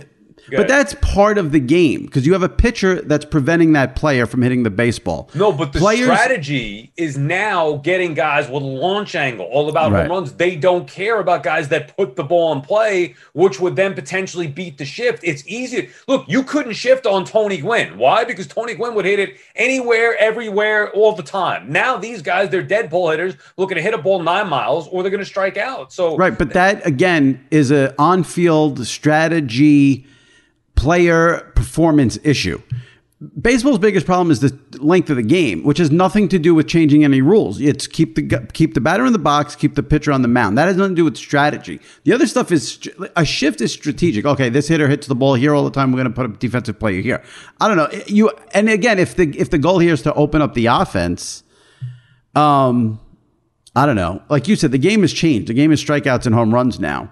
But 0.52 0.68
that's 0.68 0.96
part 1.02 1.38
of 1.38 1.52
the 1.52 1.60
game 1.60 2.06
because 2.06 2.26
you 2.26 2.34
have 2.34 2.44
a 2.44 2.50
pitcher 2.50 3.02
that's 3.02 3.26
preventing 3.26 3.74
that 3.74 3.96
player 3.96 4.26
from 4.26 4.42
hitting 4.42 4.64
the 4.64 4.70
baseball. 4.70 5.30
No, 5.34 5.52
but 5.52 5.74
the 5.74 5.80
Players- 5.80 6.06
strategy 6.06 6.92
is 6.98 7.18
now 7.18 7.78
getting 7.84 8.14
guys 8.14 8.50
with 8.50 8.62
launch 8.64 9.16
angle, 9.16 9.46
all 9.46 9.70
about 9.70 9.92
Right. 9.92 10.02
home 10.02 10.12
runs. 10.12 10.34
They 10.34 10.56
don't 10.56 10.88
care 10.88 11.20
about 11.20 11.44
guys 11.44 11.70
that 11.70 11.96
put 11.96 12.16
the 12.16 12.24
ball 12.24 12.52
in 12.54 12.62
play, 12.62 13.16
which 13.34 13.60
would 13.60 13.76
then 13.76 13.94
potentially 13.94 14.48
beat 14.48 14.78
the 14.78 14.86
shift. 14.86 15.24
It's 15.24 15.44
easy. 15.48 15.90
Look, 16.08 16.26
you 16.28 16.44
couldn't 16.44 16.74
shift 16.74 17.06
on 17.08 17.26
Tony 17.26 17.58
Gwynn. 17.58 17.98
Why? 17.98 18.24
Because 18.24 18.48
Tony 18.48 18.74
Gwynn 18.76 18.94
would 18.96 19.06
hit 19.06 19.20
it 19.20 19.36
anywhere, 19.56 20.16
everywhere, 20.20 20.90
all 20.92 21.14
the 21.14 21.24
time. 21.24 21.72
Now 21.72 21.98
these 21.98 22.22
guys, 22.22 22.50
they're 22.50 22.62
dead 22.64 22.90
ball 22.90 23.10
hitters 23.12 23.36
looking 23.58 23.76
to 23.76 23.82
hit 23.82 23.94
a 23.94 23.98
ball 23.98 24.22
nine 24.22 24.50
miles 24.50 24.88
or 24.90 25.02
they're 25.04 25.12
going 25.12 25.20
to 25.20 25.26
strike 25.26 25.58
out. 25.58 25.94
So 25.94 26.18
Right, 26.18 26.38
but 26.38 26.52
that 26.54 26.86
again 26.86 27.40
is 27.50 27.72
a 27.72 27.94
on-field 27.98 28.86
strategy 28.86 30.06
player 30.84 31.52
performance 31.56 32.20
issue. 32.24 32.62
Baseball's 33.40 33.80
biggest 33.80 34.06
problem 34.06 34.32
is 34.32 34.42
the 34.42 34.52
length 34.80 35.10
of 35.10 35.16
the 35.16 35.24
game, 35.24 35.64
which 35.64 35.78
has 35.78 35.90
nothing 35.90 36.28
to 36.28 36.38
do 36.38 36.54
with 36.54 36.68
changing 36.68 37.06
any 37.06 37.22
rules. 37.22 37.62
It's 37.62 37.88
keep 37.88 38.16
the 38.16 38.50
keep 38.52 38.74
the 38.74 38.82
batter 38.82 39.06
in 39.06 39.14
the 39.14 39.20
box, 39.20 39.56
keep 39.56 39.76
the 39.76 39.84
pitcher 39.84 40.12
on 40.12 40.24
the 40.24 40.28
mound. 40.28 40.58
That 40.58 40.68
has 40.68 40.76
nothing 40.76 40.96
to 40.96 41.00
do 41.00 41.06
with 41.06 41.16
strategy. 41.16 41.80
The 42.04 42.12
other 42.12 42.28
stuff 42.28 42.52
is 42.52 42.86
a 43.16 43.24
shift 43.24 43.62
is 43.62 43.72
strategic. 43.72 44.26
Okay, 44.26 44.50
this 44.50 44.68
hitter 44.68 44.90
hits 44.90 45.08
the 45.08 45.16
ball 45.16 45.36
here 45.36 45.56
all 45.56 45.64
the 45.64 45.72
time. 45.72 45.94
We're 45.94 46.04
going 46.04 46.14
to 46.14 46.22
put 46.22 46.26
a 46.26 46.34
defensive 46.34 46.78
player 46.78 47.02
here. 47.02 47.24
I 47.62 47.70
don't 47.70 47.78
know. 47.78 47.90
You 48.08 48.30
and 48.54 48.68
again, 48.68 49.00
if 49.00 49.16
the 49.16 49.34
if 49.40 49.50
the 49.50 49.58
goal 49.58 49.80
here 49.80 49.94
is 49.94 50.02
to 50.02 50.14
open 50.16 50.42
up 50.42 50.54
the 50.54 50.66
offense, 50.66 51.44
um, 52.36 53.00
I 53.74 53.86
don't 53.86 53.96
know. 53.96 54.22
Like 54.28 54.50
you 54.50 54.58
said, 54.58 54.72
the 54.74 54.78
game 54.78 55.00
has 55.02 55.14
changed. 55.14 55.48
The 55.48 55.54
game 55.54 55.72
is 55.72 55.82
strikeouts 55.82 56.26
and 56.26 56.36
home 56.36 56.54
runs 56.54 56.78
now. 56.78 57.10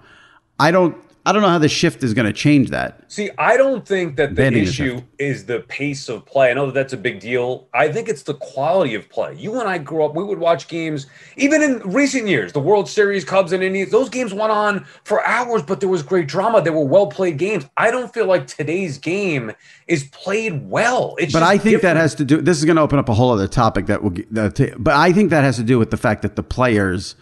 I 0.60 0.72
don't. 0.72 0.94
I 1.24 1.32
don't 1.32 1.42
know 1.42 1.48
how 1.48 1.58
the 1.58 1.68
shift 1.68 2.02
is 2.02 2.14
going 2.14 2.26
to 2.26 2.32
change 2.32 2.70
that. 2.70 3.04
See, 3.06 3.30
I 3.38 3.56
don't 3.56 3.86
think 3.86 4.16
that 4.16 4.34
the 4.34 4.52
issue 4.52 5.02
is 5.18 5.46
the 5.46 5.60
pace 5.60 6.08
of 6.08 6.26
play. 6.26 6.50
I 6.50 6.54
know 6.54 6.66
that 6.66 6.74
that's 6.74 6.92
a 6.92 6.96
big 6.96 7.20
deal. 7.20 7.68
I 7.72 7.92
think 7.92 8.08
it's 8.08 8.24
the 8.24 8.34
quality 8.34 8.96
of 8.96 9.08
play. 9.08 9.34
You 9.36 9.60
and 9.60 9.68
I 9.68 9.78
grew 9.78 10.04
up, 10.04 10.16
we 10.16 10.24
would 10.24 10.38
watch 10.40 10.66
games, 10.66 11.06
even 11.36 11.62
in 11.62 11.78
recent 11.84 12.26
years, 12.26 12.52
the 12.52 12.60
World 12.60 12.88
Series, 12.88 13.24
Cubs 13.24 13.52
and 13.52 13.62
Indians, 13.62 13.92
those 13.92 14.08
games 14.08 14.34
went 14.34 14.50
on 14.50 14.84
for 15.04 15.24
hours, 15.24 15.62
but 15.62 15.78
there 15.78 15.88
was 15.88 16.02
great 16.02 16.26
drama. 16.26 16.60
They 16.60 16.70
were 16.70 16.84
well 16.84 17.06
played 17.06 17.38
games. 17.38 17.66
I 17.76 17.92
don't 17.92 18.12
feel 18.12 18.26
like 18.26 18.48
today's 18.48 18.98
game 18.98 19.52
is 19.86 20.04
played 20.04 20.68
well. 20.68 21.14
It's 21.20 21.32
But 21.32 21.44
I 21.44 21.52
think 21.52 21.62
different. 21.76 21.82
that 21.82 21.96
has 21.98 22.16
to 22.16 22.24
do. 22.24 22.40
This 22.40 22.58
is 22.58 22.64
going 22.64 22.76
to 22.76 22.82
open 22.82 22.98
up 22.98 23.08
a 23.08 23.14
whole 23.14 23.30
other 23.30 23.46
topic 23.46 23.86
that 23.86 24.02
will. 24.02 24.10
That 24.32 24.74
but 24.78 24.94
I 24.94 25.12
think 25.12 25.30
that 25.30 25.44
has 25.44 25.56
to 25.56 25.62
do 25.62 25.78
with 25.78 25.90
the 25.92 25.96
fact 25.96 26.22
that 26.22 26.34
the 26.34 26.42
players 26.42 27.14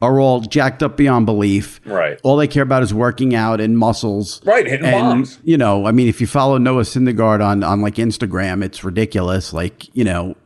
are 0.00 0.20
all 0.20 0.40
jacked 0.40 0.82
up 0.82 0.96
beyond 0.96 1.26
belief. 1.26 1.80
Right. 1.84 2.20
All 2.22 2.36
they 2.36 2.46
care 2.48 2.62
about 2.62 2.82
is 2.82 2.94
working 2.94 3.34
out 3.34 3.60
and 3.60 3.76
muscles. 3.76 4.40
Right, 4.44 4.66
hitting 4.66 4.86
and, 4.86 4.92
bombs. 4.94 5.38
You 5.42 5.58
know, 5.58 5.86
I 5.86 5.92
mean, 5.92 6.06
if 6.08 6.20
you 6.20 6.26
follow 6.26 6.56
Noah 6.58 6.82
Syndergaard 6.82 7.44
on 7.44 7.64
on 7.64 7.80
like 7.80 7.96
Instagram, 7.96 8.62
it's 8.64 8.84
ridiculous. 8.84 9.52
Like 9.52 9.94
you 9.96 10.04
know, 10.04 10.36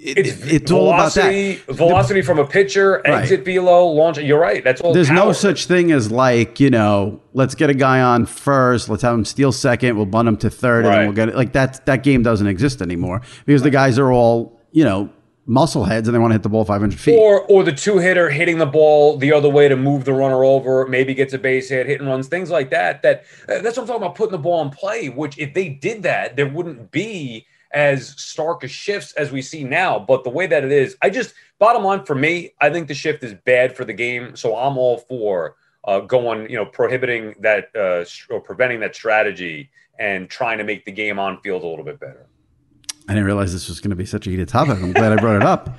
it- 0.00 0.26
It's, 0.26 0.42
it's 0.46 0.70
all 0.72 0.88
about 0.92 1.12
that. 1.14 1.22
velocity, 1.24 1.72
velocity 1.72 2.22
from 2.22 2.38
a 2.38 2.46
pitcher, 2.46 3.02
Right. 3.04 3.22
exit 3.22 3.44
velo, 3.44 3.86
launch. 3.86 4.18
You're 4.18 4.40
right. 4.40 4.62
That's 4.64 4.80
all. 4.80 4.92
There's 4.94 5.10
no 5.10 5.32
such 5.32 5.66
thing 5.66 5.92
as 5.92 6.10
like 6.10 6.58
you 6.60 6.70
know, 6.70 7.20
let's 7.34 7.54
get 7.54 7.68
a 7.70 7.74
guy 7.74 8.00
on 8.00 8.26
first, 8.26 8.88
let's 8.88 9.02
have 9.02 9.14
him 9.14 9.24
steal 9.24 9.52
second, 9.52 9.96
we'll 9.96 10.06
bunt 10.06 10.28
him 10.28 10.36
to 10.38 10.50
third, 10.50 10.84
and 10.84 10.88
Right. 10.88 10.96
then 10.98 11.06
we'll 11.06 11.14
get 11.16 11.28
it. 11.28 11.36
Like 11.36 11.52
that 11.52 11.84
that 11.86 12.02
game 12.02 12.22
doesn't 12.22 12.46
exist 12.46 12.80
anymore 12.82 13.22
because 13.46 13.62
the 13.62 13.70
guys 13.70 13.98
are 13.98 14.10
all 14.12 14.60
you 14.72 14.84
know 14.84 15.10
muscle 15.48 15.84
heads 15.84 16.06
and 16.06 16.14
they 16.14 16.18
want 16.18 16.30
to 16.30 16.34
hit 16.34 16.42
the 16.42 16.48
ball 16.48 16.64
500 16.64 17.00
feet. 17.00 17.18
Or 17.18 17.40
or 17.42 17.64
the 17.64 17.72
two 17.72 17.98
hitter 17.98 18.30
hitting 18.30 18.58
the 18.58 18.66
ball 18.66 19.16
the 19.16 19.32
other 19.32 19.48
way 19.48 19.66
to 19.68 19.76
move 19.76 20.04
the 20.04 20.12
runner 20.12 20.44
over, 20.44 20.86
maybe 20.86 21.14
gets 21.14 21.32
a 21.32 21.38
base 21.38 21.70
hit, 21.70 21.86
hit 21.86 22.00
and 22.00 22.08
runs, 22.08 22.28
things 22.28 22.50
like 22.50 22.70
that. 22.70 23.02
That 23.02 23.24
uh, 23.48 23.60
that's 23.60 23.76
what 23.76 23.82
I'm 23.82 23.86
talking 23.86 24.02
about 24.02 24.14
putting 24.14 24.32
the 24.32 24.38
ball 24.38 24.62
in 24.62 24.70
play. 24.70 25.08
Which 25.08 25.38
if 25.38 25.54
they 25.54 25.68
did 25.68 26.02
that, 26.04 26.36
there 26.36 26.48
wouldn't 26.48 26.90
be 26.90 27.46
as 27.72 28.08
stark 28.20 28.62
a 28.62 28.68
shifts 28.68 29.12
as 29.14 29.32
we 29.32 29.42
see 29.42 29.64
now. 29.64 29.98
But 29.98 30.24
the 30.24 30.30
way 30.30 30.46
that 30.46 30.64
it 30.64 30.72
is, 30.72 30.96
I 31.02 31.10
just 31.10 31.34
bottom 31.58 31.82
line 31.82 32.04
for 32.04 32.14
me, 32.14 32.52
I 32.60 32.70
think 32.70 32.88
the 32.88 32.94
shift 32.94 33.24
is 33.24 33.34
bad 33.44 33.74
for 33.74 33.84
the 33.84 33.92
game. 33.92 34.36
So 34.36 34.54
I'm 34.56 34.78
all 34.78 34.98
for 34.98 35.56
uh, 35.84 36.00
going, 36.00 36.48
you 36.50 36.56
know, 36.56 36.66
prohibiting 36.66 37.34
that 37.40 37.70
uh, 37.74 38.04
or 38.32 38.40
preventing 38.40 38.80
that 38.80 38.94
strategy 38.94 39.70
and 39.98 40.28
trying 40.28 40.58
to 40.58 40.64
make 40.64 40.84
the 40.84 40.92
game 40.92 41.18
on 41.18 41.40
field 41.40 41.64
a 41.64 41.66
little 41.66 41.84
bit 41.84 41.98
better. 41.98 42.27
I 43.08 43.12
didn't 43.12 43.24
realize 43.24 43.54
this 43.54 43.68
was 43.68 43.80
going 43.80 43.90
to 43.90 43.96
be 43.96 44.04
such 44.04 44.26
a 44.26 44.30
heated 44.30 44.48
topic. 44.48 44.76
I'm 44.82 44.92
glad 44.92 45.12
I 45.12 45.16
brought 45.16 45.36
it 45.36 45.42
up. 45.42 45.78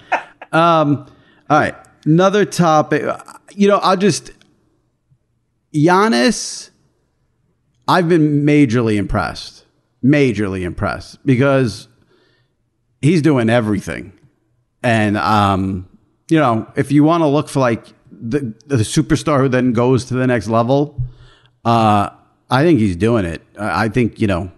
Um, 0.52 1.06
all 1.48 1.60
right, 1.60 1.76
another 2.06 2.44
topic. 2.44 3.04
You 3.52 3.68
know, 3.68 3.78
I'll 3.78 3.98
just 3.98 4.32
Giannis. 5.74 6.72
I've 7.88 8.10
been 8.10 8.46
majorly 8.46 8.98
impressed, 8.98 9.66
majorly 10.04 10.62
impressed 10.62 11.24
because 11.26 11.88
he's 13.02 13.22
doing 13.22 13.50
everything, 13.50 14.14
and 14.82 15.16
um, 15.18 15.88
you 16.30 16.40
know, 16.40 16.68
if 16.76 16.92
you 16.92 17.04
want 17.04 17.22
to 17.22 17.28
look 17.28 17.48
for 17.48 17.60
like 17.60 17.86
the 18.12 18.56
the 18.66 18.78
superstar 18.78 19.40
who 19.40 19.50
then 19.50 19.74
goes 19.74 20.06
to 20.06 20.16
the 20.16 20.26
next 20.26 20.48
level, 20.48 21.00
uh, 21.64 22.10
I 22.50 22.64
think 22.64 22.80
he's 22.80 22.96
doing 22.96 23.26
it. 23.26 23.44
I 23.58 23.86
I 23.86 23.90
think 23.90 24.20
you 24.20 24.26
know. 24.26 24.52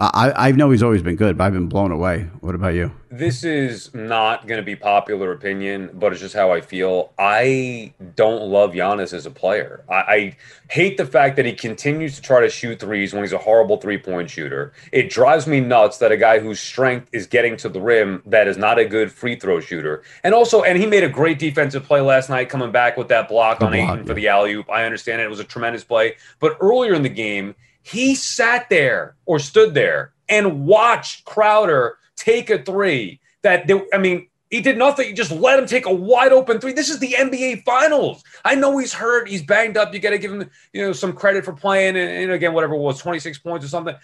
I, 0.00 0.32
I 0.36 0.52
know 0.52 0.70
he's 0.70 0.82
always 0.82 1.02
been 1.02 1.16
good, 1.16 1.36
but 1.36 1.44
I've 1.44 1.52
been 1.52 1.68
blown 1.68 1.90
away. 1.90 2.28
What 2.40 2.54
about 2.54 2.74
you? 2.74 2.92
this 3.10 3.42
is 3.42 3.92
not 3.94 4.46
going 4.46 4.58
to 4.58 4.64
be 4.64 4.76
popular 4.76 5.32
opinion, 5.32 5.90
but 5.94 6.12
it's 6.12 6.20
just 6.20 6.34
how 6.34 6.52
I 6.52 6.60
feel. 6.60 7.12
I 7.18 7.92
don't 8.16 8.42
love 8.42 8.72
Giannis 8.72 9.12
as 9.14 9.24
a 9.24 9.30
player. 9.30 9.82
I, 9.88 9.94
I 9.94 10.36
hate 10.70 10.96
the 10.98 11.06
fact 11.06 11.36
that 11.36 11.46
he 11.46 11.52
continues 11.52 12.16
to 12.16 12.22
try 12.22 12.40
to 12.40 12.50
shoot 12.50 12.80
threes 12.80 13.14
when 13.14 13.22
he's 13.22 13.32
a 13.32 13.38
horrible 13.38 13.78
three 13.78 13.98
point 13.98 14.30
shooter. 14.30 14.72
It 14.92 15.10
drives 15.10 15.46
me 15.46 15.60
nuts 15.60 15.98
that 15.98 16.12
a 16.12 16.16
guy 16.16 16.38
whose 16.38 16.60
strength 16.60 17.08
is 17.12 17.26
getting 17.26 17.56
to 17.58 17.68
the 17.68 17.80
rim 17.80 18.22
that 18.26 18.46
is 18.46 18.58
not 18.58 18.78
a 18.78 18.84
good 18.84 19.10
free 19.10 19.36
throw 19.36 19.60
shooter. 19.60 20.02
And 20.22 20.34
also, 20.34 20.62
and 20.62 20.78
he 20.78 20.86
made 20.86 21.04
a 21.04 21.08
great 21.08 21.38
defensive 21.38 21.84
play 21.84 22.00
last 22.00 22.28
night, 22.28 22.48
coming 22.48 22.70
back 22.70 22.96
with 22.96 23.08
that 23.08 23.28
block 23.28 23.60
The 23.60 23.66
on 23.66 23.72
block, 23.72 23.90
Ayton 23.90 24.06
for 24.06 24.14
the 24.14 24.28
alley 24.28 24.52
oop. 24.52 24.70
I 24.70 24.84
understand 24.84 25.20
it; 25.20 25.24
it 25.24 25.30
was 25.30 25.40
a 25.40 25.44
tremendous 25.44 25.84
play. 25.84 26.16
But 26.40 26.56
earlier 26.60 26.94
in 26.94 27.02
the 27.02 27.08
game, 27.08 27.54
he 27.88 28.14
sat 28.14 28.68
there 28.68 29.16
or 29.24 29.38
stood 29.38 29.72
there 29.72 30.12
and 30.28 30.66
watched 30.66 31.24
Crowder 31.24 31.96
take 32.16 32.50
a 32.50 32.62
three. 32.62 33.20
That 33.42 33.66
they, 33.66 33.80
I 33.94 33.98
mean, 33.98 34.28
he 34.50 34.60
did 34.60 34.76
nothing. 34.76 35.08
He 35.08 35.12
just 35.14 35.30
let 35.30 35.58
him 35.58 35.66
take 35.66 35.86
a 35.86 35.94
wide 35.94 36.32
open 36.32 36.60
three. 36.60 36.72
This 36.72 36.90
is 36.90 36.98
the 36.98 37.14
NBA 37.18 37.64
Finals. 37.64 38.22
I 38.44 38.56
know 38.56 38.76
he's 38.76 38.92
hurt. 38.92 39.28
He's 39.28 39.42
banged 39.42 39.76
up. 39.76 39.94
You 39.94 40.00
got 40.00 40.10
to 40.10 40.18
give 40.18 40.32
him, 40.32 40.50
you 40.72 40.82
know, 40.82 40.92
some 40.92 41.12
credit 41.12 41.44
for 41.44 41.52
playing. 41.52 41.96
And, 41.96 42.10
and 42.10 42.32
again, 42.32 42.52
whatever 42.52 42.74
it 42.74 42.78
was, 42.78 42.98
26 42.98 43.38
points 43.38 43.64
or 43.64 43.68
something. 43.68 43.94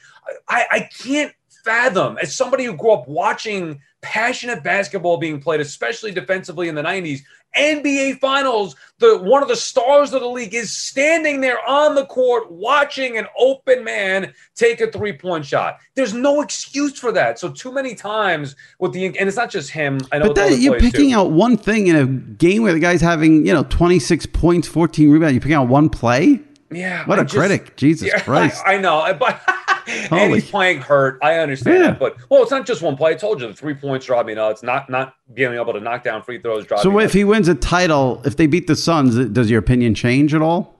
I, 0.48 0.64
I 0.70 0.80
can't 0.80 1.32
fathom 1.64 2.18
as 2.20 2.34
somebody 2.34 2.64
who 2.64 2.74
grew 2.74 2.92
up 2.92 3.08
watching 3.08 3.80
passionate 4.02 4.62
basketball 4.62 5.16
being 5.16 5.40
played, 5.40 5.60
especially 5.60 6.12
defensively 6.12 6.68
in 6.68 6.74
the 6.74 6.82
90s. 6.82 7.20
NBA 7.56 8.18
Finals, 8.18 8.74
the 8.98 9.16
one 9.18 9.40
of 9.42 9.48
the 9.48 9.56
stars 9.56 10.12
of 10.12 10.20
the 10.20 10.28
league 10.28 10.54
is 10.54 10.76
standing 10.76 11.40
there 11.40 11.64
on 11.66 11.94
the 11.94 12.04
court 12.06 12.50
watching 12.50 13.16
an 13.16 13.26
open 13.38 13.84
man 13.84 14.34
take 14.56 14.80
a 14.80 14.90
three-point 14.90 15.46
shot. 15.46 15.78
There's 15.94 16.12
no 16.12 16.42
excuse 16.42 16.98
for 16.98 17.12
that. 17.12 17.38
So 17.38 17.50
too 17.50 17.72
many 17.72 17.94
times 17.94 18.56
with 18.80 18.92
the 18.92 19.06
and 19.06 19.16
it's 19.28 19.36
not 19.36 19.50
just 19.50 19.70
him. 19.70 20.00
I 20.12 20.18
know 20.18 20.26
But 20.26 20.36
that, 20.36 20.58
you're 20.58 20.80
picking 20.80 21.10
too. 21.10 21.16
out 21.16 21.30
one 21.30 21.56
thing 21.56 21.86
in 21.86 21.96
a 21.96 22.06
game 22.06 22.62
where 22.62 22.72
the 22.72 22.80
guy's 22.80 23.00
having, 23.00 23.46
you 23.46 23.54
know, 23.54 23.62
26 23.64 24.26
points, 24.26 24.66
14 24.66 25.08
rebounds. 25.10 25.34
You're 25.34 25.40
picking 25.40 25.54
out 25.54 25.68
one 25.68 25.88
play? 25.88 26.40
Yeah, 26.74 27.06
What 27.06 27.18
a 27.18 27.22
a 27.22 27.26
critic. 27.26 27.76
Jesus 27.76 28.10
Christ. 28.22 28.62
I, 28.66 28.74
I 28.74 28.78
know, 28.80 29.14
but 29.18 29.40
and 30.10 30.32
he's 30.34 30.50
playing 30.50 30.80
hurt. 30.80 31.18
I 31.22 31.34
understand 31.38 31.78
Yeah. 31.78 31.90
that, 31.90 31.98
but 31.98 32.16
well, 32.30 32.42
it's 32.42 32.50
not 32.50 32.66
just 32.66 32.82
one 32.82 32.96
play. 32.96 33.12
I 33.12 33.14
told 33.14 33.40
you 33.40 33.48
the 33.48 33.54
three 33.54 33.74
points 33.74 34.06
drive 34.06 34.26
me 34.26 34.34
nuts. 34.34 34.62
Not 34.62 34.88
not 34.90 35.14
being 35.34 35.54
able 35.54 35.72
to 35.74 35.80
knock 35.80 36.02
down 36.04 36.22
free 36.22 36.40
throws 36.40 36.66
drive 36.66 36.80
So 36.80 36.90
if 36.98 37.04
nuts. 37.04 37.12
he 37.14 37.24
wins 37.24 37.48
a 37.48 37.54
title, 37.54 38.22
if 38.24 38.36
they 38.36 38.46
beat 38.46 38.66
the 38.66 38.76
Suns, 38.76 39.16
does 39.30 39.50
your 39.50 39.58
opinion 39.60 39.94
change 39.94 40.34
at 40.34 40.42
all? 40.42 40.74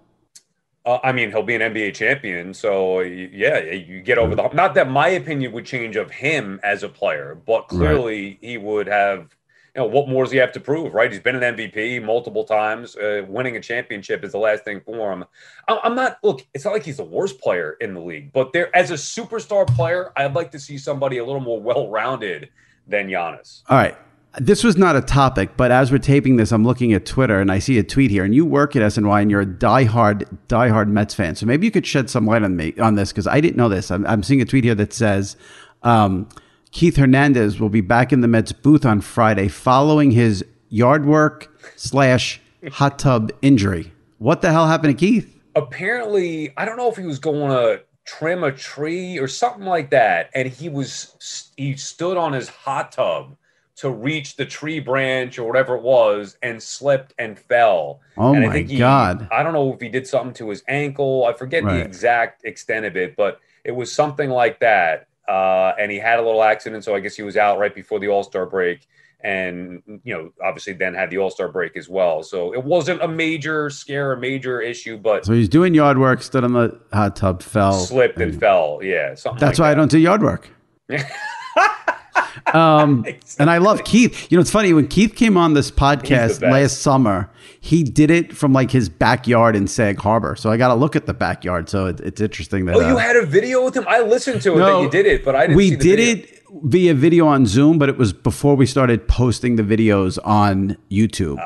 Uh, 0.86 0.98
I 1.02 1.12
mean, 1.12 1.30
he'll 1.30 1.42
be 1.42 1.54
an 1.54 1.62
NBA 1.62 1.94
champion, 1.94 2.52
so 2.52 3.00
yeah, 3.00 3.58
you 3.60 4.02
get 4.02 4.18
over 4.18 4.34
the. 4.34 4.48
Not 4.52 4.74
that 4.74 4.90
my 4.90 5.08
opinion 5.08 5.52
would 5.52 5.64
change 5.64 5.96
of 5.96 6.10
him 6.10 6.60
as 6.62 6.82
a 6.82 6.88
player, 6.90 7.38
but 7.46 7.68
clearly 7.68 8.38
he 8.42 8.58
would 8.58 8.86
have. 8.86 9.28
You 9.76 9.82
know, 9.82 9.86
what 9.88 10.08
more 10.08 10.22
does 10.24 10.30
he 10.30 10.38
have 10.38 10.52
to 10.52 10.60
prove, 10.60 10.94
right? 10.94 11.10
He's 11.10 11.20
been 11.20 11.34
an 11.42 11.56
MVP 11.56 12.04
multiple 12.04 12.44
times. 12.44 12.94
Uh, 12.96 13.22
winning 13.28 13.56
a 13.56 13.60
championship 13.60 14.22
is 14.22 14.30
the 14.32 14.38
last 14.38 14.62
thing 14.64 14.80
for 14.86 15.12
him. 15.12 15.24
I- 15.68 15.80
I'm 15.82 15.96
not. 15.96 16.18
Look, 16.22 16.46
it's 16.54 16.64
not 16.64 16.72
like 16.74 16.84
he's 16.84 16.98
the 16.98 17.04
worst 17.04 17.40
player 17.40 17.76
in 17.80 17.92
the 17.94 18.00
league, 18.00 18.32
but 18.32 18.52
there, 18.52 18.74
as 18.76 18.90
a 18.92 18.94
superstar 18.94 19.66
player, 19.66 20.12
I'd 20.16 20.34
like 20.34 20.52
to 20.52 20.60
see 20.60 20.78
somebody 20.78 21.18
a 21.18 21.24
little 21.24 21.40
more 21.40 21.60
well-rounded 21.60 22.50
than 22.86 23.08
Giannis. 23.08 23.62
All 23.68 23.76
right. 23.76 23.96
this 24.38 24.62
was 24.62 24.76
not 24.76 24.94
a 24.96 25.00
topic, 25.00 25.56
but 25.56 25.70
as 25.72 25.90
we're 25.90 25.98
taping 25.98 26.36
this, 26.36 26.52
I'm 26.52 26.64
looking 26.64 26.92
at 26.92 27.04
Twitter 27.06 27.40
and 27.40 27.50
I 27.50 27.58
see 27.58 27.78
a 27.78 27.82
tweet 27.84 28.10
here. 28.10 28.24
And 28.24 28.34
you 28.34 28.44
work 28.44 28.76
at 28.76 28.82
SNY 28.82 29.22
and 29.22 29.30
you're 29.30 29.40
a 29.40 29.46
diehard, 29.46 30.24
diehard 30.48 30.88
Mets 30.88 31.14
fan. 31.14 31.34
So 31.34 31.46
maybe 31.46 31.66
you 31.66 31.70
could 31.72 31.86
shed 31.86 32.10
some 32.10 32.26
light 32.26 32.42
on 32.44 32.56
me 32.56 32.74
on 32.80 32.94
this 32.96 33.10
because 33.12 33.26
I 33.26 33.40
didn't 33.40 33.56
know 33.56 33.68
this. 33.68 33.90
I'm, 33.90 34.06
I'm 34.06 34.22
seeing 34.22 34.40
a 34.40 34.44
tweet 34.44 34.64
here 34.64 34.74
that 34.74 34.92
says 34.92 35.36
um, 35.82 36.28
Keith 36.74 36.96
Hernandez 36.96 37.60
will 37.60 37.68
be 37.68 37.80
back 37.80 38.12
in 38.12 38.20
the 38.20 38.26
Mets 38.26 38.50
booth 38.50 38.84
on 38.84 39.00
Friday 39.00 39.46
following 39.46 40.10
his 40.10 40.44
yard 40.70 41.06
work 41.06 41.56
slash 41.76 42.40
hot 42.72 42.98
tub 42.98 43.30
injury. 43.42 43.92
What 44.18 44.42
the 44.42 44.50
hell 44.50 44.66
happened 44.66 44.98
to 44.98 45.06
Keith? 45.06 45.40
Apparently, 45.54 46.52
I 46.56 46.64
don't 46.64 46.76
know 46.76 46.90
if 46.90 46.96
he 46.96 47.04
was 47.04 47.20
going 47.20 47.50
to 47.50 47.84
trim 48.04 48.42
a 48.42 48.50
tree 48.50 49.20
or 49.20 49.28
something 49.28 49.64
like 49.64 49.90
that, 49.90 50.30
and 50.34 50.48
he 50.48 50.68
was 50.68 51.52
he 51.56 51.76
stood 51.76 52.16
on 52.16 52.32
his 52.32 52.48
hot 52.48 52.90
tub 52.90 53.36
to 53.76 53.90
reach 53.90 54.34
the 54.34 54.44
tree 54.44 54.80
branch 54.80 55.38
or 55.38 55.46
whatever 55.46 55.76
it 55.76 55.82
was 55.82 56.36
and 56.42 56.60
slipped 56.60 57.14
and 57.20 57.38
fell. 57.38 58.00
Oh 58.16 58.34
and 58.34 58.46
my 58.46 58.58
he, 58.58 58.78
God. 58.78 59.28
I 59.30 59.44
don't 59.44 59.52
know 59.52 59.72
if 59.72 59.80
he 59.80 59.88
did 59.88 60.08
something 60.08 60.34
to 60.34 60.50
his 60.50 60.64
ankle. 60.66 61.24
I 61.24 61.34
forget 61.34 61.62
Right. 61.62 61.74
the 61.74 61.84
exact 61.84 62.44
extent 62.44 62.84
of 62.84 62.96
it, 62.96 63.14
but 63.14 63.38
it 63.62 63.72
was 63.72 63.92
something 63.92 64.28
like 64.28 64.58
that. 64.58 65.06
Uh, 65.28 65.72
and 65.78 65.90
he 65.90 65.98
had 65.98 66.18
a 66.18 66.22
little 66.22 66.42
accident, 66.42 66.84
so 66.84 66.94
I 66.94 67.00
guess 67.00 67.14
he 67.16 67.22
was 67.22 67.36
out 67.36 67.58
right 67.58 67.74
before 67.74 67.98
the 67.98 68.08
All 68.08 68.22
Star 68.22 68.44
break, 68.46 68.86
and 69.20 69.82
you 70.04 70.12
know, 70.14 70.30
obviously, 70.44 70.74
then 70.74 70.92
had 70.94 71.08
the 71.10 71.18
All 71.18 71.30
Star 71.30 71.48
break 71.48 71.76
as 71.76 71.88
well. 71.88 72.22
So 72.22 72.52
it 72.52 72.62
wasn't 72.62 73.02
a 73.02 73.08
major 73.08 73.70
scare, 73.70 74.12
a 74.12 74.20
major 74.20 74.60
issue, 74.60 74.98
but 74.98 75.24
So 75.24 75.32
he's 75.32 75.48
doing 75.48 75.72
yard 75.74 75.98
work, 75.98 76.22
stood 76.22 76.44
on 76.44 76.52
the 76.52 76.78
hot 76.92 77.16
tub, 77.16 77.42
fell. 77.42 77.72
slipped 77.72 78.18
and 78.20 78.38
fell. 78.38 78.80
Yeah. 78.82 79.10
That's 79.14 79.24
like 79.24 79.58
why 79.58 79.70
I 79.70 79.74
don't 79.74 79.90
do 79.90 79.98
yard 79.98 80.22
work. 80.22 80.50
um, 82.54 83.04
and 83.38 83.48
I 83.50 83.58
love 83.58 83.84
Keith. 83.84 84.30
You 84.30 84.36
know, 84.36 84.40
it's 84.42 84.50
funny 84.50 84.72
when 84.72 84.86
Keith 84.88 85.14
came 85.16 85.36
on 85.36 85.54
this 85.54 85.70
podcast 85.70 86.42
last 86.42 86.82
summer. 86.82 87.30
He 87.60 87.82
did 87.82 88.10
it 88.10 88.36
from 88.36 88.52
like 88.52 88.70
his 88.70 88.88
backyard 88.88 89.56
in 89.56 89.66
Sag 89.66 89.98
Harbor, 89.98 90.36
so 90.36 90.50
I 90.50 90.56
got 90.58 90.68
to 90.68 90.74
look 90.74 90.94
at 90.96 91.06
the 91.06 91.14
backyard. 91.14 91.68
So 91.70 91.86
it, 91.86 92.00
it's 92.00 92.20
interesting 92.20 92.66
that 92.66 92.76
Oh, 92.76 92.80
you 92.80 92.96
uh, 92.96 92.98
had 92.98 93.16
a 93.16 93.24
video 93.24 93.64
with 93.64 93.76
him. 93.76 93.84
I 93.88 94.00
listened 94.00 94.42
to 94.42 94.52
it 94.54 94.58
No, 94.58 94.76
that 94.78 94.82
you 94.84 94.90
did 94.90 95.06
it, 95.06 95.24
but 95.24 95.34
I 95.34 95.46
didn't. 95.46 95.56
we 95.56 95.70
see 95.70 95.76
the 95.76 95.82
did 95.84 95.98
video. 95.98 96.24
it 96.24 96.40
via 96.64 96.94
video 96.94 97.26
on 97.26 97.46
Zoom, 97.46 97.78
but 97.78 97.88
it 97.88 97.96
was 97.96 98.12
before 98.12 98.54
we 98.54 98.66
started 98.66 99.08
posting 99.08 99.56
the 99.56 99.62
videos 99.62 100.18
on 100.24 100.76
YouTube. 100.90 101.36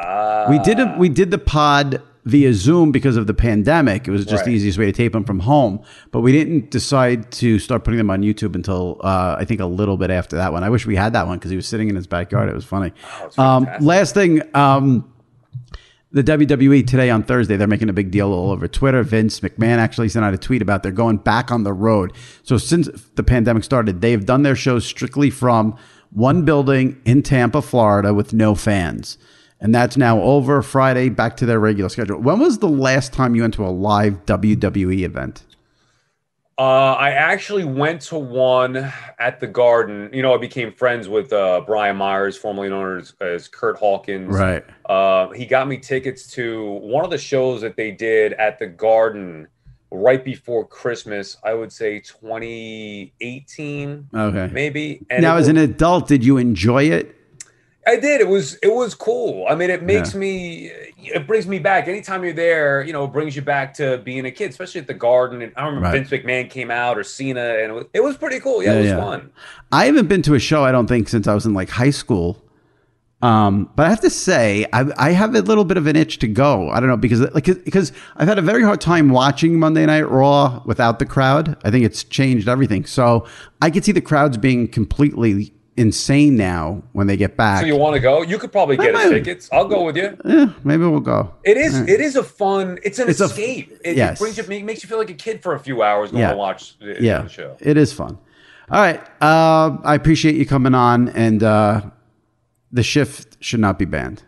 we 0.51 0.59
did 0.59 0.80
a, 0.80 0.94
we 0.99 1.09
did 1.09 1.30
the 1.30 1.38
pod 1.38 2.03
via 2.24 2.52
Zoom 2.52 2.92
because 2.92 3.16
of 3.16 3.26
the 3.26 3.34
pandemic. 3.34 4.06
It 4.06 4.10
was 4.10 4.26
just 4.26 4.44
the 4.44 4.50
easiest 4.50 4.78
way 4.78 4.86
to 4.86 4.92
tape 4.92 5.12
them 5.12 5.24
from 5.24 5.40
home. 5.40 5.80
But 6.10 6.20
we 6.20 6.32
didn't 6.32 6.70
decide 6.70 7.30
to 7.32 7.58
start 7.58 7.84
putting 7.84 7.98
them 7.98 8.10
on 8.10 8.22
YouTube 8.22 8.54
until 8.54 9.00
uh, 9.02 9.36
I 9.38 9.44
think 9.44 9.60
a 9.60 9.66
little 9.66 9.96
bit 9.96 10.10
after 10.10 10.36
that 10.36 10.52
one. 10.52 10.62
I 10.64 10.70
wish 10.70 10.86
we 10.86 10.96
had 10.96 11.12
that 11.14 11.26
one 11.26 11.38
because 11.38 11.50
he 11.50 11.56
was 11.56 11.66
sitting 11.66 11.88
in 11.88 11.96
his 11.96 12.06
backyard. 12.06 12.48
It 12.48 12.54
was 12.54 12.64
funny. 12.64 12.92
it's 13.24 13.38
um, 13.38 13.66
last 13.80 14.14
thing. 14.14 14.42
Um, 14.54 15.12
the 16.10 16.24
WWE 16.24 16.86
today 16.86 17.10
on 17.10 17.22
Thursday, 17.22 17.56
they're 17.56 17.66
making 17.66 17.90
a 17.90 17.92
big 17.92 18.10
deal 18.10 18.32
all 18.32 18.50
over 18.50 18.66
Twitter. 18.66 19.02
Vince 19.02 19.40
McMahon 19.40 19.76
actually 19.76 20.08
sent 20.08 20.24
out 20.24 20.32
a 20.32 20.38
tweet 20.38 20.62
about 20.62 20.82
they're 20.82 20.90
going 20.90 21.18
back 21.18 21.50
on 21.50 21.64
the 21.64 21.72
road. 21.72 22.12
So 22.42 22.56
since 22.56 22.88
the 23.14 23.22
pandemic 23.22 23.62
started, 23.62 24.00
they've 24.00 24.24
done 24.24 24.42
their 24.42 24.56
shows 24.56 24.86
strictly 24.86 25.28
from 25.28 25.76
one 26.10 26.46
building 26.46 27.00
in 27.04 27.22
Tampa, 27.22 27.60
Florida, 27.60 28.14
with 28.14 28.32
no 28.32 28.54
fans. 28.54 29.18
And 29.61 29.74
that's 29.74 29.96
now 29.96 30.22
over 30.22 30.62
Friday, 30.62 31.09
back 31.09 31.36
to 31.38 31.46
their 31.46 31.59
regular 31.59 31.88
schedule. 31.88 32.20
When 32.20 32.38
was 32.38 32.59
the 32.59 32.68
last 32.68 33.12
time 33.12 33.34
you 33.34 33.42
went 33.42 33.54
to 33.54 33.66
a 33.66 33.70
live 33.70 34.24
WWE 34.26 35.00
event? 35.02 35.42
Uh, 36.59 36.94
I 36.94 37.11
actually 37.11 37.64
went 37.64 38.00
to 38.02 38.18
one 38.18 38.92
at 39.20 39.38
the 39.38 39.46
Garden. 39.46 40.11
You 40.12 40.22
know, 40.22 40.34
I 40.34 40.38
became 40.38 40.72
friends 40.72 41.09
with 41.09 41.32
uh, 41.32 41.62
Brian 41.64 41.96
Myers, 41.96 42.36
formerly 42.36 42.68
known 42.68 42.98
as, 42.98 43.14
as 43.20 43.46
Kurt 43.46 43.76
Hawkins. 43.76 44.34
Right. 44.34 44.64
Uh, 44.86 45.28
he 45.30 45.46
got 45.46 45.68
me 45.68 45.78
tickets 45.78 46.26
to 46.32 46.64
one 46.82 47.04
of 47.04 47.12
the 47.12 47.18
shows 47.18 47.61
that 47.61 47.76
they 47.76 47.92
did 47.92 48.32
at 48.34 48.59
the 48.59 48.66
Garden 48.66 49.46
right 49.92 50.24
before 50.24 50.66
Christmas. 50.66 51.36
I 51.44 51.54
would 51.54 51.72
say 51.72 52.00
2018, 52.00 54.09
Okay. 54.12 54.50
maybe. 54.52 55.06
And 55.11 55.22
now, 55.22 55.36
as 55.36 55.46
an 55.46 55.59
adult, 55.59 56.09
did 56.09 56.24
you 56.24 56.38
enjoy 56.38 56.82
it? 56.84 57.14
I 57.89 57.97
did. 57.97 58.20
It 58.20 58.28
was 58.28 58.55
it 58.57 58.72
was 58.72 58.95
cool. 58.95 59.47
I 59.49 59.55
mean, 59.55 59.70
it 59.70 59.82
makes 59.82 60.14
me 60.14 60.66
it 60.99 61.26
brings 61.26 61.47
me 61.47 61.59
back. 61.59 61.89
Anytime 61.89 62.22
you're 62.22 62.34
there, 62.34 62.82
you 62.82 62.93
know, 62.93 63.05
it 63.05 63.12
brings 63.12 63.34
you 63.34 63.41
back 63.41 63.72
to 63.74 63.97
being 63.99 64.26
a 64.26 64.30
kid, 64.30 64.51
especially 64.51 64.82
at 64.82 64.86
the 64.86 64.95
Garden. 64.95 65.41
And 65.41 65.53
I 65.57 65.64
remember 65.64 65.89
Right. 65.89 66.07
Vince 66.07 66.11
McMahon 66.11 66.51
came 66.51 66.70
out 66.70 66.99
or 66.99 67.03
Cena, 67.03 67.41
and 67.41 67.70
it 67.70 67.72
was, 67.72 67.84
it 67.95 68.03
was 68.03 68.18
pretty 68.18 68.41
cool. 68.41 68.62
Yeah, 68.62 68.74
it 68.74 68.78
was 68.80 68.86
yeah. 68.89 68.97
fun. 68.99 69.30
I 69.72 69.86
haven't 69.86 70.07
been 70.07 70.20
to 70.22 70.34
a 70.34 70.39
show, 70.39 70.64
I 70.64 70.72
don't 70.72 70.86
think, 70.86 71.09
since 71.09 71.26
I 71.26 71.32
was 71.32 71.47
in 71.47 71.55
like 71.55 71.70
high 71.70 71.91
school. 71.91 72.45
Um, 73.22 73.70
but 73.74 73.86
I 73.86 73.89
have 73.89 74.01
to 74.03 74.11
say, 74.11 74.66
I, 74.72 74.84
I 74.97 75.11
have 75.12 75.34
a 75.34 75.41
little 75.41 75.64
bit 75.64 75.76
of 75.76 75.86
an 75.86 75.97
itch 75.97 76.18
to 76.18 76.28
go. 76.28 76.68
I 76.68 76.80
don't 76.80 76.89
know 76.91 76.97
because 76.97 77.20
like 77.32 77.47
because 77.47 77.93
I've 78.16 78.28
had 78.28 78.39
a 78.39 78.43
very 78.43 78.62
hard 78.62 78.82
time 78.82 79.09
watching 79.09 79.59
Monday 79.59 79.86
Night 79.86 80.09
Raw 80.09 80.62
without 80.66 80.99
the 80.99 81.07
crowd. 81.07 81.57
I 81.64 81.70
think 81.70 81.84
it's 81.86 82.05
changed 82.05 82.49
everything. 82.49 82.84
So 82.84 83.26
I 83.62 83.70
could 83.70 83.84
see 83.84 83.93
the 83.93 84.03
crowds 84.03 84.36
being 84.36 84.68
completely 84.68 85.53
insane 85.79 86.37
now 86.37 86.83
when 86.93 87.07
they 87.07 87.16
get 87.16 87.37
back. 87.37 87.61
So 87.61 87.66
you 87.66 87.76
want 87.76 87.95
to 87.95 88.01
go? 88.01 88.22
You 88.22 88.39
could 88.39 88.53
probably 88.53 88.76
get 88.76 88.93
might- 88.95 89.09
tickets. 89.09 89.49
I'll 89.53 89.68
go 89.68 89.85
with 89.85 89.97
you. 89.97 90.16
Eh, 90.24 90.49
maybe 90.64 90.83
we'll 90.85 91.01
go. 91.01 91.33
It 91.45 91.57
is. 91.57 91.74
It 91.81 92.01
is 92.01 92.16
a 92.16 92.22
fun. 92.22 92.79
It's 92.83 92.99
an 92.99 93.09
It's 93.09 93.20
a- 93.20 93.24
escape. 93.24 93.79
it, 93.85 93.97
yes. 93.97 94.18
it 94.18 94.22
brings 94.22 94.37
you, 94.37 94.45
make- 94.49 94.64
makes 94.64 94.83
you 94.83 94.89
feel 94.89 94.99
like 94.99 95.11
a 95.11 95.14
kid 95.14 95.43
for 95.43 95.55
a 95.55 95.59
few 95.61 95.83
hours 95.83 96.11
going 96.11 96.22
Yeah. 96.22 96.33
to 96.33 96.37
watch 96.37 96.79
the, 96.79 96.97
Yeah, 97.01 97.22
the 97.22 97.29
show. 97.29 97.57
it 97.61 97.76
is 97.76 97.93
fun. 97.93 98.18
All 98.70 98.81
right, 98.83 99.01
uh, 99.22 99.79
I 99.83 99.95
appreciate 99.95 100.35
you 100.35 100.45
coming 100.45 100.74
on, 100.74 101.09
and 101.11 101.43
uh, 101.43 101.81
the 102.70 102.83
shift 102.83 103.39
should 103.41 103.61
not 103.61 103.79
be 103.79 103.87
banned. 103.87 104.22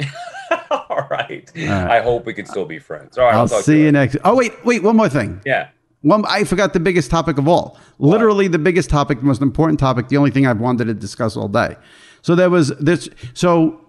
All 0.70 1.06
right. 1.10 1.50
I 1.58 2.00
hope 2.00 2.24
we 2.24 2.32
can 2.34 2.46
still 2.46 2.64
be 2.64 2.78
friends. 2.78 3.18
All 3.18 3.24
right. 3.26 3.34
I'll 3.34 3.40
I'll, 3.42 3.48
talk 3.48 3.64
see 3.64 3.72
to 3.74 3.78
you 3.78 3.84
you. 3.86 3.92
next. 3.92 4.16
Oh 4.24 4.34
wait, 4.34 4.52
wait, 4.64 4.82
one 4.82 4.96
more 4.96 5.08
thing. 5.10 5.40
Yeah. 5.44 5.68
One, 6.02 6.24
I 6.26 6.44
forgot 6.44 6.72
the 6.72 6.80
biggest 6.80 7.10
topic 7.10 7.38
of 7.38 7.46
all. 7.48 7.78
Literally 7.98 8.48
the 8.48 8.58
biggest 8.58 8.90
topic, 8.90 9.20
the 9.20 9.24
most 9.24 9.40
important 9.40 9.78
topic, 9.80 10.08
the 10.08 10.16
only 10.16 10.30
thing 10.30 10.46
I've 10.46 10.60
wanted 10.60 10.86
to 10.86 10.94
discuss 10.94 11.36
all 11.36 11.48
day. 11.48 11.76
So 12.22 12.34
there 12.34 12.50
was 12.50 12.68
this. 12.78 13.08
So 13.34 13.80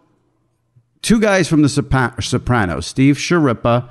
two 1.01 1.19
guys 1.19 1.47
from 1.47 1.63
the 1.63 1.67
Sopra- 1.67 2.21
Sopranos, 2.23 2.85
Steve 2.85 3.15
Schirripa 3.17 3.89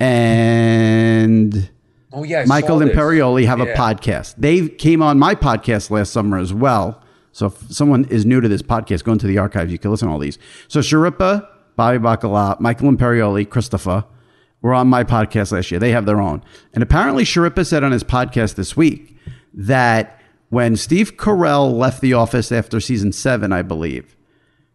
and 0.00 1.70
Oh 2.12 2.24
yeah. 2.24 2.40
I 2.40 2.44
Michael. 2.46 2.80
Imperioli, 2.80 3.46
have 3.46 3.60
a 3.60 3.66
podcast. 3.66 4.34
They 4.36 4.68
came 4.68 5.00
on 5.00 5.18
my 5.18 5.34
podcast 5.36 5.90
last 5.90 6.12
summer 6.12 6.38
as 6.38 6.52
well. 6.52 7.00
So 7.32 7.46
if 7.46 7.72
someone 7.72 8.04
is 8.06 8.26
new 8.26 8.40
to 8.40 8.48
this 8.48 8.62
podcast, 8.62 9.04
go 9.04 9.12
into 9.12 9.28
the 9.28 9.38
archives. 9.38 9.70
You 9.70 9.78
can 9.78 9.92
listen 9.92 10.08
to 10.08 10.12
all 10.12 10.18
these. 10.18 10.38
So 10.66 10.80
Schirripa, 10.80 11.46
Bobby 11.76 11.98
Bacala, 11.98 12.58
Michael 12.58 12.90
Imperioli, 12.90 13.48
Christopher 13.48 14.04
were 14.62 14.74
on 14.74 14.88
my 14.88 15.04
podcast 15.04 15.52
last 15.52 15.70
year. 15.70 15.80
They 15.80 15.92
have 15.92 16.06
their 16.06 16.20
own. 16.20 16.42
And 16.74 16.82
apparently 16.82 17.24
Schirripa 17.24 17.66
said 17.66 17.82
on 17.84 17.92
his 17.92 18.04
podcast 18.04 18.54
this 18.54 18.76
week 18.76 19.16
that 19.54 20.20
when 20.50 20.76
Steve 20.76 21.16
Carell 21.16 21.72
left 21.72 22.00
the 22.00 22.12
office 22.12 22.52
after 22.52 22.80
season 22.80 23.12
seven, 23.12 23.52
I 23.52 23.62
believe, 23.62 24.16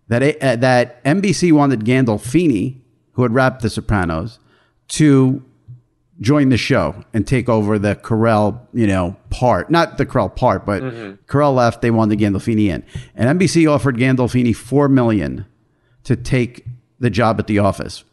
that 0.08 0.24
it, 0.24 0.42
uh, 0.42 0.56
that 0.58 1.04
NBC 1.04 1.52
wanted 1.52 1.82
Gandolfini, 1.82 2.80
who 3.14 3.24
had 3.24 3.34
wrapped 3.34 3.62
The 3.62 3.70
Sopranos, 3.70 4.40
to 4.90 5.44
join 6.22 6.50
the 6.50 6.58
show 6.58 7.04
and 7.14 7.28
take 7.28 7.50
over 7.50 7.78
the 7.78 7.96
Carell, 7.96 8.62
you 8.74 8.88
know, 8.88 9.18
part. 9.30 9.70
Not 9.70 9.98
the 9.98 10.06
Carell 10.06 10.34
part, 10.34 10.66
but 10.66 10.82
Carell 11.28 11.54
left. 11.56 11.82
They 11.82 11.92
wanted 11.92 12.20
Gandolfini 12.20 12.68
in, 12.68 12.84
and 13.16 13.40
NBC 13.40 13.70
offered 13.70 13.98
Gandolfini 13.98 14.56
four 14.56 14.88
million 14.88 15.46
to 16.06 16.16
take 16.16 16.66
the 17.00 17.10
job 17.10 17.40
at 17.40 17.48
the 17.48 17.60
office. 17.60 18.04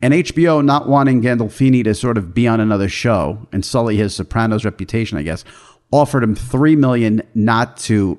And 0.00 0.14
HBO, 0.14 0.64
not 0.64 0.88
wanting 0.88 1.22
Gandolfini 1.22 1.82
to 1.84 1.94
sort 1.94 2.18
of 2.18 2.32
be 2.32 2.46
on 2.46 2.60
another 2.60 2.88
show 2.88 3.46
and 3.52 3.64
sully 3.64 3.96
his 3.96 4.14
Sopranos 4.14 4.64
reputation, 4.64 5.18
I 5.18 5.22
guess, 5.22 5.44
offered 5.90 6.22
him 6.22 6.34
three 6.34 6.76
million 6.76 7.22
not 7.34 7.76
to 7.78 8.18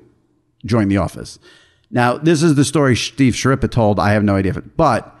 join 0.66 0.88
the 0.88 0.98
office. 0.98 1.38
Now, 1.90 2.18
this 2.18 2.42
is 2.42 2.54
the 2.54 2.64
story 2.64 2.96
Steve 2.96 3.32
Schirripa 3.34 3.70
told. 3.70 3.98
I 3.98 4.12
have 4.12 4.22
no 4.22 4.36
idea, 4.36 4.50
if 4.50 4.58
it, 4.58 4.76
but 4.76 5.16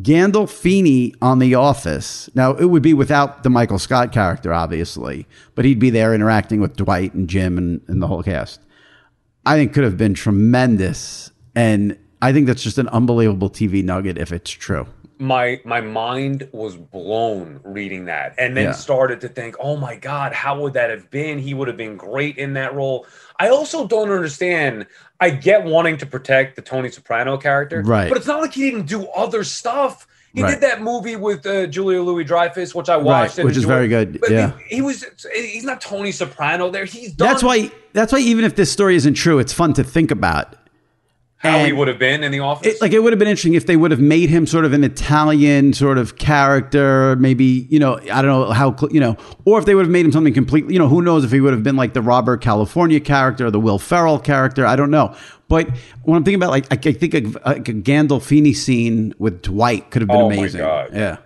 Gandolfini 0.00 1.14
on 1.22 1.38
The 1.38 1.54
Office. 1.54 2.28
Now, 2.34 2.54
it 2.54 2.66
would 2.66 2.82
be 2.82 2.94
without 2.94 3.42
the 3.42 3.50
Michael 3.50 3.78
Scott 3.78 4.12
character, 4.12 4.52
obviously, 4.52 5.26
but 5.54 5.64
he'd 5.64 5.78
be 5.78 5.90
there 5.90 6.14
interacting 6.14 6.60
with 6.60 6.76
Dwight 6.76 7.14
and 7.14 7.28
Jim 7.28 7.58
and, 7.58 7.80
and 7.86 8.02
the 8.02 8.06
whole 8.06 8.22
cast. 8.22 8.60
I 9.46 9.56
think 9.56 9.72
could 9.72 9.84
have 9.84 9.96
been 9.96 10.14
tremendous. 10.14 11.30
And 11.54 11.98
I 12.22 12.32
think 12.32 12.46
that's 12.46 12.62
just 12.62 12.78
an 12.78 12.88
unbelievable 12.88 13.50
TV 13.50 13.84
nugget 13.84 14.18
if 14.18 14.32
it's 14.32 14.50
true. 14.50 14.86
My 15.18 15.60
my 15.64 15.80
mind 15.80 16.48
was 16.52 16.76
blown 16.76 17.60
reading 17.62 18.06
that 18.06 18.34
and 18.38 18.56
then 18.56 18.64
Yeah. 18.64 18.72
started 18.72 19.20
to 19.20 19.28
think 19.28 19.54
oh 19.60 19.76
my 19.76 19.94
god 19.96 20.32
how 20.32 20.58
would 20.60 20.72
that 20.74 20.90
have 20.90 21.08
been 21.10 21.38
he 21.38 21.54
would 21.54 21.68
have 21.68 21.76
been 21.76 21.96
great 21.96 22.36
in 22.36 22.54
that 22.54 22.74
role 22.74 23.06
i 23.38 23.48
also 23.48 23.86
don't 23.86 24.10
understand 24.10 24.86
i 25.20 25.30
get 25.30 25.62
wanting 25.64 25.96
to 25.98 26.06
protect 26.06 26.56
the 26.56 26.62
tony 26.62 26.90
soprano 26.90 27.36
character 27.36 27.82
Right. 27.82 28.08
but 28.08 28.18
it's 28.18 28.26
not 28.26 28.40
like 28.40 28.54
he 28.54 28.68
didn't 28.70 28.86
do 28.86 29.06
other 29.08 29.44
stuff 29.44 30.06
he 30.34 30.42
Right. 30.42 30.50
did 30.54 30.62
that 30.62 30.82
movie 30.82 31.14
with 31.14 31.46
uh, 31.46 31.68
Julia 31.68 32.02
Louis 32.02 32.24
Dreyfus, 32.24 32.74
which 32.74 32.88
I 32.88 32.96
watched, 32.96 33.38
and 33.38 33.46
which 33.46 33.56
is 33.56 33.62
very 33.62 33.86
good, 33.86 34.20
But 34.20 34.32
yeah. 34.32 34.50
he, 34.68 34.74
he 34.76 34.82
was—he's 34.82 35.62
not 35.62 35.80
Tony 35.80 36.10
Soprano. 36.10 36.70
There, 36.70 36.86
he's 36.86 37.12
done. 37.12 37.28
That's 37.28 37.40
why. 37.44 37.70
That's 37.92 38.12
why 38.12 38.18
even 38.18 38.44
if 38.44 38.56
this 38.56 38.68
story 38.72 38.96
isn't 38.96 39.14
true, 39.14 39.38
it's 39.38 39.52
fun 39.52 39.74
to 39.74 39.84
think 39.84 40.10
about. 40.10 40.56
How 41.44 41.64
he 41.64 41.72
would 41.72 41.88
have 41.88 41.98
been 41.98 42.22
in 42.24 42.32
the 42.32 42.40
office. 42.40 42.74
It, 42.74 42.80
like 42.80 42.92
it 42.92 43.00
would 43.00 43.12
have 43.12 43.18
been 43.18 43.28
interesting 43.28 43.54
if 43.54 43.66
they 43.66 43.76
would 43.76 43.90
have 43.90 44.00
made 44.00 44.30
him 44.30 44.46
sort 44.46 44.64
of 44.64 44.72
an 44.72 44.82
Italian 44.84 45.72
sort 45.72 45.98
of 45.98 46.16
character, 46.16 47.16
maybe 47.16 47.66
you 47.70 47.78
know 47.78 47.98
I 48.12 48.22
don't 48.22 48.26
know 48.26 48.52
how 48.52 48.76
you 48.90 49.00
know, 49.00 49.16
or 49.44 49.58
if 49.58 49.64
they 49.66 49.74
would 49.74 49.84
have 49.84 49.90
made 49.92 50.04
him 50.04 50.12
something 50.12 50.34
completely 50.34 50.72
you 50.72 50.78
know 50.78 50.88
who 50.88 51.02
knows 51.02 51.24
if 51.24 51.30
he 51.30 51.40
would 51.40 51.52
have 51.52 51.62
been 51.62 51.76
like 51.76 51.92
the 51.92 52.02
Robert 52.02 52.40
California 52.40 53.00
character, 53.00 53.46
or 53.46 53.50
the 53.50 53.60
Will 53.60 53.78
Ferrell 53.78 54.18
character, 54.18 54.66
I 54.66 54.76
don't 54.76 54.90
know. 54.90 55.14
But 55.48 55.68
when 56.04 56.16
I'm 56.16 56.24
thinking 56.24 56.42
about 56.42 56.50
like 56.50 56.66
I, 56.72 56.88
I 56.88 56.92
think 56.92 57.14
a, 57.14 57.20
like 57.46 57.68
a 57.68 57.74
Gandolfini 57.74 58.54
scene 58.56 59.14
with 59.18 59.42
Dwight 59.42 59.90
could 59.90 60.02
have 60.02 60.08
been 60.08 60.16
Oh 60.16 60.28
my 60.30 60.36
amazing. 60.36 60.60
God. 60.60 60.90
Yeah, 60.94 61.18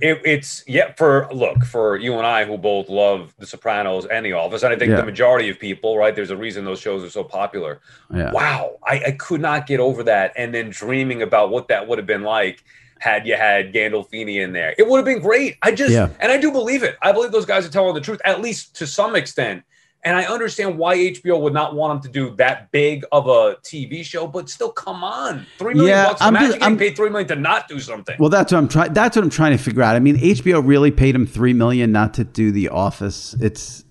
It, 0.00 0.20
it's 0.24 0.62
yeah 0.66 0.92
for 0.96 1.28
look 1.32 1.64
for 1.64 1.96
you 1.96 2.14
and 2.14 2.26
I 2.26 2.44
who 2.44 2.58
both 2.58 2.88
love 2.88 3.34
The 3.38 3.46
Sopranos 3.46 4.06
and 4.06 4.24
The 4.26 4.32
Office, 4.32 4.62
and 4.62 4.72
I 4.72 4.76
think 4.76 4.90
Yeah. 4.90 4.96
the 4.96 5.04
majority 5.04 5.48
of 5.48 5.58
people, 5.58 5.96
right? 5.96 6.14
There's 6.14 6.30
a 6.30 6.36
reason 6.36 6.64
those 6.64 6.80
shows 6.80 7.02
are 7.04 7.10
so 7.10 7.24
popular. 7.24 7.80
Yeah. 8.12 8.30
Wow, 8.32 8.76
I, 8.86 9.02
I 9.06 9.10
could 9.12 9.40
not 9.40 9.66
get 9.66 9.80
over 9.80 10.02
that, 10.04 10.32
and 10.36 10.52
then 10.54 10.70
dreaming 10.70 11.22
about 11.22 11.50
what 11.50 11.68
that 11.68 11.88
would 11.88 11.98
have 11.98 12.06
been 12.06 12.22
like 12.22 12.62
had 12.98 13.26
you 13.26 13.36
had 13.36 13.72
Gandolfini 13.72 14.42
in 14.42 14.52
there. 14.52 14.74
It 14.78 14.86
would 14.88 14.98
have 14.98 15.04
been 15.04 15.20
great. 15.20 15.56
I 15.62 15.72
just 15.72 15.92
Yeah. 15.92 16.08
and 16.20 16.30
I 16.30 16.38
do 16.38 16.50
believe 16.52 16.82
it. 16.82 16.96
I 17.02 17.12
believe 17.12 17.32
those 17.32 17.46
guys 17.46 17.66
are 17.66 17.70
telling 17.70 17.94
the 17.94 18.00
truth, 18.00 18.20
at 18.24 18.40
least 18.40 18.76
to 18.76 18.86
some 18.86 19.16
extent. 19.16 19.62
And 20.06 20.16
I 20.16 20.24
understand 20.24 20.76
why 20.76 20.96
HBO 20.96 21.40
would 21.40 21.54
not 21.54 21.74
want 21.74 21.96
him 21.96 22.02
to 22.12 22.18
do 22.18 22.36
that 22.36 22.70
big 22.72 23.04
of 23.10 23.26
a 23.26 23.56
TV 23.64 24.04
show, 24.04 24.26
but 24.26 24.50
still, 24.50 24.70
come 24.70 25.02
on, 25.02 25.46
three 25.58 25.72
million 25.72 25.96
Yeah, 25.96 26.06
bucks. 26.08 26.20
I'm 26.20 26.28
Imagine 26.36 26.46
just- 26.48 26.58
getting 26.60 26.72
I'm- 26.74 26.78
paid 26.78 26.96
three 26.96 27.08
million 27.08 27.28
to 27.28 27.36
not 27.36 27.68
do 27.68 27.80
something. 27.80 28.16
Well, 28.18 28.28
that's 28.28 28.52
what 28.52 28.58
I'm 28.58 28.68
trying. 28.68 28.92
That's 28.92 29.16
what 29.16 29.22
I'm 29.22 29.30
trying 29.30 29.52
to 29.56 29.62
figure 29.62 29.82
out. 29.82 29.96
I 29.96 30.00
mean, 30.00 30.16
HBO 30.18 30.60
really 30.60 30.90
paid 30.90 31.14
him 31.14 31.26
three 31.26 31.54
million 31.54 31.90
not 31.90 32.12
to 32.14 32.24
do 32.24 32.52
The 32.52 32.68
Office. 32.68 33.34
It's 33.40 33.84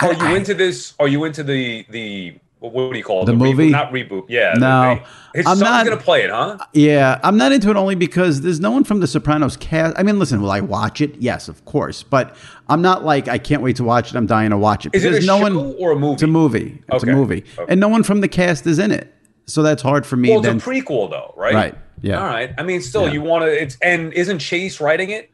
Are 0.00 0.14
you 0.14 0.34
into 0.36 0.54
this? 0.54 0.94
Are 0.98 1.06
you 1.08 1.24
into 1.24 1.42
the 1.42 1.84
the 1.90 2.36
what 2.70 2.92
do 2.92 2.98
you 2.98 3.04
call 3.04 3.22
it? 3.22 3.26
The 3.26 3.32
reboot? 3.32 3.38
movie? 3.38 3.70
Not 3.70 3.92
reboot. 3.92 4.24
Yeah. 4.28 4.54
No. 4.56 4.94
the- 4.94 5.38
his 5.38 5.46
I'm 5.46 5.58
not- 5.58 5.84
gonna 5.86 5.96
play 5.96 6.22
it, 6.24 6.30
huh? 6.30 6.58
Yeah, 6.74 7.18
I'm 7.24 7.36
not 7.38 7.52
into 7.52 7.70
it 7.70 7.76
only 7.76 7.94
because 7.94 8.42
there's 8.42 8.60
no 8.60 8.70
one 8.70 8.84
from 8.84 9.00
The 9.00 9.06
Sopranos 9.06 9.56
cast. 9.56 9.98
I 9.98 10.02
mean, 10.02 10.18
listen, 10.18 10.42
will 10.42 10.50
I 10.50 10.60
watch 10.60 11.00
it? 11.00 11.14
Yes, 11.18 11.48
of 11.48 11.64
course, 11.64 12.02
but 12.02 12.36
I'm 12.68 12.82
not 12.82 13.02
like 13.04 13.28
I 13.28 13.38
can't 13.38 13.62
wait 13.62 13.76
to 13.76 13.84
watch 13.84 14.10
it. 14.10 14.16
I'm 14.16 14.26
dying 14.26 14.50
to 14.50 14.58
watch 14.58 14.84
it. 14.84 14.94
Is 14.94 15.04
it 15.04 15.14
a 15.14 15.26
no 15.26 15.38
show 15.38 15.42
one, 15.42 15.74
or 15.78 15.92
a 15.92 15.96
movie? 15.96 16.12
It's 16.14 16.22
a 16.22 16.26
movie. 16.26 16.82
It's 16.92 17.02
Okay, 17.02 17.12
a 17.12 17.16
movie, 17.16 17.44
okay. 17.58 17.64
and 17.72 17.80
no 17.80 17.88
one 17.88 18.02
from 18.02 18.20
the 18.20 18.28
cast 18.28 18.66
is 18.66 18.78
in 18.78 18.90
it, 18.90 19.12
so 19.46 19.62
that's 19.62 19.80
hard 19.82 20.04
for 20.04 20.16
me. 20.16 20.28
Well, 20.28 20.40
it's 20.40 20.46
then 20.46 20.56
a 20.56 20.60
prequel 20.60 21.08
though, 21.10 21.32
right? 21.36 21.54
Right, 21.54 21.74
yeah. 22.02 22.18
All 22.20 22.26
right. 22.26 22.52
I 22.58 22.62
mean, 22.62 22.82
still, 22.82 23.06
Yeah. 23.06 23.12
you 23.14 23.22
want 23.22 23.44
to? 23.44 23.50
It's 23.62 23.78
and 23.80 24.12
isn't 24.12 24.38
Chase 24.40 24.80
writing 24.82 25.08
it? 25.10 25.30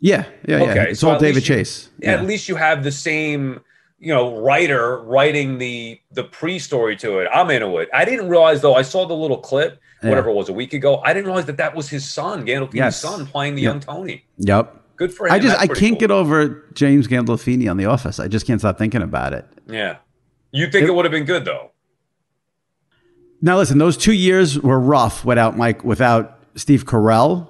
yeah, 0.00 0.24
yeah, 0.46 0.58
yeah. 0.62 0.82
It's 0.84 1.00
so 1.00 1.10
all 1.10 1.18
David 1.18 1.46
you- 1.46 1.54
Chase. 1.56 1.90
At 2.02 2.24
least 2.24 2.48
you 2.48 2.54
have 2.56 2.82
the 2.82 2.92
same, 2.92 3.60
you 3.98 4.14
know, 4.14 4.40
writer 4.40 4.98
writing 5.02 5.58
the 5.58 6.00
the 6.12 6.24
pre-story 6.24 6.96
to 6.96 7.18
it. 7.18 7.28
I'm 7.34 7.50
into 7.50 7.78
it. 7.78 7.88
I 7.92 8.04
didn't 8.04 8.28
realize 8.28 8.60
though. 8.62 8.74
I 8.74 8.82
saw 8.82 9.06
the 9.06 9.14
little 9.14 9.38
clip, 9.38 9.80
Yeah. 10.02 10.10
whatever 10.10 10.30
it 10.30 10.34
was, 10.34 10.48
a 10.48 10.52
week 10.52 10.72
ago. 10.72 11.00
I 11.04 11.12
didn't 11.12 11.26
realize 11.26 11.46
that 11.46 11.56
that 11.56 11.74
was 11.74 11.88
his 11.88 12.08
son, 12.08 12.46
Gandolfini's 12.46 12.74
Yes. 12.74 13.00
son, 13.00 13.26
playing 13.26 13.54
the 13.56 13.62
Yep. 13.62 13.70
young 13.72 13.80
Tony. 13.80 14.24
Yep. 14.38 14.74
Good 14.96 15.12
for 15.14 15.26
him. 15.26 15.32
I 15.32 15.38
just 15.38 15.58
That's 15.58 15.70
I 15.70 15.74
can't 15.74 15.92
cool. 15.92 16.00
get 16.00 16.10
over 16.10 16.64
James 16.74 17.06
Gandolfini 17.08 17.70
on 17.70 17.76
The 17.76 17.84
Office. 17.86 18.18
I 18.18 18.26
just 18.28 18.46
can't 18.46 18.60
stop 18.60 18.78
thinking 18.78 19.02
about 19.02 19.32
it. 19.32 19.46
Yeah. 19.68 19.96
You 20.52 20.68
think 20.70 20.86
it, 20.88 20.94
would 20.94 21.04
have 21.04 21.12
been 21.12 21.24
good 21.24 21.44
though? 21.44 21.70
Now 23.40 23.56
listen, 23.58 23.78
those 23.78 23.96
two 23.96 24.12
years 24.12 24.58
were 24.58 24.80
rough 24.80 25.24
without 25.24 25.56
Mike, 25.56 25.84
without 25.84 26.38
Steve 26.56 26.84
Carell, 26.84 27.48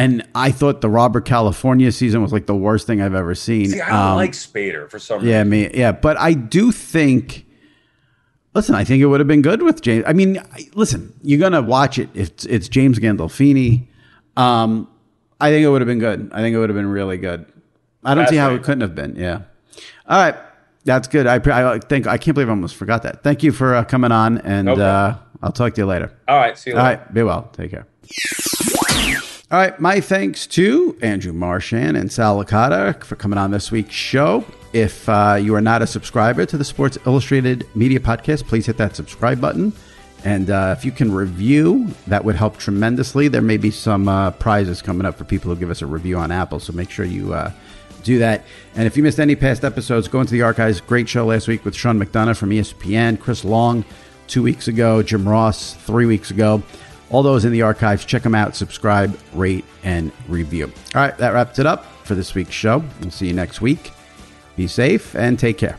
and 0.00 0.26
I 0.34 0.50
thought 0.50 0.80
the 0.80 0.88
Robert 0.88 1.24
California 1.24 1.92
season 1.92 2.22
was 2.22 2.32
like 2.32 2.46
the 2.46 2.54
worst 2.54 2.86
thing 2.86 3.00
I've 3.02 3.14
ever 3.14 3.34
seen. 3.34 3.68
See, 3.70 3.80
I 3.80 3.88
don't 3.88 3.96
Um, 3.98 4.16
like 4.16 4.32
Spader 4.32 4.88
for 4.90 4.98
some 4.98 5.18
reason. 5.18 5.30
Yeah, 5.30 5.44
me, 5.44 5.70
yeah, 5.74 5.92
but 5.92 6.18
I 6.18 6.32
do 6.34 6.72
think. 6.72 7.46
Listen, 8.54 8.74
I 8.74 8.82
think 8.82 9.00
it 9.00 9.06
would 9.06 9.20
have 9.20 9.28
been 9.28 9.42
good 9.42 9.62
with 9.62 9.80
James. 9.80 10.04
I 10.08 10.12
mean, 10.12 10.38
I- 10.38 10.68
listen, 10.74 11.12
you're 11.22 11.38
gonna 11.38 11.62
watch 11.62 11.98
it. 11.98 12.08
It's 12.14 12.44
it's 12.46 12.68
James 12.68 12.98
Gandolfini. 12.98 13.86
Um, 14.36 14.88
I 15.40 15.50
think 15.50 15.64
it 15.64 15.68
would 15.68 15.80
have 15.80 15.86
been 15.86 16.00
good. 16.00 16.30
I 16.32 16.40
think 16.40 16.54
it 16.54 16.58
would 16.58 16.68
have 16.68 16.76
been 16.76 16.88
really 16.90 17.16
good. 17.16 17.46
I 18.04 18.14
don't 18.14 18.28
see 18.28 18.36
how 18.36 18.52
it 18.54 18.62
couldn't 18.62 18.80
have 18.80 18.94
been. 18.94 19.14
Yeah. 19.16 19.42
All 20.08 20.18
right, 20.20 20.34
that's 20.84 21.06
good. 21.06 21.26
I 21.26 21.36
I 21.36 21.78
think 21.78 22.06
I 22.06 22.18
can't 22.18 22.34
believe 22.34 22.48
I 22.48 22.52
almost 22.52 22.74
forgot 22.76 23.02
that. 23.04 23.22
Thank 23.22 23.42
you 23.42 23.52
for 23.52 23.74
uh, 23.74 23.84
coming 23.84 24.10
on, 24.10 24.38
and 24.38 24.68
uh, 24.68 25.16
I'll 25.42 25.52
talk 25.52 25.74
to 25.74 25.80
you 25.82 25.86
later. 25.86 26.10
All 26.26 26.36
right. 26.38 26.58
See 26.58 26.70
you 26.70 26.76
All 26.76 26.82
later. 26.82 26.98
right, 27.02 27.14
be 27.14 27.22
well. 27.22 27.50
Take 27.52 27.70
care. 27.70 27.86
All 29.52 29.58
right, 29.58 29.80
my 29.80 30.00
thanks 30.00 30.46
to 30.46 30.96
Andrew 31.02 31.32
Marchand 31.32 31.96
and 31.96 32.12
Sal 32.12 32.38
Licata 32.38 33.02
for 33.02 33.16
coming 33.16 33.36
on 33.36 33.50
this 33.50 33.72
week's 33.72 33.96
show. 33.96 34.44
If 34.72 35.08
uh, 35.08 35.38
you 35.42 35.56
are 35.56 35.60
not 35.60 35.82
a 35.82 35.88
subscriber 35.88 36.46
to 36.46 36.56
the 36.56 36.64
Sports 36.64 36.98
Illustrated 37.04 37.66
Media 37.74 37.98
Podcast, 37.98 38.46
please 38.46 38.66
hit 38.66 38.76
that 38.76 38.94
subscribe 38.94 39.40
button. 39.40 39.72
And 40.24 40.50
uh, 40.50 40.76
if 40.78 40.84
you 40.84 40.92
can 40.92 41.10
review, 41.10 41.88
that 42.06 42.24
would 42.24 42.36
help 42.36 42.58
tremendously. 42.58 43.26
There 43.26 43.42
may 43.42 43.56
be 43.56 43.72
some 43.72 44.06
uh, 44.08 44.30
prizes 44.30 44.82
coming 44.82 45.04
up 45.04 45.18
for 45.18 45.24
people 45.24 45.52
who 45.52 45.58
give 45.58 45.70
us 45.70 45.82
a 45.82 45.86
review 45.86 46.16
on 46.16 46.30
Apple, 46.30 46.60
so 46.60 46.72
make 46.72 46.88
sure 46.88 47.04
you 47.04 47.34
uh, 47.34 47.50
do 48.04 48.20
that. 48.20 48.44
And 48.76 48.86
if 48.86 48.96
you 48.96 49.02
missed 49.02 49.18
any 49.18 49.34
past 49.34 49.64
episodes, 49.64 50.06
go 50.06 50.20
into 50.20 50.32
the 50.32 50.42
archives. 50.42 50.80
Great 50.80 51.08
show 51.08 51.26
last 51.26 51.48
week 51.48 51.64
with 51.64 51.74
Sean 51.74 51.98
McDonough 52.00 52.36
from 52.36 52.50
ESPN, 52.50 53.18
Chris 53.18 53.44
Long 53.44 53.84
two 54.28 54.44
weeks 54.44 54.68
ago, 54.68 55.02
Jim 55.02 55.28
Ross 55.28 55.74
three 55.74 56.06
weeks 56.06 56.30
ago. 56.30 56.62
All 57.10 57.22
those 57.22 57.44
in 57.44 57.52
the 57.52 57.62
archives. 57.62 58.04
Check 58.04 58.22
them 58.22 58.34
out. 58.34 58.54
Subscribe, 58.56 59.18
rate, 59.34 59.64
and 59.82 60.12
review. 60.28 60.72
All 60.94 61.02
right, 61.02 61.16
that 61.18 61.30
wraps 61.30 61.58
it 61.58 61.66
up 61.66 61.84
for 62.04 62.14
this 62.14 62.34
week's 62.34 62.52
show. 62.52 62.82
We'll 63.00 63.10
see 63.10 63.26
you 63.26 63.34
next 63.34 63.60
week. 63.60 63.92
Be 64.56 64.66
safe 64.66 65.14
and 65.14 65.38
take 65.38 65.58
care. 65.58 65.78